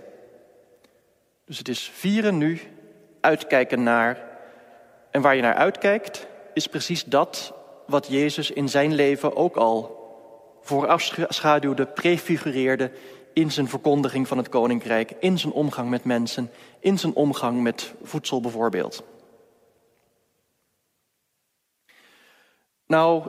Dus 1.45 1.59
het 1.59 1.69
is 1.69 1.91
vieren 1.95 2.39
nu, 2.39 2.61
uitkijken 3.21 3.83
naar. 3.83 4.25
En 5.11 5.21
waar 5.21 5.37
je 5.37 5.43
naar 5.43 5.55
uitkijkt, 5.55 6.27
is 6.55 6.67
precies 6.67 7.05
dat 7.05 7.55
wat 7.87 8.07
Jezus 8.07 8.51
in 8.51 8.69
zijn 8.69 8.95
leven 8.95 9.37
ook 9.37 9.57
al 9.57 9.96
voorafschaduwde, 10.67 11.87
prefigureerde 11.87 12.91
in 13.33 13.51
zijn 13.51 13.69
verkondiging 13.69 14.29
van 14.29 14.39
het 14.39 14.49
koninkrijk, 14.49 15.13
in 15.21 15.39
zijn 15.39 15.53
omgang 15.53 15.91
met 15.91 16.05
mensen, 16.05 16.51
in 16.81 16.99
zijn 16.99 17.15
omgang 17.15 17.63
met 17.63 17.95
voedsel 18.03 18.41
bijvoorbeeld. 18.41 19.05
Nou, 22.87 23.23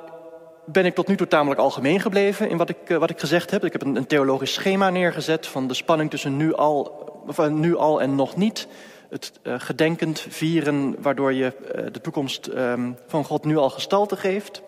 ben 0.66 0.86
ik 0.86 0.96
tot 0.96 1.08
nu 1.08 1.16
toe 1.16 1.28
tamelijk 1.28 1.60
algemeen 1.60 2.00
gebleven 2.00 2.50
in 2.50 2.58
wat 2.58 2.70
ik, 2.70 2.90
eh, 2.90 2.98
wat 2.98 3.10
ik 3.10 3.20
gezegd 3.20 3.52
heb. 3.52 3.64
Ik 3.66 3.72
heb 3.72 3.82
een, 3.82 3.96
een 3.96 4.08
theologisch 4.08 4.54
schema 4.54 4.90
neergezet 4.90 5.48
van 5.48 5.68
de 5.68 5.74
spanning 5.74 6.10
tussen 6.10 6.38
nu 6.38 6.54
al, 6.54 6.84
of, 7.28 7.40
eh, 7.40 7.48
nu 7.48 7.76
al 7.76 8.02
en 8.02 8.16
nog 8.16 8.36
niet. 8.36 8.68
Het 9.10 9.32
uh, 9.44 9.54
gedenkend 9.58 10.26
vieren, 10.30 11.02
waardoor 11.02 11.34
je 11.34 11.54
de 11.92 12.02
toekomst 12.02 12.48
um, 12.48 12.98
van 13.08 13.24
God 13.24 13.46
nu 13.46 13.58
al 13.58 13.70
gestalte 13.70 14.16
geeft. 14.16 14.62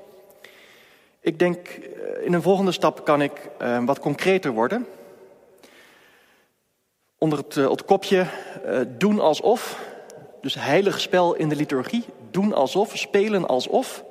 Ik 1.30 1.40
denk, 1.40 1.68
in 2.22 2.34
een 2.34 2.42
volgende 2.42 2.72
stap 2.72 3.06
kan 3.06 3.22
ik 3.22 3.50
uh, 3.62 3.86
wat 3.86 4.00
concreter 4.00 4.52
worden. 4.52 4.88
Onder 7.18 7.40
het, 7.40 7.56
het 7.56 7.86
kopje 7.86 8.26
doen 8.98 9.20
alsof, 9.20 9.80
dus 10.42 10.56
heilig 10.56 11.00
spel 11.00 11.36
in 11.36 11.50
de 11.50 11.56
liturgie, 11.56 12.06
doen 12.32 12.54
alsof, 12.54 12.98
spelen 12.98 13.48
alsof 13.48 14.04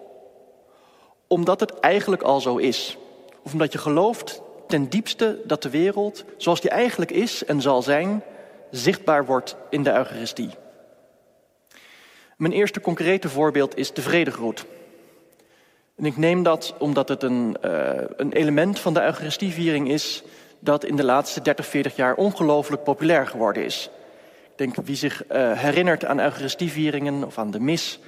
omdat 1.27 1.61
het 1.61 1.81
eigenlijk 1.81 2.23
al 2.23 2.41
zo 2.41 2.57
is. 2.57 2.99
Of 3.43 3.53
omdat 3.53 3.73
je 3.73 3.79
gelooft 3.79 4.43
ten 4.67 4.89
diepste 4.89 5.41
dat 5.45 5.63
de 5.63 5.71
wereld, 5.71 6.25
zoals 6.37 6.61
die 6.61 6.71
eigenlijk 6.71 7.11
is 7.11 7.45
en 7.45 7.61
zal 7.61 7.83
zijn, 7.83 8.23
zichtbaar 8.71 9.27
wordt 9.27 9.57
in 9.71 9.83
de 9.83 9.93
Eucharistie. 9.93 10.51
Mijn 12.37 12.53
eerste 12.53 12.81
concrete 12.81 13.29
voorbeeld 13.29 13.77
is 13.77 13.93
de 13.93 14.03
vredegroet. 14.03 14.67
En 15.99 16.05
ik 16.05 16.17
neem 16.17 16.43
dat 16.43 16.75
omdat 16.79 17.09
het 17.09 17.23
een, 17.23 17.57
uh, 17.65 17.91
een 18.17 18.33
element 18.33 18.79
van 18.79 18.95
de 18.95 19.03
Eucharistieviering 19.03 19.89
is 19.89 20.23
dat 20.59 20.85
in 20.85 20.97
de 20.97 21.05
laatste 21.05 21.43
30, 21.43 21.67
40 21.67 21.97
jaar 21.97 22.15
ongelooflijk 22.15 22.83
populair 22.83 23.27
geworden 23.27 23.65
is. 23.65 23.91
Ik 24.43 24.59
denk 24.59 24.87
wie 24.87 24.97
zich 24.97 25.25
uh, 25.33 25.53
herinnert 25.53 26.05
aan 26.05 26.21
Eucharistievieringen 26.21 27.25
of 27.25 27.39
aan 27.39 27.51
de 27.51 27.61
mis 27.61 28.01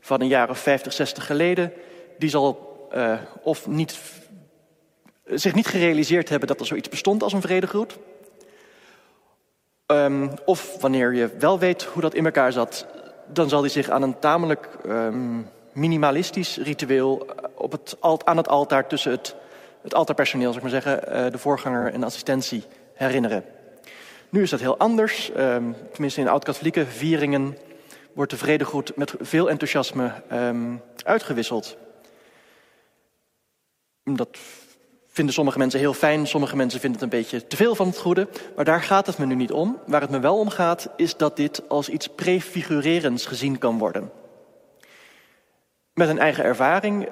van 0.00 0.20
een 0.20 0.28
jaar 0.28 0.50
of 0.50 0.58
50, 0.58 0.92
60 0.92 1.26
geleden, 1.26 1.72
die 2.18 2.30
zal 2.30 2.68
uh, 2.94 3.18
of 3.42 3.66
niet, 3.66 3.98
zich 5.24 5.54
niet 5.54 5.66
gerealiseerd 5.66 6.28
hebben 6.28 6.48
dat 6.48 6.60
er 6.60 6.66
zoiets 6.66 6.88
bestond 6.88 7.22
als 7.22 7.32
een 7.32 7.40
vredegroet. 7.40 7.98
Um, 9.86 10.30
of 10.44 10.80
wanneer 10.80 11.14
je 11.14 11.30
wel 11.38 11.58
weet 11.58 11.82
hoe 11.82 12.02
dat 12.02 12.14
in 12.14 12.24
elkaar 12.24 12.52
zat, 12.52 12.86
dan 13.26 13.48
zal 13.48 13.60
hij 13.60 13.70
zich 13.70 13.90
aan 13.90 14.02
een 14.02 14.18
tamelijk 14.18 14.68
um, 14.86 15.48
minimalistisch 15.78 16.56
ritueel 16.56 17.26
op 17.54 17.72
het, 17.72 17.96
aan 18.24 18.36
het 18.36 18.48
altaar 18.48 18.88
tussen 18.88 19.10
het, 19.10 19.34
het 19.82 19.94
altaarpersoneel, 19.94 20.52
zeg 20.52 20.62
maar 20.62 20.70
zeggen, 20.70 21.00
uh, 21.08 21.30
de 21.30 21.38
voorganger 21.38 21.92
en 21.92 22.00
de 22.00 22.06
assistentie 22.06 22.64
herinneren. 22.94 23.44
Nu 24.28 24.42
is 24.42 24.50
dat 24.50 24.60
heel 24.60 24.78
anders. 24.78 25.30
Um, 25.36 25.76
tenminste, 25.92 26.20
in 26.20 26.28
oud-katholieke 26.28 26.86
vieringen 26.86 27.56
wordt 28.12 28.30
de 28.30 28.38
vredegroet 28.38 28.96
met 28.96 29.14
veel 29.20 29.50
enthousiasme 29.50 30.12
um, 30.32 30.82
uitgewisseld. 31.04 31.76
Dat 34.04 34.38
vinden 35.06 35.34
sommige 35.34 35.58
mensen 35.58 35.80
heel 35.80 35.94
fijn, 35.94 36.26
sommige 36.26 36.56
mensen 36.56 36.80
vinden 36.80 37.00
het 37.00 37.12
een 37.12 37.18
beetje 37.18 37.46
te 37.46 37.56
veel 37.56 37.74
van 37.74 37.86
het 37.86 37.98
goede. 37.98 38.28
Maar 38.56 38.64
daar 38.64 38.82
gaat 38.82 39.06
het 39.06 39.18
me 39.18 39.26
nu 39.26 39.34
niet 39.34 39.52
om. 39.52 39.78
Waar 39.86 40.00
het 40.00 40.10
me 40.10 40.18
wel 40.18 40.38
om 40.38 40.48
gaat, 40.48 40.88
is 40.96 41.16
dat 41.16 41.36
dit 41.36 41.68
als 41.68 41.88
iets 41.88 42.08
prefigurerends 42.08 43.26
gezien 43.26 43.58
kan 43.58 43.78
worden. 43.78 44.10
Met 45.98 46.08
een 46.08 46.18
eigen 46.18 46.44
ervaring. 46.44 47.08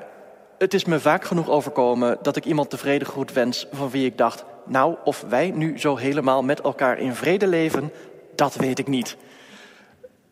Het 0.58 0.74
is 0.74 0.84
me 0.84 1.00
vaak 1.00 1.24
genoeg 1.24 1.48
overkomen 1.48 2.18
dat 2.22 2.36
ik 2.36 2.44
iemand 2.44 2.70
tevreden 2.70 3.08
goed 3.08 3.32
wens 3.32 3.66
van 3.72 3.90
wie 3.90 4.06
ik 4.06 4.18
dacht, 4.18 4.44
nou, 4.66 4.96
of 5.04 5.24
wij 5.28 5.50
nu 5.50 5.78
zo 5.78 5.96
helemaal 5.96 6.42
met 6.42 6.60
elkaar 6.60 6.98
in 6.98 7.14
vrede 7.14 7.46
leven, 7.46 7.92
dat 8.34 8.54
weet 8.54 8.78
ik 8.78 8.86
niet. 8.86 9.16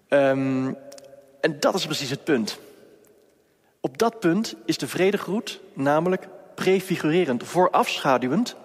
Um, 0.08 0.76
en 1.40 1.60
dat 1.60 1.74
is 1.74 1.86
precies 1.86 2.10
het 2.10 2.24
punt. 2.24 2.58
Op 3.80 3.98
dat 3.98 4.20
punt 4.20 4.54
is 4.64 4.78
de 4.78 4.88
vredegroet 4.88 5.60
namelijk 5.72 6.28
prefigurerend, 6.54 7.44
voorafschaduwend, 7.44 8.56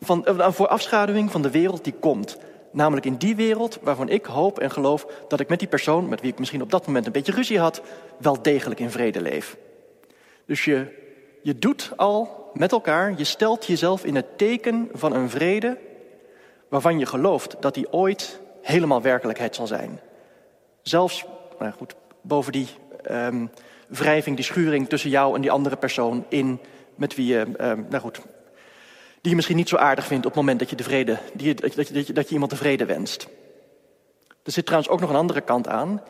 van, 0.00 0.26
uh, 0.28 0.50
voorafschaduwing 0.50 1.30
van 1.30 1.42
de 1.42 1.50
wereld 1.50 1.84
die 1.84 1.94
komt. 2.00 2.38
Namelijk 2.72 3.06
in 3.06 3.16
die 3.16 3.36
wereld 3.36 3.78
waarvan 3.82 4.08
ik 4.08 4.24
hoop 4.24 4.58
en 4.58 4.70
geloof 4.70 5.06
dat 5.28 5.40
ik 5.40 5.48
met 5.48 5.58
die 5.58 5.68
persoon, 5.68 6.08
met 6.08 6.20
wie 6.20 6.30
ik 6.30 6.38
misschien 6.38 6.62
op 6.62 6.70
dat 6.70 6.86
moment 6.86 7.06
een 7.06 7.12
beetje 7.12 7.32
ruzie 7.32 7.58
had, 7.58 7.82
wel 8.18 8.42
degelijk 8.42 8.80
in 8.80 8.90
vrede 8.90 9.20
leef. 9.20 9.56
Dus 10.46 10.64
je, 10.64 10.86
je 11.42 11.58
doet 11.58 11.92
al 11.96 12.50
met 12.52 12.72
elkaar, 12.72 13.14
je 13.16 13.24
stelt 13.24 13.66
jezelf 13.66 14.04
in 14.04 14.14
het 14.14 14.38
teken 14.38 14.88
van 14.92 15.14
een 15.14 15.30
vrede 15.30 15.78
waarvan 16.68 16.98
je 16.98 17.06
gelooft 17.06 17.56
dat 17.60 17.74
die 17.74 17.92
ooit 17.92 18.40
helemaal 18.62 19.02
werkelijkheid 19.02 19.54
zal 19.54 19.66
zijn. 19.66 20.00
Zelfs, 20.82 21.24
nou 21.58 21.72
goed, 21.72 21.94
boven 22.20 22.52
die 22.52 22.68
um, 23.10 23.50
wrijving, 23.88 24.36
die 24.36 24.44
schuring 24.44 24.88
tussen 24.88 25.10
jou 25.10 25.34
en 25.34 25.40
die 25.40 25.50
andere 25.50 25.76
persoon 25.76 26.24
in 26.28 26.60
met 26.94 27.14
wie 27.14 27.26
je, 27.26 27.46
uh, 27.60 27.72
nou 27.88 27.98
goed, 27.98 28.20
die 29.22 29.30
je 29.30 29.34
misschien 29.34 29.56
niet 29.56 29.68
zo 29.68 29.76
aardig 29.76 30.06
vindt 30.06 30.26
op 30.26 30.32
het 30.32 30.40
moment 30.40 30.58
dat 30.58 30.70
je, 30.70 30.76
die, 30.76 31.04
dat, 31.54 31.74
je, 31.74 31.92
dat, 31.92 32.06
je, 32.06 32.12
dat 32.12 32.28
je 32.28 32.32
iemand 32.32 32.50
de 32.50 32.56
vrede 32.56 32.84
wenst. 32.84 33.28
Er 34.42 34.52
zit 34.52 34.66
trouwens 34.66 34.92
ook 34.92 35.00
nog 35.00 35.10
een 35.10 35.16
andere 35.16 35.40
kant 35.40 35.68
aan. 35.68 36.02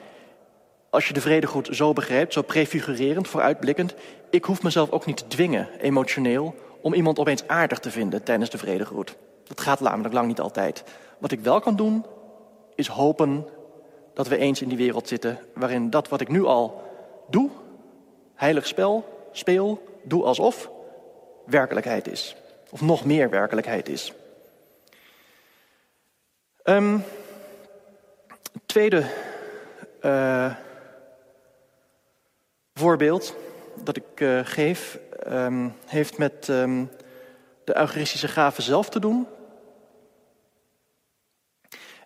Als 0.91 1.09
je 1.09 1.13
de 1.13 1.21
vrede 1.21 1.47
goed 1.47 1.69
zo 1.71 1.93
begrijpt, 1.93 2.33
zo 2.33 2.43
prefigurerend, 2.43 3.29
vooruitblikkend, 3.29 3.95
ik 4.31 4.45
hoef 4.45 4.63
mezelf 4.63 4.91
ook 4.91 5.07
niet 5.07 5.17
te 5.17 5.27
dwingen, 5.27 5.69
emotioneel, 5.81 6.55
om 6.81 6.95
iemand 6.95 7.19
opeens 7.19 7.47
aardig 7.47 7.79
te 7.79 7.91
vinden 7.91 8.23
tijdens 8.23 8.51
de 8.51 8.59
vredegroet. 8.59 9.17
Dat 9.45 9.61
gaat 9.61 9.81
namelijk 9.81 10.15
lang 10.15 10.27
niet 10.27 10.41
altijd. 10.41 10.85
Wat 11.19 11.33
ik 11.33 11.41
wel 11.41 11.61
kan 11.61 11.77
doen, 11.77 12.05
is 12.75 12.87
hopen 12.87 13.47
dat 14.15 14.29
we 14.29 14.37
eens 14.37 14.63
in 14.63 14.69
die 14.69 14.77
wereld 14.77 15.09
zitten 15.09 15.39
waarin 15.55 15.91
dat 15.91 16.09
wat 16.09 16.21
ik 16.21 16.29
nu 16.29 16.45
al 16.45 16.83
doe, 17.29 17.51
heilig 18.35 18.67
spel, 18.67 19.05
speel, 19.33 19.83
doe 20.03 20.25
alsof, 20.25 20.71
werkelijkheid 21.47 22.09
is. 22.09 22.37
Of 22.73 22.81
nog 22.81 23.05
meer 23.05 23.31
werkelijkheid 23.31 23.89
is. 23.89 24.13
Um, 26.65 27.05
tweede 28.67 29.05
uh, 30.03 30.55
voorbeeld 32.75 33.37
dat 33.85 33.97
ik 33.97 34.21
uh, 34.21 34.41
geef, 34.45 34.99
um, 35.27 35.75
heeft 35.87 36.19
met 36.19 36.49
um, 36.49 36.91
de 37.65 37.77
Eucharistische 37.77 38.29
gave 38.29 38.63
zelf 38.63 38.89
te 38.89 39.01
doen. 39.01 39.27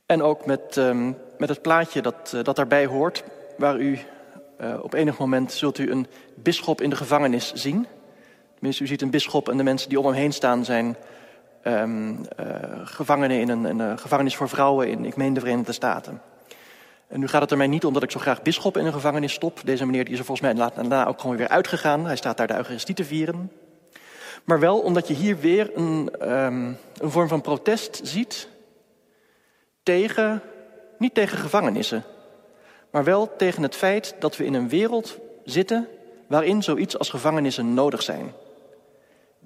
En 0.07 0.23
ook 0.23 0.47
met, 0.47 0.77
met 1.39 1.49
het 1.49 1.63
plaatje 1.63 2.03
dat, 2.03 2.33
uh, 2.35 2.43
dat 2.43 2.57
daarbij 2.57 2.87
hoort, 2.87 3.25
waar 3.57 3.79
u 3.79 3.99
op 4.81 4.95
enig 4.95 5.19
moment 5.19 5.53
zult 5.53 5.79
u 5.79 5.91
een 5.91 6.07
bisschop 6.35 6.81
in 6.81 6.91
de 6.91 6.97
gevangenis 6.97 7.53
zien. 7.53 7.87
Tenminste, 8.57 8.83
u 8.83 8.87
ziet 8.87 9.03
een 9.03 9.11
bisschop 9.11 9.49
en 9.49 9.57
de 9.57 9.63
mensen 9.63 9.89
die 9.89 9.99
om 9.99 10.07
hem 10.07 10.15
heen 10.15 10.33
staan 10.33 10.65
zijn 10.65 10.97
um, 11.65 12.11
uh, 12.11 12.47
gevangenen 12.85 13.41
in 13.41 13.49
een, 13.49 13.99
gevangenis 13.99 14.37
voor 14.37 14.49
vrouwen 14.49 14.89
in, 14.89 15.05
ik 15.05 15.17
meen, 15.17 15.35
de 15.35 15.41
Verenigde 15.41 15.73
Staten. 15.73 16.23
En 17.09 17.21
nu 17.21 17.29
gaat 17.29 17.41
het 17.41 17.51
er 17.51 17.57
mij 17.57 17.67
niet 17.67 17.85
om 17.85 17.93
dat 17.93 18.03
ik 18.03 18.11
zo 18.11 18.21
graag 18.21 18.43
bisschop 18.43 18.77
in 18.77 18.87
een 18.87 18.93
gevangenis 18.93 19.33
stop. 19.33 19.61
Deze 19.65 19.87
meneer 19.87 20.05
die 20.05 20.13
is 20.13 20.19
er 20.19 20.25
volgens 20.25 20.55
mij 20.55 20.71
daarna 20.75 21.07
ook 21.07 21.21
gewoon 21.21 21.37
weer 21.37 21.49
uitgegaan. 21.49 22.07
Hij 22.07 22.17
staat 22.17 22.37
daar 22.37 22.47
de 22.47 22.57
Eucharistie 22.57 22.95
te 22.95 23.05
vieren. 23.05 23.53
Maar 24.45 24.61
wel 24.61 24.79
omdat 24.79 25.09
je 25.09 25.15
hier 25.15 25.39
weer 25.39 25.71
een, 25.77 26.11
um, 26.23 26.77
een 26.99 27.11
vorm 27.11 27.29
van 27.29 27.41
protest 27.41 28.01
ziet 28.03 28.49
tegen, 29.83 30.43
niet 30.99 31.15
tegen 31.15 31.39
gevangenissen, 31.39 32.05
maar 32.91 33.05
wel 33.05 33.37
tegen 33.37 33.63
het 33.63 33.75
feit 33.75 34.15
dat 34.19 34.37
we 34.37 34.45
in 34.45 34.55
een 34.55 34.69
wereld 34.69 35.19
zitten 35.45 35.89
waarin 36.27 36.63
zoiets 36.63 36.99
als 36.99 37.11
gevangenissen 37.11 37.75
nodig 37.75 38.03
zijn. 38.03 38.33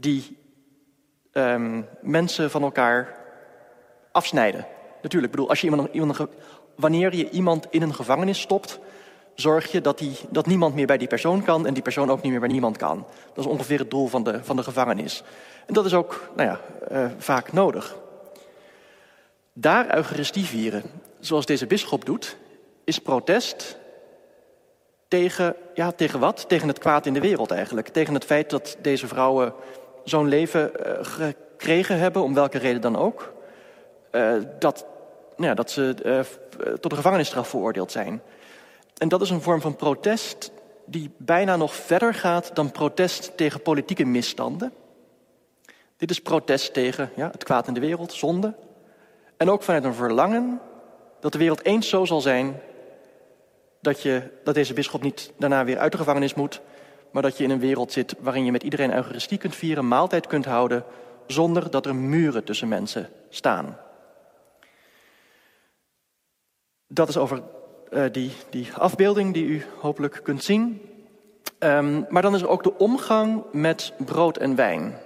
Die 0.00 0.38
um, 1.32 1.86
mensen 2.00 2.50
van 2.50 2.62
elkaar 2.62 3.18
afsnijden. 4.12 4.66
Natuurlijk, 5.02 5.32
bedoel, 5.32 5.48
als 5.48 5.60
je 5.60 5.66
iemand, 5.66 5.88
iemand, 5.92 6.18
wanneer 6.76 7.14
je 7.14 7.30
iemand 7.30 7.66
in 7.70 7.82
een 7.82 7.94
gevangenis 7.94 8.40
stopt, 8.40 8.78
zorg 9.34 9.72
je 9.72 9.80
dat, 9.80 9.98
die, 9.98 10.16
dat 10.30 10.46
niemand 10.46 10.74
meer 10.74 10.86
bij 10.86 10.98
die 10.98 11.08
persoon 11.08 11.42
kan 11.42 11.66
en 11.66 11.74
die 11.74 11.82
persoon 11.82 12.10
ook 12.10 12.22
niet 12.22 12.30
meer 12.30 12.40
bij 12.40 12.48
niemand 12.48 12.76
kan. 12.76 13.06
Dat 13.34 13.44
is 13.44 13.50
ongeveer 13.50 13.78
het 13.78 13.90
doel 13.90 14.06
van 14.06 14.22
de, 14.24 14.44
van 14.44 14.56
de 14.56 14.62
gevangenis. 14.62 15.22
En 15.66 15.74
dat 15.74 15.84
is 15.84 15.94
ook 15.94 16.30
nou 16.36 16.48
ja, 16.48 16.60
uh, 16.92 17.10
vaak 17.18 17.52
nodig. 17.52 17.96
Daar 19.52 19.96
Eucharistie 19.96 20.44
vieren, 20.44 20.82
zoals 21.18 21.46
deze 21.46 21.66
bisschop 21.66 22.04
doet, 22.04 22.36
is 22.84 22.98
protest 22.98 23.78
tegen, 25.08 25.56
ja, 25.74 25.92
tegen 25.92 26.20
wat? 26.20 26.48
Tegen 26.48 26.68
het 26.68 26.78
kwaad 26.78 27.06
in 27.06 27.12
de 27.14 27.20
wereld 27.20 27.50
eigenlijk. 27.50 27.88
Tegen 27.88 28.14
het 28.14 28.24
feit 28.24 28.50
dat 28.50 28.76
deze 28.80 29.06
vrouwen 29.06 29.54
zo'n 30.10 30.28
leven 30.28 30.70
uh, 30.86 30.92
gekregen 31.00 31.98
hebben, 31.98 32.22
om 32.22 32.34
welke 32.34 32.58
reden 32.58 32.80
dan 32.80 32.96
ook. 32.96 33.32
Uh, 34.12 34.32
dat, 34.58 34.86
nou 35.36 35.48
ja, 35.48 35.54
dat 35.54 35.70
ze 35.70 35.94
uh, 36.04 36.74
tot 36.74 36.90
een 36.90 36.96
gevangenisstraf 36.96 37.48
veroordeeld 37.48 37.92
zijn. 37.92 38.22
En 38.96 39.08
dat 39.08 39.20
is 39.20 39.30
een 39.30 39.42
vorm 39.42 39.60
van 39.60 39.76
protest 39.76 40.52
die 40.86 41.10
bijna 41.16 41.56
nog 41.56 41.74
verder 41.74 42.14
gaat 42.14 42.50
dan 42.54 42.72
protest 42.72 43.36
tegen 43.36 43.62
politieke 43.62 44.04
misstanden. 44.04 44.72
Dit 45.96 46.10
is 46.10 46.20
protest 46.20 46.72
tegen 46.72 47.10
ja, 47.16 47.28
het 47.30 47.44
kwaad 47.44 47.66
in 47.66 47.74
de 47.74 47.80
wereld, 47.80 48.12
zonde. 48.12 48.54
En 49.36 49.50
ook 49.50 49.62
vanuit 49.62 49.84
een 49.84 49.94
verlangen 49.94 50.60
dat 51.20 51.32
de 51.32 51.38
wereld 51.38 51.64
eens 51.64 51.88
zo 51.88 52.04
zal 52.04 52.20
zijn 52.20 52.60
dat, 53.80 54.02
je, 54.02 54.22
dat 54.44 54.54
deze 54.54 54.72
bisschop 54.72 55.02
niet 55.02 55.32
daarna 55.38 55.64
weer 55.64 55.78
uit 55.78 55.92
de 55.92 55.98
gevangenis 55.98 56.34
moet, 56.34 56.60
maar 57.10 57.22
dat 57.22 57.38
je 57.38 57.44
in 57.44 57.50
een 57.50 57.60
wereld 57.60 57.92
zit 57.92 58.14
waarin 58.18 58.44
je 58.44 58.52
met 58.52 58.62
iedereen 58.62 58.94
Eucharistie 58.94 59.38
kunt 59.38 59.56
vieren, 59.56 59.88
maaltijd 59.88 60.26
kunt 60.26 60.44
houden, 60.44 60.84
zonder 61.26 61.70
dat 61.70 61.86
er 61.86 61.94
muren 61.94 62.44
tussen 62.44 62.68
mensen 62.68 63.08
staan. 63.28 63.76
Dat 66.86 67.08
is 67.08 67.16
over 67.16 67.42
uh, 67.90 68.04
die, 68.12 68.32
die 68.50 68.68
afbeelding 68.74 69.34
die 69.34 69.44
u 69.44 69.64
hopelijk 69.80 70.20
kunt 70.22 70.44
zien. 70.44 70.80
Um, 71.58 72.06
maar 72.08 72.22
dan 72.22 72.34
is 72.34 72.40
er 72.40 72.48
ook 72.48 72.62
de 72.62 72.78
omgang 72.78 73.44
met 73.52 73.92
brood 73.96 74.36
en 74.36 74.54
wijn. 74.54 74.98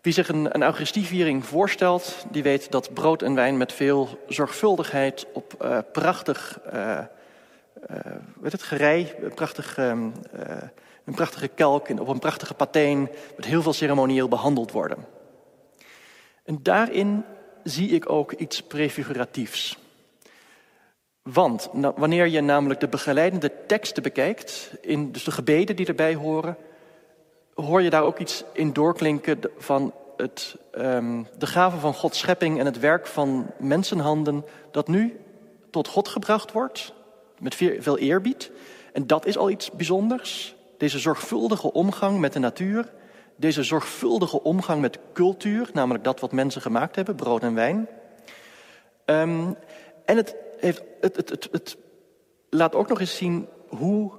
Wie 0.00 0.12
zich 0.12 0.28
een, 0.28 0.54
een 0.54 0.62
Eucharistieviering 0.62 1.44
voorstelt, 1.44 2.26
die 2.30 2.42
weet 2.42 2.70
dat 2.70 2.94
brood 2.94 3.22
en 3.22 3.34
wijn 3.34 3.56
met 3.56 3.72
veel 3.72 4.08
zorgvuldigheid 4.28 5.26
op 5.32 5.54
uh, 5.62 5.78
prachtig, 5.92 6.60
uh, 6.74 6.98
het, 8.42 8.62
gerei, 8.62 9.14
prachtig, 9.34 9.78
um, 9.78 10.12
een 11.04 11.14
prachtige 11.14 11.48
kelk 11.48 11.88
en 11.88 12.00
op 12.00 12.08
een 12.08 12.18
prachtige 12.18 12.54
pateen 12.54 13.08
met 13.36 13.44
heel 13.44 13.62
veel 13.62 13.72
ceremonieel 13.72 14.28
behandeld 14.28 14.72
worden. 14.72 15.06
En 16.44 16.58
daarin 16.62 17.24
zie 17.62 17.90
ik 17.90 18.10
ook 18.10 18.32
iets 18.32 18.62
prefiguratiefs. 18.62 19.78
Want 21.22 21.68
wanneer 21.72 22.26
je 22.26 22.40
namelijk 22.40 22.80
de 22.80 22.88
begeleidende 22.88 23.52
teksten 23.66 24.02
bekijkt, 24.02 24.70
in, 24.80 25.12
dus 25.12 25.24
de 25.24 25.30
gebeden 25.30 25.76
die 25.76 25.86
erbij 25.86 26.14
horen, 26.14 26.56
hoor 27.54 27.82
je 27.82 27.90
daar 27.90 28.02
ook 28.02 28.18
iets 28.18 28.44
in 28.52 28.72
doorklinken 28.72 29.40
van 29.56 29.94
het, 30.16 30.56
um, 30.74 31.26
de 31.38 31.46
gave 31.46 31.78
van 31.78 31.94
Gods 31.94 32.18
schepping 32.18 32.58
en 32.58 32.64
het 32.64 32.78
werk 32.78 33.06
van 33.06 33.50
mensenhanden, 33.58 34.44
dat 34.70 34.88
nu 34.88 35.20
tot 35.70 35.88
God 35.88 36.08
gebracht 36.08 36.52
wordt, 36.52 36.92
met 37.38 37.54
veel 37.54 37.98
eerbied. 37.98 38.50
En 38.92 39.06
dat 39.06 39.26
is 39.26 39.36
al 39.36 39.50
iets 39.50 39.70
bijzonders. 39.70 40.54
Deze 40.82 40.98
zorgvuldige 40.98 41.72
omgang 41.72 42.18
met 42.18 42.32
de 42.32 42.38
natuur, 42.38 42.92
deze 43.36 43.62
zorgvuldige 43.62 44.42
omgang 44.42 44.80
met 44.80 44.98
cultuur, 45.12 45.70
namelijk 45.72 46.04
dat 46.04 46.20
wat 46.20 46.32
mensen 46.32 46.62
gemaakt 46.62 46.96
hebben, 46.96 47.14
brood 47.14 47.42
en 47.42 47.54
wijn. 47.54 47.88
Um, 49.06 49.56
en 50.04 50.16
het, 50.16 50.36
heeft, 50.58 50.82
het, 51.00 51.16
het, 51.16 51.28
het, 51.28 51.48
het 51.52 51.76
laat 52.50 52.74
ook 52.74 52.88
nog 52.88 53.00
eens 53.00 53.16
zien 53.16 53.48
hoe 53.68 54.12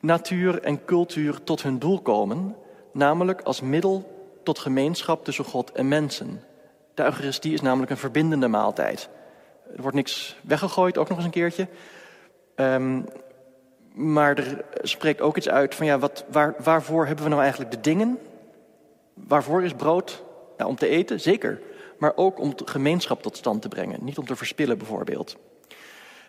natuur 0.00 0.62
en 0.62 0.84
cultuur 0.84 1.42
tot 1.44 1.62
hun 1.62 1.78
doel 1.78 2.00
komen, 2.00 2.56
namelijk 2.92 3.40
als 3.40 3.60
middel 3.60 4.28
tot 4.42 4.58
gemeenschap 4.58 5.24
tussen 5.24 5.44
God 5.44 5.72
en 5.72 5.88
mensen. 5.88 6.42
De 6.94 7.02
Eucharistie 7.02 7.52
is 7.52 7.60
namelijk 7.60 7.90
een 7.90 7.96
verbindende 7.96 8.48
maaltijd. 8.48 9.08
Er 9.76 9.82
wordt 9.82 9.96
niks 9.96 10.36
weggegooid, 10.42 10.98
ook 10.98 11.08
nog 11.08 11.16
eens 11.16 11.26
een 11.26 11.32
keertje. 11.32 11.68
Um, 12.56 13.04
maar 13.94 14.38
er 14.38 14.64
spreekt 14.82 15.20
ook 15.20 15.36
iets 15.36 15.48
uit 15.48 15.74
van 15.74 15.86
ja, 15.86 15.98
wat, 15.98 16.24
waar, 16.30 16.54
waarvoor 16.58 17.06
hebben 17.06 17.24
we 17.24 17.30
nou 17.30 17.42
eigenlijk 17.42 17.70
de 17.70 17.80
dingen? 17.80 18.18
Waarvoor 19.14 19.62
is 19.62 19.72
brood? 19.72 20.22
Nou, 20.56 20.70
om 20.70 20.76
te 20.76 20.88
eten, 20.88 21.20
zeker. 21.20 21.60
Maar 21.98 22.12
ook 22.16 22.38
om 22.38 22.54
gemeenschap 22.64 23.22
tot 23.22 23.36
stand 23.36 23.62
te 23.62 23.68
brengen. 23.68 24.04
Niet 24.04 24.18
om 24.18 24.26
te 24.26 24.36
verspillen 24.36 24.78
bijvoorbeeld. 24.78 25.36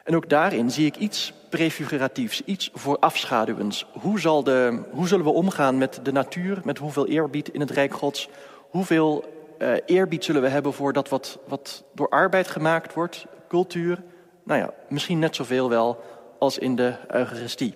En 0.03 0.15
ook 0.15 0.29
daarin 0.29 0.71
zie 0.71 0.85
ik 0.85 0.95
iets 0.95 1.33
prefiguratiefs, 1.49 2.41
iets 2.43 2.71
voorafschaduwends. 2.73 3.85
Hoe, 4.01 4.19
zal 4.19 4.43
de, 4.43 4.83
hoe 4.91 5.07
zullen 5.07 5.25
we 5.25 5.31
omgaan 5.31 5.77
met 5.77 5.99
de 6.03 6.11
natuur, 6.11 6.61
met 6.63 6.77
hoeveel 6.77 7.07
eerbied 7.07 7.49
in 7.49 7.59
het 7.59 7.71
Rijk 7.71 7.93
Gods? 7.93 8.29
Hoeveel 8.69 9.25
uh, 9.59 9.73
eerbied 9.85 10.23
zullen 10.23 10.41
we 10.41 10.47
hebben 10.47 10.73
voor 10.73 10.93
dat 10.93 11.09
wat, 11.09 11.39
wat 11.47 11.83
door 11.93 12.09
arbeid 12.09 12.47
gemaakt 12.47 12.93
wordt, 12.93 13.25
cultuur? 13.47 14.03
Nou 14.43 14.59
ja, 14.59 14.73
misschien 14.89 15.19
net 15.19 15.35
zoveel 15.35 15.69
wel 15.69 16.03
als 16.45 16.57
in 16.57 16.75
de 16.75 16.93
Eucharistie. 17.07 17.75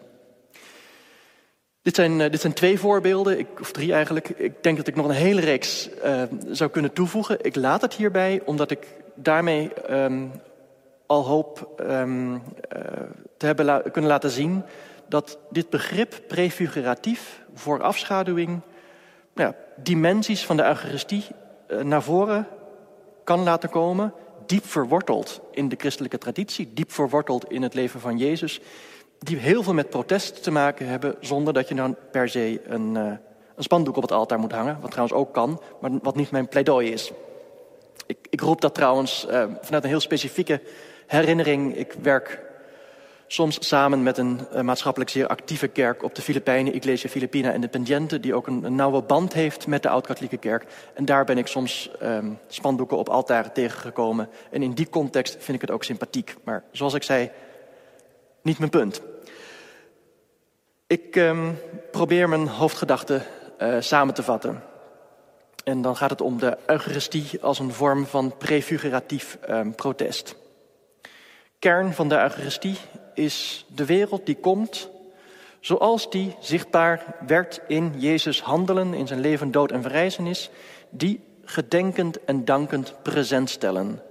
Dit 1.82 1.96
zijn, 1.96 2.20
uh, 2.20 2.32
dit 2.32 2.42
zijn 2.42 2.54
twee 2.54 2.80
voorbeelden, 2.80 3.48
of 3.60 3.72
drie 3.72 3.94
eigenlijk. 3.94 4.30
Ik 4.30 4.64
denk 4.64 4.78
dat 4.78 4.88
ik 4.88 4.96
nog 4.96 5.06
een 5.06 5.12
hele 5.12 5.42
reeks 5.42 5.90
uh, 6.06 6.22
zou 6.48 6.70
kunnen 6.70 6.94
toevoegen. 6.94 7.46
Ik 7.46 7.56
laat 7.56 7.82
het 7.82 7.94
hierbij, 7.94 8.42
omdat 8.46 8.72
ik 8.72 8.88
daarmee 9.16 9.72
um, 9.92 10.32
al 11.06 11.26
hoop 11.26 11.82
um, 11.82 12.34
uh, 12.34 12.40
te 13.38 13.46
hebben 13.46 13.92
kunnen 13.92 14.12
laten 14.12 14.30
zien 14.30 14.64
dat 15.08 15.38
dit 15.50 15.70
begrip 15.70 16.22
prefiguratief, 16.28 17.42
voorafschaduwing, 17.54 18.62
nou 19.34 19.50
ja, 19.50 19.56
dimensies 19.84 20.46
van 20.46 20.58
de 20.58 20.64
Eucharistie 20.64 21.26
naar 21.84 22.04
voren 22.04 22.48
kan 23.24 23.44
laten 23.44 23.70
komen, 23.70 24.14
diep 24.50 24.66
verworteld 24.66 25.42
in 25.52 25.70
de 25.70 25.76
christelijke 25.80 26.18
traditie, 26.18 26.72
diep 26.74 26.92
verworteld 26.92 27.52
in 27.52 27.62
het 27.62 27.74
leven 27.74 28.00
van 28.00 28.18
Jezus, 28.18 28.60
die 29.20 29.38
heel 29.38 29.64
veel 29.64 29.74
met 29.74 29.90
protest 29.90 30.44
te 30.44 30.52
maken 30.52 30.88
hebben, 30.88 31.16
zonder 31.20 31.54
dat 31.54 31.68
je 31.68 31.76
dan 31.76 31.96
per 32.12 32.30
se 32.30 32.62
een, 32.66 32.96
uh, 32.96 33.04
een 33.56 33.64
spandoek 33.64 33.96
op 33.96 34.02
het 34.02 34.12
altaar 34.12 34.40
moet 34.40 34.52
hangen, 34.52 34.78
wat 34.82 34.92
trouwens 34.92 35.20
ook 35.20 35.34
kan, 35.34 35.62
maar 35.82 35.92
wat 36.02 36.16
niet 36.16 36.32
mijn 36.32 36.48
pleidooi 36.48 36.92
is. 36.92 37.12
Ik, 38.06 38.18
ik 38.30 38.42
roep 38.42 38.62
dat 38.62 38.74
trouwens 38.74 39.26
uh, 39.30 39.44
vanuit 39.62 39.84
een 39.84 39.90
heel 39.90 40.00
specifieke 40.00 40.62
herinnering. 41.08 41.76
Ik 41.76 41.96
werk 42.02 42.42
soms 43.32 43.68
samen 43.68 44.04
met 44.04 44.18
een 44.18 44.40
uh, 44.54 44.62
maatschappelijk 44.62 45.12
zeer 45.12 45.28
actieve 45.28 45.68
kerk 45.68 46.04
op 46.04 46.16
de 46.16 46.22
Filipijnen, 46.22 46.76
Iglesia 46.76 47.10
Filipina 47.10 47.52
Independiente, 47.52 48.20
die 48.20 48.34
ook 48.34 48.48
een, 48.48 48.76
nauwe 48.76 49.02
band 49.02 49.34
heeft 49.34 49.68
met 49.68 49.84
de 49.84 49.90
Oud-Katholieke 49.90 50.38
Kerk. 50.38 50.66
En 50.94 51.06
daar 51.06 51.26
ben 51.26 51.38
ik 51.38 51.48
soms 51.48 51.92
um, 52.02 52.40
spandoeken 52.48 52.98
op 52.98 53.10
altaren 53.10 53.54
tegengekomen. 53.54 54.30
En 54.52 54.64
in 54.64 54.74
die 54.74 54.90
context 54.90 55.36
vind 55.40 55.56
ik 55.56 55.62
het 55.62 55.72
ook 55.72 55.84
sympathiek. 55.84 56.36
Maar 56.44 56.64
zoals 56.72 56.94
ik 56.94 57.04
zei, 57.04 57.32
niet 58.42 58.60
mijn 58.60 58.72
punt. 58.72 59.02
Ik 60.88 61.16
um, 61.16 61.60
probeer 61.92 62.30
mijn 62.30 62.48
hoofdgedachten 62.48 63.24
uh, 63.60 63.76
samen 63.80 64.14
te 64.14 64.24
vatten. 64.24 64.64
En 65.64 65.82
dan 65.82 65.96
gaat 65.96 66.10
het 66.10 66.22
om 66.22 66.40
de 66.40 66.58
Eucharistie 66.66 67.30
als 67.42 67.60
een 67.60 67.74
vorm 67.74 68.06
van 68.06 68.38
prefiguratief 68.38 69.38
um, 69.50 69.76
protest. 69.76 70.36
Kern 71.60 71.94
van 71.94 72.10
de 72.10 72.20
Eucharistie 72.20 72.78
is 73.20 73.66
de 73.76 73.86
wereld 73.86 74.26
die 74.26 74.36
komt 74.36 74.90
zoals 75.60 76.10
die 76.10 76.36
zichtbaar 76.40 77.16
werd 77.28 77.62
in 77.68 77.94
Jezus 77.98 78.42
handelen, 78.42 78.94
in 78.94 79.08
zijn 79.08 79.20
leven, 79.20 79.52
dood 79.52 79.72
en 79.72 79.82
verrijzenis, 79.82 80.50
die 80.90 81.22
gedenkend 81.44 82.24
en 82.24 82.46
dankend 82.46 82.94
present 83.02 83.50
stellen. 83.50 84.02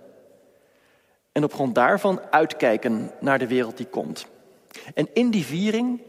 En 1.33 1.45
op 1.45 1.55
grond 1.55 1.75
daarvan 1.75 2.21
uitkijken 2.31 3.11
naar 3.21 3.39
de 3.39 3.47
wereld 3.47 3.77
die 3.77 3.87
komt. 3.87 4.27
En 4.95 5.09
in 5.13 5.31
die 5.31 5.45
viering 5.45 6.01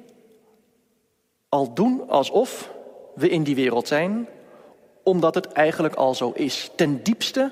al 1.50 1.74
doen 1.74 2.10
alsof 2.10 2.72
we 3.16 3.30
in 3.30 3.44
die 3.44 3.56
wereld 3.56 3.88
zijn, 3.88 4.28
omdat 5.04 5.36
het 5.36 5.52
eigenlijk 5.52 5.96
al 5.96 6.16
zo 6.16 6.32
is. 6.32 6.72
Ten 6.76 7.04
diepste, 7.04 7.52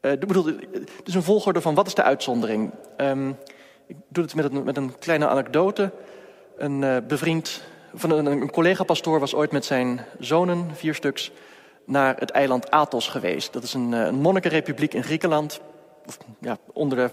uh, 0.00 0.12
bedoel, 0.12 0.44
het 0.46 0.90
is 1.04 1.14
een 1.14 1.22
volgorde 1.22 1.60
van 1.60 1.74
wat 1.74 1.86
is 1.86 1.94
de 1.94 2.02
uitzondering. 2.02 2.70
Um, 2.96 3.36
ik 3.92 3.98
doe 4.08 4.24
het 4.24 4.34
met 4.34 4.52
een, 4.52 4.64
met 4.64 4.76
een 4.76 4.98
kleine 4.98 5.28
anekdote. 5.28 5.90
Een 6.56 6.82
uh, 6.82 6.96
bevriend, 7.08 7.62
van 7.94 8.10
een, 8.10 8.26
een 8.26 8.50
collega-pastoor 8.50 9.20
was 9.20 9.34
ooit 9.34 9.52
met 9.52 9.64
zijn 9.64 10.00
zonen, 10.18 10.70
vier 10.74 10.94
stuks, 10.94 11.32
naar 11.84 12.16
het 12.18 12.30
eiland 12.30 12.70
Athos 12.70 13.08
geweest. 13.08 13.52
Dat 13.52 13.62
is 13.62 13.74
een, 13.74 13.92
een 13.92 14.14
monnikenrepubliek 14.14 14.94
in 14.94 15.02
Griekenland, 15.02 15.60
of, 16.06 16.18
ja, 16.40 16.58
onder 16.72 16.98
de, 16.98 17.10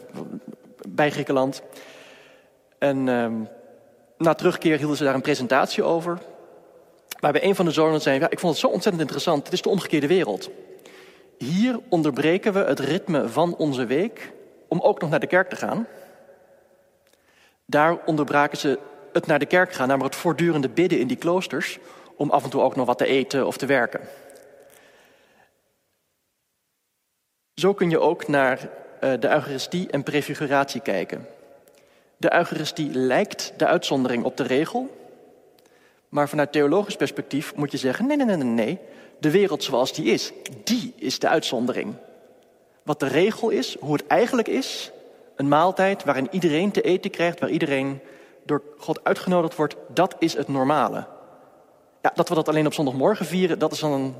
bij 0.87 1.11
Griekenland. 1.11 1.61
En 2.77 3.07
um, 3.07 3.47
na 4.17 4.33
terugkeer 4.33 4.77
hielden 4.77 4.97
ze 4.97 5.03
daar 5.03 5.15
een 5.15 5.21
presentatie 5.21 5.83
over. 5.83 6.19
Waarbij 7.19 7.43
een 7.43 7.55
van 7.55 7.65
de 7.65 7.71
zonen 7.71 8.01
zei: 8.01 8.19
ja, 8.19 8.29
Ik 8.29 8.39
vond 8.39 8.51
het 8.51 8.61
zo 8.61 8.67
ontzettend 8.67 9.01
interessant. 9.01 9.43
Het 9.43 9.53
is 9.53 9.61
de 9.61 9.69
omgekeerde 9.69 10.07
wereld. 10.07 10.49
Hier 11.37 11.79
onderbreken 11.89 12.53
we 12.53 12.59
het 12.59 12.79
ritme 12.79 13.29
van 13.29 13.55
onze 13.55 13.85
week 13.85 14.31
om 14.67 14.79
ook 14.79 15.01
nog 15.01 15.09
naar 15.09 15.19
de 15.19 15.27
kerk 15.27 15.49
te 15.49 15.55
gaan. 15.55 15.87
Daar 17.69 17.97
onderbraken 18.05 18.57
ze 18.57 18.79
het 19.13 19.25
naar 19.25 19.39
de 19.39 19.45
kerk 19.45 19.73
gaan, 19.73 19.87
namelijk 19.87 20.13
het 20.13 20.23
voortdurende 20.23 20.69
bidden 20.69 20.99
in 20.99 21.07
die 21.07 21.17
kloosters, 21.17 21.79
om 22.15 22.29
af 22.29 22.43
en 22.43 22.49
toe 22.49 22.61
ook 22.61 22.75
nog 22.75 22.85
wat 22.85 22.97
te 22.97 23.05
eten 23.05 23.47
of 23.47 23.57
te 23.57 23.65
werken. 23.65 24.01
Zo 27.53 27.73
kun 27.73 27.89
je 27.89 27.99
ook 27.99 28.27
naar 28.27 28.59
uh, 28.59 29.13
de 29.19 29.29
Eucharistie 29.29 29.89
en 29.89 30.03
prefiguratie 30.03 30.81
kijken. 30.81 31.27
De 32.17 32.33
Eucharistie 32.33 32.89
lijkt 32.93 33.53
de 33.57 33.65
uitzondering 33.65 34.23
op 34.23 34.37
de 34.37 34.43
regel, 34.43 34.97
maar 36.09 36.29
vanuit 36.29 36.51
theologisch 36.51 36.95
perspectief 36.95 37.55
moet 37.55 37.71
je 37.71 37.77
zeggen: 37.77 38.07
nee, 38.07 38.17
nee, 38.17 38.25
nee, 38.25 38.43
nee. 38.43 38.79
De 39.19 39.31
wereld 39.31 39.63
zoals 39.63 39.93
die 39.93 40.05
is, 40.05 40.31
die 40.63 40.93
is 40.95 41.19
de 41.19 41.27
uitzondering. 41.27 41.95
Wat 42.83 42.99
de 42.99 43.07
regel 43.07 43.49
is, 43.49 43.77
hoe 43.79 43.93
het 43.93 44.07
eigenlijk 44.07 44.47
is, 44.47 44.91
een 45.39 45.47
maaltijd 45.47 46.03
waarin 46.03 46.27
iedereen 46.31 46.71
te 46.71 46.81
eten 46.81 47.11
krijgt, 47.11 47.39
waar 47.39 47.49
iedereen 47.49 48.01
door 48.43 48.61
God 48.77 49.03
uitgenodigd 49.03 49.55
wordt, 49.55 49.75
dat 49.87 50.15
is 50.19 50.33
het 50.33 50.47
normale. 50.47 51.07
Ja, 52.01 52.11
dat 52.15 52.29
we 52.29 52.35
dat 52.35 52.47
alleen 52.47 52.65
op 52.65 52.73
zondagmorgen 52.73 53.25
vieren, 53.25 53.59
dat, 53.59 53.71
is 53.71 53.79
dan 53.79 53.91
een, 53.91 54.15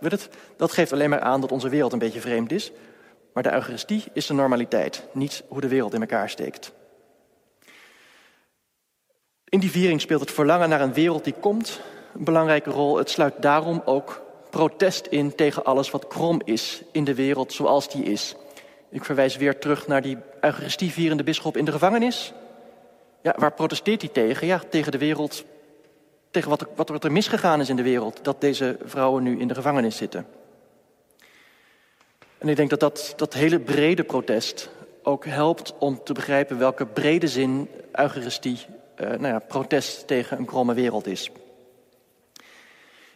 weet 0.00 0.10
het, 0.10 0.28
dat 0.56 0.72
geeft 0.72 0.92
alleen 0.92 1.10
maar 1.10 1.20
aan 1.20 1.40
dat 1.40 1.52
onze 1.52 1.68
wereld 1.68 1.92
een 1.92 1.98
beetje 1.98 2.20
vreemd 2.20 2.52
is. 2.52 2.72
Maar 3.32 3.42
de 3.42 3.52
Eucharistie 3.52 4.04
is 4.12 4.26
de 4.26 4.34
normaliteit, 4.34 5.06
niet 5.12 5.42
hoe 5.48 5.60
de 5.60 5.68
wereld 5.68 5.94
in 5.94 6.00
elkaar 6.00 6.30
steekt. 6.30 6.72
In 9.44 9.60
die 9.60 9.70
viering 9.70 10.00
speelt 10.00 10.20
het 10.20 10.30
verlangen 10.30 10.68
naar 10.68 10.80
een 10.80 10.92
wereld 10.92 11.24
die 11.24 11.34
komt 11.40 11.80
een 12.14 12.24
belangrijke 12.24 12.70
rol. 12.70 12.96
Het 12.96 13.10
sluit 13.10 13.34
daarom 13.42 13.82
ook 13.84 14.22
protest 14.50 15.06
in 15.06 15.34
tegen 15.34 15.64
alles 15.64 15.90
wat 15.90 16.06
krom 16.06 16.40
is 16.44 16.82
in 16.90 17.04
de 17.04 17.14
wereld 17.14 17.52
zoals 17.52 17.88
die 17.90 18.04
is. 18.04 18.36
Ik 18.92 19.04
verwijs 19.04 19.36
weer 19.36 19.58
terug 19.58 19.86
naar 19.86 20.02
die 20.02 20.18
Eucharistievierende 20.40 21.22
bisschop 21.22 21.56
in 21.56 21.64
de 21.64 21.72
gevangenis. 21.72 22.32
Ja, 23.22 23.34
waar 23.38 23.52
protesteert 23.52 24.02
hij 24.02 24.10
tegen? 24.10 24.46
Ja, 24.46 24.62
tegen 24.70 24.92
de 24.92 24.98
wereld, 24.98 25.44
tegen 26.30 26.58
wat 26.74 27.04
er, 27.04 27.12
misgegaan 27.12 27.60
is 27.60 27.68
in 27.68 27.76
de 27.76 27.82
wereld, 27.82 28.24
dat 28.24 28.40
deze 28.40 28.76
vrouwen 28.84 29.22
nu 29.22 29.40
in 29.40 29.48
de 29.48 29.54
gevangenis 29.54 29.96
zitten. 29.96 30.26
En 32.38 32.48
ik 32.48 32.56
denk 32.56 32.70
dat 32.70 32.80
dat, 32.80 33.12
dat 33.16 33.34
hele 33.34 33.60
brede 33.60 34.04
protest 34.04 34.70
ook 35.02 35.26
helpt 35.26 35.74
om 35.78 36.00
te 36.04 36.12
begrijpen 36.12 36.58
welke 36.58 36.86
brede 36.86 37.28
zin 37.28 37.68
Eucharistie 37.92 38.58
uh, 39.00 39.08
nou 39.08 39.26
ja, 39.26 39.38
protest 39.38 40.06
tegen 40.06 40.38
een 40.38 40.44
kromme 40.44 40.74
wereld 40.74 41.06
is. 41.06 41.30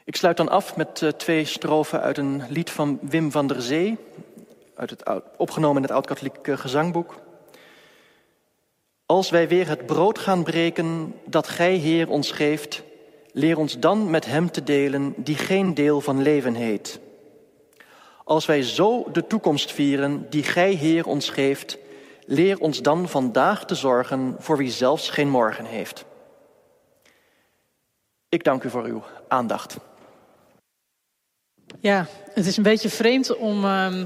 Ik 0.05 0.16
sluit 0.16 0.37
dan 0.37 0.49
af 0.49 0.77
met 0.77 1.01
uh, 1.01 1.11
twee 1.11 1.45
strofen 1.45 2.01
uit 2.01 2.18
een 2.18 2.43
lied 2.49 2.70
van 2.70 2.99
Wim 3.03 3.31
van 3.31 3.47
der 3.47 3.62
Zee, 3.62 3.99
uit 4.77 4.91
het, 4.91 5.03
opgenomen 5.37 5.77
in 5.77 5.83
het 5.83 5.93
Oud-Katholiek 5.93 6.47
uh, 6.47 6.59
Gezangboek. 6.59 7.14
Als 9.07 9.31
wij 9.31 9.49
weer 9.49 9.68
het 9.68 9.87
brood 9.87 10.18
gaan 10.18 10.45
breken 10.45 11.14
dat 11.24 11.49
Gij, 11.49 11.74
Heer, 11.74 12.09
ons 12.09 12.31
geeft, 12.31 12.83
leer 13.33 13.59
ons 13.59 13.79
dan 13.79 14.11
met 14.11 14.27
Hem 14.27 14.51
te 14.51 14.62
delen 14.62 15.14
die 15.16 15.37
geen 15.37 15.74
deel 15.74 16.01
van 16.01 16.22
leven 16.22 16.55
heet. 16.55 17.01
Als 18.24 18.47
wij 18.47 18.62
zo 18.62 19.11
de 19.12 19.27
toekomst 19.27 19.72
vieren 19.72 20.27
die 20.31 20.43
Gij, 20.43 20.72
Heer, 20.72 21.07
ons 21.07 21.31
geeft, 21.31 21.79
Leer 22.29 22.59
ons 22.59 22.83
dan 22.83 23.09
vandaag 23.09 23.64
te 23.64 23.74
zorgen 23.74 24.37
voor 24.39 24.57
wie 24.57 24.70
zelfs 24.70 25.11
geen 25.11 25.29
morgen 25.29 25.64
heeft. 25.64 26.05
Ik 28.29 28.45
dank 28.45 28.62
u 28.62 28.70
voor 28.70 28.85
uw 28.85 29.03
aandacht. 29.29 29.77
Ja, 31.81 32.07
het 32.31 32.47
is 32.47 32.57
een 32.57 32.62
beetje 32.62 32.89
vreemd 32.89 33.37
om, 33.37 33.64
uh, 33.64 34.05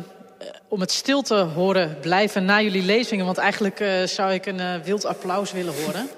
om 0.69 0.81
het 0.81 0.91
stil 0.91 1.23
te 1.23 1.35
horen 1.35 1.97
blijven 2.01 2.45
na 2.45 2.61
jullie 2.61 2.83
lezingen. 2.83 3.25
Want 3.25 3.39
eigenlijk 3.39 3.81
uh, 3.81 4.03
zou 4.03 4.33
ik 4.33 4.47
een 4.47 4.61
uh, 4.61 4.75
wild 4.85 5.05
applaus 5.05 5.53
willen 5.53 5.75
horen. 5.85 6.09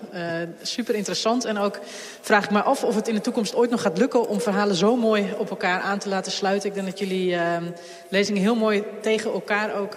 super 0.62 0.94
interessant. 0.94 1.44
En 1.44 1.58
ook 1.58 1.78
vraag 2.20 2.44
ik 2.44 2.50
me 2.50 2.62
af 2.62 2.84
of 2.84 2.94
het 2.94 3.08
in 3.08 3.14
de 3.14 3.20
toekomst 3.20 3.54
ooit 3.54 3.70
nog 3.70 3.82
gaat 3.82 3.98
lukken 3.98 4.28
om 4.28 4.40
verhalen 4.40 4.74
zo 4.74 4.96
mooi 4.96 5.34
op 5.38 5.50
elkaar 5.50 5.80
aan 5.80 5.98
te 5.98 6.08
laten 6.08 6.32
sluiten. 6.32 6.68
Ik 6.68 6.74
denk 6.74 6.86
dat 6.86 6.98
jullie 6.98 7.34
ehm, 7.34 7.64
lezingen 8.08 8.42
heel 8.42 8.54
mooi 8.54 8.84
tegen 9.02 9.32
elkaar 9.32 9.74
ook 9.74 9.96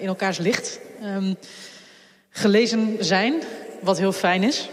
in 0.00 0.06
elkaars 0.06 0.38
licht 0.38 0.80
um, 1.04 1.36
gelezen 2.30 2.96
zijn. 3.00 3.42
Wat 3.80 3.98
heel 3.98 4.12
fijn 4.12 4.42
is. 4.42 4.68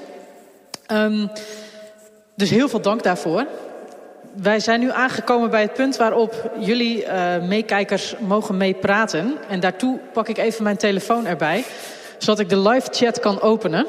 Um, 0.91 1.29
dus 2.35 2.49
heel 2.49 2.69
veel 2.69 2.81
dank 2.81 3.03
daarvoor. 3.03 3.47
Wij 4.41 4.59
zijn 4.59 4.79
nu 4.79 4.91
aangekomen 4.91 5.49
bij 5.49 5.61
het 5.61 5.73
punt 5.73 5.97
waarop 5.97 6.51
jullie 6.59 7.03
uh, 7.03 7.37
meekijkers 7.41 8.15
mogen 8.19 8.57
meepraten. 8.57 9.37
En 9.49 9.59
daartoe 9.59 9.99
pak 10.13 10.27
ik 10.27 10.37
even 10.37 10.63
mijn 10.63 10.77
telefoon 10.77 11.25
erbij. 11.25 11.63
Zodat 12.17 12.39
ik 12.39 12.49
de 12.49 12.59
live 12.59 12.87
chat 12.91 13.19
kan 13.19 13.41
openen. 13.41 13.85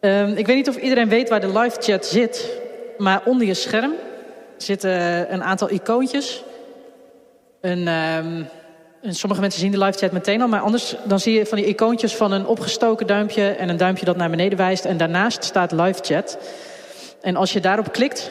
Um, 0.00 0.32
ik 0.36 0.46
weet 0.46 0.56
niet 0.56 0.68
of 0.68 0.76
iedereen 0.76 1.08
weet 1.08 1.28
waar 1.28 1.40
de 1.40 1.58
live 1.58 1.76
chat 1.80 2.06
zit. 2.06 2.50
Maar 2.98 3.22
onder 3.24 3.46
je 3.46 3.54
scherm 3.54 3.92
zitten 4.56 5.32
een 5.32 5.42
aantal 5.42 5.70
icoontjes. 5.70 6.42
Een... 7.60 7.88
Um, 7.88 8.48
en 9.02 9.14
sommige 9.14 9.40
mensen 9.40 9.60
zien 9.60 9.70
de 9.70 9.78
live 9.78 9.98
chat 9.98 10.12
meteen 10.12 10.42
al, 10.42 10.48
maar 10.48 10.60
anders 10.60 10.96
dan 11.04 11.20
zie 11.20 11.38
je 11.38 11.46
van 11.46 11.58
die 11.58 11.66
icoontjes 11.66 12.16
van 12.16 12.32
een 12.32 12.46
opgestoken 12.46 13.06
duimpje 13.06 13.48
en 13.48 13.68
een 13.68 13.76
duimpje 13.76 14.04
dat 14.04 14.16
naar 14.16 14.30
beneden 14.30 14.58
wijst. 14.58 14.84
En 14.84 14.96
daarnaast 14.96 15.44
staat 15.44 15.72
live 15.72 15.98
chat. 16.02 16.38
En 17.20 17.36
als 17.36 17.52
je 17.52 17.60
daarop 17.60 17.92
klikt, 17.92 18.30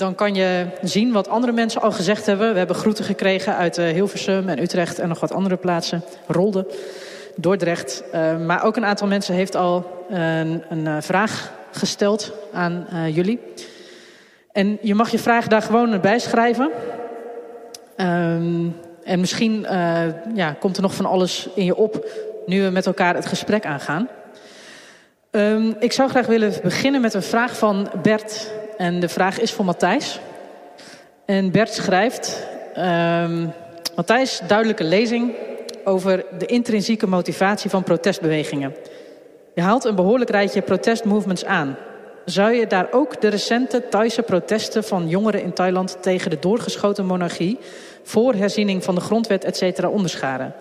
dan 0.00 0.14
kan 0.14 0.34
je 0.34 0.66
zien 0.82 1.12
wat 1.12 1.28
andere 1.28 1.52
mensen 1.52 1.82
al 1.82 1.92
gezegd 1.92 2.26
hebben. 2.26 2.52
We 2.52 2.58
hebben 2.58 2.76
groeten 2.76 3.04
gekregen 3.04 3.56
uit 3.56 3.78
uh, 3.78 3.88
Hilversum 3.88 4.48
en 4.48 4.62
Utrecht 4.62 4.98
en 4.98 5.08
nog 5.08 5.20
wat 5.20 5.32
andere 5.32 5.56
plaatsen. 5.56 6.02
Rolde, 6.26 6.66
Dordrecht. 7.36 8.02
Uh, 8.14 8.36
maar 8.36 8.64
ook 8.64 8.76
een 8.76 8.84
aantal 8.84 9.06
mensen 9.06 9.34
heeft 9.34 9.56
al 9.56 10.04
een, 10.08 10.62
een 10.68 11.02
vraag 11.02 11.52
gesteld 11.70 12.32
aan 12.52 12.86
jullie. 13.12 13.40
En 14.52 14.78
je 14.80 14.94
mag 14.94 15.10
je 15.10 15.18
vraag 15.18 15.46
daar 15.46 15.62
gewoon 15.62 16.00
bij 16.00 16.18
schrijven. 16.18 16.70
Ehm, 17.96 18.66
en 19.04 19.20
misschien 19.20 19.66
ja, 20.34 20.56
komt 20.58 20.76
er 20.76 20.82
nog 20.82 20.94
van 20.94 21.06
alles 21.06 21.48
in 21.54 21.64
je 21.64 21.76
op 21.76 22.04
nu 22.46 22.62
we 22.62 22.70
met 22.70 22.86
elkaar 22.86 23.14
het 23.14 23.26
gesprek 23.26 23.66
aangaan. 23.66 24.08
Um, 25.30 25.76
ik 25.78 25.92
zou 25.92 26.10
graag 26.10 26.26
willen 26.26 26.52
beginnen 26.62 27.00
met 27.00 27.14
een 27.14 27.22
vraag 27.22 27.56
van 27.58 27.90
Bert. 28.02 28.50
En 28.80 29.00
de 29.00 29.08
vraag 29.08 29.40
is 29.40 29.52
voor 29.52 29.64
Matthijs. 29.64 30.20
En 31.24 31.50
Bert 31.50 31.72
schrijft... 31.72 32.46
Um, 32.78 33.52
Matthijs, 33.96 34.40
duidelijke 34.46 34.84
lezing 34.84 35.34
over 35.84 36.24
de 36.38 36.46
intrinsieke 36.46 37.06
motivatie 37.06 37.70
van 37.70 37.82
protestbewegingen. 37.82 38.74
Je 39.54 39.60
haalt 39.60 39.84
een 39.84 39.94
behoorlijk 39.94 40.30
rijtje 40.30 40.62
protestmovements 40.62 41.44
aan. 41.44 41.76
Zou 42.24 42.52
je 42.52 42.66
daar 42.66 42.88
ook 42.90 43.20
de 43.20 43.28
recente 43.28 43.88
Thaise 43.88 44.22
protesten 44.22 44.84
van 44.84 45.08
jongeren 45.08 45.42
in 45.42 45.52
Thailand 45.52 45.96
tegen 46.00 46.30
de 46.30 46.38
doorgeschoten 46.38 47.06
monarchie 47.06 47.58
voor 48.02 48.34
herziening 48.34 48.84
van 48.84 48.94
de 48.94 49.00
grondwet, 49.00 49.44
et 49.44 49.56
cetera, 49.56 49.88
onderscharen. 49.88 50.54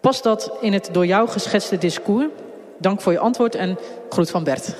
Past 0.00 0.22
dat 0.22 0.52
in 0.60 0.72
het 0.72 0.88
door 0.92 1.06
jou 1.06 1.28
geschetste 1.28 1.78
discours? 1.78 2.26
Dank 2.78 3.00
voor 3.00 3.12
je 3.12 3.18
antwoord 3.18 3.54
en 3.54 3.78
groet 4.08 4.30
van 4.30 4.44
Bert. 4.44 4.74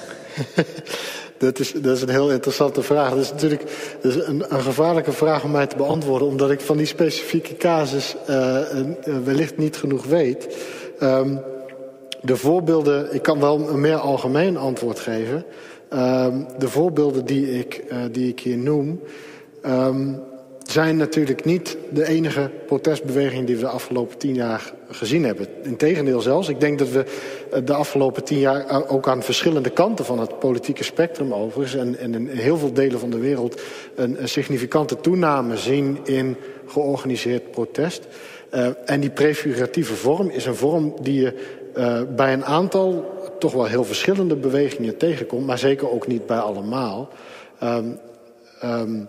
Dat 1.38 1.58
is, 1.58 1.72
dat 1.72 1.96
is 1.96 2.02
een 2.02 2.08
heel 2.08 2.30
interessante 2.30 2.82
vraag. 2.82 3.10
Dat 3.10 3.18
is 3.18 3.30
natuurlijk 3.30 3.62
is 4.02 4.14
een, 4.14 4.44
een, 4.48 4.62
gevaarlijke 4.62 5.12
vraag 5.12 5.44
om 5.44 5.50
mij 5.50 5.66
te 5.66 5.76
beantwoorden, 5.76 6.28
omdat 6.28 6.50
ik 6.50 6.60
van 6.60 6.76
die 6.76 6.86
specifieke 6.86 7.56
casus 7.56 8.16
uh, 8.30 8.58
wellicht 9.24 9.56
niet 9.56 9.76
genoeg 9.76 10.04
weet. 10.04 10.56
Um, 11.00 11.40
de 12.20 12.36
voorbeelden, 12.36 13.14
ik 13.14 13.22
kan 13.22 13.40
wel 13.40 13.68
een 13.68 13.80
meer 13.80 13.96
algemeen 13.96 14.56
antwoord 14.56 14.98
geven. 14.98 15.44
Um, 15.92 16.46
de 16.58 16.68
voorbeelden 16.68 17.24
die 17.24 17.58
ik, 17.58 17.84
uh, 17.90 17.98
die 18.10 18.28
ik 18.28 18.40
hier 18.40 18.58
noem, 18.58 19.00
um, 19.66 20.22
zijn 20.74 20.96
natuurlijk 20.96 21.44
niet 21.44 21.76
de 21.90 22.06
enige 22.08 22.50
protestbeweging 22.66 23.46
die 23.46 23.56
we 23.56 23.60
de 23.60 23.68
afgelopen 23.68 24.18
tien 24.18 24.34
jaar 24.34 24.72
gezien 24.90 25.24
hebben. 25.24 25.46
Integendeel 25.62 26.20
zelfs. 26.20 26.48
Ik 26.48 26.60
denk 26.60 26.78
dat 26.78 26.88
we 26.88 27.04
eh, 27.50 27.60
de 27.64 27.74
afgelopen 27.74 28.24
tien 28.24 28.38
jaar 28.38 28.66
eh, 28.66 28.92
ook 28.92 29.08
aan 29.08 29.22
verschillende 29.22 29.70
kanten 29.70 30.04
van 30.04 30.18
het 30.18 30.38
politieke 30.38 30.84
spectrum 30.84 31.34
overigens 31.34 31.74
en, 31.74 31.98
en 31.98 32.14
in 32.14 32.28
heel 32.28 32.56
veel 32.56 32.72
delen 32.72 32.98
van 32.98 33.10
de 33.10 33.18
wereld 33.18 33.60
een, 33.94 34.18
significante 34.22 35.00
toename 35.00 35.56
zien 35.56 35.98
in 36.04 36.36
georganiseerd 36.66 37.50
protest. 37.50 38.06
Uh, 38.54 38.66
en 38.84 39.00
die 39.00 39.10
prefiguratieve 39.10 39.94
vorm 39.94 40.30
is 40.30 40.46
een 40.46 40.54
vorm 40.54 40.94
die 41.00 41.20
je 41.20 41.32
bij 42.16 42.32
een 42.32 42.44
aantal 42.44 43.12
toch 43.38 43.52
wel 43.52 43.64
heel 43.64 43.84
verschillende 43.84 44.36
bewegingen 44.36 44.96
tegenkomt, 44.96 45.46
maar 45.46 45.58
zeker 45.58 45.90
ook 45.90 46.06
niet 46.06 46.26
bij 46.26 46.38
allemaal. 46.38 47.08
Um, 47.62 49.08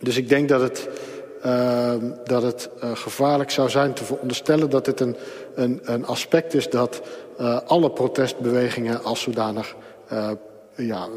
dus 0.00 0.16
ik 0.16 0.28
denk 0.28 0.48
dat 0.48 0.60
het, 0.60 0.88
uh, 1.46 1.94
dat 2.24 2.42
het 2.42 2.68
uh, 2.84 2.90
gevaarlijk 2.94 3.50
zou 3.50 3.68
zijn 3.68 3.92
te 3.92 4.04
veronderstellen 4.04 4.70
dat 4.70 4.84
dit 4.84 5.00
een, 5.00 5.16
een, 5.54 5.80
een 5.82 6.06
aspect 6.06 6.54
is 6.54 6.70
dat 6.70 7.02
uh, 7.40 7.60
alle 7.66 7.90
protestbewegingen 7.90 9.04
als 9.04 9.20
zodanig 9.20 9.76
ja, 10.76 11.08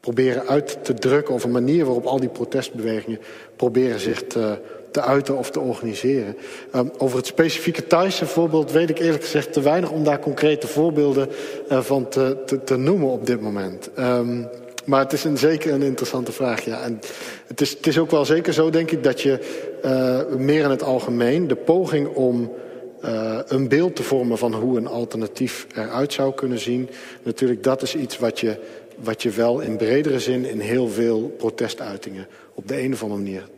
proberen 0.00 0.46
uit 0.46 0.84
te 0.84 0.94
drukken... 0.94 1.34
of 1.34 1.44
een 1.44 1.50
manier 1.50 1.84
waarop 1.84 2.06
al 2.06 2.20
die 2.20 2.28
protestbewegingen 2.28 3.20
proberen 3.56 4.00
zich 4.00 4.26
te, 4.26 4.58
te 4.90 5.00
uiten 5.00 5.36
of 5.36 5.50
te 5.50 5.60
organiseren. 5.60 6.36
Um, 6.74 6.90
over 6.98 7.16
het 7.16 7.26
specifieke 7.26 7.86
Thaise 7.86 8.26
voorbeeld 8.26 8.72
weet 8.72 8.90
ik 8.90 8.98
eerlijk 8.98 9.22
gezegd 9.22 9.52
te 9.52 9.60
weinig... 9.60 9.90
om 9.90 10.04
daar 10.04 10.18
concrete 10.18 10.66
voorbeelden 10.66 11.28
van 11.68 12.08
te, 12.08 12.36
te, 12.64 12.76
noemen 12.76 13.08
op 13.08 13.26
dit 13.26 13.40
moment. 13.40 13.90
Um, 13.98 14.48
maar 14.88 15.00
het 15.00 15.12
is 15.12 15.24
een, 15.24 15.38
zeker 15.38 15.72
een 15.72 15.82
interessante 15.82 16.32
vraag, 16.32 16.64
ja. 16.64 16.82
En 16.82 17.00
het 17.46 17.60
is, 17.60 17.70
het 17.70 17.86
is 17.86 17.98
ook 17.98 18.10
wel 18.10 18.24
zeker 18.24 18.52
zo, 18.52 18.70
denk 18.70 18.90
ik, 18.90 19.02
dat 19.02 19.20
je 19.20 19.38
uh, 19.84 20.38
meer 20.38 20.64
in 20.64 20.70
het 20.70 20.82
algemeen... 20.82 21.48
de 21.48 21.56
poging 21.56 22.08
om 22.08 22.52
uh, 23.04 23.38
een 23.46 23.68
beeld 23.68 23.96
te 23.96 24.02
vormen 24.02 24.38
van 24.38 24.54
hoe 24.54 24.76
een 24.76 24.86
alternatief 24.86 25.66
eruit 25.74 26.12
zou 26.12 26.34
kunnen 26.34 26.58
zien... 26.58 26.88
natuurlijk, 27.22 27.62
dat 27.62 27.82
is 27.82 27.94
iets 27.94 28.18
wat 28.18 28.40
je, 28.40 28.56
wat 28.98 29.22
je 29.22 29.30
wel 29.30 29.60
in 29.60 29.76
bredere 29.76 30.20
zin 30.20 30.44
in 30.44 30.60
heel 30.60 30.88
veel 30.88 31.34
protestuitingen... 31.36 32.26
op 32.54 32.68
de 32.68 32.82
een 32.82 32.92
of 32.92 33.02
andere 33.02 33.20
manier 33.20 33.48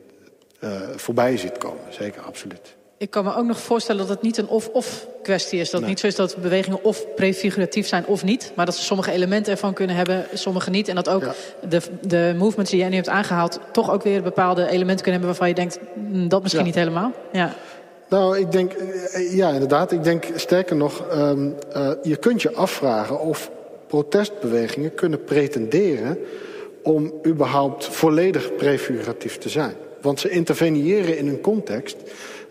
uh, 0.64 0.81
voorbij 0.97 1.37
ziet 1.37 1.59
komen. 1.59 1.83
Zeker, 1.91 2.22
absoluut. 2.22 2.78
Ik 3.01 3.11
kan 3.11 3.24
me 3.24 3.34
ook 3.34 3.46
nog 3.46 3.61
voorstellen 3.61 4.01
dat 4.01 4.11
het 4.11 4.22
niet 4.22 4.36
een 4.36 4.48
of-of 4.48 5.07
kwestie 5.22 5.61
is. 5.61 5.70
Dat 5.70 5.80
nee. 5.80 5.88
niet 5.88 6.01
zo 6.01 6.07
is 6.07 6.14
dat 6.14 6.36
bewegingen 6.36 6.84
of 6.84 7.14
prefiguratief 7.14 7.86
zijn 7.86 8.07
of 8.07 8.24
niet. 8.24 8.53
Maar 8.55 8.66
dat 8.66 8.76
ze 8.76 8.82
sommige 8.82 9.11
elementen 9.11 9.53
ervan 9.53 9.74
kunnen 9.74 9.96
hebben, 9.96 10.26
sommige 10.34 10.70
niet. 10.70 10.88
En 10.88 10.94
dat 10.94 11.09
ook 11.09 11.22
ja. 11.22 11.34
de, 11.68 11.80
de 12.01 12.34
movements 12.38 12.70
die 12.70 12.80
jij 12.80 12.88
nu 12.88 12.94
hebt 12.94 13.09
aangehaald... 13.09 13.61
toch 13.72 13.90
ook 13.90 14.03
weer 14.03 14.22
bepaalde 14.22 14.66
elementen 14.68 15.05
kunnen 15.05 15.20
hebben 15.20 15.28
waarvan 15.28 15.48
je 15.48 15.55
denkt... 15.55 15.78
dat 16.30 16.42
misschien 16.42 16.64
ja. 16.64 16.70
niet 16.70 16.78
helemaal. 16.78 17.12
Ja. 17.32 17.55
Nou, 18.09 18.38
ik 18.38 18.53
denk, 18.53 18.72
ja 19.30 19.51
inderdaad. 19.51 19.92
Ik 19.92 20.05
denk 20.05 20.24
sterker 20.34 20.76
nog, 20.76 21.05
um, 21.14 21.57
uh, 21.76 21.90
je 22.03 22.16
kunt 22.16 22.42
je 22.42 22.55
afvragen 22.55 23.20
of 23.20 23.51
protestbewegingen 23.86 24.94
kunnen 24.94 25.24
pretenderen... 25.24 26.18
om 26.82 27.12
überhaupt 27.26 27.86
volledig 27.86 28.55
prefiguratief 28.57 29.38
te 29.38 29.48
zijn. 29.48 29.74
Want 30.01 30.20
ze 30.20 30.30
interveneren 30.30 31.18
in 31.18 31.28
een 31.28 31.40
context 31.40 31.96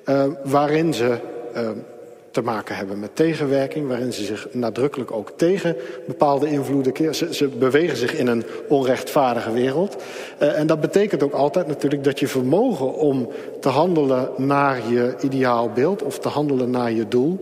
uh, 0.09 0.23
waarin 0.43 0.93
ze 0.93 1.17
uh, 1.55 1.69
te 2.31 2.41
maken 2.41 2.75
hebben 2.75 2.99
met 2.99 3.15
tegenwerking, 3.15 3.87
waarin 3.87 4.13
ze 4.13 4.23
zich 4.23 4.47
nadrukkelijk 4.51 5.11
ook 5.11 5.31
tegen 5.35 5.75
bepaalde 6.07 6.49
invloeden 6.49 6.93
keren. 6.93 7.15
Ze, 7.15 7.47
bewegen 7.47 7.97
zich 7.97 8.13
in 8.13 8.27
een 8.27 8.43
onrechtvaardige 8.67 9.51
wereld. 9.51 9.95
Uh, 10.41 10.59
en 10.59 10.67
dat 10.67 10.81
betekent 10.81 11.23
ook 11.23 11.33
altijd 11.33 11.67
natuurlijk 11.67 12.03
dat 12.03 12.19
je 12.19 12.27
vermogen 12.27 12.93
om 12.93 13.29
te 13.59 13.69
handelen 13.69 14.29
naar 14.37 14.91
je 14.91 15.15
ideaalbeeld 15.21 16.03
of 16.03 16.19
te 16.19 16.27
handelen 16.27 16.69
naar 16.69 16.91
je 16.91 17.07
doel, 17.07 17.39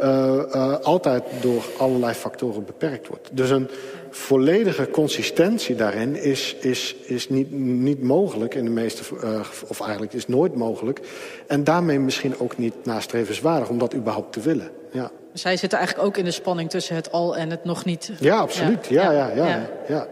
uh, 0.00 0.34
uh, 0.54 0.78
altijd 0.78 1.22
door 1.40 1.62
allerlei 1.78 2.14
factoren 2.14 2.64
beperkt 2.64 3.08
wordt. 3.08 3.28
Dus 3.32 3.50
een 3.50 3.68
volledige 4.10 4.90
consistentie 4.90 5.74
daarin 5.74 6.16
is, 6.16 6.56
is, 6.60 6.94
is 6.94 7.28
niet, 7.28 7.50
niet 7.52 8.02
mogelijk 8.02 8.54
in 8.54 8.64
de 8.64 8.70
meeste, 8.70 9.02
uh, 9.24 9.40
of 9.68 9.80
eigenlijk 9.80 10.12
is 10.12 10.26
nooit 10.26 10.54
mogelijk. 10.54 11.00
En 11.46 11.64
daarmee 11.64 11.98
misschien 11.98 12.38
ook 12.38 12.58
niet 12.58 12.74
nastrevenswaardig 12.84 13.68
om 13.68 13.78
dat 13.78 13.94
überhaupt 13.94 14.32
te 14.32 14.40
willen. 14.40 14.70
Ja. 14.92 15.10
Zij 15.32 15.56
zitten 15.56 15.78
eigenlijk 15.78 16.08
ook 16.08 16.16
in 16.16 16.24
de 16.24 16.30
spanning 16.30 16.70
tussen 16.70 16.96
het 16.96 17.12
al 17.12 17.36
en 17.36 17.50
het 17.50 17.64
nog 17.64 17.84
niet. 17.84 18.12
Ja, 18.20 18.38
absoluut. 18.38 18.86
Ja, 18.86 19.10
ja, 19.10 19.30
ja. 19.34 19.68
ja. 19.88 20.06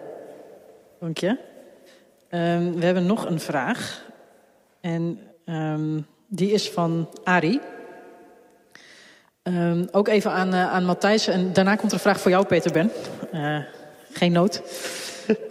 Dank 1.01 1.18
je. 1.18 1.28
Um, 2.30 2.78
we 2.78 2.84
hebben 2.84 3.07
nog 3.07 3.26
een 3.26 3.40
vraag. 3.40 4.03
En 4.80 5.20
um, 5.46 6.07
die 6.28 6.53
is 6.53 6.70
van 6.70 7.09
Ari. 7.24 7.61
Um, 9.42 9.88
ook 9.90 10.09
even 10.09 10.30
aan, 10.30 10.55
uh, 10.55 10.72
aan 10.72 10.84
Matthijs. 10.84 11.26
En 11.26 11.53
daarna 11.53 11.76
komt 11.76 11.88
er 11.88 11.96
een 11.96 12.03
vraag 12.03 12.20
voor 12.20 12.30
jou, 12.30 12.46
Peter 12.46 12.72
Ben. 12.72 12.90
Uh, 13.34 13.59
geen 14.12 14.32
nood. 14.32 14.62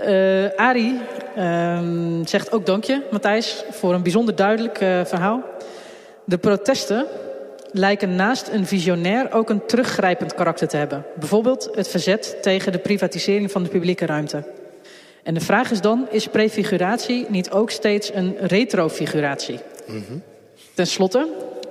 Uh, 0.02 0.50
Arie 0.56 1.00
uh, 1.38 1.80
zegt 2.24 2.52
ook 2.52 2.66
dank 2.66 2.84
je, 2.84 3.02
Matthijs, 3.12 3.64
voor 3.70 3.94
een 3.94 4.04
bijzonder 4.04 4.36
duidelijk 4.36 4.82
uh, 4.82 5.06
verhaal. 5.06 5.44
De 6.24 6.38
protesten 6.38 7.06
lijken 7.72 8.16
naast 8.16 8.48
een 8.48 8.66
visionair 8.66 9.34
ook 9.34 9.50
een 9.50 9.66
teruggrijpend 9.66 10.34
karakter 10.34 10.68
te 10.68 10.78
hebben. 10.78 11.06
Bijvoorbeeld 11.16 11.70
het 11.76 11.88
verzet 11.88 12.38
tegen 12.42 12.72
de 12.72 12.78
privatisering 12.78 13.52
van 13.52 13.64
de 13.64 13.70
publieke 13.70 14.06
ruimte. 14.06 14.44
En 15.24 15.34
de 15.34 15.40
vraag 15.40 15.72
is 15.72 15.82
dan, 15.82 16.08
is 16.10 16.28
prefiguratie 16.28 17.26
niet 17.30 17.52
ook 17.52 17.70
steeds 17.70 18.12
een 18.14 18.36
retrofiguratie? 18.40 19.60
Mm 19.88 20.04
-hmm. 20.08 20.22
Ten 20.74 20.88
slotte, 20.88 21.28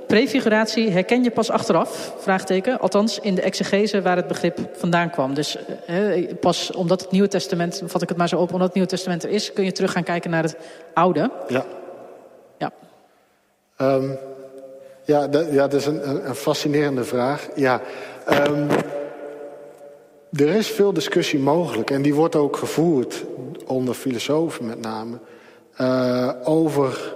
Prefiguratie 0.07 0.91
herken 0.91 1.23
je 1.23 1.31
pas 1.31 1.51
achteraf, 1.51 2.15
vraagteken. 2.19 2.79
Althans 2.81 3.19
in 3.19 3.35
de 3.35 3.43
exegese 3.43 4.03
waar 4.03 4.17
het 4.17 4.27
begrip 4.27 4.59
vandaan 4.73 5.11
kwam. 5.11 5.35
Dus 5.35 5.59
eh, 5.87 6.35
pas 6.41 6.73
omdat 6.73 7.01
het 7.01 7.11
Nieuwe 7.11 7.29
Testament, 7.29 7.83
vat 7.85 8.03
ik 8.03 8.09
het 8.09 8.19
maar 8.19 8.29
zo 8.29 8.37
op, 8.37 8.53
omdat 8.53 8.67
het 8.67 8.75
Nieuwe 8.75 8.91
Testament 8.91 9.25
er 9.25 9.31
is, 9.31 9.53
kun 9.53 9.65
je 9.65 9.73
terug 9.73 9.93
gaan 9.93 10.03
kijken 10.03 10.31
naar 10.31 10.43
het 10.43 10.57
Oude. 10.95 11.31
Ja. 11.49 11.65
Ja. 12.59 12.73
Um, 13.81 14.19
ja, 15.05 15.27
dat, 15.27 15.47
ja, 15.51 15.69
dat 15.69 15.81
is 15.81 15.87
een, 15.87 16.29
een 16.29 16.35
fascinerende 16.35 17.05
vraag. 17.05 17.49
Ja. 17.55 17.81
Um, 18.49 18.67
er 20.33 20.49
is 20.49 20.69
veel 20.69 20.93
discussie 20.93 21.39
mogelijk 21.39 21.91
en 21.91 22.03
die 22.03 22.15
wordt 22.15 22.37
ook 22.37 22.57
gevoerd 22.57 23.25
onder 23.67 23.95
filosofen 23.95 24.67
met 24.67 24.81
name 24.81 25.19
uh, 25.81 26.31
over. 26.45 27.15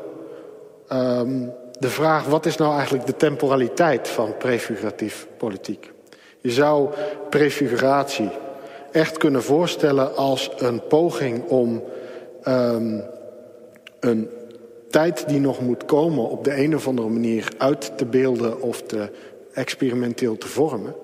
Um, 0.93 1.53
de 1.80 1.88
vraag 1.88 2.24
wat 2.24 2.46
is 2.46 2.56
nou 2.56 2.74
eigenlijk 2.74 3.06
de 3.06 3.16
temporaliteit 3.16 4.08
van 4.08 4.36
prefiguratief 4.36 5.26
politiek. 5.36 5.92
Je 6.40 6.50
zou 6.50 6.88
prefiguratie 7.30 8.30
echt 8.92 9.16
kunnen 9.16 9.42
voorstellen 9.42 10.16
als 10.16 10.50
een 10.56 10.86
poging 10.86 11.44
om 11.48 11.82
um, 12.48 13.02
een 14.00 14.28
tijd 14.90 15.28
die 15.28 15.40
nog 15.40 15.60
moet 15.60 15.84
komen 15.84 16.28
op 16.28 16.44
de 16.44 16.56
een 16.62 16.74
of 16.74 16.86
andere 16.86 17.08
manier 17.08 17.48
uit 17.58 17.92
te 17.96 18.06
beelden 18.06 18.62
of 18.62 18.82
te 18.82 19.10
experimenteel 19.52 20.38
te 20.38 20.48
vormen. 20.48 20.94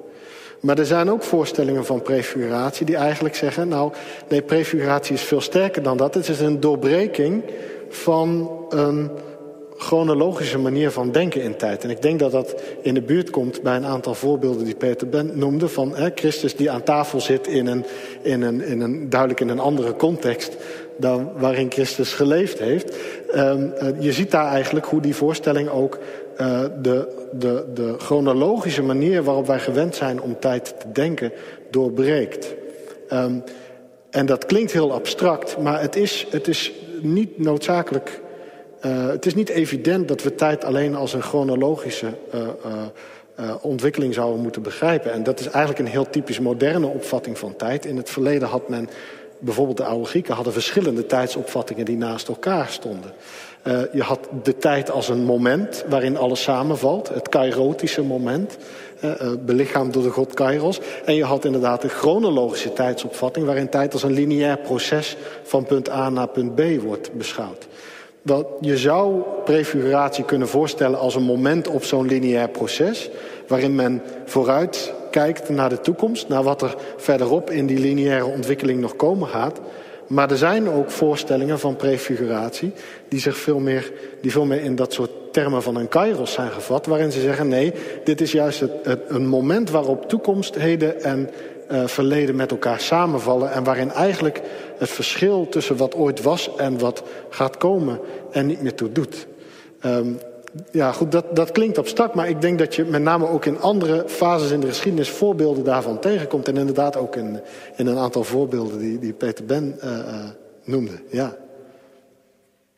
Maar 0.60 0.78
er 0.78 0.86
zijn 0.86 1.10
ook 1.10 1.22
voorstellingen 1.22 1.84
van 1.84 2.02
prefiguratie 2.02 2.86
die 2.86 2.96
eigenlijk 2.96 3.34
zeggen, 3.34 3.68
nou 3.68 3.92
nee, 4.28 4.42
prefiguratie 4.42 5.14
is 5.14 5.22
veel 5.22 5.40
sterker 5.40 5.82
dan 5.82 5.96
dat. 5.96 6.14
Het 6.14 6.28
is 6.28 6.40
een 6.40 6.60
doorbreking 6.60 7.42
van 7.88 8.50
een 8.68 9.10
chronologische 9.76 10.58
manier 10.58 10.90
van 10.90 11.12
denken 11.12 11.42
in 11.42 11.56
tijd. 11.56 11.84
En 11.84 11.90
ik 11.90 12.02
denk 12.02 12.18
dat 12.18 12.32
dat 12.32 12.62
in 12.82 12.94
de 12.94 13.02
buurt 13.02 13.30
komt 13.30 13.62
bij 13.62 13.76
een 13.76 13.86
aantal 13.86 14.14
voorbeelden 14.14 14.64
die 14.64 14.74
Peter 14.74 15.08
Bent 15.08 15.36
noemde. 15.36 15.68
Van 15.68 15.96
hè, 15.96 16.08
Christus 16.14 16.56
die 16.56 16.70
aan 16.70 16.82
tafel 16.82 17.20
zit 17.20 17.46
in 17.46 17.66
een, 17.66 17.84
in, 18.22 18.42
een, 18.42 18.60
in 18.60 18.80
een, 18.80 19.08
duidelijk 19.10 19.40
in 19.40 19.48
een 19.48 19.58
andere 19.58 19.96
context 19.96 20.56
dan 20.98 21.30
waarin 21.36 21.70
Christus 21.70 22.12
geleefd 22.12 22.58
heeft. 22.58 22.96
Um, 23.34 23.72
je 24.00 24.12
ziet 24.12 24.30
daar 24.30 24.52
eigenlijk 24.52 24.86
hoe 24.86 25.00
die 25.00 25.14
voorstelling 25.14 25.68
ook 25.68 25.98
uh, 26.40 26.60
de, 26.82 27.28
de, 27.32 27.64
de 27.74 27.94
chronologische 27.98 28.82
manier 28.82 29.22
waarop 29.22 29.46
wij 29.46 29.58
gewend 29.58 29.94
zijn 29.94 30.20
om 30.20 30.38
tijd 30.40 30.74
te 30.78 30.92
denken 30.92 31.32
doorbreekt. 31.70 32.54
Um, 33.12 33.42
en 34.10 34.26
dat 34.26 34.46
klinkt 34.46 34.72
heel 34.72 34.92
abstract, 34.92 35.58
maar 35.58 35.80
het 35.80 35.96
is, 35.96 36.26
het 36.30 36.48
is 36.48 36.72
niet 37.00 37.38
noodzakelijk 37.38 38.20
uh, 38.86 39.06
het 39.06 39.26
is 39.26 39.34
niet 39.34 39.48
evident 39.48 40.08
dat 40.08 40.22
we 40.22 40.34
tijd 40.34 40.64
alleen 40.64 40.94
als 40.94 41.12
een 41.12 41.22
chronologische 41.22 42.06
uh, 42.34 42.40
uh, 43.40 43.54
ontwikkeling 43.60 44.14
zouden 44.14 44.42
moeten 44.42 44.62
begrijpen. 44.62 45.12
En 45.12 45.22
dat 45.22 45.40
is 45.40 45.46
eigenlijk 45.46 45.78
een 45.78 45.92
heel 45.92 46.10
typisch 46.10 46.40
moderne 46.40 46.86
opvatting 46.86 47.38
van 47.38 47.56
tijd. 47.56 47.84
In 47.84 47.96
het 47.96 48.10
verleden 48.10 48.48
had 48.48 48.68
men, 48.68 48.88
bijvoorbeeld 49.38 49.76
de 49.76 49.84
oude 49.84 50.04
Grieken, 50.04 50.34
hadden 50.34 50.52
verschillende 50.52 51.06
tijdsopvattingen 51.06 51.84
die 51.84 51.96
naast 51.96 52.28
elkaar 52.28 52.68
stonden. 52.68 53.12
je 53.92 54.02
had 54.02 54.28
de 54.42 54.56
tijd 54.56 54.90
als 54.90 55.08
een 55.08 55.24
moment 55.24 55.84
waarin 55.88 56.16
alles 56.16 56.42
samenvalt, 56.42 57.08
het 57.08 57.28
kairotische 57.28 58.02
moment, 58.02 58.56
belichaamd 59.44 59.92
door 59.92 60.02
de 60.02 60.10
god 60.10 60.34
Kairos. 60.34 60.80
En 61.04 61.14
je 61.14 61.24
had 61.24 61.44
inderdaad 61.44 61.84
een 61.84 61.90
chronologische 61.90 62.72
tijdsopvatting 62.72 63.46
waarin 63.46 63.68
tijd 63.68 63.92
als 63.92 64.02
een 64.02 64.12
lineair 64.12 64.58
proces 64.58 65.16
van 65.42 65.64
punt 65.64 65.90
A 65.90 66.10
naar 66.10 66.28
punt 66.28 66.54
B 66.54 66.62
wordt 66.82 67.12
beschouwd. 67.12 67.66
Dat 68.26 68.46
je 68.60 68.76
zou 68.76 69.22
prefiguratie 69.44 70.24
kunnen 70.24 70.48
voorstellen 70.48 70.98
als 70.98 71.14
een 71.14 71.22
moment 71.22 71.68
op 71.68 71.84
zo'n 71.84 72.06
lineair 72.06 72.48
proces, 72.48 73.10
waarin 73.46 73.74
men 73.74 74.02
vooruit 74.24 74.92
kijkt 75.10 75.48
naar 75.48 75.68
de 75.68 75.80
toekomst, 75.80 76.28
naar 76.28 76.42
wat 76.42 76.62
er 76.62 76.74
verderop 76.96 77.50
in 77.50 77.66
die 77.66 77.78
lineaire 77.78 78.24
ontwikkeling 78.24 78.80
nog 78.80 78.96
komen 78.96 79.28
gaat. 79.28 79.60
Maar 80.06 80.30
er 80.30 80.36
zijn 80.36 80.68
ook 80.68 80.90
voorstellingen 80.90 81.58
van 81.58 81.76
prefiguratie 81.76 82.72
die 83.08 83.20
zich 83.20 83.36
veel 83.36 83.58
meer, 83.58 83.92
die 84.20 84.30
veel 84.30 84.44
meer 84.44 84.60
in 84.60 84.76
dat 84.76 84.92
soort 84.92 85.10
termen 85.32 85.62
van 85.62 85.76
een 85.76 85.88
kairos 85.88 86.32
zijn 86.32 86.50
gevat, 86.50 86.86
waarin 86.86 87.12
ze 87.12 87.20
zeggen 87.20 87.48
nee, 87.48 87.72
dit 88.04 88.20
is 88.20 88.32
juist 88.32 88.60
het, 88.60 89.00
een 89.08 89.26
moment 89.26 89.70
waarop 89.70 90.08
toekomst, 90.08 90.54
heden 90.54 91.02
en 91.02 91.30
uh, 91.70 91.86
verleden 91.86 92.36
met 92.36 92.50
elkaar 92.50 92.80
samenvallen 92.80 93.52
en 93.52 93.64
waarin 93.64 93.90
eigenlijk 93.90 94.42
het 94.78 94.90
verschil 94.90 95.48
tussen 95.48 95.76
wat 95.76 95.94
ooit 95.94 96.22
was 96.22 96.56
en 96.56 96.78
wat 96.78 97.02
gaat 97.30 97.56
komen 97.56 98.00
er 98.32 98.44
niet 98.44 98.62
meer 98.62 98.74
toe 98.74 98.92
doet. 98.92 99.26
Um, 99.84 100.18
ja, 100.70 100.92
goed, 100.92 101.12
dat, 101.12 101.36
dat 101.36 101.52
klinkt 101.52 101.78
abstract, 101.78 102.14
maar 102.14 102.28
ik 102.28 102.40
denk 102.40 102.58
dat 102.58 102.74
je 102.74 102.84
met 102.84 103.02
name 103.02 103.28
ook 103.28 103.44
in 103.44 103.60
andere 103.60 104.04
fases 104.06 104.50
in 104.50 104.60
de 104.60 104.66
geschiedenis 104.66 105.10
voorbeelden 105.10 105.64
daarvan 105.64 105.98
tegenkomt. 105.98 106.48
En 106.48 106.56
inderdaad 106.56 106.96
ook 106.96 107.16
in, 107.16 107.40
in 107.76 107.86
een 107.86 107.98
aantal 107.98 108.24
voorbeelden 108.24 108.78
die, 108.78 108.98
die 108.98 109.12
Peter 109.12 109.44
Ben 109.44 109.78
uh, 109.84 109.90
uh, 109.90 110.24
noemde. 110.64 110.92
Ja. 111.10 111.36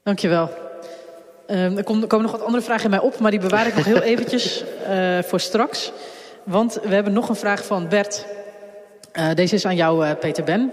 Dankjewel. 0.03 0.51
Uh, 1.47 1.77
er 1.77 1.85
komen 1.85 2.23
nog 2.23 2.31
wat 2.31 2.45
andere 2.45 2.63
vragen 2.63 2.85
in 2.85 2.91
mij 2.91 3.01
op, 3.01 3.19
maar 3.19 3.31
die 3.31 3.41
bewaar 3.41 3.67
ik 3.67 3.75
nog 3.75 3.85
heel 3.85 4.03
eventjes 4.03 4.65
voor 5.23 5.41
straks. 5.41 5.93
Want 6.45 6.81
we 6.83 6.95
hebben 6.95 7.13
nog 7.13 7.29
een 7.29 7.37
vraag 7.37 7.65
van 7.65 7.89
Bert. 7.89 8.27
Uh, 9.19 9.31
deze 9.35 9.55
is 9.55 9.67
aan 9.67 9.77
jou, 9.77 10.05
uh, 10.07 10.11
Peter 10.21 10.45
Ben. 10.45 10.73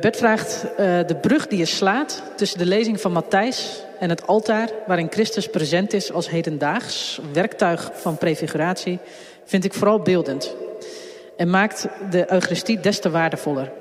Bert 0.00 0.16
vraagt, 0.16 0.66
de 1.06 1.16
brug 1.20 1.46
die 1.46 1.58
je 1.58 1.64
slaat 1.64 2.22
tussen 2.36 2.58
de 2.58 2.66
lezing 2.66 3.00
van 3.00 3.12
Matthijs 3.12 3.82
en 3.98 4.08
het 4.08 4.26
altaar 4.26 4.68
waarin 4.86 5.10
Christus 5.10 5.46
present 5.46 5.92
is 5.92 6.12
als 6.12 6.30
hedendaags 6.30 7.20
werktuig 7.32 7.90
van 7.94 8.18
prefiguratie 8.18 8.98
vind 9.44 9.64
ik 9.64 9.74
vooral 9.74 10.00
beeldend 10.00 10.54
en 11.36 11.50
maakt 11.50 11.88
de 12.10 12.32
Eucharistie 12.32 12.80
des 12.80 13.00
te 13.00 13.10
waardevoller. 13.10 13.72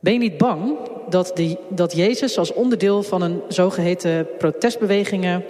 Ben 0.00 0.12
je 0.12 0.18
niet 0.18 0.38
bang 0.38 0.78
dat, 1.08 1.32
die, 1.34 1.58
dat 1.68 1.96
Jezus 1.96 2.38
als 2.38 2.52
onderdeel 2.52 3.02
van 3.02 3.22
een 3.22 3.42
zogeheten 3.48 4.26
protestbewegingen 4.38 5.44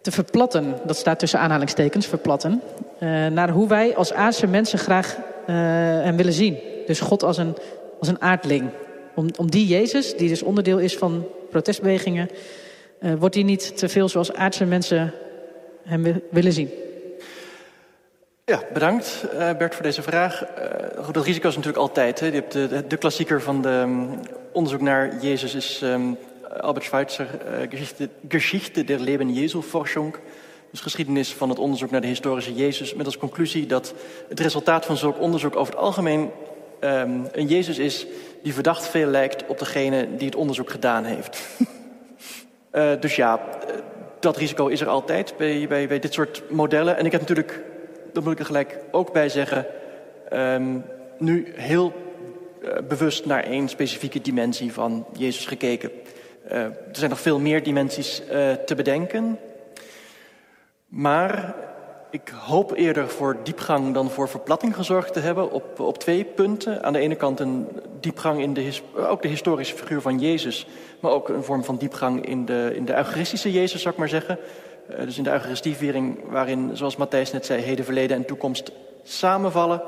te 0.00 0.10
verplatten, 0.10 0.74
dat 0.84 0.96
staat 0.96 1.18
tussen 1.18 1.38
aanhalingstekens, 1.38 2.06
verplatten, 2.06 2.62
naar 3.30 3.50
hoe 3.50 3.68
wij 3.68 3.96
als 3.96 4.12
aardse 4.12 4.46
mensen 4.46 4.78
graag 4.78 5.16
hem 5.52 6.16
willen 6.16 6.32
zien. 6.32 6.58
Dus 6.86 7.00
God 7.00 7.22
als 7.22 7.36
een, 7.36 7.56
als 7.98 8.08
een 8.08 8.20
aardling. 8.20 8.70
Om, 9.14 9.28
om 9.38 9.50
die 9.50 9.66
Jezus, 9.66 10.16
die 10.16 10.28
dus 10.28 10.42
onderdeel 10.42 10.78
is 10.78 10.96
van 10.96 11.26
protestbewegingen, 11.50 12.30
uh, 13.00 13.14
wordt 13.18 13.34
die 13.34 13.44
niet 13.44 13.76
te 13.76 13.88
veel 13.88 14.08
zoals 14.08 14.32
aardse 14.32 14.64
mensen 14.64 15.12
hem 15.82 16.22
willen 16.30 16.52
zien? 16.52 16.70
Ja, 18.44 18.62
bedankt 18.72 19.24
uh, 19.34 19.56
Bert 19.56 19.74
voor 19.74 19.82
deze 19.82 20.02
vraag. 20.02 20.44
Goed, 20.98 21.14
dat 21.14 21.24
risico 21.24 21.48
is 21.48 21.56
natuurlijk 21.56 21.82
altijd. 21.82 22.20
Hè. 22.20 22.26
Je 22.26 22.32
hebt 22.32 22.52
de, 22.52 22.84
de, 22.88 22.96
klassieker 22.96 23.42
van 23.42 23.62
de 23.62 23.68
um, 23.68 24.20
onderzoek 24.52 24.80
naar 24.80 25.20
Jezus 25.20 25.54
is 25.54 25.80
um, 25.84 26.16
Albert 26.60 26.84
Schweitzer, 26.84 27.26
uh, 27.26 27.70
Geschichte, 27.70 28.08
Geschichte 28.28 28.84
der 28.84 29.00
Leben 29.00 29.34
Jesu 29.34 29.62
Forschung. 29.62 30.14
Geschiedenis 30.80 31.32
van 31.32 31.48
het 31.48 31.58
onderzoek 31.58 31.90
naar 31.90 32.00
de 32.00 32.06
historische 32.06 32.54
Jezus. 32.54 32.94
Met 32.94 33.06
als 33.06 33.18
conclusie 33.18 33.66
dat 33.66 33.94
het 34.28 34.40
resultaat 34.40 34.86
van 34.86 34.96
zulk 34.96 35.20
onderzoek 35.20 35.56
over 35.56 35.74
het 35.74 35.82
algemeen 35.82 36.30
um, 36.80 37.26
een 37.32 37.46
Jezus 37.46 37.78
is 37.78 38.06
die 38.42 38.54
verdacht 38.54 38.88
veel 38.88 39.06
lijkt 39.06 39.46
op 39.46 39.58
degene 39.58 40.16
die 40.16 40.26
het 40.26 40.36
onderzoek 40.36 40.70
gedaan 40.70 41.04
heeft. 41.04 41.42
uh, 42.72 42.90
dus 43.00 43.16
ja, 43.16 43.40
dat 44.20 44.36
risico 44.36 44.66
is 44.66 44.80
er 44.80 44.88
altijd 44.88 45.34
bij, 45.36 45.68
bij, 45.68 45.88
bij 45.88 45.98
dit 45.98 46.12
soort 46.12 46.42
modellen. 46.50 46.96
En 46.96 47.06
ik 47.06 47.12
heb 47.12 47.20
natuurlijk, 47.20 47.62
dat 48.12 48.22
moet 48.22 48.32
ik 48.32 48.38
er 48.38 48.46
gelijk 48.46 48.78
ook 48.90 49.12
bij 49.12 49.28
zeggen, 49.28 49.66
um, 50.32 50.84
nu 51.18 51.52
heel 51.54 51.92
uh, 52.62 52.70
bewust 52.88 53.26
naar 53.26 53.44
één 53.44 53.68
specifieke 53.68 54.20
dimensie 54.20 54.72
van 54.72 55.06
Jezus 55.16 55.46
gekeken. 55.46 55.90
Er 56.48 56.72
zijn 56.92 57.10
nog 57.10 57.20
veel 57.20 57.38
meer 57.38 57.62
dimensies 57.62 58.22
te 58.66 58.74
bedenken. 58.74 59.38
Maar 60.86 61.54
ik 62.10 62.28
hoop 62.28 62.72
eerder 62.74 63.08
voor 63.08 63.36
diepgang 63.42 63.94
dan 63.94 64.10
voor 64.10 64.28
verplatting 64.28 64.74
gezorgd 64.74 65.12
te 65.12 65.20
hebben 65.20 65.50
op, 65.50 65.80
op 65.80 65.98
twee 65.98 66.24
punten. 66.24 66.82
Aan 66.82 66.92
de 66.92 66.98
ene 66.98 67.14
kant 67.14 67.40
een 67.40 67.68
diepgang 68.00 68.40
in 68.40 68.54
de, 68.54 68.80
ook 68.94 69.22
de 69.22 69.28
historische 69.28 69.76
figuur 69.76 70.00
van 70.00 70.18
Jezus, 70.18 70.66
maar 71.00 71.10
ook 71.10 71.28
een 71.28 71.44
vorm 71.44 71.64
van 71.64 71.76
diepgang 71.76 72.26
in 72.26 72.44
de, 72.44 72.72
in 72.74 72.84
de 72.84 72.96
eucharistische 72.96 73.52
Jezus, 73.52 73.82
zou 73.82 73.94
ik 73.94 74.00
maar 74.00 74.08
zeggen. 74.08 74.38
Uh, 74.90 74.98
dus 74.98 75.18
in 75.18 75.24
de 75.24 75.30
eucharistieviering 75.30 76.18
waarin, 76.28 76.70
zoals 76.72 76.96
Matthijs 76.96 77.32
net 77.32 77.46
zei, 77.46 77.62
heden, 77.62 77.84
verleden 77.84 78.16
en 78.16 78.24
toekomst 78.24 78.72
samenvallen. 79.02 79.82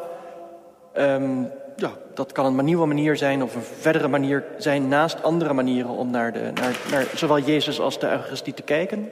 Um, 0.99 1.51
ja, 1.76 1.90
dat 2.14 2.32
kan 2.32 2.59
een 2.59 2.64
nieuwe 2.64 2.86
manier 2.86 3.16
zijn 3.16 3.42
of 3.42 3.55
een 3.55 3.62
verdere 3.62 4.09
manier 4.09 4.44
zijn 4.57 4.88
naast 4.88 5.22
andere 5.22 5.53
manieren 5.53 5.90
om 5.90 6.11
naar, 6.11 6.32
de, 6.32 6.51
naar, 6.55 6.78
naar 6.90 7.07
zowel 7.14 7.38
Jezus 7.38 7.80
als 7.80 7.99
de 7.99 8.11
eucharistie 8.11 8.55
te 8.55 8.62
kijken. 8.62 9.11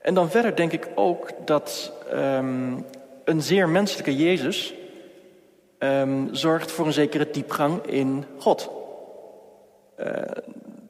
En 0.00 0.14
dan 0.14 0.30
verder 0.30 0.56
denk 0.56 0.72
ik 0.72 0.88
ook 0.94 1.30
dat 1.44 1.92
um, 2.12 2.84
een 3.24 3.42
zeer 3.42 3.68
menselijke 3.68 4.16
Jezus 4.16 4.74
um, 5.78 6.34
zorgt 6.34 6.70
voor 6.70 6.86
een 6.86 6.92
zekere 6.92 7.30
diepgang 7.30 7.86
in 7.86 8.24
God. 8.38 8.70
Uh, 10.00 10.06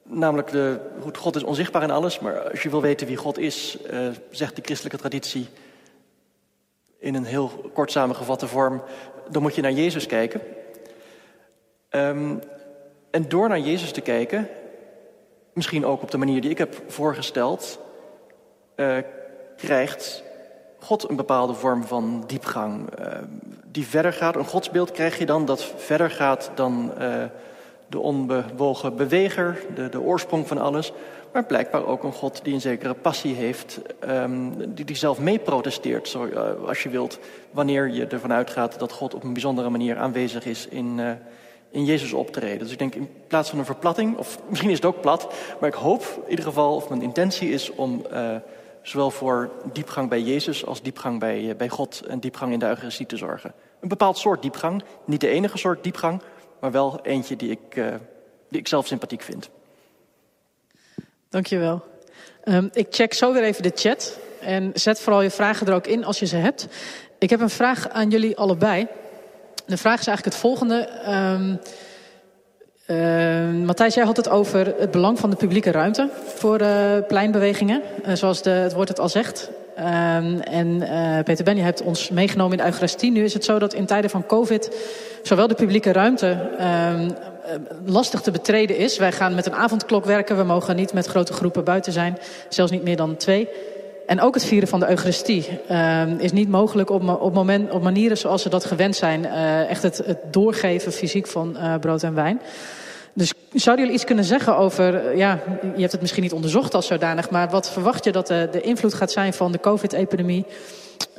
namelijk, 0.02 0.50
de, 0.50 0.80
God 1.12 1.36
is 1.36 1.42
onzichtbaar 1.42 1.82
in 1.82 1.90
alles, 1.90 2.18
maar 2.18 2.50
als 2.50 2.62
je 2.62 2.70
wil 2.70 2.80
weten 2.80 3.06
wie 3.06 3.16
God 3.16 3.38
is, 3.38 3.78
uh, 3.92 4.08
zegt 4.30 4.56
de 4.56 4.62
christelijke 4.62 4.98
traditie 4.98 5.48
in 6.98 7.14
een 7.14 7.24
heel 7.24 7.70
kort 7.72 7.90
samengevatte 7.90 8.46
vorm, 8.46 8.82
dan 9.30 9.42
moet 9.42 9.54
je 9.54 9.62
naar 9.62 9.72
Jezus 9.72 10.06
kijken. 10.06 10.40
Um, 11.90 12.40
en 13.10 13.28
door 13.28 13.48
naar 13.48 13.60
Jezus 13.60 13.92
te 13.92 14.00
kijken, 14.00 14.48
misschien 15.52 15.84
ook 15.84 16.02
op 16.02 16.10
de 16.10 16.18
manier 16.18 16.40
die 16.40 16.50
ik 16.50 16.58
heb 16.58 16.82
voorgesteld, 16.86 17.80
uh, 18.80 18.96
krijgt 19.56 20.22
God 20.78 21.08
een 21.08 21.16
bepaalde 21.16 21.54
vorm 21.54 21.84
van 21.84 22.24
diepgang. 22.26 22.88
Uh, 23.00 23.06
die 23.64 23.86
verder 23.86 24.12
gaat. 24.12 24.36
Een 24.36 24.44
godsbeeld 24.44 24.90
krijg 24.90 25.18
je 25.18 25.26
dan 25.26 25.44
dat 25.44 25.64
verder 25.76 26.10
gaat 26.10 26.50
dan 26.54 26.92
uh, 26.98 27.24
de 27.86 27.98
onbewogen 27.98 28.96
beweger, 28.96 29.62
de, 29.74 29.88
de, 29.88 30.00
oorsprong 30.00 30.48
van 30.48 30.58
alles. 30.58 30.92
Maar 31.32 31.44
blijkbaar 31.44 31.86
ook 31.86 32.02
een 32.02 32.12
God 32.12 32.44
die 32.44 32.54
een 32.54 32.60
zekere 32.60 32.94
passie 32.94 33.34
heeft, 33.34 33.80
um, 34.08 34.74
die, 34.74 34.84
die 34.84 34.96
zelf 34.96 35.18
mee 35.18 35.38
protesteert, 35.38 36.08
zo, 36.08 36.28
als 36.66 36.82
je 36.82 36.88
wilt, 36.88 37.18
wanneer 37.50 37.88
je 37.88 38.06
ervan 38.06 38.32
uitgaat 38.32 38.78
dat 38.78 38.92
God 38.92 39.14
op 39.14 39.22
een 39.22 39.32
bijzondere 39.32 39.70
manier 39.70 39.96
aanwezig 39.96 40.46
is 40.46 40.66
in, 40.66 41.00
in 41.70 41.84
Jezus 41.84 42.12
optreden. 42.12 42.58
Dus 42.58 42.72
ik 42.72 42.78
denk 42.78 42.94
in 42.94 43.08
plaats 43.26 43.50
van 43.50 43.58
een 43.58 43.64
verplatting, 43.64 44.16
of 44.16 44.38
misschien 44.48 44.70
is 44.70 44.76
het 44.76 44.86
ook 44.86 45.00
plat, 45.00 45.32
maar 45.60 45.68
ik 45.68 45.74
hoop 45.74 46.02
in 46.24 46.30
ieder 46.30 46.44
geval, 46.44 46.74
of 46.74 46.88
mijn 46.88 47.02
intentie 47.02 47.50
is 47.50 47.74
om 47.74 48.02
zowel 48.82 49.10
voor 49.10 49.50
diepgang 49.72 50.08
bij 50.08 50.20
Jezus 50.20 50.66
als 50.66 50.82
diepgang 50.82 51.18
bij, 51.18 51.56
bij 51.56 51.68
God 51.68 52.02
en 52.06 52.20
diepgang 52.20 52.52
in 52.52 52.58
de 52.58 52.66
Eucharistie 52.66 53.06
te 53.06 53.16
zorgen. 53.16 53.54
Een 53.80 53.88
bepaald 53.88 54.18
soort 54.18 54.42
diepgang, 54.42 54.82
niet 55.04 55.20
de 55.20 55.28
enige 55.28 55.58
soort 55.58 55.84
diepgang, 55.84 56.22
maar 56.60 56.70
wel 56.70 57.00
eentje 57.02 57.36
die 57.36 57.50
ik, 57.50 57.76
uh, 57.76 57.94
die 58.48 58.60
ik 58.60 58.68
zelf 58.68 58.86
sympathiek 58.86 59.22
vind. 59.22 59.50
Dankjewel. 61.28 61.84
Um, 62.44 62.68
ik 62.72 62.86
check 62.90 63.14
zo 63.14 63.32
weer 63.32 63.42
even 63.42 63.62
de 63.62 63.72
chat 63.74 64.18
en 64.40 64.70
zet 64.74 65.00
vooral 65.00 65.22
je 65.22 65.30
vragen 65.30 65.66
er 65.66 65.74
ook 65.74 65.86
in 65.86 66.04
als 66.04 66.18
je 66.18 66.26
ze 66.26 66.36
hebt. 66.36 66.68
Ik 67.18 67.30
heb 67.30 67.40
een 67.40 67.50
vraag 67.50 67.88
aan 67.88 68.10
jullie 68.10 68.36
allebei. 68.36 68.86
De 69.66 69.76
vraag 69.76 70.00
is 70.00 70.06
eigenlijk 70.06 70.24
het 70.24 70.44
volgende. 70.44 70.88
Um, 71.08 71.60
Uh, 72.90 73.64
Matthijs, 73.64 73.94
jij 73.94 74.04
had 74.04 74.16
het 74.16 74.28
over 74.28 74.74
het 74.78 74.90
belang 74.90 75.18
van 75.18 75.30
de 75.30 75.36
publieke 75.36 75.70
ruimte 75.70 76.08
voor 76.24 76.60
uh, 76.60 76.68
pleinbewegingen, 77.08 77.82
uh, 78.06 78.14
zoals 78.14 78.42
de, 78.42 78.50
het 78.50 78.72
woord 78.72 78.88
het 78.88 79.00
al 79.00 79.08
zegt. 79.08 79.50
en 79.74 80.84
Peter 81.24 81.44
Ben, 81.44 81.56
je 81.56 81.62
hebt 81.62 81.82
ons 81.82 82.10
meegenomen 82.10 82.52
in 82.52 82.58
de 82.58 82.64
Eucharistie. 82.64 83.10
Nu 83.10 83.24
is 83.24 83.34
het 83.34 83.44
zo 83.44 83.58
dat 83.58 83.74
in 83.74 83.86
tijden 83.86 84.10
van 84.10 84.26
COVID 84.26 84.76
zowel 85.22 85.48
de 85.48 85.54
publieke 85.54 85.92
ruimte 85.92 86.50
lastig 87.84 88.20
te 88.20 88.30
betreden 88.30 88.76
is. 88.76 88.98
Wij 88.98 89.12
gaan 89.12 89.34
met 89.34 89.46
een 89.46 89.54
avondklok 89.54 90.04
werken, 90.04 90.36
we 90.36 90.44
mogen 90.44 90.76
niet 90.76 90.92
met 90.92 91.06
grote 91.06 91.32
groepen 91.32 91.64
buiten 91.64 91.92
zijn, 91.92 92.18
zelfs 92.48 92.72
niet 92.72 92.82
meer 92.82 92.96
dan 92.96 93.16
twee. 93.16 93.48
En 94.06 94.20
ook 94.20 94.34
het 94.34 94.44
vieren 94.44 94.68
van 94.68 94.80
de 94.80 94.88
Eucharistie 94.88 95.60
is 96.18 96.32
niet 96.32 96.48
mogelijk 96.48 96.90
op, 96.90 97.20
op, 97.20 97.34
moment, 97.34 97.70
op 97.70 97.82
manieren 97.82 98.18
zoals 98.18 98.42
ze 98.42 98.48
dat 98.48 98.64
gewend 98.64 98.96
zijn. 98.96 99.26
echt 99.66 99.82
het 99.82 100.16
doorgeven 100.30 100.92
fysiek 100.92 101.26
van 101.26 101.56
brood 101.80 102.02
en 102.02 102.14
wijn. 102.14 102.40
Dus 103.14 103.32
zouden 103.52 103.84
jullie 103.84 104.00
iets 104.00 104.04
kunnen 104.04 104.24
zeggen 104.24 104.56
over, 104.56 105.16
ja, 105.16 105.38
je 105.74 105.80
hebt 105.80 105.92
het 105.92 106.00
misschien 106.00 106.22
niet 106.22 106.32
onderzocht 106.32 106.74
als 106.74 106.86
zodanig, 106.86 107.30
maar 107.30 107.50
wat 107.50 107.70
verwacht 107.70 108.04
je 108.04 108.12
dat 108.12 108.26
de, 108.26 108.48
de 108.52 108.60
invloed 108.60 108.94
gaat 108.94 109.10
zijn 109.10 109.32
van 109.32 109.52
de 109.52 109.60
COVID-epidemie 109.60 110.46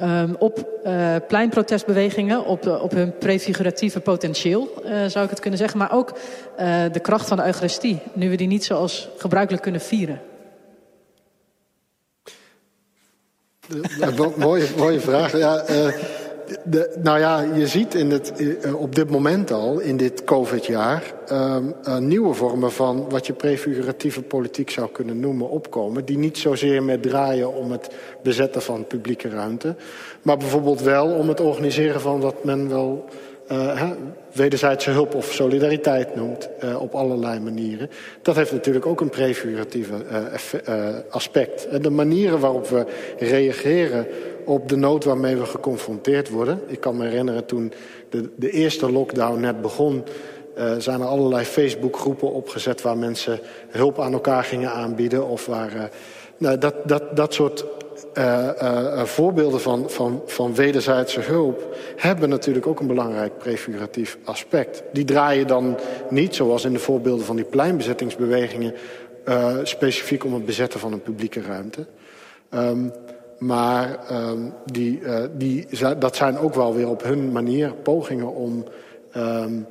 um, 0.02 0.36
op 0.40 0.82
uh, 0.86 1.16
pleinprotestbewegingen, 1.28 2.46
op, 2.46 2.68
op 2.68 2.92
hun 2.92 3.18
prefiguratieve 3.18 4.00
potentieel, 4.00 4.84
zou 5.08 5.24
ik 5.24 5.30
het 5.30 5.40
kunnen 5.40 5.60
zeggen. 5.60 5.78
Maar 5.78 5.94
ook 5.94 6.14
de 6.92 7.00
kracht 7.02 7.28
van 7.28 7.38
de 7.38 7.46
Eucharistie, 7.46 8.00
nu 8.14 8.30
we 8.30 8.36
die 8.36 8.48
niet 8.48 8.66
zoals 8.66 9.10
gebruikelijk 9.18 9.64
kunnen 9.64 9.82
vieren. 9.82 10.22
Ja, 14.00 14.10
mooie, 14.36 14.68
mooie 14.78 15.00
vraag. 15.00 15.38
Ja, 15.38 15.64
nou 17.02 17.20
ja, 17.20 17.42
je 17.56 17.68
ziet 17.68 17.96
in 17.96 18.12
het, 18.12 18.34
op 18.76 18.96
dit 18.96 19.10
moment 19.10 19.52
al, 19.52 19.80
in 19.80 19.98
dit 19.98 20.24
COVID-jaar, 20.24 21.14
um, 21.32 21.76
nieuwe 22.08 22.34
vormen 22.34 22.72
van 22.72 23.10
wat 23.10 23.28
je 23.28 23.34
prefiguratieve 23.34 24.22
politiek 24.22 24.70
zou 24.70 24.90
kunnen 24.92 25.20
noemen 25.20 25.50
opkomen. 25.50 26.06
Die 26.06 26.18
niet 26.18 26.38
zozeer 26.38 26.84
met 26.84 27.02
draaien 27.02 27.54
om 27.54 27.72
het 27.72 27.90
bezetten 28.24 28.62
van 28.62 28.88
publieke 28.88 29.30
ruimte. 29.30 29.76
Maar 30.22 30.38
bijvoorbeeld 30.38 30.82
wel 30.82 31.08
om 31.08 31.28
het 31.28 31.40
organiseren 31.40 32.02
van 32.02 32.20
wat 32.20 32.44
men 32.44 32.70
wel 32.70 33.06
uh, 33.52 33.90
wederzijdse 34.34 34.90
hulp 34.90 35.16
of 35.16 35.34
solidariteit 35.34 36.16
noemt. 36.16 36.50
Op 36.80 36.94
allerlei 36.94 37.40
manieren. 37.40 37.90
Dat 38.22 38.36
heeft 38.36 38.52
natuurlijk 38.52 38.86
ook 38.86 39.02
een 39.02 39.10
prefiguratieve 39.10 39.94
aspect. 41.10 41.84
De 41.84 41.90
manieren 41.90 42.40
waarop 42.40 42.68
we 42.68 42.86
reageren 43.18 44.08
op 44.46 44.70
de 44.70 44.76
nood 44.76 45.04
waarmee 45.04 45.36
we 45.36 45.46
geconfronteerd 45.46 46.30
worden. 46.30 46.62
Ik 46.68 46.80
kan 46.80 46.98
me 46.98 47.04
herinneren 47.04 47.46
toen 47.46 47.74
de, 48.10 48.30
de 48.36 48.50
eerste 48.50 48.92
lockdown 48.92 49.40
net 49.40 49.62
begon... 49.62 50.04
Uh, 50.58 50.74
zijn 50.78 51.02
er 51.02 51.08
allerlei 51.08 51.46
Facebookgroepen 51.46 52.32
opgezet... 52.32 52.82
waar 52.82 52.98
mensen 52.98 53.40
hulp 53.70 54.00
aan 54.00 54.14
elkaar 54.14 54.44
gingen 54.44 54.72
aanbieden. 54.72 55.28
Of 55.28 55.46
waar, 55.46 55.76
uh, 55.76 55.84
nou, 56.38 56.58
dat, 56.58 56.76
dat, 56.86 57.16
dat 57.16 57.34
soort 57.34 57.66
uh, 58.18 59.04
voorbeelden 59.04 59.62
van, 59.62 59.90
van, 59.90 60.22
van 60.26 60.56
wederzijdse 60.56 61.20
hulp... 61.20 61.76
hebben 61.96 62.30
natuurlijk 62.30 62.68
ook 62.68 62.80
een 62.80 62.88
belangrijk 62.88 63.38
prefiguratief 63.38 64.18
aspect. 64.24 64.84
Die 64.94 65.06
draaien 65.06 65.48
dan 65.48 65.78
niet, 66.10 66.36
zoals 66.36 66.66
in 66.66 66.74
de 66.74 66.80
voorbeelden 66.80 67.26
van 67.26 67.36
die 67.36 67.46
pleinbezettingsbewegingen... 67.46 68.74
specifiek 69.64 70.26
om 70.26 70.34
het 70.34 70.46
bezetten 70.46 70.80
van 70.80 70.94
een 70.94 71.02
publieke 71.02 71.42
ruimte... 71.42 71.86
Um, 72.54 72.92
maar 73.42 74.00
um, 74.12 74.54
die, 74.66 75.00
uh, 75.00 75.24
die, 75.38 75.68
dat 76.00 76.16
zijn 76.16 76.38
ook 76.38 76.54
wel 76.54 76.76
weer 76.76 76.90
op 76.90 77.04
hun 77.04 77.32
manier 77.32 77.74
pogingen 77.74 78.34
om 78.34 78.66
um, 79.18 79.68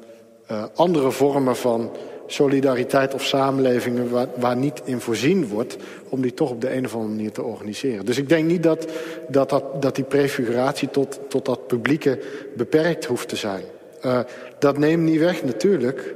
uh, 0.51 0.64
andere 0.74 1.10
vormen 1.10 1.56
van 1.56 1.90
solidariteit 2.26 3.14
of 3.14 3.24
samenlevingen 3.24 4.10
waar, 4.10 4.26
waar, 4.36 4.56
niet 4.56 4.82
in 4.84 5.01
voorzien 5.01 5.48
wordt, 5.48 5.76
om 6.09 6.22
die 6.22 6.34
toch 6.34 6.51
op 6.51 6.60
de 6.60 6.74
een 6.74 6.84
of 6.84 6.94
andere 6.94 7.14
manier 7.14 7.32
te 7.32 7.42
organiseren. 7.42 8.05
Dus 8.05 8.18
ik 8.18 8.28
denk 8.28 8.47
niet 8.47 8.62
dat, 8.62 8.86
dat, 9.28 9.51
dat, 9.51 9.82
dat 9.82 9.94
die 9.94 10.05
prefiguratie 10.05 10.90
tot, 10.90 11.20
tot 11.28 11.44
dat 11.44 11.66
publieke 11.66 12.18
beperkt 12.56 13.05
hoeft 13.05 13.28
te 13.28 13.36
zijn. 13.36 13.62
Uh, 14.05 14.20
dat 14.59 14.78
neemt 14.78 15.02
niet 15.02 15.18
weg 15.18 15.44
natuurlijk 15.44 16.14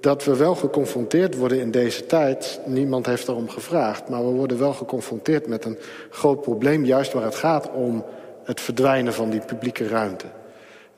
dat 0.00 0.24
we 0.24 0.36
wel 0.36 0.54
geconfronteerd 0.54 1.36
worden 1.36 1.60
in 1.60 1.70
deze 1.70 2.06
tijd. 2.06 2.60
Niemand 2.66 3.06
heeft 3.06 3.28
erom 3.28 3.48
gevraagd, 3.48 4.08
maar 4.08 4.24
we 4.24 4.30
worden 4.30 4.58
wel 4.58 4.72
geconfronteerd 4.72 5.46
met 5.46 5.64
een 5.64 5.78
groot 6.10 6.40
probleem, 6.40 6.84
juist 6.84 7.12
waar 7.12 7.24
het 7.24 7.34
gaat 7.34 7.70
om 7.72 8.04
het 8.44 8.60
verdwijnen 8.60 9.14
van 9.14 9.30
die 9.30 9.40
publieke 9.40 9.88
ruimte. 9.88 10.26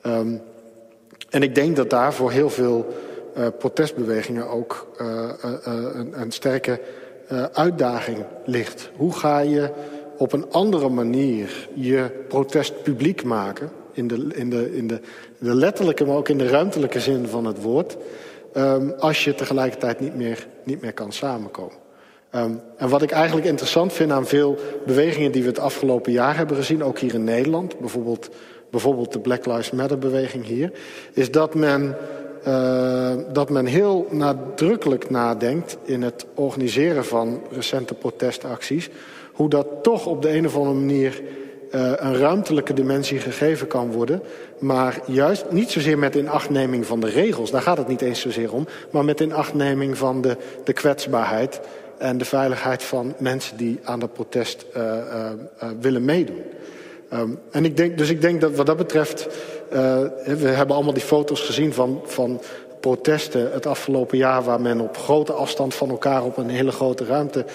Um, 0.05 0.41
en 1.29 1.43
ik 1.43 1.55
denk 1.55 1.75
dat 1.75 1.89
daar 1.89 2.13
voor 2.13 2.31
heel 2.31 2.49
veel 2.49 2.87
uh, 3.37 3.47
protestbewegingen 3.57 4.47
ook 4.47 4.87
uh, 5.01 5.07
uh, 5.45 5.51
een, 5.93 6.21
een, 6.21 6.31
sterke 6.31 6.81
uitdaging 7.53 8.17
ligt. 8.45 8.89
Hoe 8.95 9.13
ga 9.13 9.39
je 9.39 9.69
op 10.17 10.33
een 10.33 10.51
andere 10.51 10.89
manier 10.89 11.67
je 11.73 12.09
protest 12.27 12.83
publiek 12.83 13.23
maken, 13.23 13.69
in 13.91 14.07
de, 14.07 14.27
in 14.33 14.49
de, 14.49 14.75
in 14.75 14.87
de, 14.87 14.99
de 15.37 15.55
letterlijke, 15.55 16.05
maar 16.05 16.15
ook 16.15 16.29
in 16.29 16.37
de 16.37 16.47
ruimtelijke 16.47 16.99
zin 16.99 17.27
van 17.27 17.45
het 17.45 17.61
woord, 17.61 17.97
um, 18.57 18.93
als 18.99 19.23
je 19.23 19.35
tegelijkertijd 19.35 19.99
niet 19.99 20.15
meer, 20.15 20.47
niet 20.63 20.81
meer 20.81 20.93
kan 20.93 21.11
samenkomen. 21.11 21.79
Um, 22.35 22.61
en 22.77 22.89
wat 22.89 23.01
ik 23.01 23.11
eigenlijk 23.11 23.47
interessant 23.47 23.93
vind 23.93 24.11
aan 24.11 24.27
veel 24.27 24.57
bewegingen 24.85 25.31
die 25.31 25.41
we 25.41 25.47
het 25.47 25.59
afgelopen 25.59 26.11
jaar 26.11 26.37
hebben 26.37 26.55
gezien, 26.55 26.83
ook 26.83 26.99
hier 26.99 27.13
in 27.13 27.23
Nederland, 27.23 27.79
bijvoorbeeld, 27.79 28.29
bijvoorbeeld 28.69 29.13
de 29.13 29.19
Black 29.19 29.45
Lives 29.45 29.71
Matter 29.71 29.97
beweging 29.97 30.45
hier, 30.45 30.71
is 31.13 31.31
dat 31.31 31.55
men, 31.55 31.95
uh, 32.47 33.13
dat 33.31 33.49
men 33.49 33.65
heel 33.65 34.07
nadrukkelijk 34.09 35.09
nadenkt 35.09 35.77
in 35.83 36.01
het 36.01 36.25
organiseren 36.35 37.05
van 37.05 37.41
recente 37.51 37.93
protestacties, 37.93 38.89
hoe 39.31 39.49
dat 39.49 39.67
toch 39.81 40.05
op 40.05 40.21
de 40.21 40.35
een 40.35 40.45
of 40.45 40.55
andere 40.55 40.75
manier 40.75 41.21
een 41.71 42.17
ruimtelijke 42.17 42.73
dimensie 42.73 43.19
gegeven 43.19 43.67
kan 43.67 43.91
worden. 43.91 44.21
Maar 44.59 44.99
juist 45.05 45.45
niet 45.49 45.71
zozeer 45.71 45.97
met 45.97 46.15
inachtneming 46.15 46.85
van 46.85 46.99
de 46.99 47.09
regels, 47.09 47.51
daar 47.51 47.61
gaat 47.61 47.77
het 47.77 47.87
niet 47.87 48.01
eens 48.01 48.21
zozeer 48.21 48.53
om. 48.53 48.67
Maar 48.89 49.05
met 49.05 49.19
inachtneming 49.19 49.97
van 49.97 50.21
de, 50.21 50.37
de 50.63 50.73
kwetsbaarheid 50.73 51.59
en 51.97 52.17
de 52.17 52.25
veiligheid 52.25 52.83
van 52.83 53.13
mensen 53.17 53.57
die 53.57 53.79
aan 53.83 53.99
dat 53.99 54.13
protest 54.13 54.65
uh, 54.77 54.83
uh, 54.83 55.69
willen 55.79 56.05
meedoen. 56.05 56.41
Um, 57.13 57.39
en 57.51 57.65
ik 57.65 57.77
denk, 57.77 57.97
dus 57.97 58.09
ik 58.09 58.21
denk 58.21 58.41
dat 58.41 58.55
wat 58.55 58.65
dat 58.65 58.77
betreft, 58.77 59.27
we 59.69 60.47
hebben 60.47 60.75
allemaal 60.75 60.93
die 60.93 61.03
foto's 61.03 61.41
gezien 61.41 61.73
van, 61.73 62.01
van 62.05 62.41
protesten 62.81 63.51
het 63.51 63.65
afgelopen 63.65 64.17
jaar... 64.17 64.43
waar 64.43 64.61
men 64.61 64.79
op 64.79 64.97
grote 64.97 65.33
afstand 65.33 65.73
van 65.73 65.89
elkaar 65.89 66.23
op 66.23 66.37
een 66.37 66.49
hele 66.49 66.71
grote 66.71 67.05
ruimte... 67.05 67.45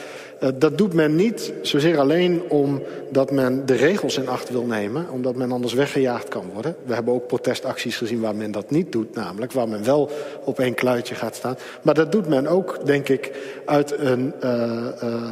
Uh, 0.41 0.49
dat 0.55 0.79
doet 0.79 0.93
men 0.93 1.17
niet 1.17 1.53
zozeer 1.63 1.99
alleen 1.99 2.43
omdat 2.49 3.31
men 3.31 3.67
de 3.67 3.75
regels 3.75 4.19
in 4.19 4.29
acht 4.29 4.51
wil 4.51 4.65
nemen... 4.65 5.07
omdat 5.11 5.35
men 5.35 5.53
anders 5.53 5.73
weggejaagd 5.73 6.29
kan 6.29 6.45
worden. 6.53 6.77
We 6.85 6.95
hebben 6.95 7.15
ook 7.15 7.27
protestacties 7.27 7.97
gezien 7.97 8.21
waar 8.21 8.37
men 8.37 8.51
dat 8.51 8.71
niet 8.71 8.93
doet 8.93 9.15
namelijk... 9.15 9.53
waar 9.53 9.69
men 9.69 9.85
wel 9.85 10.11
op 10.45 10.61
één 10.61 10.75
kluitje 10.75 11.15
gaat 11.15 11.35
staan. 11.35 11.57
Maar 11.83 11.95
dat 11.95 12.13
doet 12.13 12.29
men 12.29 12.47
ook, 12.47 12.87
denk 12.87 13.09
ik, 13.09 13.33
uit 13.65 13.99
een... 13.99 14.33
Uh, 14.45 14.87
uh, 15.03 15.31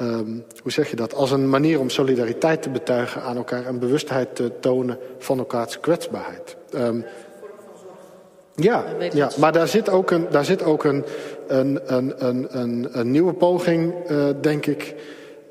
Um, 0.00 0.44
hoe 0.62 0.72
zeg 0.72 0.90
je 0.90 0.96
dat? 0.96 1.14
Als 1.14 1.30
een 1.30 1.48
manier 1.48 1.80
om 1.80 1.90
solidariteit 1.90 2.62
te 2.62 2.70
betuigen 2.70 3.22
aan 3.22 3.36
elkaar 3.36 3.66
en 3.66 3.78
bewustheid 3.78 4.36
te 4.36 4.52
tonen 4.60 4.98
van 5.18 5.38
elkaars 5.38 5.80
kwetsbaarheid. 5.80 6.56
Um, 6.74 7.04
ja, 8.60 8.84
ja, 9.12 9.30
maar 9.38 9.52
daar 9.52 9.68
zit 9.68 9.88
ook 9.88 10.10
een, 10.10 10.26
daar 10.30 10.44
zit 10.44 10.62
ook 10.62 10.84
een, 10.84 11.04
een, 11.46 11.80
een, 11.86 12.24
een, 12.58 12.88
een 12.92 13.10
nieuwe 13.10 13.32
poging, 13.32 14.10
uh, 14.10 14.26
denk 14.40 14.66
ik, 14.66 14.94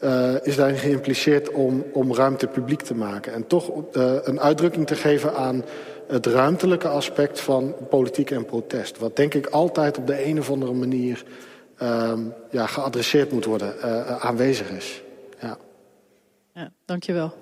uh, 0.03 0.33
is 0.43 0.55
daarin 0.55 0.77
geïmpliceerd 0.77 1.51
om, 1.51 1.85
om 1.93 2.15
ruimte 2.15 2.47
publiek 2.47 2.81
te 2.81 2.95
maken. 2.95 3.33
En 3.33 3.47
toch 3.47 3.69
uh, 3.69 4.11
een 4.23 4.39
uitdrukking 4.39 4.87
te 4.87 4.95
geven 4.95 5.33
aan 5.33 5.65
het 6.07 6.25
ruimtelijke 6.25 6.87
aspect 6.87 7.39
van 7.39 7.75
politiek 7.89 8.31
en 8.31 8.45
protest. 8.45 8.97
Wat 8.97 9.15
denk 9.15 9.33
ik 9.33 9.47
altijd 9.47 9.97
op 9.97 10.07
de 10.07 10.25
een 10.25 10.39
of 10.39 10.51
andere 10.51 10.73
manier 10.73 11.23
ja, 12.49 12.65
geadresseerd 12.65 13.31
moet 13.31 13.45
worden, 13.45 13.81
aanwezig 14.21 14.69
is. 14.69 15.01
Ja. 15.39 15.57
ja, 16.53 16.71
dankjewel. 16.85 17.33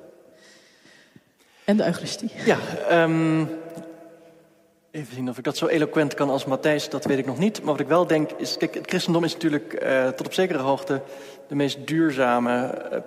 En 1.63 1.77
de 1.77 1.85
Eucharistie. 1.85 2.31
Ja, 2.45 2.57
um, 3.03 3.49
Even 4.95 5.15
zien 5.15 5.29
of 5.29 5.37
ik 5.37 5.43
dat 5.43 5.57
zo 5.57 5.67
eloquent 5.67 6.13
kan 6.13 6.29
als 6.29 6.45
Matthijs, 6.45 6.89
dat 6.89 7.05
weet 7.05 7.17
ik 7.17 7.25
nog 7.25 7.37
niet. 7.37 7.57
Maar 7.59 7.71
wat 7.71 7.79
ik 7.79 7.87
wel 7.87 8.07
denk 8.07 8.31
is, 8.31 8.57
kijk, 8.57 8.73
het 8.73 8.87
christendom 8.87 9.23
is 9.23 9.33
natuurlijk 9.33 9.83
uh, 9.83 10.07
tot 10.07 10.25
op 10.25 10.33
zekere 10.33 10.59
hoogte 10.59 11.01
de 11.47 11.55
meest 11.55 11.87
duurzame, 11.87 12.81
uh, 12.91 12.99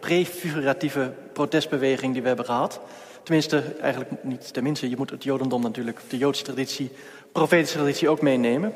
prefiguratieve 0.00 1.12
protestbeweging 1.32 2.12
die 2.12 2.22
we 2.22 2.28
hebben 2.28 2.44
gehad. 2.44 2.80
Tenminste, 3.22 3.62
eigenlijk 3.80 4.22
niet 4.22 4.52
tenminste, 4.52 4.88
je 4.88 4.96
moet 4.96 5.10
het 5.10 5.24
jodendom 5.24 5.62
natuurlijk, 5.62 6.00
de 6.08 6.18
joodse 6.18 6.44
traditie, 6.44 6.90
profetische 7.32 7.76
traditie 7.76 8.08
ook 8.08 8.20
meenemen. 8.20 8.72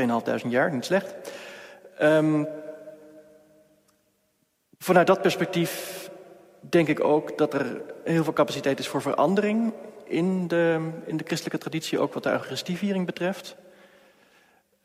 2.500 0.00 0.48
jaar, 0.48 0.72
niet 0.72 0.84
slecht. 0.84 1.14
Um, 2.02 2.48
vanuit 4.78 5.06
dat 5.06 5.22
perspectief 5.22 6.10
denk 6.60 6.88
ik 6.88 7.04
ook 7.04 7.38
dat 7.38 7.54
er 7.54 7.80
heel 8.04 8.24
veel 8.24 8.32
capaciteit 8.32 8.78
is 8.78 8.88
voor 8.88 9.02
verandering 9.02 9.72
in 10.08 10.48
de, 10.48 10.90
in 11.04 11.16
de 11.16 11.24
christelijke 11.24 11.58
traditie, 11.58 11.98
ook 11.98 12.14
wat 12.14 12.22
de 12.22 12.30
Eucharistieviering 12.30 13.06
betreft. 13.06 13.56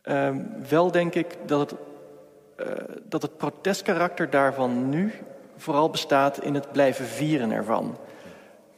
Uh, 0.04 0.30
wel 0.70 0.92
denk 0.92 1.16
ik 1.16 1.38
dat 1.46 1.60
het, 1.60 1.80
uh, 2.68 2.68
dat 3.10 3.22
het 3.22 3.38
protestkarakter 3.38 4.30
daarvan 4.30 4.90
nu 4.90 5.14
vooral 5.58 5.90
bestaat 5.90 6.44
in 6.44 6.54
het 6.54 6.72
blijven 6.72 7.06
vieren 7.06 7.52
ervan. 7.52 7.98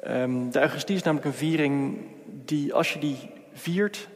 Um, 0.08 0.52
de 0.52 0.60
Eucharistie 0.60 0.96
is 0.96 1.04
namelijk 1.04 1.28
een 1.28 1.38
viering 1.38 1.98
die, 2.26 2.74
als 2.74 2.94
je 2.94 3.00
die 3.00 3.32
viert, 3.54 4.08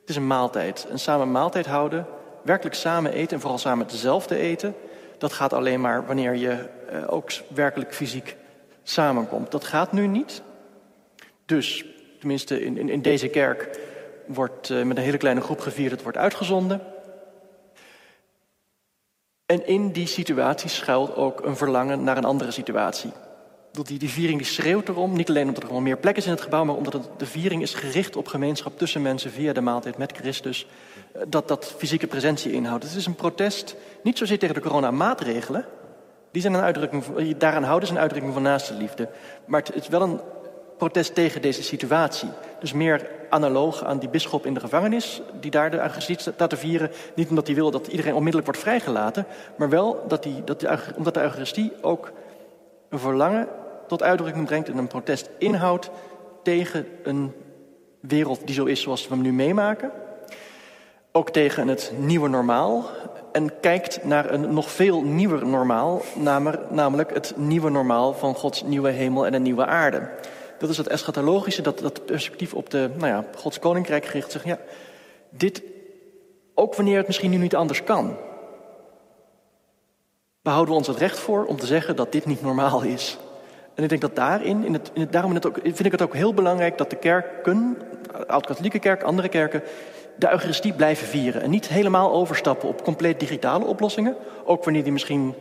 het 0.00 0.08
is 0.08 0.16
een 0.16 0.26
maaltijd. 0.26 0.86
Een 0.90 0.98
samen 0.98 1.30
maaltijd 1.30 1.66
houden, 1.66 2.06
werkelijk 2.42 2.76
samen 2.76 3.12
eten 3.12 3.34
en 3.34 3.40
vooral 3.40 3.58
samen 3.58 3.86
dezelfde 3.86 4.36
eten. 4.36 4.74
Dat 5.18 5.32
gaat 5.32 5.52
alleen 5.52 5.80
maar 5.80 6.06
wanneer 6.06 6.34
je 6.34 6.68
uh, 6.92 7.12
ook 7.12 7.30
werkelijk 7.54 7.94
fysiek 7.94 8.36
samenkomt. 8.82 9.50
Dat 9.50 9.64
gaat 9.64 9.92
nu 9.92 10.06
niet. 10.06 10.42
Dus, 11.48 11.84
tenminste 12.18 12.64
in, 12.64 12.88
in, 12.88 13.02
deze 13.02 13.28
kerk 13.28 13.78
wordt 14.26 14.68
uh, 14.68 14.82
met 14.82 14.96
een 14.96 15.02
hele 15.02 15.16
kleine 15.16 15.40
groep 15.40 15.60
gevierd, 15.60 15.90
het 15.90 16.02
wordt 16.02 16.18
uitgezonden. 16.18 16.80
En 19.46 19.66
in 19.66 19.92
die 19.92 20.06
situatie 20.06 20.68
schuilt 20.68 21.16
ook 21.16 21.44
een 21.44 21.56
verlangen 21.56 22.04
naar 22.04 22.16
een 22.16 22.24
andere 22.24 22.50
situatie. 22.50 23.10
die, 23.72 23.98
die 23.98 24.08
viering 24.08 24.38
die 24.38 24.46
schreeuwt 24.46 24.88
erom, 24.88 25.16
niet 25.16 25.28
alleen 25.28 25.46
omdat 25.46 25.62
er 25.62 25.68
gewoon 25.68 25.82
meer 25.82 25.96
plek 25.96 26.16
is 26.16 26.24
in 26.24 26.30
het 26.30 26.40
gebouw, 26.40 26.64
maar 26.64 26.76
omdat 26.76 27.10
de 27.16 27.26
viering 27.26 27.62
is 27.62 27.74
gericht 27.74 28.16
op 28.16 28.26
gemeenschap 28.26 28.78
tussen 28.78 29.02
mensen 29.02 29.30
via 29.30 29.52
de 29.52 29.60
maaltijd 29.60 29.98
met 29.98 30.12
Christus, 30.16 30.66
eh, 31.12 31.22
dat 31.28 31.48
dat 31.48 31.74
fysieke 31.76 32.06
presentie 32.06 32.52
inhoudt. 32.52 32.84
Het 32.84 32.94
is 32.94 33.06
een 33.06 33.14
protest, 33.14 33.76
niet 34.02 34.18
zozeer 34.18 34.38
tegen 34.38 34.54
de 34.54 34.60
coronamaatregelen, 34.60 35.66
die 36.30 36.42
zijn 36.42 36.54
een 36.54 36.60
uitdrukking, 36.60 37.04
daaraan 37.36 37.64
houden 37.64 37.88
is 37.88 37.94
een 37.94 38.00
uitdrukking 38.00 38.32
van 38.32 38.42
naaste 38.42 38.74
liefde, 38.74 39.08
maar 39.46 39.60
het 39.60 39.74
is 39.74 39.88
wel 39.88 40.02
een 40.02 40.20
protest 40.78 41.14
tegen 41.14 41.42
deze 41.42 41.62
situatie. 41.62 42.28
Dus 42.60 42.72
meer 42.72 43.10
analoog 43.28 43.84
aan 43.84 43.98
die 43.98 44.08
bisschop 44.08 44.46
in 44.46 44.54
de 44.54 44.60
gevangenis, 44.60 45.22
die 45.40 45.50
daar 45.50 45.70
de 45.70 45.76
Eucharistie 45.76 46.18
staat 46.18 46.50
te 46.50 46.56
vieren. 46.56 46.90
Niet 47.14 47.28
omdat 47.28 47.46
hij 47.46 47.56
wil 47.56 47.70
dat 47.70 47.86
iedereen 47.86 48.14
onmiddellijk 48.14 48.46
wordt 48.46 48.60
vrijgelaten, 48.60 49.26
maar 49.56 49.68
wel 49.68 50.04
dat 50.08 50.22
die, 50.22 50.44
dat 50.44 50.66
omdat 50.96 51.14
de 51.14 51.20
Eucharistie 51.20 51.72
ook 51.80 52.12
een 52.88 52.98
verlangen 52.98 53.48
tot 53.86 54.02
uitdrukking 54.02 54.46
brengt 54.46 54.68
en 54.68 54.78
een 54.78 54.86
protest 54.86 55.30
inhoudt 55.38 55.90
tegen 56.42 56.86
een 57.02 57.32
wereld 58.00 58.40
die 58.44 58.54
zo 58.54 58.64
is 58.64 58.80
zoals 58.80 59.08
we 59.08 59.14
hem 59.14 59.22
nu 59.22 59.32
meemaken. 59.32 59.90
Ook 61.12 61.30
tegen 61.30 61.68
het 61.68 61.92
nieuwe 61.96 62.28
normaal. 62.28 62.84
En 63.32 63.60
kijkt 63.60 64.04
naar 64.04 64.32
een 64.32 64.54
nog 64.54 64.70
veel 64.70 65.02
nieuwer 65.02 65.46
normaal, 65.46 66.02
namelijk 66.70 67.14
het 67.14 67.32
nieuwe 67.36 67.70
normaal 67.70 68.14
van 68.14 68.34
Gods 68.34 68.62
nieuwe 68.62 68.90
hemel 68.90 69.26
en 69.26 69.34
een 69.34 69.42
nieuwe 69.42 69.66
aarde. 69.66 70.08
Dat 70.58 70.68
is 70.68 70.76
het 70.76 70.86
eschatologische, 70.86 71.62
dat, 71.62 71.78
dat 71.78 72.06
perspectief 72.06 72.54
op 72.54 72.70
de, 72.70 72.90
nou 72.96 73.06
ja, 73.06 73.24
Gods 73.36 73.58
koninkrijk 73.58 74.04
gericht. 74.04 74.30
Zeg, 74.30 74.44
ja, 74.44 74.58
dit, 75.30 75.62
ook 76.54 76.74
wanneer 76.74 76.96
het 76.96 77.06
misschien 77.06 77.30
nu 77.30 77.36
niet 77.36 77.56
anders 77.56 77.84
kan, 77.84 78.16
behouden 80.42 80.72
we 80.72 80.78
ons 80.78 80.88
het 80.88 80.96
recht 80.96 81.18
voor 81.18 81.44
om 81.44 81.56
te 81.56 81.66
zeggen 81.66 81.96
dat 81.96 82.12
dit 82.12 82.26
niet 82.26 82.42
normaal 82.42 82.82
is. 82.82 83.18
En 83.74 83.82
ik 83.82 83.88
denk 83.88 84.00
dat 84.00 84.16
daarin, 84.16 84.64
in 84.64 84.72
het, 84.72 84.90
in 84.94 85.00
het, 85.00 85.12
daarom 85.12 85.36
ook, 85.36 85.58
vind 85.62 85.84
ik 85.84 85.92
het 85.92 86.02
ook 86.02 86.14
heel 86.14 86.34
belangrijk 86.34 86.78
dat 86.78 86.90
de 86.90 86.96
kerken, 86.96 87.78
oud-katholieke 88.26 88.78
kerk, 88.78 89.02
andere 89.02 89.28
kerken, 89.28 89.62
de 90.16 90.30
Eucharistie 90.30 90.72
blijven 90.72 91.06
vieren. 91.06 91.42
En 91.42 91.50
niet 91.50 91.68
helemaal 91.68 92.12
overstappen 92.12 92.68
op 92.68 92.84
compleet 92.84 93.20
digitale 93.20 93.64
oplossingen. 93.64 94.16
Ook 94.44 94.64
wanneer 94.64 94.82
die 94.82 94.92
misschien 94.92 95.34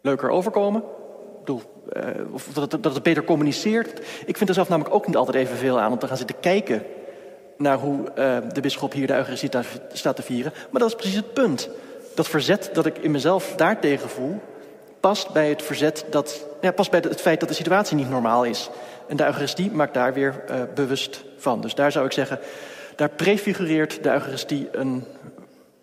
leuker 0.00 0.30
overkomen. 0.30 0.80
Ik 0.80 1.38
bedoel, 1.38 1.62
uh, 1.92 2.02
of 2.30 2.48
dat 2.52 2.72
het, 2.72 2.82
dat 2.82 3.02
beter 3.02 3.24
communiceert. 3.24 4.00
Ik 4.26 4.36
vind 4.36 4.48
er 4.48 4.54
zelf 4.54 4.68
namelijk 4.68 4.94
ook 4.94 5.06
niet 5.06 5.16
altijd 5.16 5.36
evenveel 5.36 5.80
aan 5.80 5.92
om 5.92 5.98
te 5.98 6.06
gaan 6.06 6.16
zitten 6.16 6.40
kijken 6.40 6.82
naar 7.56 7.78
hoe 7.78 7.98
uh, 7.98 8.36
de 8.52 8.60
bisschop 8.60 8.92
hier 8.92 9.06
de 9.06 9.14
Eucharistie 9.14 9.50
staat 9.92 10.16
te 10.16 10.22
vieren. 10.22 10.52
Maar 10.70 10.80
dat 10.80 10.88
is 10.90 10.96
precies 10.96 11.16
het 11.16 11.32
punt. 11.32 11.68
Dat 12.14 12.28
verzet 12.28 12.70
dat 12.72 12.86
ik 12.86 12.98
in 12.98 13.10
mezelf 13.10 13.52
daartegen 13.56 14.08
voel, 14.08 14.40
past 15.00 15.32
bij 15.32 15.48
het 15.48 15.62
verzet 15.62 16.04
dat, 16.10 16.46
ja, 16.60 16.72
past 16.72 16.90
bij 16.90 17.00
het 17.00 17.20
feit 17.20 17.40
dat 17.40 17.48
de 17.48 17.54
situatie 17.54 17.96
niet 17.96 18.10
normaal 18.10 18.44
is. 18.44 18.70
En 19.08 19.16
de 19.16 19.24
Eucharistie 19.24 19.70
maakt 19.70 19.94
daar 19.94 20.12
weer 20.12 20.44
uh, 20.50 20.56
bewust 20.74 21.24
van. 21.36 21.60
Dus 21.60 21.74
daar 21.74 21.92
zou 21.92 22.06
ik 22.06 22.12
zeggen, 22.12 22.38
daar 22.96 23.08
prefigureert 23.08 24.02
de 24.02 24.10
Eucharistie 24.10 24.68
een, 24.72 25.04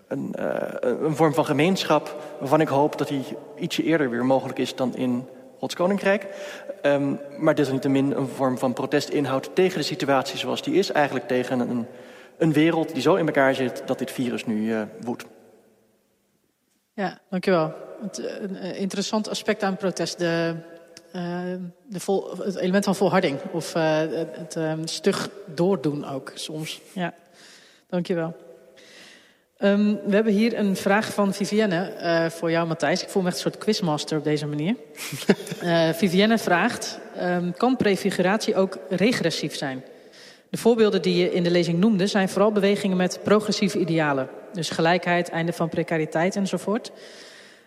een, 0.07 0.33
een 0.81 1.15
vorm 1.15 1.33
van 1.33 1.45
gemeenschap 1.45 2.15
waarvan 2.39 2.61
ik 2.61 2.67
hoop 2.67 2.97
dat 2.97 3.07
die 3.07 3.23
ietsje 3.59 3.83
eerder 3.83 4.09
weer 4.09 4.25
mogelijk 4.25 4.59
is 4.59 4.75
dan 4.75 4.95
in 4.95 5.27
Gods 5.61 5.75
Koninkrijk. 5.75 6.27
Um, 6.81 7.19
maar 7.37 7.55
desalniettemin 7.55 8.11
een 8.11 8.27
vorm 8.27 8.57
van 8.57 8.73
protest 8.73 9.09
inhoudt 9.09 9.55
tegen 9.55 9.77
de 9.77 9.85
situatie 9.85 10.37
zoals 10.37 10.61
die 10.61 10.73
is. 10.73 10.91
Eigenlijk 10.91 11.27
tegen 11.27 11.59
een, 11.59 11.87
een 12.37 12.53
wereld 12.53 12.93
die 12.93 13.01
zo 13.01 13.15
in 13.15 13.25
elkaar 13.25 13.55
zit 13.55 13.83
dat 13.85 13.99
dit 13.99 14.11
virus 14.11 14.45
nu 14.45 14.55
uh, 14.55 14.81
woedt. 15.01 15.25
Ja, 16.93 17.19
dankjewel. 17.29 17.73
Het, 18.01 18.19
eh, 18.19 18.41
een 18.41 18.75
interessant 18.75 19.29
aspect 19.29 19.63
aan 19.63 19.75
protest. 19.77 20.17
De, 20.17 20.55
uh, 21.15 21.21
de 21.87 21.99
vol, 21.99 22.37
het 22.37 22.55
element 22.55 22.83
van 22.83 22.95
volharding. 22.95 23.39
Of 23.51 23.75
uh, 23.75 23.97
het 24.31 24.55
um, 24.55 24.87
stug 24.87 25.29
doordoen 25.45 26.05
ook 26.05 26.31
soms. 26.33 26.81
Ja, 26.93 27.13
dankjewel. 27.87 28.35
Um, 29.63 29.99
we 30.05 30.15
hebben 30.15 30.33
hier 30.33 30.57
een 30.57 30.75
vraag 30.75 31.13
van 31.13 31.33
Vivienne 31.33 31.93
uh, 32.01 32.29
voor 32.29 32.51
jou, 32.51 32.67
Matthijs. 32.67 33.03
Ik 33.03 33.09
voel 33.09 33.21
me 33.21 33.27
echt 33.27 33.37
een 33.37 33.43
soort 33.43 33.57
quizmaster 33.57 34.17
op 34.17 34.23
deze 34.23 34.47
manier. 34.47 34.75
uh, 35.63 35.89
Vivienne 36.01 36.37
vraagt: 36.37 36.99
um, 37.21 37.53
Kan 37.57 37.75
prefiguratie 37.75 38.55
ook 38.55 38.77
regressief 38.89 39.55
zijn? 39.55 39.83
De 40.49 40.57
voorbeelden 40.57 41.01
die 41.01 41.15
je 41.15 41.31
in 41.31 41.43
de 41.43 41.51
lezing 41.51 41.79
noemde 41.79 42.07
zijn 42.07 42.29
vooral 42.29 42.51
bewegingen 42.51 42.97
met 42.97 43.19
progressieve 43.23 43.79
idealen. 43.79 44.29
Dus 44.53 44.69
gelijkheid, 44.69 45.29
einde 45.29 45.53
van 45.53 45.69
precariteit 45.69 46.35
enzovoort. 46.35 46.91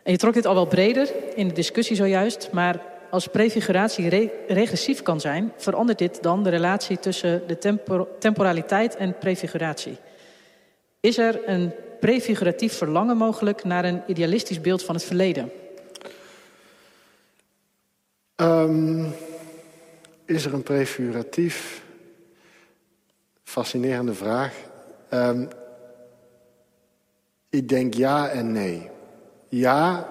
En 0.02 0.12
je 0.12 0.18
trok 0.18 0.34
dit 0.34 0.46
al 0.46 0.54
wel 0.54 0.66
breder 0.66 1.08
in 1.34 1.48
de 1.48 1.54
discussie 1.54 1.96
zojuist, 1.96 2.48
maar 2.52 2.80
als 3.10 3.26
prefiguratie 3.26 4.08
re 4.08 4.30
regressief 4.48 5.02
kan 5.02 5.20
zijn, 5.20 5.52
verandert 5.56 5.98
dit 5.98 6.22
dan 6.22 6.42
de 6.42 6.50
relatie 6.50 6.98
tussen 6.98 7.42
de 7.46 7.58
tempor 7.58 8.08
temporaliteit 8.18 8.96
en 8.96 9.18
prefiguratie. 9.18 9.98
Is 11.04 11.18
er 11.18 11.48
een 11.48 11.72
prefiguratief 12.00 12.76
verlangen 12.76 13.16
mogelijk 13.16 13.64
naar 13.64 13.84
een 13.84 14.02
idealistisch 14.06 14.60
beeld 14.60 14.82
van 14.82 14.94
het 14.94 15.04
verleden? 15.04 15.50
Um, 18.36 19.12
is 20.24 20.44
er 20.44 20.54
een 20.54 20.62
prefiguratief? 20.62 21.82
Fascinerende 23.42 24.14
vraag. 24.14 24.54
Um, 25.10 25.48
ik 27.50 27.68
denk 27.68 27.94
ja 27.94 28.28
en 28.28 28.52
nee. 28.52 28.90
Ja, 29.48 30.08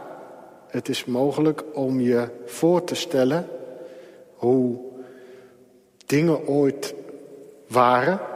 het 0.68 0.90
is 0.90 1.06
mogelijk 1.06 1.64
om 1.74 2.00
je 2.00 2.30
voor 2.46 2.84
te 2.84 2.96
stellen 2.96 3.48
hoe 4.34 4.80
dingen 6.06 6.48
ooit 6.48 6.94
waren 7.68 8.33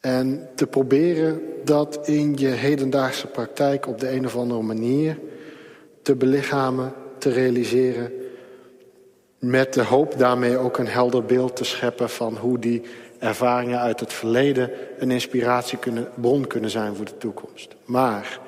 en 0.00 0.48
te 0.54 0.66
proberen 0.66 1.40
dat 1.64 2.08
in 2.08 2.36
je 2.36 2.48
hedendaagse 2.48 3.26
praktijk 3.26 3.86
op 3.86 4.00
de 4.00 4.10
een 4.10 4.26
of 4.26 4.36
andere 4.36 4.62
manier 4.62 5.18
te 6.02 6.14
belichamen, 6.14 6.92
te 7.18 7.30
realiseren. 7.30 8.12
Met 9.38 9.74
de 9.74 9.82
hoop 9.82 10.18
daarmee 10.18 10.56
ook 10.56 10.78
een 10.78 10.88
helder 10.88 11.24
beeld 11.24 11.56
te 11.56 11.64
scheppen 11.64 12.10
van 12.10 12.36
hoe 12.36 12.58
die 12.58 12.82
ervaringen 13.18 13.80
uit 13.80 14.00
het 14.00 14.12
verleden 14.12 14.70
een 14.98 15.10
inspiratiebron 15.10 16.46
kunnen 16.46 16.70
zijn 16.70 16.94
voor 16.94 17.04
de 17.04 17.16
toekomst. 17.16 17.76
Maar, 17.84 18.40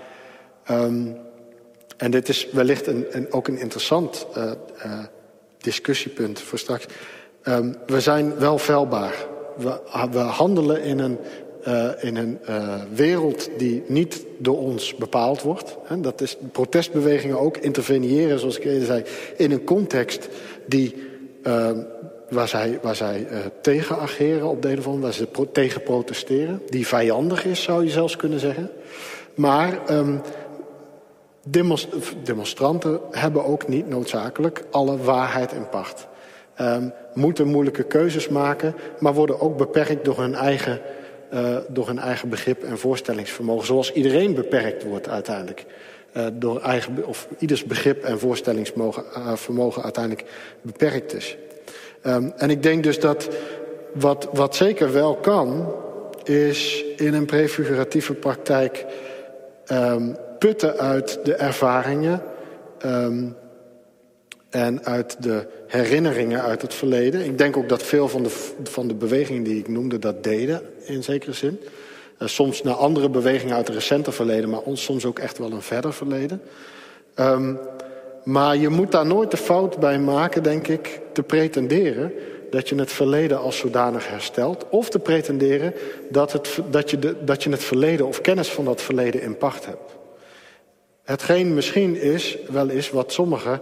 um, 0.70 1.16
en 1.96 2.10
dit 2.10 2.28
is 2.28 2.48
wellicht 2.50 2.86
een, 2.86 3.06
een, 3.10 3.32
ook 3.32 3.48
een 3.48 3.58
interessant 3.58 4.26
uh, 4.36 4.52
uh, 4.86 4.98
discussiepunt 5.58 6.40
voor 6.40 6.58
straks. 6.58 6.86
Um, 7.44 7.74
we 7.86 8.00
zijn 8.00 8.38
wel 8.38 8.58
veilbaar. 8.58 9.14
We, 9.60 10.18
handelen 10.18 10.82
in 10.82 10.98
een 10.98 11.18
uh, 11.68 11.88
in 12.00 12.16
een 12.16 12.38
uh, 12.48 12.74
wereld 12.94 13.48
die 13.56 13.82
niet 13.86 14.24
door 14.38 14.58
ons 14.58 14.94
bepaald 14.94 15.42
wordt. 15.42 15.76
Hè, 15.84 16.00
dat 16.00 16.20
is 16.20 16.36
protestbewegingen 16.52 17.40
ook 17.40 17.56
interveneren, 17.56 18.38
zoals 18.38 18.56
ik 18.56 18.64
eerder 18.64 18.86
zei, 18.86 19.04
in 19.36 19.50
een 19.50 19.64
context 19.64 20.28
die, 20.66 20.94
uh, 21.42 21.70
waar 22.28 22.48
zij, 22.48 22.78
waar 22.82 22.96
tegen 23.62 23.98
ageren 23.98 24.48
op 24.48 24.62
de 24.62 24.70
een 24.70 24.78
of 24.78 24.86
andere 24.86 25.02
waar 25.02 25.12
ze 25.12 25.48
tegen 25.52 25.82
protesteren. 25.82 26.62
Die 26.66 26.86
vijandig 26.86 27.44
is, 27.44 27.62
zou 27.62 27.84
je 27.84 27.90
zelfs 27.90 28.16
kunnen 28.16 28.40
zeggen. 28.40 28.70
Maar 29.34 29.78
demonst 31.46 31.88
demonstranten 32.22 33.00
hebben 33.10 33.44
ook 33.44 33.68
niet 33.68 33.88
noodzakelijk 33.88 34.64
alle 34.70 34.96
waarheid 34.96 35.52
in 35.52 35.68
pacht. 35.68 36.08
Um, 36.60 36.92
moeten 37.14 37.46
moeilijke 37.46 37.82
keuzes 37.82 38.28
maken, 38.28 38.74
maar 38.98 39.14
worden 39.14 39.40
ook 39.40 39.56
beperkt 39.56 40.04
door 40.04 40.18
hun 40.18 40.34
eigen 40.34 40.80
uh, 41.34 41.56
door 41.68 41.86
hun 41.86 41.98
eigen 41.98 42.28
begrip 42.28 42.62
en 42.62 42.78
voorstellingsvermogen. 42.78 43.66
Zoals 43.66 43.92
iedereen 43.92 44.34
beperkt 44.34 44.84
wordt 44.84 45.08
uiteindelijk. 45.08 45.64
Uh, 46.12 46.26
door 46.32 46.60
eigen, 46.60 47.06
of 47.06 47.28
ieders 47.38 47.64
begrip 47.64 48.04
en 48.04 48.18
voorstellingsvermogen 48.18 49.04
vermogen 49.38 49.82
uiteindelijk 49.82 50.28
beperkt 50.62 51.14
is. 51.14 51.36
Um, 52.06 52.32
en 52.36 52.50
ik 52.50 52.62
denk 52.62 52.82
dus 52.82 53.00
dat 53.00 53.28
wat, 53.94 54.28
wat 54.32 54.56
zeker 54.56 54.92
wel 54.92 55.14
kan, 55.14 55.74
is 56.24 56.84
in 56.96 57.14
een 57.14 57.26
prefiguratieve 57.26 58.14
praktijk 58.14 58.86
um, 59.72 60.16
putten 60.38 60.78
uit 60.78 61.18
de 61.24 61.34
ervaringen 61.34 62.22
en 64.50 64.84
uit 64.84 65.22
de 65.22 65.46
herinneringen 65.66 66.42
uit 66.42 66.62
het 66.62 66.74
verleden. 66.74 67.24
Ik 67.24 67.38
denk 67.38 67.56
ook 67.56 67.68
dat 67.68 67.82
veel 67.82 68.08
van 68.08 68.22
de, 68.22 68.50
van 68.62 68.88
de 68.88 68.94
bewegingen 68.94 69.42
die 69.42 69.58
ik 69.58 69.68
noemde 69.68 69.98
dat 69.98 70.24
deden, 70.24 70.62
in 70.84 71.02
zekere 71.02 71.32
zin. 71.32 71.60
Uh, 72.18 72.28
soms 72.28 72.62
naar 72.62 72.74
andere 72.74 73.08
bewegingen 73.08 73.56
uit 73.56 73.66
het 73.66 73.76
recente 73.76 74.12
verleden, 74.12 74.50
maar 74.50 74.60
soms 74.72 75.04
ook 75.04 75.18
echt 75.18 75.38
wel 75.38 75.52
een 75.52 75.62
verder 75.62 75.92
verleden. 75.92 76.42
Um, 77.16 77.58
maar 78.24 78.56
je 78.56 78.68
moet 78.68 78.92
daar 78.92 79.06
nooit 79.06 79.30
de 79.30 79.36
fout 79.36 79.78
bij 79.78 79.98
maken, 79.98 80.42
denk 80.42 80.68
ik, 80.68 81.00
te 81.12 81.22
pretenderen 81.22 82.12
dat 82.50 82.68
je 82.68 82.74
het 82.74 82.92
verleden 82.92 83.40
als 83.40 83.56
zodanig 83.58 84.08
herstelt. 84.08 84.66
Of 84.68 84.90
te 84.90 84.98
pretenderen 84.98 85.74
dat, 86.08 86.32
het, 86.32 86.60
dat, 86.70 86.90
je, 86.90 86.98
de, 86.98 87.24
dat 87.24 87.42
je 87.42 87.50
het 87.50 87.64
verleden 87.64 88.06
of 88.06 88.20
kennis 88.20 88.48
van 88.48 88.64
dat 88.64 88.82
verleden 88.82 89.22
in 89.22 89.36
pacht 89.36 89.66
hebt. 89.66 89.96
Hetgeen 91.04 91.54
misschien 91.54 91.96
is, 92.00 92.38
wel 92.50 92.68
is 92.68 92.90
wat 92.90 93.12
sommigen 93.12 93.60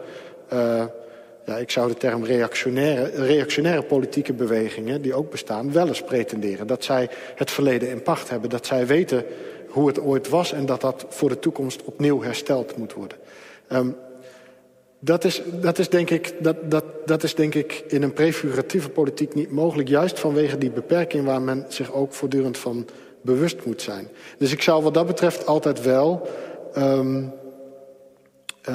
ja, 1.45 1.57
ik 1.57 1.71
zou 1.71 1.89
de 1.89 1.97
term 1.97 2.25
reactionaire, 2.25 3.11
reactionaire 3.25 3.83
politieke 3.83 4.33
bewegingen, 4.33 5.03
die 5.03 5.15
ook 5.15 5.31
bestaan, 5.31 5.73
wel 5.73 5.89
eens 5.89 6.03
pretenderen. 6.03 6.67
Dat 6.67 6.85
zij 6.85 7.09
het 7.35 7.51
verleden 7.51 7.91
in 7.91 8.03
pacht 8.03 8.31
hebben, 8.31 8.51
dat 8.51 8.67
zij 8.67 8.87
weten 8.87 9.25
hoe 9.69 9.87
het 9.87 10.01
ooit 10.01 10.29
was 10.29 10.53
en 10.53 10.67
dat 10.67 10.81
dat 10.81 11.07
voor 11.09 11.29
de 11.29 11.39
toekomst 11.39 11.83
opnieuw 11.85 12.23
hersteld 12.23 12.77
moet 12.77 12.93
worden. 12.93 13.19
Um, 13.73 13.97
dat 14.99 15.25
is, 15.25 15.43
dat, 15.61 15.79
is 15.79 15.89
denk 15.89 16.11
ik, 16.11 16.35
dat, 16.41 16.71
dat, 16.71 16.85
dat 17.05 17.23
is 17.23 17.35
denk 17.35 17.55
ik 17.55 17.85
in 17.89 18.03
een 18.03 18.13
prefiguratieve 18.13 18.89
politiek 18.89 19.35
niet 19.35 19.51
mogelijk. 19.51 19.89
Juist 19.89 20.19
vanwege 20.19 20.59
die 20.59 20.71
beperking 20.71 21.25
waar 21.25 21.43
men 21.43 21.65
zich 21.69 21.93
ook 21.93 22.13
voortdurend 22.13 22.59
van 22.59 22.87
bewust 23.23 23.65
moet 23.65 23.83
zijn. 23.83 24.09
Dus 24.39 24.53
ik 24.53 24.63
zou 24.63 24.83
wat 24.83 24.95
dat 24.95 25.07
betreft 25.07 25.47
altijd 25.47 25.83
wel 25.83 26.29
um, 26.77 27.33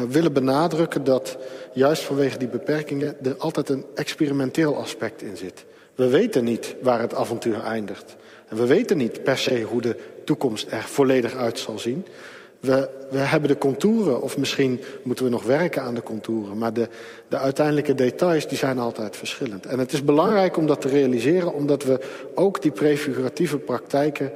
willen 0.09 0.33
benadrukken 0.33 1.03
dat 1.03 1.37
juist 1.73 2.03
vanwege 2.03 2.37
die 2.37 2.47
beperkingen 2.47 3.15
er 3.23 3.35
altijd 3.37 3.69
een 3.69 3.85
experimenteel 3.95 4.77
aspect 4.77 5.21
in 5.21 5.37
zit. 5.37 5.65
We 5.95 6.07
weten 6.07 6.43
niet 6.43 6.75
waar 6.81 6.99
het 6.99 7.15
avontuur 7.15 7.63
eindigt. 7.63 8.15
En 8.47 8.57
we 8.57 8.65
weten 8.65 8.97
niet 8.97 9.23
per 9.23 9.37
se 9.37 9.61
hoe 9.61 9.81
de 9.81 9.95
toekomst 10.25 10.71
er 10.71 10.83
volledig 10.83 11.35
uit 11.35 11.59
zal 11.59 11.79
zien. 11.79 12.05
We, 12.59 12.89
we 13.11 13.17
hebben 13.17 13.49
de 13.49 13.57
contouren, 13.57 14.21
of 14.21 14.37
misschien 14.37 14.81
moeten 15.03 15.25
we 15.25 15.31
nog 15.31 15.43
werken 15.43 15.81
aan 15.81 15.95
de 15.95 16.03
contouren. 16.03 16.57
Maar 16.57 16.73
de, 16.73 16.87
de 17.27 17.37
uiteindelijke 17.37 17.95
details 17.95 18.47
die 18.47 18.57
zijn 18.57 18.79
altijd 18.79 19.17
verschillend. 19.17 19.65
En 19.65 19.79
het 19.79 19.93
is 19.93 20.03
belangrijk 20.03 20.57
om 20.57 20.67
dat 20.67 20.81
te 20.81 20.87
realiseren, 20.87 21.53
omdat 21.53 21.83
we 21.83 21.99
ook 22.35 22.61
die 22.61 22.71
prefiguratieve 22.71 23.57
praktijken 23.57 24.31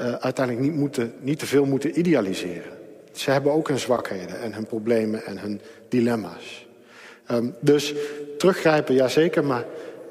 uh, 0.00 0.12
uiteindelijk 0.12 0.76
niet, 0.76 1.00
niet 1.20 1.38
te 1.38 1.46
veel 1.46 1.64
moeten 1.64 1.98
idealiseren. 1.98 2.77
Ze 3.18 3.30
hebben 3.30 3.52
ook 3.52 3.68
hun 3.68 3.78
zwakheden 3.78 4.40
en 4.40 4.54
hun 4.54 4.66
problemen 4.66 5.24
en 5.24 5.38
hun 5.38 5.60
dilemma's. 5.88 6.66
Um, 7.30 7.54
dus 7.60 7.94
teruggrijpen, 8.38 8.94
ja 8.94 9.08
zeker, 9.08 9.44
maar 9.44 9.64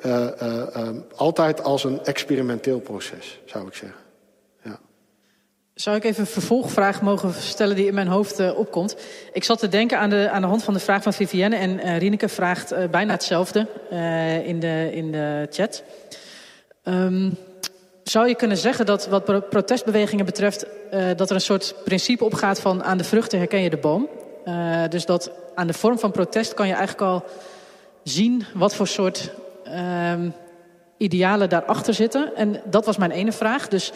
uh, 0.05 0.27
uh, 0.41 0.67
um, 0.77 1.05
altijd 1.15 1.63
als 1.63 1.83
een 1.83 2.05
experimenteel 2.05 2.79
proces, 2.79 3.39
zou 3.45 3.67
ik 3.67 3.73
zeggen. 3.73 3.99
Zou 5.73 5.95
ik 5.95 6.03
even 6.03 6.21
een 6.21 6.27
vervolgvraag 6.27 7.01
mogen 7.01 7.33
stellen 7.33 7.75
die 7.75 7.87
in 7.87 7.93
mijn 7.93 8.07
hoofd 8.07 8.39
uh, 8.39 8.57
opkomt? 8.57 8.97
Ik 9.33 9.43
zat 9.43 9.59
te 9.59 9.67
denken 9.67 9.99
aan 9.99 10.09
de, 10.09 10.29
aan 10.29 10.41
de 10.41 10.47
hand 10.47 10.63
van 10.63 10.73
de 10.73 10.79
vraag 10.79 11.03
van 11.03 11.13
Vivienne. 11.13 11.55
En 11.55 11.97
Rieneke 11.97 12.29
vraagt 12.29 12.91
bijna 12.91 13.11
hetzelfde 13.11 13.67
in, 14.45 14.59
de, 14.59 14.89
in 14.91 15.11
de 15.11 15.47
chat. 15.49 15.83
Um, 16.83 17.37
zou 18.09 18.27
je 18.27 18.35
kunnen 18.35 18.57
zeggen 18.57 18.85
dat 18.85 19.07
wat 19.07 19.49
protestbewegingen 19.49 20.25
betreft... 20.25 20.65
dat 21.15 21.29
er 21.29 21.35
een 21.35 21.41
soort 21.41 21.75
principe 21.83 22.25
opgaat 22.25 22.59
van 22.59 22.83
aan 22.83 22.97
de 22.97 23.03
vruchten 23.03 23.37
herken 23.37 23.61
je 23.61 23.69
de 23.69 23.77
boom? 23.77 24.07
dus 24.89 25.05
dat 25.05 25.31
aan 25.55 25.67
de 25.67 25.73
vorm 25.73 25.99
van 25.99 26.11
protest 26.11 26.53
kan 26.53 26.67
je 26.67 26.73
eigenlijk 26.73 27.01
al 27.11 27.23
zien... 28.03 28.45
wat 28.53 28.75
voor 28.75 28.87
soort 28.87 29.31
um, 30.11 30.33
idealen 30.97 31.49
daarachter 31.49 31.93
zitten. 31.93 32.35
En 32.35 32.61
dat 32.65 32.85
was 32.85 32.97
mijn 32.97 33.11
ene 33.11 33.31
vraag. 33.31 33.67
Dus... 33.67 33.91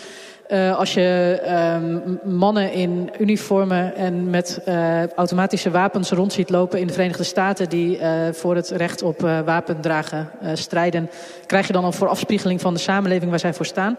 Uh, 0.52 0.78
als 0.78 0.94
je 0.94 1.40
uh, 1.46 2.32
mannen 2.32 2.74
in 2.74 3.10
uniformen 3.20 3.96
en 3.96 4.30
met 4.30 4.62
uh, 4.68 5.08
automatische 5.08 5.72
wapens 5.72 6.12
rond 6.12 6.34
ziet 6.34 6.50
lopen 6.50 6.80
in 6.80 6.88
de 6.88 6.94
Verenigde 6.94 7.24
Staten 7.24 7.70
die 7.70 8.00
uh, 8.00 8.08
voor 8.32 8.56
het 8.56 8.70
recht 8.70 9.02
op 9.02 9.22
wapendragen 9.22 10.30
strijden, 10.54 11.10
krijg 11.46 11.68
je 11.68 11.74
dan 11.74 11.86
een 11.86 11.94
voorafspiegeling 11.94 12.62
van 12.62 12.74
de 12.74 12.80
samenleving 12.80 13.30
waar 13.30 13.40
zij 13.40 13.54
voor 13.54 13.66
staan? 13.66 13.98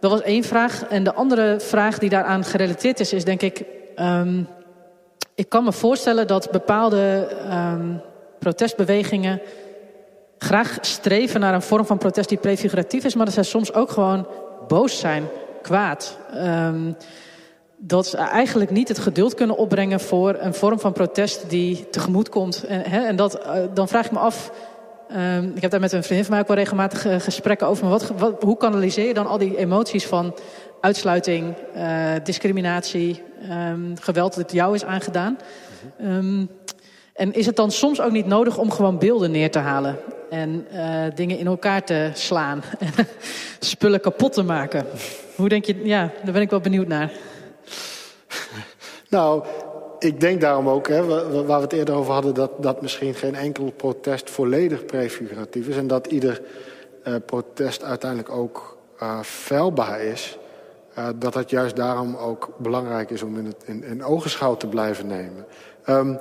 Dat 0.00 0.10
was 0.10 0.22
één 0.22 0.44
vraag. 0.44 0.84
En 0.88 1.04
de 1.04 1.14
andere 1.14 1.60
vraag 1.60 1.98
die 1.98 2.10
daaraan 2.10 2.44
gerelateerd 2.44 3.00
is, 3.00 3.12
is 3.12 3.24
denk 3.24 3.42
ik, 3.42 3.64
um, 3.96 4.48
ik 5.34 5.48
kan 5.48 5.64
me 5.64 5.72
voorstellen 5.72 6.26
dat 6.26 6.50
bepaalde 6.50 7.28
um, 7.52 8.00
protestbewegingen 8.38 9.40
graag 10.38 10.78
streven 10.80 11.40
naar 11.40 11.54
een 11.54 11.62
vorm 11.62 11.86
van 11.86 11.98
protest 11.98 12.28
die 12.28 12.38
prefiguratief 12.38 13.04
is, 13.04 13.14
maar 13.14 13.24
dat 13.24 13.34
zij 13.34 13.42
soms 13.42 13.74
ook 13.74 13.90
gewoon 13.90 14.26
boos 14.68 14.98
zijn 14.98 15.28
kwaad. 15.62 16.18
Um, 16.34 16.96
dat 17.82 18.06
ze 18.06 18.16
eigenlijk 18.16 18.70
niet 18.70 18.88
het 18.88 18.98
geduld 18.98 19.34
kunnen 19.34 19.56
opbrengen 19.56 20.00
voor 20.00 20.36
een 20.38 20.54
vorm 20.54 20.80
van 20.80 20.92
protest 20.92 21.50
die 21.50 21.90
tegemoet 21.90 22.28
komt. 22.28 22.64
En, 22.64 22.80
hè, 22.80 23.00
en 23.06 23.16
dat, 23.16 23.40
uh, 23.46 23.52
dan 23.74 23.88
vraag 23.88 24.04
ik 24.04 24.12
me 24.12 24.18
af. 24.18 24.52
Um, 25.16 25.52
ik 25.54 25.62
heb 25.62 25.70
daar 25.70 25.80
met 25.80 25.92
een 25.92 26.02
vriendin 26.02 26.24
van 26.24 26.32
mij 26.32 26.42
ook 26.42 26.48
wel 26.48 26.56
regelmatig 26.56 27.06
uh, 27.06 27.20
gesprekken 27.20 27.66
over. 27.66 27.84
Maar 27.84 27.92
wat, 27.92 28.12
wat, 28.18 28.42
hoe 28.42 28.56
kanaliseer 28.56 29.06
je 29.06 29.14
dan 29.14 29.26
al 29.26 29.38
die 29.38 29.56
emoties 29.56 30.06
van 30.06 30.34
uitsluiting, 30.80 31.54
uh, 31.76 32.12
discriminatie, 32.24 33.22
um, 33.50 33.94
geweld 34.00 34.36
dat 34.36 34.52
jou 34.52 34.74
is 34.74 34.84
aangedaan? 34.84 35.38
Um, 36.02 36.50
en 37.14 37.32
is 37.32 37.46
het 37.46 37.56
dan 37.56 37.70
soms 37.70 38.00
ook 38.00 38.12
niet 38.12 38.26
nodig 38.26 38.58
om 38.58 38.70
gewoon 38.70 38.98
beelden 38.98 39.30
neer 39.30 39.50
te 39.50 39.58
halen? 39.58 39.96
En 40.30 40.66
uh, 40.72 41.04
dingen 41.14 41.38
in 41.38 41.46
elkaar 41.46 41.84
te 41.84 42.10
slaan. 42.14 42.62
En 42.78 43.06
spullen 43.60 44.00
kapot 44.00 44.32
te 44.32 44.42
maken. 44.42 44.86
Hoe 45.36 45.48
denk 45.48 45.64
je, 45.64 45.84
ja, 45.84 46.10
daar 46.22 46.32
ben 46.32 46.42
ik 46.42 46.50
wel 46.50 46.60
benieuwd 46.60 46.86
naar. 46.86 47.12
Nou, 49.08 49.44
ik 49.98 50.20
denk 50.20 50.40
daarom 50.40 50.68
ook, 50.68 50.88
hè, 50.88 51.04
waar 51.44 51.56
we 51.56 51.64
het 51.64 51.72
eerder 51.72 51.94
over 51.94 52.12
hadden... 52.12 52.34
dat, 52.34 52.62
dat 52.62 52.82
misschien 52.82 53.14
geen 53.14 53.34
enkel 53.34 53.72
protest 53.76 54.30
volledig 54.30 54.84
prefiguratief 54.84 55.68
is... 55.68 55.76
en 55.76 55.86
dat 55.86 56.06
ieder 56.06 56.42
uh, 57.04 57.14
protest 57.26 57.84
uiteindelijk 57.84 58.30
ook 58.30 58.78
uh, 59.02 59.20
is... 60.12 60.38
Dat 61.14 61.34
het 61.34 61.50
juist 61.50 61.76
daarom 61.76 62.16
ook 62.16 62.54
belangrijk 62.58 63.10
is 63.10 63.22
om 63.22 63.38
in, 63.38 63.46
het, 63.46 63.62
in, 63.64 63.84
in 63.84 64.56
te 64.56 64.66
blijven 64.66 65.06
nemen. 65.06 65.46
Um, 65.88 66.18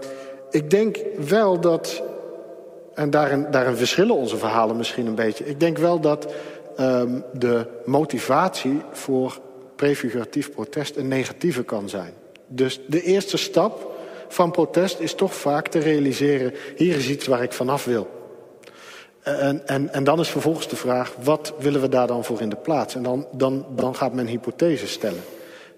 ik 0.52 0.70
denk 0.70 0.98
wel 1.30 1.60
dat, 1.60 2.04
en 3.00 3.10
daarin, 3.10 3.76
verschillen 3.76 4.16
onze 4.16 4.38
verhalen 4.38 4.78
misschien 4.78 5.06
een 5.06 5.16
beetje... 5.16 5.46
ik 5.46 5.60
denk 5.60 5.78
wel 5.78 6.00
dat 6.00 6.34
um, 6.80 7.24
de 7.34 7.66
motivatie 7.86 8.82
voor 8.92 9.40
prefiguratief 9.76 10.52
protest 10.52 10.96
een 10.96 11.08
negatieve 11.08 11.64
kan 11.64 11.90
zijn. 11.90 12.14
Dus 12.48 12.80
de 12.88 13.02
eerste 13.02 13.38
stap 13.38 13.92
van 14.28 14.52
protest 14.52 15.00
is 15.00 15.14
toch 15.14 15.34
vaak 15.34 15.68
te 15.68 15.80
realiseren... 15.80 16.54
hier 16.76 16.96
is 16.96 17.10
iets 17.10 17.28
waar 17.28 17.44
ik 17.44 17.54
vanaf 17.54 17.86
wil. 17.86 18.08
En, 19.22 19.68
en, 19.68 19.94
en 19.94 20.04
dan 20.04 20.20
is 20.20 20.30
vervolgens 20.30 20.68
de 20.68 20.76
vraag, 20.76 21.14
wat 21.22 21.54
willen 21.60 21.82
we 21.82 21.90
daar 21.90 22.08
dan 22.08 22.26
voor 22.26 22.42
in 22.42 22.50
de 22.50 22.56
plaats? 22.56 22.96
En 22.96 23.04
dan, 23.04 23.28
dan, 23.32 23.66
dan 23.76 23.96
gaat 23.96 24.14
men 24.14 24.28
hypotheses 24.28 24.92
stellen. 24.92 25.22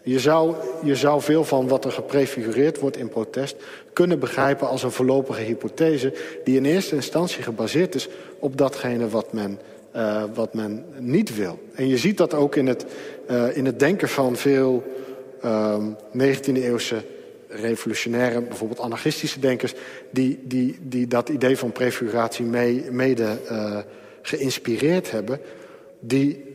Je 0.03 0.19
zou, 0.19 0.55
je 0.83 0.95
zou 0.95 1.21
veel 1.21 1.43
van 1.43 1.67
wat 1.67 1.85
er 1.85 1.91
geprefigureerd 1.91 2.79
wordt 2.79 2.97
in 2.97 3.09
protest 3.09 3.55
kunnen 3.93 4.19
begrijpen 4.19 4.67
als 4.67 4.83
een 4.83 4.91
voorlopige 4.91 5.41
hypothese 5.41 6.13
die 6.43 6.55
in 6.55 6.65
eerste 6.65 6.95
instantie 6.95 7.43
gebaseerd 7.43 7.95
is 7.95 8.09
op 8.39 8.57
datgene 8.57 9.09
wat 9.09 9.33
men, 9.33 9.59
uh, 9.95 10.23
wat 10.33 10.53
men 10.53 10.85
niet 10.97 11.35
wil. 11.35 11.59
En 11.73 11.87
je 11.87 11.97
ziet 11.97 12.17
dat 12.17 12.33
ook 12.33 12.55
in 12.55 12.67
het, 12.67 12.85
uh, 13.29 13.57
in 13.57 13.65
het 13.65 13.79
denken 13.79 14.09
van 14.09 14.35
veel 14.35 14.83
uh, 15.45 15.77
19e-eeuwse 16.17 16.95
revolutionaire, 17.47 18.41
bijvoorbeeld 18.41 18.79
anarchistische 18.79 19.39
denkers, 19.39 19.73
die, 20.09 20.39
die, 20.43 20.77
die 20.81 21.07
dat 21.07 21.29
idee 21.29 21.57
van 21.57 21.71
prefiguratie 21.71 22.45
mee, 22.45 22.85
mede 22.91 23.37
uh, 23.51 23.77
geïnspireerd 24.21 25.11
hebben, 25.11 25.39
die 25.99 26.50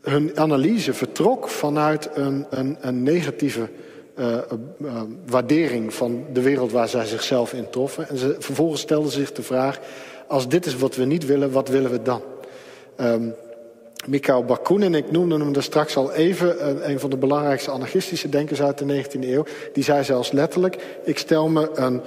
hun 0.00 0.38
analyse 0.38 0.94
vertrok 0.94 1.48
vanuit 1.48 2.10
een, 2.14 2.46
een, 2.50 2.76
een 2.80 3.02
negatieve 3.02 3.68
uh, 4.18 4.36
uh, 4.82 5.02
waardering 5.26 5.94
van 5.94 6.24
de 6.32 6.42
wereld 6.42 6.72
waar 6.72 6.88
zij 6.88 7.06
zichzelf 7.06 7.52
in 7.52 7.70
troffen. 7.70 8.08
En 8.08 8.16
ze, 8.16 8.36
vervolgens 8.38 8.80
stelden 8.80 9.12
zich 9.12 9.32
de 9.32 9.42
vraag, 9.42 9.78
als 10.28 10.48
dit 10.48 10.66
is 10.66 10.76
wat 10.76 10.96
we 10.96 11.04
niet 11.04 11.26
willen, 11.26 11.50
wat 11.50 11.68
willen 11.68 11.90
we 11.90 12.02
dan? 12.02 12.22
Um, 13.00 13.34
Mikhail 14.06 14.44
Bakunin, 14.44 14.94
ik 14.94 15.10
noemde 15.10 15.38
hem 15.38 15.54
er 15.54 15.62
straks 15.62 15.96
al 15.96 16.12
even, 16.12 16.68
een, 16.68 16.90
een 16.90 17.00
van 17.00 17.10
de 17.10 17.16
belangrijkste 17.16 17.70
anarchistische 17.70 18.28
denkers 18.28 18.62
uit 18.62 18.78
de 18.78 19.04
19e 19.04 19.20
eeuw, 19.20 19.44
die 19.72 19.84
zei 19.84 20.04
zelfs 20.04 20.32
letterlijk, 20.32 20.76
ik 21.04 21.18
stel 21.18 21.48
me 21.48 21.70
een 21.74 22.00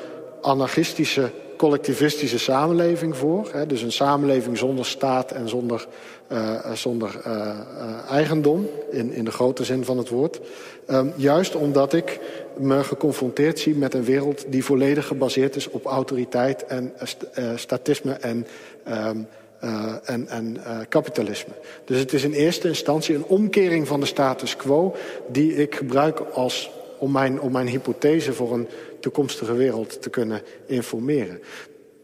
anarchistische 0.43 1.31
collectivistische 1.57 2.39
samenleving 2.39 3.17
voor. 3.17 3.49
Hè, 3.51 3.65
dus 3.65 3.81
een 3.81 3.91
samenleving 3.91 4.57
zonder 4.57 4.85
staat 4.85 5.31
en 5.31 5.49
zonder, 5.49 5.87
uh, 6.31 6.71
zonder 6.73 7.21
uh, 7.27 7.33
uh, 7.33 8.11
eigendom, 8.11 8.69
in, 8.91 9.13
in 9.13 9.25
de 9.25 9.31
grote 9.31 9.63
zin 9.63 9.85
van 9.85 9.97
het 9.97 10.09
woord. 10.09 10.39
Um, 10.87 11.13
juist 11.15 11.55
omdat 11.55 11.93
ik 11.93 12.19
me 12.57 12.83
geconfronteerd 12.83 13.59
zie 13.59 13.75
met 13.75 13.93
een 13.93 14.03
wereld 14.03 14.45
die 14.47 14.65
volledig 14.65 15.07
gebaseerd 15.07 15.55
is 15.55 15.69
op 15.69 15.85
autoriteit 15.85 16.65
en 16.65 16.93
st 17.03 17.25
statisme 17.55 18.11
en, 18.11 18.47
um, 18.87 19.27
en, 20.03 20.27
en 20.27 20.57
kapitalisme. 20.89 21.53
Dus 21.85 21.99
het 21.99 22.13
is 22.13 22.23
in 22.23 22.33
eerste 22.33 22.67
instantie 22.67 23.15
een 23.15 23.25
omkering 23.25 23.87
van 23.87 23.99
de 23.99 24.05
status 24.05 24.55
quo 24.55 24.95
die 25.27 25.55
ik 25.55 25.75
gebruik 25.75 26.19
als 26.19 26.71
om 26.97 27.11
mijn, 27.11 27.41
om 27.41 27.51
mijn 27.51 27.67
hypothese 27.67 28.33
voor 28.33 28.53
een 28.53 28.67
toekomstige 29.03 29.53
wereld 29.53 30.01
te 30.01 30.09
kunnen 30.09 30.41
informeren. 30.65 31.41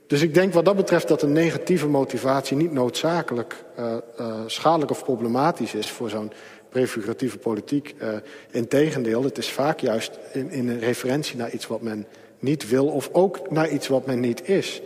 Dus 0.07 0.21
ik 0.21 0.33
denk 0.33 0.53
wat 0.53 0.65
dat 0.65 0.75
betreft 0.75 1.07
dat 1.07 1.21
een 1.21 1.31
negatieve 1.31 1.87
motivatie 1.87 2.57
niet 2.57 2.71
noodzakelijk 2.71 3.63
uh, 3.79 3.95
uh, 4.19 4.35
schadelijk 4.45 4.91
of 4.91 5.03
problematisch 5.03 5.73
is 5.73 5.89
voor 5.91 6.09
zo'n 6.09 6.31
prefiguratieve 6.69 7.37
politiek. 7.37 7.95
Uh, 8.01 8.09
Integendeel, 8.51 9.23
het 9.23 9.37
is 9.37 9.49
vaak 9.49 9.79
juist 9.79 10.11
in, 10.33 10.49
in 10.49 10.69
een 10.69 10.79
referentie 10.79 11.37
naar 11.37 11.51
iets 11.51 11.67
wat 11.67 11.81
men 11.81 12.05
niet 12.39 12.69
wil 12.69 12.87
of 12.87 13.09
ook 13.11 13.51
naar 13.51 13.69
iets 13.69 13.87
wat 13.87 14.05
men 14.05 14.19
niet 14.19 14.49
is. 14.49 14.81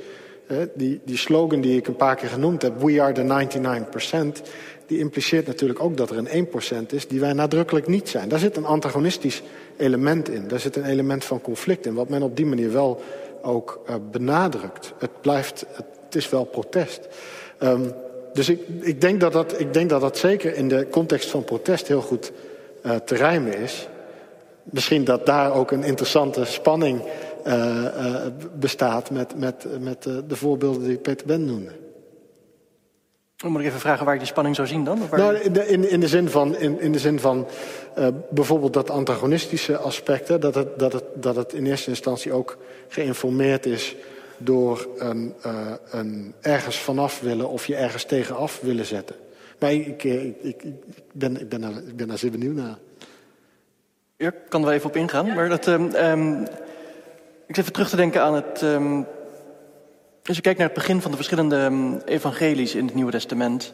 Die, 0.73 1.01
die 1.05 1.17
slogan 1.17 1.61
die 1.61 1.77
ik 1.77 1.87
een 1.87 1.95
paar 1.95 2.15
keer 2.15 2.29
genoemd 2.29 2.61
heb, 2.61 2.81
We 2.81 3.01
are 3.01 3.11
the 3.11 3.47
99%, 4.41 4.41
die 4.85 4.99
impliceert 4.99 5.47
natuurlijk 5.47 5.79
ook 5.79 5.97
dat 5.97 6.09
er 6.09 6.17
een 6.17 6.47
1% 6.83 6.85
is 6.87 7.07
die 7.07 7.19
wij 7.19 7.33
nadrukkelijk 7.33 7.87
niet 7.87 8.09
zijn. 8.09 8.29
Daar 8.29 8.39
zit 8.39 8.57
een 8.57 8.65
antagonistisch 8.65 9.41
element 9.77 10.29
in. 10.29 10.47
Daar 10.47 10.59
zit 10.59 10.75
een 10.75 10.85
element 10.85 11.23
van 11.23 11.41
conflict 11.41 11.85
in, 11.85 11.93
wat 11.93 12.09
men 12.09 12.21
op 12.21 12.35
die 12.35 12.45
manier 12.45 12.71
wel 12.71 13.01
ook 13.41 13.81
uh, 13.89 13.95
benadrukt. 14.11 14.93
Het 14.97 15.21
blijft, 15.21 15.65
het 15.73 16.15
is 16.15 16.29
wel 16.29 16.43
protest. 16.43 17.07
Um, 17.59 17.91
dus 18.33 18.49
ik, 18.49 18.59
ik, 18.81 19.01
denk 19.01 19.19
dat 19.19 19.33
dat, 19.33 19.59
ik 19.59 19.73
denk 19.73 19.89
dat 19.89 20.01
dat 20.01 20.17
zeker 20.17 20.55
in 20.55 20.67
de 20.67 20.87
context 20.89 21.29
van 21.29 21.43
protest 21.43 21.87
heel 21.87 22.01
goed 22.01 22.31
uh, 22.85 22.95
te 22.95 23.15
rijmen 23.15 23.57
is. 23.57 23.87
Misschien 24.63 25.03
dat 25.03 25.25
daar 25.25 25.53
ook 25.53 25.71
een 25.71 25.83
interessante 25.83 26.45
spanning 26.45 27.01
bestaat 28.59 29.09
met, 29.11 29.39
met, 29.39 29.65
met 29.79 30.03
de 30.03 30.35
voorbeelden 30.35 30.87
die 30.87 30.97
Peter 30.97 31.27
Ben 31.27 31.45
noemde. 31.45 31.71
Moet 33.47 33.61
ik 33.61 33.67
even 33.67 33.79
vragen 33.79 34.05
waar 34.05 34.13
je 34.13 34.19
die 34.19 34.29
spanning 34.29 34.55
zou 34.55 34.67
zien 34.67 34.83
dan? 34.83 34.99
Nou, 35.11 35.35
in, 35.35 35.53
de, 35.53 35.67
in, 35.67 35.89
in, 35.89 35.99
de 35.99 36.07
zin 36.07 36.29
van, 36.29 36.57
in, 36.57 36.79
in 36.79 36.91
de 36.91 36.99
zin 36.99 37.19
van 37.19 37.47
uh, 37.97 38.07
bijvoorbeeld 38.29 38.73
dat 38.73 38.89
antagonistische 38.89 39.77
aspect, 39.77 40.27
hè, 40.27 40.39
dat, 40.39 40.55
het, 40.55 40.79
dat, 40.79 40.93
het, 40.93 41.03
dat 41.15 41.35
het 41.35 41.53
in 41.53 41.65
eerste 41.65 41.89
instantie 41.89 42.31
ook 42.31 42.57
geïnformeerd 42.87 43.65
is 43.65 43.95
door 44.37 44.87
een, 44.97 45.33
uh, 45.45 45.71
een 45.89 46.33
ergens 46.41 46.79
vanaf 46.79 47.19
willen 47.19 47.49
of 47.49 47.65
je 47.65 47.75
ergens 47.75 48.03
tegenaf 48.03 48.59
willen 48.61 48.85
zetten. 48.85 49.15
Maar 49.59 49.73
ik, 49.73 50.03
ik, 50.03 50.35
ik, 50.41 50.63
ik 50.63 50.73
ben, 51.13 51.39
ik, 51.39 51.49
ben 51.49 51.61
daar, 51.61 51.77
ik 51.87 51.95
ben 51.95 52.07
daar 52.07 52.17
zeer 52.17 52.31
benieuwd 52.31 52.55
naar. 52.55 52.77
Ja, 54.17 54.27
ik 54.27 54.35
kan 54.49 54.59
er 54.59 54.67
wel 54.67 54.75
even 54.75 54.89
op 54.89 54.95
ingaan. 54.95 55.33
Maar 55.33 55.49
dat, 55.49 55.67
um, 55.67 55.95
um, 55.95 56.47
ik 57.47 57.55
zit 57.55 57.57
even 57.57 57.73
terug 57.73 57.89
te 57.89 57.95
denken 57.95 58.21
aan 58.21 58.35
het. 58.35 58.61
Um, 58.61 59.07
als 60.25 60.35
je 60.35 60.41
kijkt 60.41 60.59
naar 60.59 60.67
het 60.67 60.77
begin 60.77 61.01
van 61.01 61.11
de 61.11 61.17
verschillende 61.17 61.71
evangelies 62.05 62.75
in 62.75 62.85
het 62.85 62.95
Nieuwe 62.95 63.11
Testament. 63.11 63.73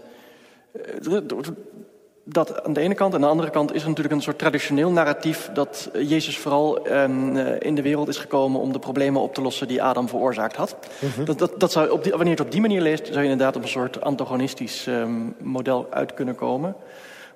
Eh, 0.71 1.17
dat 2.23 2.63
aan 2.63 2.73
de 2.73 2.79
ene 2.79 2.93
kant. 2.93 3.13
En 3.13 3.19
aan 3.19 3.25
de 3.25 3.31
andere 3.31 3.49
kant 3.49 3.73
is 3.73 3.81
er 3.81 3.87
natuurlijk 3.87 4.15
een 4.15 4.21
soort 4.21 4.37
traditioneel 4.37 4.91
narratief 4.91 5.49
dat 5.53 5.89
Jezus 5.93 6.37
vooral 6.37 6.87
um, 6.87 7.37
in 7.37 7.75
de 7.75 7.81
wereld 7.81 8.07
is 8.07 8.17
gekomen 8.17 8.61
om 8.61 8.71
de 8.71 8.79
problemen 8.79 9.21
op 9.21 9.33
te 9.33 9.41
lossen 9.41 9.67
die 9.67 9.83
Adam 9.83 10.07
veroorzaakt 10.07 10.55
had. 10.55 10.75
Mm 10.99 11.09
-hmm. 11.15 11.25
dat, 11.25 11.39
dat, 11.39 11.59
dat, 11.59 11.71
zou 11.71 11.89
op 11.89 12.03
die, 12.03 12.11
wanneer 12.11 12.29
je 12.29 12.35
het 12.35 12.45
op 12.45 12.51
die 12.51 12.61
manier 12.61 12.81
leest, 12.81 13.07
zou 13.07 13.17
je 13.17 13.29
inderdaad 13.29 13.55
op 13.55 13.61
een 13.61 13.67
soort 13.67 14.01
antagonistisch 14.01 14.87
model 15.37 15.87
uit 15.89 16.13
kunnen 16.13 16.35
komen. 16.35 16.75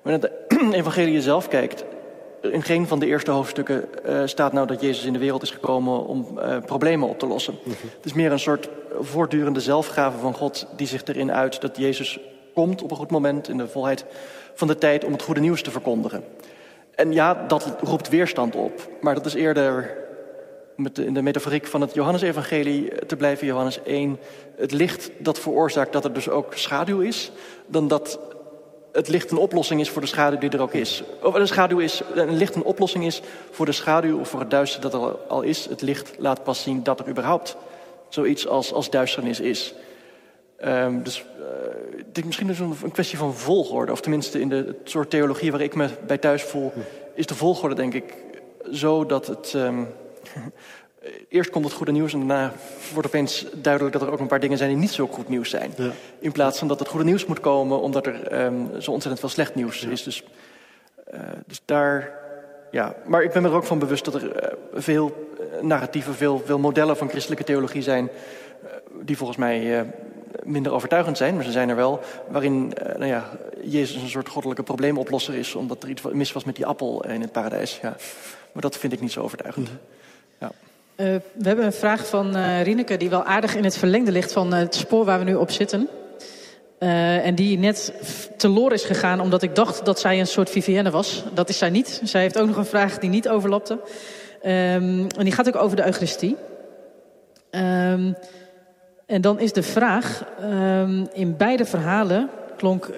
Maar 0.02 0.12
als 0.12 0.22
de 0.22 0.46
evangelie 0.80 1.20
zelf 1.20 1.48
kijkt, 1.48 1.84
in 2.52 2.62
geen 2.62 2.86
van 2.86 2.98
de 2.98 3.06
eerste 3.06 3.30
hoofdstukken 3.30 3.84
uh, 4.06 4.22
staat 4.24 4.52
nou 4.52 4.66
dat 4.66 4.80
Jezus 4.80 5.04
in 5.04 5.12
de 5.12 5.18
wereld 5.18 5.42
is 5.42 5.50
gekomen 5.50 6.06
om 6.06 6.26
uh, 6.38 6.58
problemen 6.66 7.08
op 7.08 7.18
te 7.18 7.26
lossen. 7.26 7.54
Het 7.64 8.04
is 8.04 8.12
meer 8.12 8.32
een 8.32 8.38
soort 8.38 8.68
voortdurende 9.00 9.60
zelfgave 9.60 10.18
van 10.18 10.34
God 10.34 10.66
die 10.76 10.86
zich 10.86 11.04
erin 11.04 11.32
uit 11.32 11.60
dat 11.60 11.76
Jezus 11.76 12.18
komt 12.54 12.82
op 12.82 12.90
een 12.90 12.96
goed 12.96 13.10
moment 13.10 13.48
in 13.48 13.56
de 13.56 13.68
volheid 13.68 14.04
van 14.54 14.68
de 14.68 14.78
tijd 14.78 15.04
om 15.04 15.12
het 15.12 15.22
goede 15.22 15.40
nieuws 15.40 15.62
te 15.62 15.70
verkondigen. 15.70 16.24
En 16.94 17.12
ja, 17.12 17.44
dat 17.46 17.76
roept 17.80 18.08
weerstand 18.08 18.56
op. 18.56 18.88
Maar 19.00 19.14
dat 19.14 19.26
is 19.26 19.34
eerder 19.34 20.02
in 20.94 21.14
de 21.14 21.22
metaforiek 21.22 21.66
van 21.66 21.80
het 21.80 21.94
Johannesevangelie 21.94 23.06
te 23.06 23.16
blijven, 23.16 23.46
Johannes 23.46 23.82
1, 23.82 24.18
het 24.56 24.72
licht 24.72 25.10
dat 25.18 25.38
veroorzaakt 25.38 25.92
dat 25.92 26.04
er 26.04 26.12
dus 26.12 26.28
ook 26.28 26.54
schaduw 26.54 27.00
is, 27.00 27.32
dan 27.66 27.88
dat 27.88 28.18
het 28.94 29.08
licht 29.08 29.30
een 29.30 29.38
oplossing 29.38 29.80
is 29.80 29.90
voor 29.90 30.00
de 30.00 30.08
schaduw 30.08 30.38
die 30.38 30.50
er 30.50 30.60
ook 30.60 30.72
is. 30.72 31.02
Of 31.22 31.34
de 31.34 31.46
schaduw 31.46 31.78
is, 31.78 32.02
een 32.14 32.36
licht 32.36 32.54
een 32.54 32.62
oplossing 32.62 33.04
is 33.04 33.22
voor 33.50 33.66
de 33.66 33.72
schaduw 33.72 34.18
of 34.18 34.28
voor 34.28 34.40
het 34.40 34.50
duister 34.50 34.80
dat 34.80 34.94
er 34.94 35.00
al 35.28 35.42
is. 35.42 35.66
Het 35.66 35.82
licht 35.82 36.14
laat 36.18 36.44
pas 36.44 36.62
zien 36.62 36.82
dat 36.82 37.00
er 37.00 37.08
überhaupt 37.08 37.56
zoiets 38.08 38.46
als, 38.46 38.72
als 38.72 38.90
duisternis 38.90 39.40
is. 39.40 39.74
Um, 40.64 41.02
dus 41.02 41.24
uh, 41.38 41.44
het 41.96 42.18
is 42.18 42.24
misschien 42.24 42.46
dus 42.46 42.58
een, 42.58 42.74
een, 42.82 42.92
kwestie 42.92 43.18
van 43.18 43.34
volgorde. 43.34 43.92
Of 43.92 44.00
tenminste 44.00 44.40
in 44.40 44.48
de 44.48 44.56
het 44.56 44.76
soort 44.90 45.10
theologie 45.10 45.50
waar 45.50 45.60
ik 45.60 45.74
me 45.74 45.88
bij 46.06 46.18
thuis 46.18 46.42
voel... 46.42 46.72
is 47.14 47.26
de 47.26 47.34
volgorde 47.34 47.74
denk 47.74 47.94
ik 47.94 48.14
zo 48.72 49.06
dat 49.06 49.26
het... 49.26 49.52
Um, 49.56 49.88
eerst 51.28 51.50
komt 51.50 51.64
het 51.64 51.74
goede 51.74 51.92
nieuws 51.92 52.12
en 52.12 52.18
daarna 52.18 52.52
wordt 52.92 53.08
opeens 53.08 53.46
duidelijk... 53.52 53.92
dat 53.92 54.02
er 54.02 54.12
ook 54.12 54.20
een 54.20 54.26
paar 54.26 54.40
dingen 54.40 54.58
zijn 54.58 54.70
die 54.70 54.78
niet 54.78 54.90
zo 54.90 55.06
goed 55.06 55.28
nieuws 55.28 55.50
zijn. 55.50 55.72
Ja. 55.76 55.90
In 56.18 56.32
plaats 56.32 56.58
van 56.58 56.68
dat 56.68 56.78
het 56.78 56.88
goede 56.88 57.04
nieuws 57.04 57.26
moet 57.26 57.40
komen... 57.40 57.80
omdat 57.80 58.06
er 58.06 58.44
um, 58.44 58.68
zo 58.80 58.90
ontzettend 58.90 59.20
veel 59.20 59.28
slecht 59.28 59.54
nieuws 59.54 59.80
ja. 59.80 59.90
is. 59.90 60.02
Dus, 60.02 60.22
uh, 61.14 61.20
dus 61.46 61.60
daar... 61.64 62.22
Ja, 62.70 62.94
maar 63.06 63.22
ik 63.22 63.32
ben 63.32 63.42
me 63.42 63.48
er 63.48 63.54
ook 63.54 63.64
van 63.64 63.78
bewust 63.78 64.04
dat 64.04 64.14
er 64.14 64.22
uh, 64.22 64.52
veel 64.72 65.30
narratieven, 65.60 66.14
veel, 66.14 66.42
veel 66.44 66.58
modellen 66.58 66.96
van 66.96 67.08
christelijke 67.08 67.44
theologie 67.44 67.82
zijn... 67.82 68.10
die 69.00 69.16
volgens 69.16 69.38
mij 69.38 69.86
minder 70.42 70.72
overtuigend 70.72 71.16
zijn, 71.16 71.34
maar 71.34 71.44
ze 71.44 71.52
zijn 71.52 71.68
er 71.68 71.76
wel. 71.76 72.00
Waarin 72.28 72.72
nou 72.82 73.06
ja, 73.06 73.30
Jezus 73.62 74.02
een 74.02 74.08
soort 74.08 74.28
goddelijke 74.28 74.62
probleemoplosser 74.62 75.34
is, 75.34 75.54
omdat 75.54 75.82
er 75.82 75.88
iets 75.88 76.02
mis 76.02 76.32
was 76.32 76.44
met 76.44 76.56
die 76.56 76.66
appel 76.66 77.04
in 77.04 77.20
het 77.20 77.32
paradijs. 77.32 77.78
Ja. 77.82 77.96
Maar 78.52 78.62
dat 78.62 78.76
vind 78.76 78.92
ik 78.92 79.00
niet 79.00 79.12
zo 79.12 79.20
overtuigend. 79.20 79.70
Mm 79.70 79.78
ja. 80.38 80.52
Uh, 80.96 81.06
we 81.32 81.46
hebben 81.46 81.64
een 81.64 81.72
vraag 81.72 82.06
van 82.06 82.36
uh, 82.36 82.62
Rieneke 82.62 82.96
die 82.96 83.10
wel 83.10 83.24
aardig 83.24 83.54
in 83.56 83.64
het 83.64 83.76
verlengde 83.76 84.12
ligt 84.12 84.32
van 84.32 84.52
het 84.52 84.74
spoor 84.74 85.04
waar 85.04 85.18
we 85.18 85.24
nu 85.24 85.34
op 85.34 85.50
zitten. 85.50 85.88
En 86.78 87.34
die 87.34 87.58
net 87.58 87.92
teloor 88.36 88.72
is 88.72 88.84
gegaan 88.84 89.20
omdat 89.20 89.42
ik 89.42 89.54
dacht 89.54 89.84
dat 89.84 90.00
zij 90.00 90.20
een 90.20 90.26
soort 90.26 90.50
Vivienne 90.50 90.90
was. 90.90 91.24
Dat 91.32 91.48
is 91.48 91.58
zij 91.58 91.70
niet. 91.70 92.00
Zij 92.04 92.20
heeft 92.20 92.38
ook 92.38 92.46
nog 92.46 92.56
een 92.56 92.66
vraag 92.66 92.98
die 92.98 93.10
niet 93.10 93.28
overlapte. 93.28 93.72
Um, 93.72 93.80
en 94.42 95.24
die 95.24 95.32
gaat 95.32 95.48
ook 95.48 95.62
over 95.62 95.76
de 95.76 95.84
Eucharistie. 95.84 96.36
Um, 97.50 98.16
en 99.06 99.20
dan 99.20 99.40
is 99.40 99.52
de 99.52 99.62
vraag, 99.62 100.24
um, 100.42 101.08
in 101.12 101.36
beide 101.36 101.64
verhalen 101.64 102.30
klonk 102.56 102.90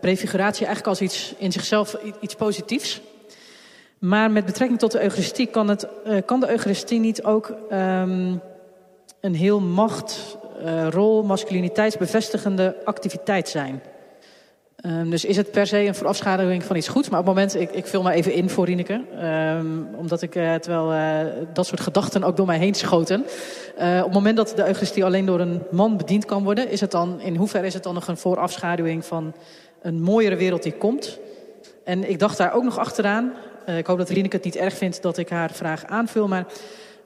prefiguratie 0.00 0.66
eigenlijk 0.66 0.86
als 0.86 1.00
iets 1.00 1.34
in 1.38 1.52
zichzelf 1.52 1.96
iets 2.20 2.34
positiefs. 2.34 3.00
Maar 3.98 4.30
met 4.30 4.44
betrekking 4.44 4.78
tot 4.78 4.92
de 4.92 5.02
Eucharistie 5.02 5.46
kan, 5.46 5.68
het, 5.68 5.86
uh, 6.06 6.16
kan 6.24 6.40
de 6.40 6.50
Eucharistie 6.50 7.00
niet 7.00 7.22
ook 7.24 7.54
um, 7.72 8.40
een 9.20 9.34
heel 9.34 9.60
macht, 9.60 10.36
uh, 10.64 10.88
rol, 10.88 11.22
masculiniteitsbevestigende 11.22 12.76
activiteit 12.84 13.48
zijn. 13.48 13.82
Um, 14.86 15.10
dus 15.10 15.24
is 15.24 15.36
het 15.36 15.50
per 15.50 15.66
se 15.66 15.78
een 15.78 15.94
voorafschaduwing 15.94 16.64
van 16.64 16.76
iets 16.76 16.88
goeds? 16.88 17.08
Maar 17.08 17.20
op 17.20 17.26
het 17.26 17.34
moment, 17.34 17.54
ik, 17.56 17.70
ik 17.70 17.86
vul 17.86 18.02
maar 18.02 18.12
even 18.12 18.32
in 18.32 18.50
voor 18.50 18.64
Rieneke. 18.64 19.04
Um, 19.22 19.88
omdat 19.96 20.22
ik, 20.22 20.34
uh, 20.34 20.54
terwijl 20.54 20.92
dat 21.52 21.66
soort 21.66 21.80
gedachten 21.80 22.24
ook 22.24 22.36
door 22.36 22.46
mij 22.46 22.58
heen 22.58 22.74
schoten. 22.74 23.20
Op 23.76 24.04
het 24.04 24.12
moment 24.12 24.36
dat 24.36 24.52
de 24.56 24.66
Eucharistie 24.66 25.04
alleen 25.04 25.26
door 25.26 25.40
een 25.40 25.62
man 25.70 25.96
bediend 25.96 26.24
kan 26.24 26.44
worden... 26.44 26.70
Is 26.70 26.80
het 26.80 26.90
dan, 26.90 27.20
in 27.20 27.36
hoeverre 27.36 27.66
is 27.66 27.74
het 27.74 27.82
dan 27.82 27.94
nog 27.94 28.08
een 28.08 28.16
voorafschaduwing 28.16 29.04
van 29.04 29.34
een 29.82 30.02
mooiere 30.02 30.36
wereld 30.36 30.62
die 30.62 30.72
komt? 30.72 31.18
En 31.84 32.10
ik 32.10 32.18
dacht 32.18 32.36
daar 32.36 32.54
ook 32.54 32.64
nog 32.64 32.78
achteraan. 32.78 33.32
Ik 33.66 33.86
hoop 33.86 33.98
dat 33.98 34.08
Rieneke 34.08 34.36
het 34.36 34.44
niet 34.44 34.56
erg 34.56 34.76
vindt 34.76 35.02
dat 35.02 35.18
ik 35.18 35.28
haar 35.28 35.50
vraag 35.50 35.84
aanvul. 35.84 36.28
Maar 36.28 36.46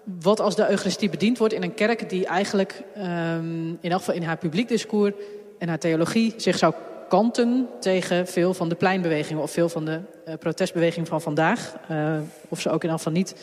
wat 0.04 0.40
als 0.40 0.56
de 0.56 0.68
Eucharistie 0.70 1.10
bediend 1.10 1.38
wordt 1.38 1.54
in 1.54 1.62
een 1.62 1.74
kerk... 1.74 2.08
die 2.08 2.26
eigenlijk 2.26 2.82
um, 2.96 3.78
in 3.80 3.90
elk 3.90 3.98
geval 3.98 4.14
in 4.14 4.22
haar 4.22 4.36
publiek 4.36 4.68
discours 4.68 5.12
en 5.58 5.68
haar 5.68 5.78
theologie 5.78 6.34
zich 6.36 6.58
zou 6.58 6.74
kanten 7.08 7.68
tegen 7.80 8.26
veel 8.26 8.54
van 8.54 8.68
de 8.68 8.74
pleinbewegingen 8.74 9.42
of 9.42 9.50
veel 9.50 9.68
van 9.68 9.84
de 9.84 10.00
uh, 10.28 10.34
protestbeweging 10.34 11.08
van 11.08 11.20
vandaag. 11.20 11.74
Uh, 11.90 12.18
of 12.48 12.60
ze 12.60 12.68
ook 12.68 12.82
in 12.82 12.82
ieder 12.82 12.98
geval 12.98 13.12
niet 13.12 13.34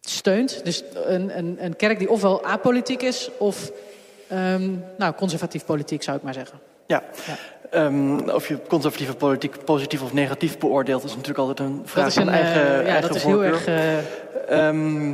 steunt. 0.00 0.64
Dus 0.64 0.82
een, 0.94 1.38
een, 1.38 1.64
een 1.64 1.76
kerk 1.76 1.98
die 1.98 2.10
ofwel 2.10 2.44
apolitiek 2.44 3.02
is 3.02 3.30
of 3.38 3.72
um, 4.32 4.84
nou, 4.98 5.14
conservatief 5.14 5.64
politiek 5.64 6.02
zou 6.02 6.16
ik 6.16 6.22
maar 6.22 6.34
zeggen. 6.34 6.58
Ja. 6.86 7.02
ja. 7.26 7.38
Um, 7.74 8.30
of 8.30 8.48
je 8.48 8.58
conservatieve 8.68 9.14
politiek 9.14 9.64
positief 9.64 10.02
of 10.02 10.12
negatief 10.12 10.58
beoordeelt, 10.58 11.04
is 11.04 11.10
natuurlijk 11.10 11.38
altijd 11.38 11.68
een 11.68 11.82
vraag 11.84 12.04
dat 12.04 12.12
is 12.12 12.16
een, 12.16 12.24
van 12.24 12.34
eigen, 12.34 12.62
uh, 12.62 12.66
ja, 12.66 12.82
eigen 12.82 13.08
dat 13.08 13.16
is 13.16 13.22
heel 13.22 13.44
erg. 13.44 13.66
Um, 14.50 15.10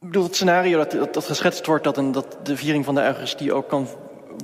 ik 0.00 0.08
bedoel, 0.08 0.22
het 0.22 0.34
scenario 0.34 0.76
dat, 0.78 0.90
dat, 0.90 1.14
dat 1.14 1.24
geschetst 1.24 1.66
wordt 1.66 1.84
dat, 1.84 1.96
een, 1.96 2.12
dat 2.12 2.36
de 2.42 2.56
viering 2.56 2.84
van 2.84 2.94
de 2.94 3.02
Eucharistie 3.02 3.52
ook 3.52 3.68
kan 3.68 3.88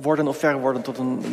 worden 0.01 0.27
of 0.27 0.37
ver 0.37 0.59
worden 0.59 0.81
tot 0.81 0.97
een, 0.97 1.23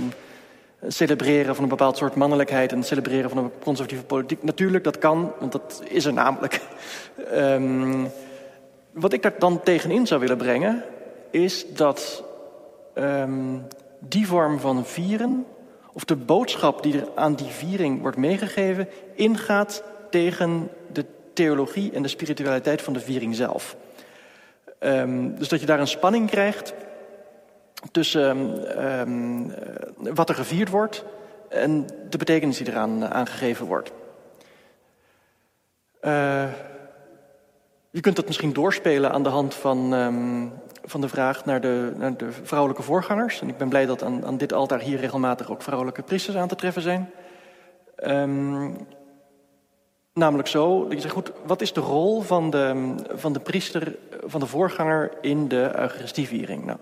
een 0.80 0.92
celebreren 0.92 1.54
van 1.54 1.64
een 1.64 1.70
bepaald 1.70 1.96
soort 1.96 2.14
mannelijkheid 2.14 2.72
en 2.72 2.82
celebreren 2.82 3.30
van 3.30 3.38
een 3.38 3.52
conservatieve 3.62 4.04
politiek. 4.04 4.42
Natuurlijk, 4.42 4.84
dat 4.84 4.98
kan, 4.98 5.32
want 5.38 5.52
dat 5.52 5.82
is 5.84 6.04
er 6.04 6.12
namelijk. 6.12 6.60
Um, 7.34 8.10
wat 8.92 9.12
ik 9.12 9.22
daar 9.22 9.38
dan 9.38 9.62
tegenin 9.62 10.06
zou 10.06 10.20
willen 10.20 10.36
brengen, 10.36 10.84
is 11.30 11.66
dat 11.74 12.24
um, 12.94 13.66
die 14.08 14.26
vorm 14.26 14.60
van 14.60 14.86
vieren, 14.86 15.46
of 15.92 16.04
de 16.04 16.16
boodschap 16.16 16.82
die 16.82 17.00
er 17.00 17.08
aan 17.14 17.34
die 17.34 17.46
viering 17.46 18.00
wordt 18.00 18.16
meegegeven, 18.16 18.88
ingaat 19.14 19.82
tegen 20.10 20.68
de 20.92 21.04
theologie 21.32 21.92
en 21.92 22.02
de 22.02 22.08
spiritualiteit 22.08 22.82
van 22.82 22.92
de 22.92 23.00
viering 23.00 23.34
zelf. 23.34 23.76
Um, 24.80 25.38
dus 25.38 25.48
dat 25.48 25.60
je 25.60 25.66
daar 25.66 25.80
een 25.80 25.88
spanning 25.88 26.30
krijgt 26.30 26.74
tussen 27.92 28.36
um, 29.00 29.52
wat 29.96 30.28
er 30.28 30.34
gevierd 30.34 30.68
wordt 30.68 31.04
en 31.48 31.86
de 32.10 32.18
betekenis 32.18 32.56
die 32.56 32.68
eraan 32.68 33.06
aangegeven 33.06 33.66
wordt. 33.66 33.92
Uh, 36.02 36.44
Je 37.90 38.02
kunt 38.02 38.16
dat 38.16 38.26
misschien 38.26 38.52
doorspelen 38.52 39.12
aan 39.12 39.22
de 39.22 39.28
hand 39.28 39.54
van, 39.54 39.94
van 40.86 41.00
de 41.00 41.08
vraag 41.08 41.44
naar 41.44 41.60
de, 41.60 41.92
naar 41.96 42.16
de, 42.16 42.32
vrouwelijke 42.42 42.82
voorgangers. 42.82 43.40
En 43.40 43.48
ik 43.48 43.56
ben 43.56 43.68
blij 43.68 43.86
dat 43.86 44.02
aan, 44.02 44.26
aan, 44.26 44.36
dit 44.36 44.52
altaar 44.52 44.80
hier 44.80 44.98
regelmatig 44.98 45.50
ook 45.50 45.62
vrouwelijke 45.62 46.02
priesters 46.02 46.36
aan 46.36 46.48
te 46.48 46.54
treffen 46.54 46.82
zijn. 46.82 47.10
Um, 48.04 48.76
namelijk 50.12 50.48
zo, 50.48 50.86
je 50.88 51.00
zegt 51.00 51.14
goed, 51.14 51.32
wat 51.46 51.60
is 51.60 51.72
de 51.72 51.80
rol 51.80 52.20
van 52.20 52.50
de, 52.50 52.94
van 53.14 53.32
de 53.32 53.40
priester, 53.40 53.96
van 54.24 54.40
de 54.40 54.46
voorganger 54.46 55.12
in 55.20 55.48
de 55.48 55.70
Eucharistieviering? 55.78 56.64
Nou, 56.64 56.78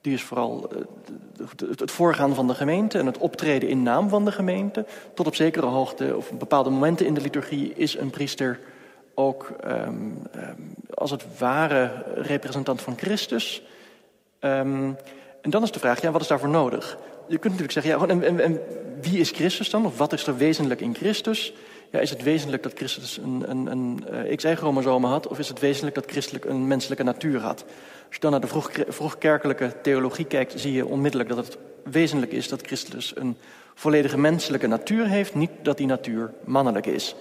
die 0.00 0.12
is 0.12 0.22
vooral 0.22 0.70
eh, 0.70 1.68
het 1.78 1.90
voorgaan 1.90 2.34
van 2.34 2.46
de 2.46 2.54
gemeente 2.54 2.98
en 2.98 3.06
het 3.06 3.18
optreden 3.18 3.68
in 3.68 3.82
naam 3.82 4.08
van 4.08 4.24
de 4.24 4.32
gemeente. 4.32 4.86
Tot 5.14 5.26
op 5.26 5.34
zekere 5.34 5.66
hoogte, 5.66 6.16
of 6.16 6.32
bepaalde 6.32 6.70
momenten 6.70 7.06
in 7.06 7.14
de 7.14 7.20
liturgie, 7.20 7.72
is 7.74 7.98
een 7.98 8.10
priester 8.10 8.60
ook 9.20 9.52
um, 9.64 10.22
um, 10.36 10.74
als 10.94 11.10
het 11.10 11.24
ware 11.38 12.04
representant 12.14 12.82
van 12.82 12.98
Christus. 12.98 13.62
Um, 14.40 14.96
en 15.40 15.50
dan 15.50 15.62
is 15.62 15.70
de 15.70 15.78
vraag, 15.78 16.00
ja, 16.00 16.10
wat 16.10 16.20
is 16.20 16.26
daarvoor 16.26 16.48
nodig? 16.48 16.98
Je 17.28 17.38
kunt 17.38 17.58
natuurlijk 17.58 17.72
zeggen, 17.72 17.92
ja, 17.92 18.14
en, 18.14 18.22
en, 18.22 18.40
en, 18.40 18.60
wie 19.00 19.18
is 19.18 19.30
Christus 19.30 19.70
dan? 19.70 19.86
Of 19.86 19.98
wat 19.98 20.12
is 20.12 20.26
er 20.26 20.36
wezenlijk 20.36 20.80
in 20.80 20.94
Christus? 20.94 21.52
Ja, 21.90 21.98
is 21.98 22.10
het 22.10 22.22
wezenlijk 22.22 22.62
dat 22.62 22.72
Christus 22.74 23.16
een, 23.16 23.44
een, 23.50 23.66
een 23.66 24.36
XY-chromosomen 24.36 25.10
had? 25.10 25.26
Of 25.26 25.38
is 25.38 25.48
het 25.48 25.58
wezenlijk 25.58 25.94
dat 25.94 26.10
Christelijk 26.10 26.44
een 26.44 26.66
menselijke 26.66 27.04
natuur 27.04 27.40
had? 27.40 27.64
Als 28.06 28.14
je 28.14 28.20
dan 28.20 28.30
naar 28.30 28.40
de 28.40 28.46
vroeg, 28.46 28.70
vroegkerkelijke 28.88 29.72
theologie 29.82 30.24
kijkt, 30.24 30.60
zie 30.60 30.72
je 30.72 30.86
onmiddellijk 30.86 31.30
dat 31.30 31.46
het 31.46 31.58
wezenlijk 31.84 32.32
is 32.32 32.48
dat 32.48 32.66
Christus 32.66 33.12
een 33.16 33.36
volledige 33.74 34.18
menselijke 34.18 34.66
natuur 34.66 35.06
heeft, 35.06 35.34
niet 35.34 35.50
dat 35.62 35.76
die 35.76 35.86
natuur 35.86 36.32
mannelijk 36.44 36.86
is. 36.86 37.14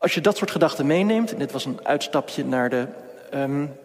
Als 0.00 0.14
je 0.14 0.20
dat 0.20 0.36
soort 0.36 0.50
gedachten 0.50 0.86
meeneemt, 0.86 1.32
en 1.32 1.38
dit 1.38 1.52
was 1.52 1.64
een 1.64 1.78
uitstapje 1.82 2.44
naar 2.44 2.70
de 2.70 2.86
um, 3.34 3.76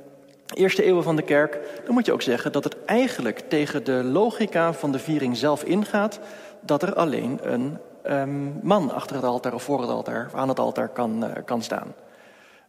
eerste 0.53 0.83
eeuwen 0.83 1.03
van 1.03 1.15
de 1.15 1.21
kerk, 1.21 1.59
dan 1.85 1.93
moet 1.93 2.05
je 2.05 2.13
ook 2.13 2.21
zeggen 2.21 2.51
dat 2.51 2.63
het 2.63 2.85
eigenlijk 2.85 3.39
tegen 3.39 3.83
de 3.83 4.03
logica 4.03 4.73
van 4.73 4.91
de 4.91 4.99
viering 4.99 5.37
zelf 5.37 5.63
ingaat 5.63 6.19
dat 6.61 6.81
er 6.81 6.93
alleen 6.93 7.39
een 7.41 7.77
um, 8.07 8.59
man 8.61 8.93
achter 8.93 9.15
het 9.15 9.25
altaar 9.25 9.53
of 9.53 9.63
voor 9.63 9.81
het 9.81 9.89
altaar, 9.89 10.29
aan 10.33 10.49
het 10.49 10.59
altaar 10.59 10.89
kan, 10.89 11.23
uh, 11.23 11.31
kan 11.45 11.61
staan. 11.61 11.93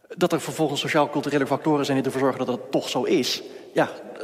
Dat 0.07 0.31
er 0.31 0.41
vervolgens 0.41 0.81
sociaal-culturele 0.81 1.47
factoren 1.47 1.85
zijn 1.85 1.97
die 1.97 2.05
ervoor 2.05 2.21
zorgen 2.21 2.45
dat 2.45 2.55
het 2.55 2.71
toch 2.71 2.89
zo 2.89 3.03
is. 3.03 3.43
Ja, 3.73 3.89
uh, 4.21 4.23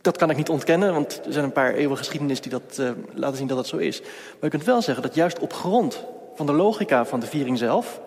dat 0.00 0.16
kan 0.16 0.30
ik 0.30 0.36
niet 0.36 0.48
ontkennen, 0.48 0.92
want 0.92 1.20
er 1.26 1.32
zijn 1.32 1.44
een 1.44 1.52
paar 1.52 1.74
eeuwen 1.74 1.96
geschiedenis 1.96 2.40
die 2.40 2.50
dat 2.50 2.76
uh, 2.80 2.90
laten 3.14 3.36
zien 3.36 3.46
dat 3.46 3.58
het 3.58 3.66
zo 3.66 3.76
is. 3.76 4.00
Maar 4.00 4.10
je 4.40 4.48
kunt 4.48 4.64
wel 4.64 4.82
zeggen 4.82 5.02
dat 5.02 5.14
juist 5.14 5.38
op 5.38 5.52
grond 5.52 6.04
van 6.34 6.46
de 6.46 6.52
logica 6.52 7.04
van 7.04 7.20
de 7.20 7.26
viering 7.26 7.58
zelf. 7.58 8.00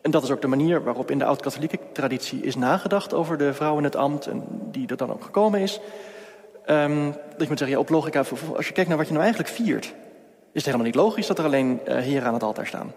En 0.00 0.10
dat 0.10 0.22
is 0.22 0.30
ook 0.30 0.40
de 0.40 0.46
manier 0.46 0.82
waarop 0.84 1.10
in 1.10 1.18
de 1.18 1.24
oud-katholieke 1.24 1.78
traditie 1.92 2.42
is 2.42 2.56
nagedacht 2.56 3.14
over 3.14 3.38
de 3.38 3.54
vrouw 3.54 3.78
in 3.78 3.84
het 3.84 3.96
ambt 3.96 4.26
en 4.26 4.44
die 4.48 4.88
er 4.88 4.96
dan 4.96 5.12
ook 5.12 5.24
gekomen 5.24 5.60
is. 5.60 5.80
Um, 6.66 7.10
dat 7.10 7.40
je 7.40 7.48
moet 7.48 7.58
zeggen, 7.58 7.76
ja, 7.76 7.78
op 7.78 7.88
logica, 7.88 8.24
als 8.56 8.66
je 8.66 8.72
kijkt 8.72 8.88
naar 8.88 8.98
wat 8.98 9.06
je 9.06 9.12
nou 9.12 9.24
eigenlijk 9.24 9.54
viert, 9.54 9.84
is 9.84 9.94
het 10.52 10.64
helemaal 10.64 10.86
niet 10.86 10.94
logisch 10.94 11.26
dat 11.26 11.38
er 11.38 11.44
alleen 11.44 11.80
uh, 11.88 11.94
heren 11.94 12.26
aan 12.26 12.34
het 12.34 12.42
altaar 12.42 12.66
staan. 12.66 12.92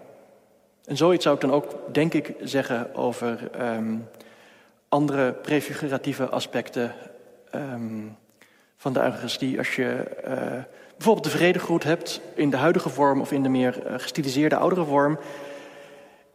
En 0.84 0.96
zoiets 0.96 1.22
zou 1.22 1.34
ik 1.34 1.40
dan 1.40 1.52
ook, 1.52 1.94
denk 1.94 2.14
ik, 2.14 2.34
zeggen 2.40 2.94
over 2.94 3.50
um, 3.60 4.08
andere 4.88 5.32
prefiguratieve 5.32 6.28
aspecten 6.28 6.92
um, 7.54 8.16
van 8.76 8.92
de 8.92 9.02
Eucharistie. 9.02 9.58
Als 9.58 9.76
je 9.76 10.04
uh, 10.28 10.32
bijvoorbeeld 10.96 11.24
de 11.24 11.38
vredegroet 11.38 11.84
hebt 11.84 12.20
in 12.34 12.50
de 12.50 12.56
huidige 12.56 12.88
vorm 12.88 13.20
of 13.20 13.32
in 13.32 13.42
de 13.42 13.48
meer 13.48 13.86
uh, 13.86 13.94
gestiliseerde 13.98 14.56
oudere 14.56 14.84
vorm. 14.84 15.18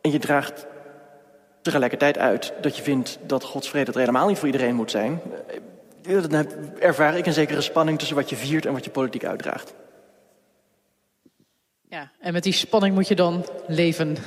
En 0.02 0.12
je 0.12 0.20
draagt 0.20 0.66
tegelijkertijd 1.62 2.18
uit 2.18 2.54
dat 2.62 2.76
je 2.76 2.84
vindt 2.84 3.20
dat 3.22 3.44
Gods 3.44 3.70
vrede 3.70 3.92
er 3.92 4.00
helemaal 4.00 4.28
niet 4.28 4.38
voor 4.38 4.48
iedereen 4.48 4.76
moet 4.76 4.92
zijn. 4.92 5.22
Dan 6.02 6.48
ervaar 6.80 7.18
ik 7.18 7.26
een 7.26 7.34
zekere 7.34 7.62
spanning 7.62 7.98
tussen 7.98 8.16
wat 8.16 8.30
je 8.30 8.36
viert 8.36 8.66
en 8.66 8.74
wat 8.74 8.84
je 8.84 8.92
politiek 8.92 9.26
uitdraagt. 9.26 9.74
Ja, 11.88 12.12
en 12.20 12.34
met 12.34 12.44
die 12.44 12.54
spanning 12.54 12.96
moet 12.96 13.08
je 13.08 13.16
dan 13.16 13.46
leven. 13.68 14.18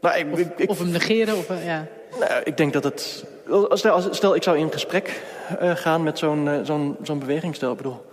Nou, 0.00 0.18
ik, 0.18 0.32
of, 0.32 0.38
ik, 0.38 0.70
of, 0.70 0.78
hem 0.78 0.90
negeren. 0.90 1.36
Of, 1.36 1.64
ja. 1.64 1.86
Nou, 2.18 2.42
ik 2.44 2.56
denk 2.56 2.72
dat 2.72 2.84
het. 2.84 3.24
Stel, 3.70 4.14
stel 4.14 4.34
ik 4.34 4.42
zou 4.42 4.58
in 4.58 4.72
gesprek 4.72 5.22
uh, 5.62 5.76
gaan 5.76 6.02
met 6.02 6.18
zo'n 6.18 6.46
uh, 6.46 6.60
zo'n 6.62 6.96
zo'n 7.02 7.18
beweging. 7.18 7.54
Stel, 7.54 7.70
ik 7.70 7.76
bedoel. 7.76 8.07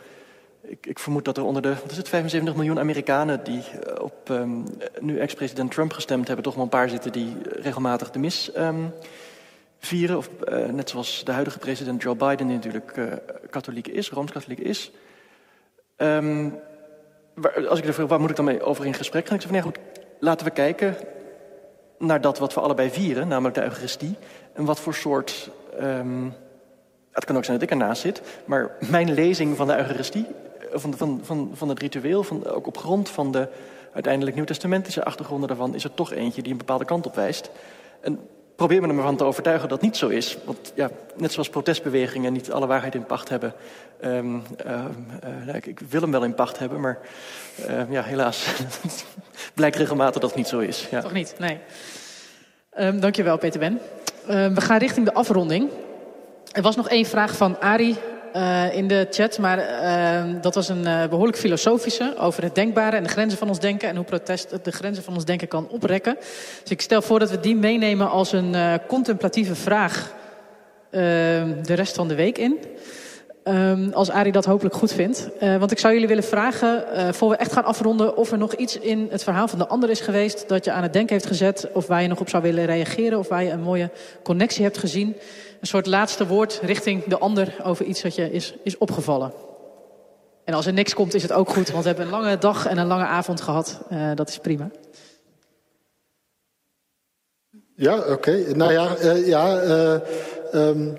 Ik, 0.68 0.86
ik, 0.86 1.00
vermoed 1.00 1.26
dat 1.26 1.38
er 1.38 1.44
onder 1.44 1.62
de 1.62 1.74
wat 1.82 1.92
is 1.92 1.98
het, 1.98 2.10
75 2.10 2.56
miljoen 2.56 2.80
Amerikanen 2.80 3.44
die 3.44 3.62
uh, 3.88 4.02
op 4.02 4.30
um, 4.30 4.64
nu 5.00 5.20
ex-president 5.20 5.72
Trump 5.72 5.94
gestemd 5.94 6.28
hebben, 6.28 6.46
toch 6.46 6.54
wel 6.54 6.64
een 6.64 6.70
paar 6.70 6.90
zitten 6.90 7.12
die 7.12 7.36
regelmatig 7.44 8.12
de 8.12 8.20
mis 8.20 8.52
um, 8.58 8.94
vieren. 9.80 10.18
Of 10.18 10.30
net 10.72 10.90
zoals 10.90 11.24
de 11.26 11.32
huidige 11.32 11.60
president 11.60 12.02
Joe 12.02 12.16
Biden, 12.16 12.48
die 12.48 12.56
natuurlijk 12.56 13.20
katholiek 13.50 13.88
is, 13.88 14.10
rooms-katholiek 14.10 14.60
is. 14.60 14.92
Um, 15.98 16.60
waar, 17.34 17.68
als 17.68 17.80
ik 17.80 17.94
vraag, 17.94 18.08
waar 18.08 18.20
moet 18.20 18.30
ik 18.30 18.36
dan 18.36 18.46
mee 18.46 18.64
over 18.64 18.86
in 18.86 18.94
gesprek 18.94 19.28
gaan? 19.28 19.36
Ik 19.36 19.42
zeg 19.42 19.52
van, 19.52 19.60
nee, 19.62 19.72
goed, 19.72 19.80
laten 20.20 20.46
we 20.46 20.52
kijken 20.52 20.96
naar 21.98 22.22
dat 22.22 22.40
wat 22.40 22.54
we 22.54 22.60
allebei 22.60 22.90
vieren, 22.90 23.28
namelijk 23.28 23.56
de 23.56 23.64
Eucharistie. 23.64 24.16
En 24.54 24.66
wat 24.66 24.80
voor 24.80 24.94
soort. 24.94 25.50
Het 27.16 27.26
kan 27.26 27.38
ook 27.38 27.46
zijn 27.46 27.60
dat 27.60 27.70
ik 27.70 27.80
ernaast 27.80 28.02
zit, 28.02 28.22
maar 28.46 28.72
mijn 28.80 29.14
lezing 29.14 29.58
van 29.58 29.68
de 29.68 29.78
Eucharistie, 29.78 30.26
van, 30.80 30.94
van, 30.98 31.20
van, 31.24 31.52
van 31.54 31.70
het 31.70 31.80
ritueel, 31.80 32.24
van, 32.24 32.46
ook 32.46 32.68
op 32.68 32.78
grond 32.78 33.10
van 33.10 33.32
de 33.32 33.48
uiteindelijk 33.94 34.36
nieuwtestamentische 34.36 35.04
achtergronden 35.04 35.48
daarvan, 35.48 35.76
is 35.76 35.84
er 35.84 35.94
toch 35.94 36.14
eentje 36.14 36.42
die 36.42 36.52
een 36.52 36.58
bepaalde 36.58 36.86
kant 36.86 37.06
op 37.06 37.16
wijst. 37.16 37.50
En 38.02 38.20
probeer 38.56 38.82
me 38.82 38.88
ervan 38.88 39.16
te 39.16 39.24
overtuigen 39.24 39.70
dat 39.70 39.82
niet 39.82 39.98
zo 39.98 40.08
is. 40.08 40.38
Want 40.44 40.72
ja, 40.76 40.90
net 41.16 41.32
zoals 41.32 41.50
protestbewegingen 41.50 42.34
niet 42.34 42.52
alle 42.52 42.68
waarheid 42.68 42.96
in 42.96 43.06
pacht 43.06 43.30
hebben. 43.30 43.54
Um, 44.04 44.44
uh, 44.66 45.56
ik, 45.56 45.66
ik, 45.66 45.80
wil 45.80 46.02
hem 46.02 46.12
wel 46.12 46.24
in 46.24 46.36
pacht 46.36 46.60
hebben, 46.60 46.80
maar 46.80 47.00
uh, 47.70 47.92
ja, 47.92 48.04
helaas 48.04 48.48
blijkt 49.54 49.76
regelmatig 49.76 50.22
dat 50.22 50.30
het 50.30 50.40
niet 50.40 50.48
zo 50.48 50.60
is. 50.60 50.88
Ja. 50.92 51.02
Toch 51.02 51.14
niet, 51.14 51.36
nee. 51.40 51.60
Dankjewel, 53.00 53.38
Peter 53.38 53.60
Ben. 53.60 53.80
we 54.54 54.62
gaan 54.62 54.78
richting 54.78 55.06
de 55.06 55.14
afronding. 55.14 55.70
Er 56.52 56.62
was 56.62 56.76
nog 56.76 56.90
één 56.90 57.06
vraag 57.06 57.36
van 57.36 57.60
Ari 57.60 57.98
uh, 58.36 58.76
in 58.76 58.88
de 58.88 59.08
chat, 59.10 59.38
maar 59.38 59.58
uh, 59.60 60.42
dat 60.42 60.56
was 60.56 60.70
een 60.70 60.84
uh, 60.84 61.08
behoorlijk 61.08 61.38
filosofische 61.38 62.14
over 62.18 62.44
het 62.44 62.56
denkbare 62.56 62.96
en 62.96 63.04
de 63.04 63.10
grenzen 63.10 63.38
van 63.38 63.48
ons 63.48 63.60
denken 63.60 63.90
en 63.90 63.96
hoe 63.96 64.06
protest 64.06 64.64
de 64.64 64.72
grenzen 64.72 65.04
van 65.04 65.14
ons 65.14 65.26
denken 65.26 65.48
kan 65.48 65.68
oprekken. 65.70 66.16
Dus 66.62 66.72
ik 66.72 66.82
stel 66.82 67.02
voor 67.02 67.20
dat 67.20 67.30
we 67.30 67.40
die 67.40 67.56
meenemen 67.56 68.10
als 68.10 68.32
een 68.32 68.56
contemplatieve 68.88 69.56
vraag 69.56 70.14
de 70.90 71.74
rest 71.74 71.96
van 71.96 72.08
de 72.08 72.16
week 72.16 72.38
in. 72.38 72.58
Um, 73.48 73.94
als 73.94 74.10
Arie 74.10 74.32
dat 74.32 74.46
hopelijk 74.46 74.76
goed 74.76 74.94
vindt. 74.94 75.30
Want 75.40 75.72
ik 75.72 75.80
zou 75.80 75.94
jullie 75.94 76.08
willen 76.08 76.24
vragen, 76.24 76.84
uh, 76.94 77.12
voor 77.12 77.30
we 77.30 77.36
echt 77.36 77.52
gaan 77.52 77.64
afronden... 77.64 78.18
of 78.18 78.32
er 78.32 78.38
nog 78.38 78.54
iets 78.54 78.80
in 78.80 79.08
het 79.12 79.24
verhaal 79.24 79.48
van 79.48 79.60
de 79.60 79.68
ander 79.68 79.90
is 79.90 80.00
geweest... 80.00 80.50
dat 80.50 80.66
je 80.66 80.72
aan 80.72 80.84
het 80.84 80.94
denken 80.94 81.14
heeft 81.14 81.28
gezet... 81.28 81.68
of 81.74 81.88
waar 81.88 82.02
je 82.02 82.08
nog 82.08 82.20
op 82.20 82.30
zou 82.30 82.44
willen 82.44 82.66
reageren... 82.66 83.20
of 83.20 83.28
waar 83.28 83.44
je 83.44 83.52
een 83.52 83.62
mooie 83.62 83.90
connectie 84.24 84.64
hebt 84.64 84.78
gezien. 84.78 85.16
Een 85.62 85.68
soort 85.68 85.86
laatste 85.86 86.28
woord 86.28 86.60
richting 86.64 87.04
de 87.04 87.18
ander... 87.18 87.56
over 87.64 87.86
iets 87.86 88.02
dat 88.02 88.16
je 88.16 88.32
is, 88.32 88.56
is 88.64 88.78
opgevallen. 88.78 89.34
En 90.44 90.54
als 90.54 90.66
er 90.66 90.74
niks 90.74 90.94
komt, 90.94 91.14
is 91.14 91.22
het 91.22 91.34
ook 91.34 91.50
goed. 91.50 91.72
Want 91.72 91.84
we 91.84 91.88
hebben 91.88 92.06
een 92.06 92.12
lange 92.12 92.38
dag 92.38 92.66
en 92.66 92.78
een 92.78 92.88
lange 92.88 93.06
avond 93.06 93.42
gehad. 93.42 93.82
Uh, 93.92 94.12
dat 94.16 94.30
is 94.30 94.38
prima. 94.38 94.72
Ja, 97.76 97.98
oké. 97.98 98.56
Nou 98.56 98.72
ja, 98.72 98.96
ja... 99.26 100.02
Um 100.54 100.98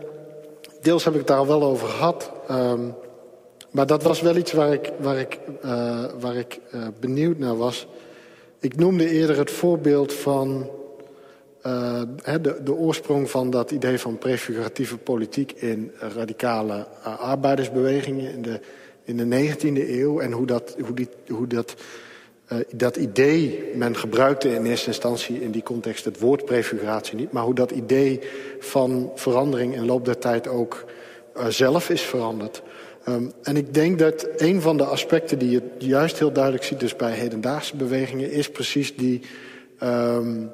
deels 0.83 1.05
heb 1.05 1.13
ik 1.13 1.19
het 1.19 1.29
daar 1.29 1.39
al 1.39 1.47
wel 1.47 1.63
over 1.63 1.89
gehad. 1.89 2.31
Um, 2.51 2.95
maar 3.71 3.87
dat 3.87 4.03
was 4.03 4.21
wel 4.21 4.37
iets 4.37 4.53
waar 4.53 4.73
ik, 4.73 4.93
waar 4.99 5.17
ik, 5.17 5.39
waar 6.21 6.37
ik 6.37 6.61
benieuwd 7.01 7.39
naar 7.39 7.57
was. 7.57 7.87
Ik 8.61 8.77
noemde 8.77 9.11
eerder 9.11 9.39
het 9.39 9.51
voorbeeld 9.51 10.13
van 10.13 10.71
uh, 11.67 12.03
de, 12.41 12.61
de, 12.65 12.75
oorsprong 12.75 13.31
van 13.31 13.51
dat 13.51 13.71
idee 13.71 13.99
van 13.99 14.19
prefiguratieve 14.19 14.97
politiek 14.97 15.53
in 15.53 15.93
radicale 15.99 16.87
arbeidersbewegingen 17.03 18.33
in 18.33 18.43
de, 18.43 18.61
in 19.05 19.17
de 19.17 19.55
19e 19.55 19.91
eeuw. 19.91 20.21
En 20.21 20.33
hoe 20.33 20.47
dat, 20.47 20.77
hoe 20.85 20.95
die, 20.95 21.09
hoe 21.29 21.47
dat, 21.47 21.75
dat 22.75 22.97
idee, 22.97 23.65
men 23.75 23.97
gebruikte 23.97 24.55
in 24.55 24.65
eerste 24.65 24.87
instantie 24.87 25.43
in 25.43 25.51
die 25.51 25.63
context 25.63 26.05
het 26.05 26.19
woord 26.19 26.45
prefiguratie 26.45 27.17
niet. 27.17 27.33
Maar 27.33 27.45
hoe 27.45 27.55
dat 27.55 27.71
idee 27.71 28.21
van 28.59 29.11
verandering 29.15 29.75
in 29.75 29.87
loop 29.87 30.05
der 30.05 30.19
tijd 30.19 30.49
ook 30.49 30.85
uh, 31.37 31.47
zelf 31.47 31.91
is 31.91 32.03
veranderd. 32.03 32.63
Um, 33.09 33.33
en 33.43 33.57
ik 33.57 33.75
denk 33.75 33.99
dat 33.99 34.29
een 34.37 34.61
van 34.61 34.77
de 34.77 34.85
aspecten 34.85 35.39
die 35.39 35.51
je 35.51 35.63
juist 35.79 36.19
heel 36.19 36.33
duidelijk 36.33 36.65
ziet... 36.65 36.81
dus 36.81 36.97
bij 36.97 37.13
hedendaagse 37.13 37.77
bewegingen, 37.77 38.31
is 38.31 38.51
precies 38.51 38.97
die... 38.97 39.21
Um, 39.83 40.51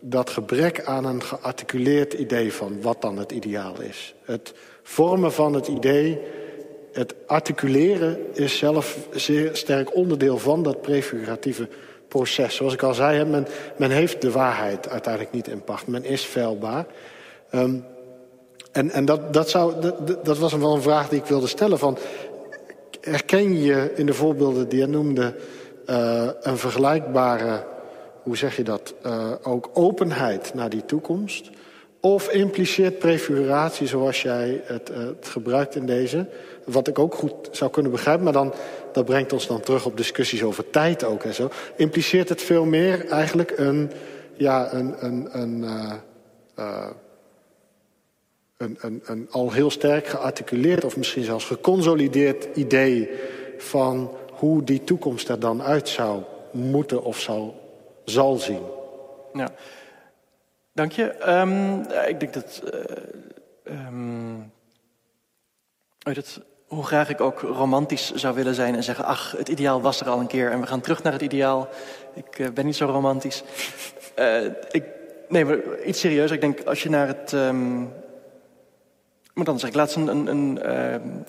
dat 0.00 0.30
gebrek 0.30 0.84
aan 0.84 1.04
een 1.04 1.22
gearticuleerd 1.22 2.12
idee 2.12 2.52
van 2.52 2.82
wat 2.82 3.02
dan 3.02 3.18
het 3.18 3.32
ideaal 3.32 3.80
is. 3.80 4.14
Het 4.24 4.54
vormen 4.82 5.32
van 5.32 5.54
het 5.54 5.68
idee, 5.68 6.20
het 6.92 7.14
articuleren 7.26 8.18
is 8.32 8.58
zelf 8.58 8.98
zeer 9.12 9.56
sterk 9.56 9.94
onderdeel 9.94 10.38
van 10.38 10.62
dat 10.62 10.82
prefiguratieve 10.82 11.68
proces. 12.08 12.54
Zoals 12.54 12.72
ik 12.72 12.82
al 12.82 12.94
zei, 12.94 13.24
men, 13.24 13.46
men 13.76 13.90
heeft 13.90 14.22
de 14.22 14.30
waarheid 14.30 14.88
uiteindelijk 14.88 15.34
niet 15.34 15.48
in 15.48 15.64
pacht. 15.64 15.86
Men 15.86 16.04
is 16.04 16.22
feilbaar. 16.22 16.86
Um, 17.54 17.84
en 18.72 18.90
en 18.90 19.04
dat, 19.04 19.32
dat, 19.32 19.50
zou, 19.50 19.80
dat, 19.80 20.24
dat 20.24 20.38
was 20.38 20.52
wel 20.52 20.74
een 20.74 20.82
vraag 20.82 21.08
die 21.08 21.18
ik 21.18 21.26
wilde 21.26 21.46
stellen. 21.46 21.78
Van, 21.78 21.98
herken 23.00 23.62
je 23.62 23.92
in 23.94 24.06
de 24.06 24.14
voorbeelden 24.14 24.68
die 24.68 24.78
je 24.78 24.86
noemde... 24.86 25.34
Uh, 25.86 26.28
een 26.40 26.58
vergelijkbare, 26.58 27.64
hoe 28.22 28.36
zeg 28.36 28.56
je 28.56 28.62
dat, 28.62 28.94
uh, 29.06 29.32
ook 29.42 29.70
openheid 29.72 30.54
naar 30.54 30.70
die 30.70 30.84
toekomst... 30.84 31.50
Of 32.02 32.30
impliceert 32.30 32.98
prefiguratie, 32.98 33.86
zoals 33.86 34.22
jij 34.22 34.62
het, 34.64 34.90
uh, 34.90 34.96
het, 34.96 35.28
gebruikt 35.28 35.74
in 35.74 35.86
deze... 35.86 36.26
wat 36.64 36.88
ik 36.88 36.98
ook 36.98 37.14
goed 37.14 37.48
zou 37.50 37.70
kunnen 37.70 37.92
begrijpen... 37.92 38.24
maar 38.24 38.32
dan, 38.32 38.54
dat 38.92 39.04
brengt 39.04 39.32
ons 39.32 39.46
dan 39.46 39.60
terug 39.60 39.86
op 39.86 39.96
discussies 39.96 40.42
over 40.42 40.70
tijd 40.70 41.04
ook 41.04 41.22
en 41.22 41.34
zo... 41.34 41.50
impliceert 41.76 42.28
het 42.28 42.42
veel 42.42 42.64
meer 42.64 43.06
eigenlijk 43.08 43.52
een, 43.56 43.90
ja, 44.36 44.72
een, 44.72 44.94
een, 45.04 45.28
een, 45.40 45.62
uh, 46.58 46.86
een, 48.56 48.78
een, 48.80 49.02
een 49.04 49.26
al 49.30 49.52
heel 49.52 49.70
sterk 49.70 50.06
gearticuleerd... 50.06 50.84
of 50.84 50.96
misschien 50.96 51.24
zelfs 51.24 51.44
geconsolideerd 51.44 52.48
idee 52.54 53.10
van 53.58 54.10
hoe 54.32 54.64
die 54.64 54.84
toekomst 54.84 55.28
er 55.28 55.40
dan 55.40 55.62
uit 55.62 55.88
zou 55.88 56.22
moeten 56.50 57.02
of 57.02 57.20
zou, 57.20 57.50
zal 58.10 58.36
zien. 58.36 58.62
Ja. 59.32 59.48
Dank 60.72 60.92
je. 60.92 61.28
Um, 61.28 61.80
ik 62.06 62.20
denk 62.20 62.32
dat, 62.32 62.62
um, 63.64 64.52
dat, 66.02 66.40
hoe 66.66 66.84
graag 66.84 67.08
ik 67.08 67.20
ook 67.20 67.40
romantisch 67.40 68.12
zou 68.14 68.34
willen 68.34 68.54
zijn 68.54 68.74
en 68.74 68.82
zeggen: 68.82 69.04
ach, 69.04 69.34
het 69.36 69.48
ideaal 69.48 69.80
was 69.80 70.00
er 70.00 70.08
al 70.08 70.20
een 70.20 70.26
keer 70.26 70.50
en 70.50 70.60
we 70.60 70.66
gaan 70.66 70.80
terug 70.80 71.02
naar 71.02 71.12
het 71.12 71.22
ideaal. 71.22 71.68
Ik 72.14 72.38
uh, 72.38 72.50
ben 72.50 72.66
niet 72.66 72.76
zo 72.76 72.86
romantisch. 72.86 73.42
Ik, 74.70 74.84
nee, 75.28 75.44
maar 75.44 75.82
iets 75.82 76.00
serieus. 76.00 76.30
Ik 76.30 76.40
denk 76.40 76.64
als 76.64 76.82
je 76.82 76.90
naar 76.90 77.06
het. 77.06 77.32
Um, 77.32 77.92
maar 79.34 79.44
dan 79.44 79.58
zeg 79.58 79.68
ik 79.68 79.76
laatst 79.76 79.96
een, 79.96 80.08
een, 80.08 80.26
een 80.26 81.26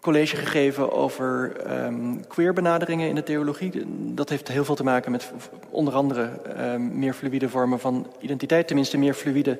college 0.00 0.36
gegeven 0.36 0.92
over 0.92 1.52
um, 1.84 2.26
queer 2.26 2.52
benaderingen 2.52 3.08
in 3.08 3.14
de 3.14 3.22
theologie. 3.22 3.84
Dat 4.14 4.28
heeft 4.28 4.48
heel 4.48 4.64
veel 4.64 4.74
te 4.74 4.84
maken 4.84 5.10
met 5.10 5.32
onder 5.70 5.94
andere 5.94 6.30
um, 6.58 6.98
meer 6.98 7.12
fluïde 7.12 7.48
vormen 7.48 7.80
van 7.80 8.06
identiteit. 8.20 8.66
Tenminste 8.66 8.98
meer 8.98 9.14
fluïde 9.14 9.58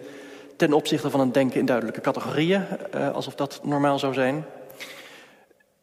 ten 0.56 0.72
opzichte 0.72 1.10
van 1.10 1.20
het 1.20 1.34
denken 1.34 1.60
in 1.60 1.66
duidelijke 1.66 2.00
categorieën. 2.00 2.64
Uh, 2.94 3.10
alsof 3.10 3.34
dat 3.34 3.60
normaal 3.62 3.98
zou 3.98 4.14
zijn. 4.14 4.44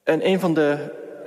En 0.03 0.27
een 0.27 0.39
van 0.39 0.53
de 0.53 0.77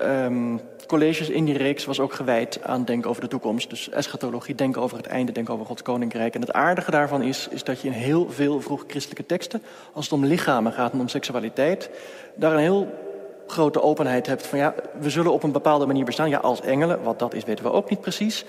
um, 0.02 0.60
colleges 0.86 1.28
in 1.28 1.44
die 1.44 1.56
reeks 1.56 1.84
was 1.84 2.00
ook 2.00 2.12
gewijd 2.12 2.62
aan 2.62 2.84
denken 2.84 3.10
over 3.10 3.22
de 3.22 3.28
toekomst. 3.28 3.70
Dus 3.70 3.90
eschatologie, 3.90 4.54
denken 4.54 4.82
over 4.82 4.96
het 4.96 5.06
einde, 5.06 5.32
denken 5.32 5.54
over 5.54 5.66
Gods 5.66 5.82
koninkrijk. 5.82 6.34
En 6.34 6.40
het 6.40 6.52
aardige 6.52 6.90
daarvan 6.90 7.22
is, 7.22 7.48
is 7.50 7.64
dat 7.64 7.80
je 7.80 7.88
in 7.88 7.94
heel 7.94 8.30
veel 8.30 8.60
vroeg 8.60 8.84
christelijke 8.86 9.26
teksten... 9.26 9.62
als 9.92 10.04
het 10.04 10.14
om 10.14 10.24
lichamen 10.24 10.72
gaat 10.72 10.92
en 10.92 11.00
om 11.00 11.08
seksualiteit... 11.08 11.90
daar 12.34 12.52
een 12.52 12.58
heel 12.58 13.08
grote 13.50 13.82
openheid 13.82 14.26
hebt 14.26 14.46
van 14.46 14.58
ja, 14.58 14.74
we 15.00 15.10
zullen 15.10 15.32
op 15.32 15.42
een 15.42 15.52
bepaalde 15.52 15.86
manier 15.86 16.04
bestaan. 16.04 16.28
Ja, 16.28 16.38
als 16.38 16.60
engelen, 16.60 17.02
wat 17.02 17.18
dat 17.18 17.34
is 17.34 17.44
weten 17.44 17.64
we 17.64 17.72
ook 17.72 17.90
niet 17.90 18.00
precies. 18.00 18.44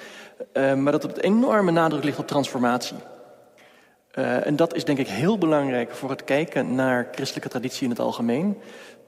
Uh, 0.53 0.73
maar 0.73 0.91
dat 0.91 1.03
een 1.03 1.17
enorme 1.17 1.71
nadruk 1.71 2.03
ligt 2.03 2.19
op 2.19 2.27
transformatie. 2.27 2.97
Uh, 4.15 4.47
en 4.47 4.55
dat 4.55 4.75
is 4.75 4.83
denk 4.83 4.97
ik 4.97 5.07
heel 5.07 5.37
belangrijk 5.37 5.91
voor 5.91 6.09
het 6.09 6.23
kijken 6.23 6.75
naar 6.75 7.07
christelijke 7.11 7.49
traditie 7.49 7.83
in 7.83 7.89
het 7.89 7.99
algemeen. 7.99 8.57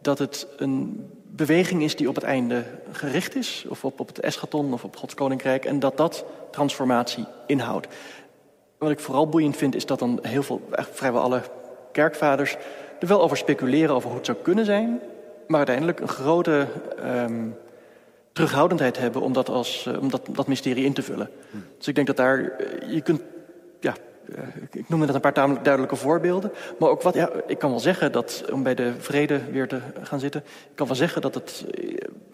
Dat 0.01 0.19
het 0.19 0.47
een 0.57 1.09
beweging 1.23 1.83
is 1.83 1.95
die 1.95 2.09
op 2.09 2.15
het 2.15 2.23
einde 2.23 2.63
gericht 2.91 3.35
is, 3.35 3.65
of 3.69 3.85
op, 3.85 3.99
op 3.99 4.07
het 4.07 4.19
eschaton 4.19 4.73
of 4.73 4.83
op 4.83 4.95
Gods 4.95 5.13
koninkrijk, 5.13 5.65
en 5.65 5.79
dat 5.79 5.97
dat 5.97 6.25
transformatie 6.51 7.25
inhoudt. 7.47 7.87
Wat 8.77 8.91
ik 8.91 8.99
vooral 8.99 9.29
boeiend 9.29 9.57
vind, 9.57 9.75
is 9.75 9.85
dat 9.85 9.99
dan 9.99 10.19
heel 10.21 10.43
veel, 10.43 10.61
vrijwel 10.71 11.21
alle 11.21 11.41
kerkvaders 11.91 12.57
er 12.99 13.07
wel 13.07 13.21
over 13.21 13.37
speculeren 13.37 13.95
over 13.95 14.07
hoe 14.07 14.17
het 14.17 14.25
zou 14.25 14.37
kunnen 14.41 14.65
zijn, 14.65 15.01
maar 15.47 15.57
uiteindelijk 15.57 15.99
een 15.99 16.07
grote 16.07 16.67
um, 17.03 17.55
terughoudendheid 18.31 18.97
hebben 18.97 19.21
om 19.21 19.33
dat, 19.33 19.49
als, 19.49 19.85
uh, 19.87 20.01
om 20.01 20.09
dat, 20.09 20.21
dat 20.31 20.47
mysterie 20.47 20.85
in 20.85 20.93
te 20.93 21.01
vullen. 21.01 21.29
Hm. 21.51 21.57
Dus 21.77 21.87
ik 21.87 21.95
denk 21.95 22.07
dat 22.07 22.17
daar, 22.17 22.39
uh, 22.39 22.93
je 22.93 23.01
kunt, 23.01 23.21
ja, 23.79 23.93
uh, 24.25 24.37
ik 24.71 24.89
noemde 24.89 25.05
net 25.05 25.15
een 25.15 25.21
paar 25.21 25.33
tamelijk 25.33 25.63
duidelijke 25.63 25.95
voorbeelden. 25.95 26.51
Maar 26.79 26.89
ook 26.89 27.01
wat, 27.01 27.13
ja, 27.13 27.29
ik 27.47 27.57
kan 27.57 27.69
wel 27.69 27.79
zeggen 27.79 28.11
dat, 28.11 28.43
om 28.51 28.63
bij 28.63 28.75
de 28.75 28.93
vrede 28.97 29.41
weer 29.51 29.67
te 29.67 29.79
gaan 30.01 30.19
zitten, 30.19 30.43
ik 30.49 30.75
kan 30.75 30.87
wel 30.87 30.95
zeggen 30.95 31.21
dat 31.21 31.33
het 31.33 31.65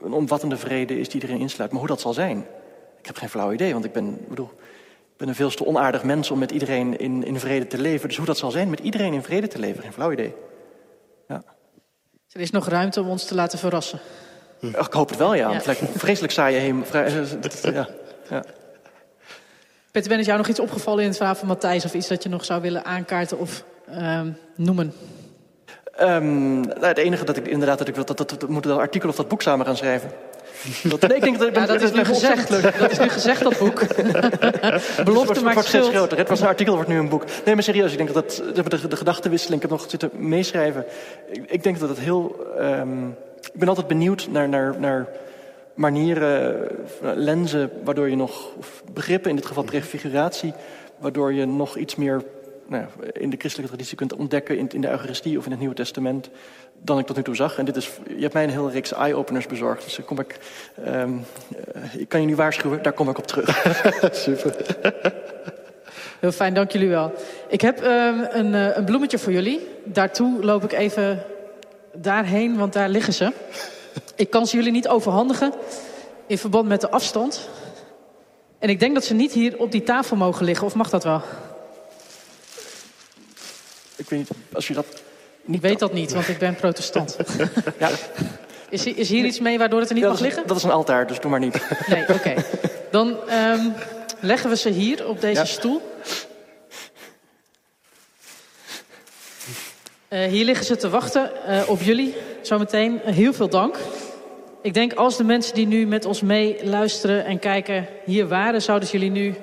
een 0.02 0.14
omvattende 0.14 0.58
vrede 0.58 1.00
is 1.00 1.10
die 1.10 1.24
erin 1.24 1.40
insluit. 1.40 1.70
Maar 1.72 1.80
hoe 1.80 1.90
dat 1.90 2.02
zal 2.02 2.14
zijn, 2.14 2.46
ik 3.00 3.06
heb 3.06 3.16
geen 3.18 3.30
flauw 3.30 3.52
idee, 3.52 3.74
want 3.74 3.86
ik 3.86 3.92
ben, 3.92 4.18
bedoel, 4.28 4.52
ik 5.12 5.18
ben 5.18 5.28
een 5.28 5.36
veel 5.36 5.50
te 5.50 5.66
onaardig 5.66 6.04
mens 6.04 6.32
om 6.32 6.40
met 6.40 6.52
iedereen 6.52 7.00
in, 7.00 7.24
in 7.24 7.40
vrede 7.40 7.68
te 7.68 7.78
leven. 7.78 8.08
Dus 8.08 8.18
hoe 8.18 8.26
dat 8.26 8.38
zal 8.38 8.52
zijn 8.52 8.70
met 8.70 8.80
iedereen 8.80 9.14
in 9.14 9.24
vrede 9.24 9.48
te 9.48 9.60
leven, 9.60 9.82
geen 9.82 9.94
flauw 9.94 10.12
idee. 10.12 10.34
Ja. 11.28 11.44
Er 12.32 12.42
is 12.42 12.52
nog 12.52 12.68
ruimte 12.68 13.02
om 13.02 13.10
ons 13.10 13.26
te 13.26 13.36
laten 13.36 13.60
verrassen. 13.60 14.00
Hm. 14.60 14.68
Ik 14.68 14.94
hoop 14.94 15.10
het 15.10 15.18
wel, 15.18 15.34
ja. 15.34 15.52
ja. 15.52 15.62
Lijkt 15.66 15.82
vreselijk 15.96 16.34
saaie 16.34 16.58
heen. 16.58 16.86
Ja. 17.62 17.88
ja. 18.30 18.44
Peter, 19.92 20.10
ben 20.10 20.20
is 20.20 20.26
jou 20.26 20.38
nog 20.38 20.48
iets 20.48 20.60
opgevallen 20.60 21.02
in 21.02 21.08
het 21.08 21.18
verhaal 21.18 21.36
van 21.36 21.48
Matthijs... 21.48 21.86
of 21.86 21.94
iets 21.94 22.08
dat 22.08 22.24
je 22.24 22.30
nog 22.30 22.46
zou 22.46 22.62
willen 22.62 22.86
aankaarten 22.86 23.40
of 23.40 23.64
um, 23.90 24.38
noemen? 24.56 24.94
Um, 26.02 26.60
nou, 26.60 26.86
het 26.86 26.98
enige 26.98 27.26
dat 27.26 27.38
ik 27.38 27.48
inderdaad 27.48 27.78
dat 27.78 27.88
ik 27.88 27.96
wil, 27.96 28.06
dat, 28.06 28.18
dat, 28.18 28.30
dat, 28.30 28.40
dat 28.40 28.50
moet 28.50 28.64
dat 28.64 28.78
artikel 28.78 29.10
of 29.10 29.16
dat 29.16 29.28
boek 29.28 29.42
samen 29.42 29.66
gaan 29.66 29.78
schrijven. 29.78 30.12
Dat, 30.84 31.02
nee, 31.08 31.18
ik 31.18 31.24
denk 31.24 31.40
dat, 31.40 31.56
ja, 31.56 31.66
dat, 31.66 31.82
is 31.82 31.92
nu 31.92 32.06
gezegd. 32.06 32.50
Dat 32.80 32.92
is 32.92 33.00
nu 33.00 33.10
gezegd, 33.10 33.44
dat 33.44 33.58
boek. 33.58 33.82
Belofte 35.06 35.34
het 35.34 35.44
maakt 35.44 35.66
steeds 35.66 35.90
groter. 35.90 36.18
Het 36.18 36.30
was 36.30 36.42
een 36.42 36.48
artikel, 36.48 36.74
wordt 36.74 36.90
nu 36.90 36.98
een 36.98 37.10
boek. 37.10 37.24
Nee, 37.46 37.54
maar 37.54 37.64
serieus, 37.64 37.92
ik 37.92 37.98
denk 37.98 38.14
dat, 38.14 38.44
dat 38.54 38.72
de, 38.72 38.88
de 38.88 38.96
gedachtenwisseling, 38.96 39.64
ik 39.64 39.70
heb 39.70 39.80
nog 39.80 39.90
zitten 39.90 40.10
meeschrijven. 40.14 40.86
Ik, 41.32 41.44
ik 41.48 41.64
denk 41.64 41.80
dat 41.80 41.90
het 41.90 42.00
heel... 42.00 42.36
Um, 42.60 43.16
ik 43.54 43.60
ben 43.60 43.68
altijd 43.68 43.88
benieuwd 43.88 44.28
naar, 44.32 44.50
naar, 44.50 44.80
naar 44.80 45.08
manieren, 45.74 46.68
lenzen, 47.02 47.72
waardoor 47.84 48.10
je 48.10 48.16
nog... 48.16 48.50
Of 48.58 48.84
begrippen, 48.94 49.30
in 49.30 49.36
dit 49.36 49.46
geval 49.46 49.64
prefiguratie, 49.64 50.54
waardoor 50.98 51.34
je 51.34 51.46
nog 51.46 51.78
iets 51.78 51.96
meer 51.96 52.24
nou, 52.70 52.86
in 53.14 53.30
de 53.30 53.38
christelijke 53.38 53.72
traditie 53.72 53.98
kunt 53.98 54.14
ontdekken 54.14 54.58
in, 54.58 54.70
in 54.70 54.82
de 54.82 54.90
Eucharistie 54.90 55.38
of 55.38 55.46
in 55.46 55.52
het 55.52 55.60
Nieuwe 55.60 55.76
Testament 55.76 56.30
dan 56.82 57.00
ik 57.00 57.06
tot 57.06 57.16
nu 57.16 57.24
toe 57.24 57.36
zag. 57.36 57.58
En 57.58 57.66
dit 57.66 57.76
is, 57.76 57.90
je 58.08 58.22
hebt 58.22 58.34
mij 58.34 58.44
een 58.44 58.50
hele 58.50 58.72
reeks 58.72 58.94
eye-openers 58.94 59.48
bezorgd. 59.48 59.84
Dus 59.84 60.00
kom 60.06 60.20
ik, 60.20 60.38
um, 60.88 61.26
ik 61.98 62.10
kan 62.10 62.22
je 62.22 62.28
nu 62.28 62.36
waarschuwen, 62.36 62.84
daar 62.84 62.94
kom 62.94 63.10
ik 63.10 63.18
op 63.18 63.28
terug. 63.28 63.66
Super. 64.26 64.56
Heel 66.20 66.32
fijn, 66.32 66.54
dank 66.54 66.72
jullie 66.72 66.90
wel. 66.90 67.14
Ik 67.48 67.62
heb 67.62 67.84
um, 67.84 68.28
een, 68.30 68.54
uh, 68.54 68.78
een 68.78 68.86
bloemetje 68.86 69.20
voor 69.20 69.32
jullie. 69.32 69.68
Daartoe 69.84 70.44
loop 70.44 70.64
ik 70.64 70.72
even 70.72 71.24
daarheen, 71.94 72.58
want 72.58 72.74
daar 72.74 72.90
liggen 72.90 73.14
ze. 73.14 73.32
Ik 74.16 74.30
kan 74.30 74.48
ze 74.48 74.56
jullie 74.56 74.72
niet 74.72 74.88
overhandigen 74.88 75.54
in 76.28 76.38
verband 76.38 76.68
met 76.68 76.82
de 76.82 76.90
afstand. 76.90 77.50
En 78.60 78.70
ik 78.70 78.80
denk 78.80 78.94
dat 78.94 79.06
ze 79.06 79.14
niet 79.14 79.32
hier 79.32 79.60
op 79.60 79.72
die 79.72 79.84
tafel 79.84 80.16
mogen 80.16 80.46
liggen, 80.46 80.66
of 80.66 80.76
mag 80.76 80.90
dat 80.90 81.04
wel? 81.04 81.22
Ik 84.00 84.10
weet 84.10 84.20
niet, 84.20 84.30
als 84.54 84.68
je 84.68 84.74
dat 84.74 84.86
ik 85.52 85.62
weet 85.62 85.80
dat 85.80 85.94
niet, 85.94 86.12
want 86.12 86.28
ik 86.28 86.38
ben 86.38 86.56
protestant. 86.56 87.18
ja. 87.80 87.90
is, 88.70 88.86
is, 88.86 89.10
hier 89.10 89.26
iets 89.26 89.40
mee 89.40 89.58
waardoor 89.58 89.80
het 89.80 89.90
er 89.90 89.96
niet 89.96 90.04
ja, 90.04 90.10
mag 90.10 90.20
liggen? 90.20 90.48
Dat 90.48 90.58
is 90.58 90.64
een 90.64 90.72
altaar, 90.72 91.08
dus 91.08 91.20
doe 91.20 91.32
maar 91.32 91.40
niet. 91.40 91.62
Nee, 91.88 92.02
oké. 92.02 92.12
Okay. 92.12 92.46
Dan 92.92 93.08
um, 93.08 93.74
leggen 94.20 94.50
we 94.50 94.56
ze 94.56 94.70
hier 94.70 95.08
op 95.08 95.22
deze 95.22 95.40
ja. 95.40 95.46
stoel. 95.46 95.82
Uh, 100.10 100.24
hier 100.26 100.46
liggen 100.46 100.66
ze 100.66 100.76
te 100.76 100.90
wachten 100.90 101.32
uh, 101.48 101.62
op 101.68 101.82
jullie. 101.82 102.16
Zometeen 102.42 103.02
uh, 103.06 103.14
heel 103.14 103.34
veel 103.34 103.50
dank. 103.50 103.78
Ik 104.62 104.74
denk 104.74 104.94
als 104.94 105.18
de 105.18 105.24
mensen 105.24 105.54
die 105.54 105.68
nu 105.68 105.88
met 105.88 106.06
ons 106.06 106.22
mee 106.22 106.58
luisteren 106.64 107.26
en 107.26 107.40
kijken 107.40 107.88
hier 108.06 108.28
waren... 108.28 108.62
zouden 108.62 108.90
jullie 108.90 109.12
nu 109.12 109.36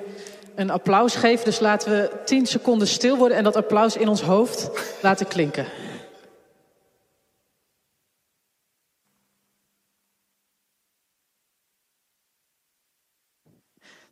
een 0.57 0.69
applaus 0.69 1.15
geven. 1.15 1.45
Dus 1.45 1.59
laten 1.59 1.91
we 1.91 2.11
tien 2.25 2.45
seconden 2.45 2.87
stil 2.87 3.17
worden 3.17 3.37
en 3.37 3.43
dat 3.43 3.55
applaus 3.55 3.97
in 3.97 4.07
ons 4.07 4.21
hoofd 4.21 4.69
laten 5.01 5.27
klinken. 5.27 5.65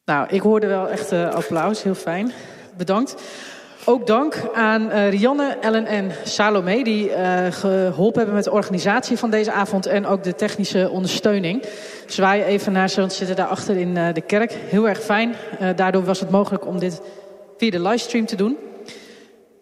Nou, 0.05 0.27
ik 0.29 0.41
hoorde 0.41 0.67
wel 0.67 0.89
echt 0.89 1.11
uh, 1.11 1.33
applaus. 1.33 1.83
Heel 1.83 1.95
fijn. 1.95 2.31
Bedankt. 2.77 3.15
Ook 3.87 4.07
dank 4.07 4.49
aan 4.53 4.81
uh, 4.81 5.09
Rianne, 5.09 5.57
Ellen 5.61 5.85
en 5.85 6.11
Salome... 6.23 6.83
die 6.83 7.09
uh, 7.09 7.45
geholpen 7.49 8.17
hebben 8.17 8.35
met 8.35 8.43
de 8.43 8.51
organisatie 8.51 9.17
van 9.17 9.29
deze 9.29 9.51
avond... 9.51 9.85
en 9.85 10.05
ook 10.05 10.23
de 10.23 10.35
technische 10.35 10.89
ondersteuning. 10.89 11.63
Zwaai 12.07 12.43
even 12.43 12.71
naar 12.71 12.89
ze, 12.89 12.99
want 12.99 13.11
ze 13.11 13.17
zitten 13.17 13.35
daarachter 13.35 13.77
in 13.77 13.95
uh, 13.95 14.13
de 14.13 14.21
kerk. 14.21 14.51
Heel 14.51 14.87
erg 14.87 14.99
fijn. 14.99 15.35
daardoor 15.75 16.03
was 16.03 16.19
het 16.19 16.29
mogelijk 16.29 16.65
om 16.65 16.79
dit 16.79 17.01
via 17.57 17.71
de 17.71 17.81
livestream 17.81 18.25
te 18.25 18.35
doen. 18.35 18.57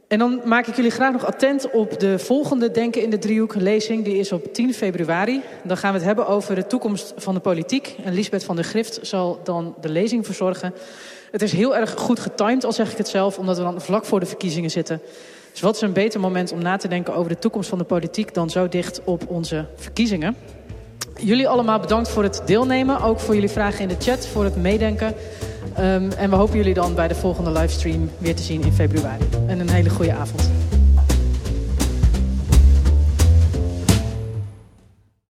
En 0.08 0.20
dan 0.20 0.42
maak 0.46 0.68
ik 0.68 0.76
jullie 0.76 0.92
graag 0.92 1.12
nog 1.12 1.26
attent 1.26 1.72
op 1.72 2.00
de 2.00 2.20
volgende 2.20 2.72
Denken 2.72 3.02
in 3.02 3.10
de 3.10 3.20
Driehoek 3.20 3.56
lezing. 3.56 4.04
Die 4.04 4.18
is 4.18 4.32
op 4.32 4.54
10 4.54 4.74
februari. 4.74 5.42
Dan 5.64 5.78
gaan 5.78 5.92
we 5.92 5.98
het 5.98 6.08
hebben 6.08 6.28
over 6.28 6.56
de 6.56 6.68
toekomst 6.68 7.14
van 7.18 7.34
de 7.34 7.40
politiek. 7.40 7.96
En 8.04 8.14
Lisbeth 8.14 8.44
van 8.44 8.56
der 8.56 8.66
Grift 8.66 9.00
zal 9.02 9.40
dan 9.44 9.76
de 9.82 9.90
lezing 9.90 10.26
verzorgen. 10.26 10.74
Het 11.34 11.42
is 11.42 11.52
heel 11.52 11.76
erg 11.76 11.94
goed 11.98 12.20
getimed, 12.20 12.66
al 12.66 12.72
zeg 12.72 12.92
ik 12.92 12.98
het 12.98 13.08
zelf, 13.08 13.38
omdat 13.38 13.58
we 13.58 13.64
dan 13.64 13.82
vlak 13.82 14.06
voor 14.06 14.20
de 14.20 14.26
verkiezingen 14.26 14.72
zitten. 14.72 15.02
Dus 15.52 15.62
wat 15.62 15.76
is 15.76 15.82
een 15.82 15.94
beter 15.94 16.20
moment 16.20 16.52
om 16.52 16.62
na 16.62 16.78
te 16.78 16.88
denken 16.88 17.16
over 17.16 17.30
de 17.30 17.40
toekomst 17.40 17.70
van 17.70 17.78
de 17.78 17.84
politiek 17.84 18.34
dan 18.34 18.50
zo 18.50 18.68
dicht 18.68 19.02
op 19.04 19.24
onze 19.28 19.66
verkiezingen? 19.76 20.36
Jullie 21.20 21.48
allemaal 21.48 21.80
bedankt 21.80 22.10
voor 22.10 22.24
het 22.24 22.42
deelnemen. 22.46 23.02
Ook 23.02 23.20
voor 23.20 23.34
jullie 23.34 23.50
vragen 23.50 23.80
in 23.80 23.88
de 23.88 23.96
chat, 24.00 24.28
voor 24.28 24.44
het 24.44 24.56
meedenken. 24.56 25.16
Um, 25.80 26.12
en 26.12 26.30
we 26.30 26.36
hopen 26.36 26.58
jullie 26.58 26.74
dan 26.74 26.96
bij 26.96 27.08
de 27.08 27.16
volgende 27.16 27.52
livestream 27.52 28.10
weer 28.18 28.36
te 28.36 28.44
zien 28.44 28.64
in 28.64 28.74
februari. 28.74 29.26
En 29.48 29.60
een 29.60 29.70
hele 29.70 29.90
goede 29.90 30.14
avond. 30.14 30.50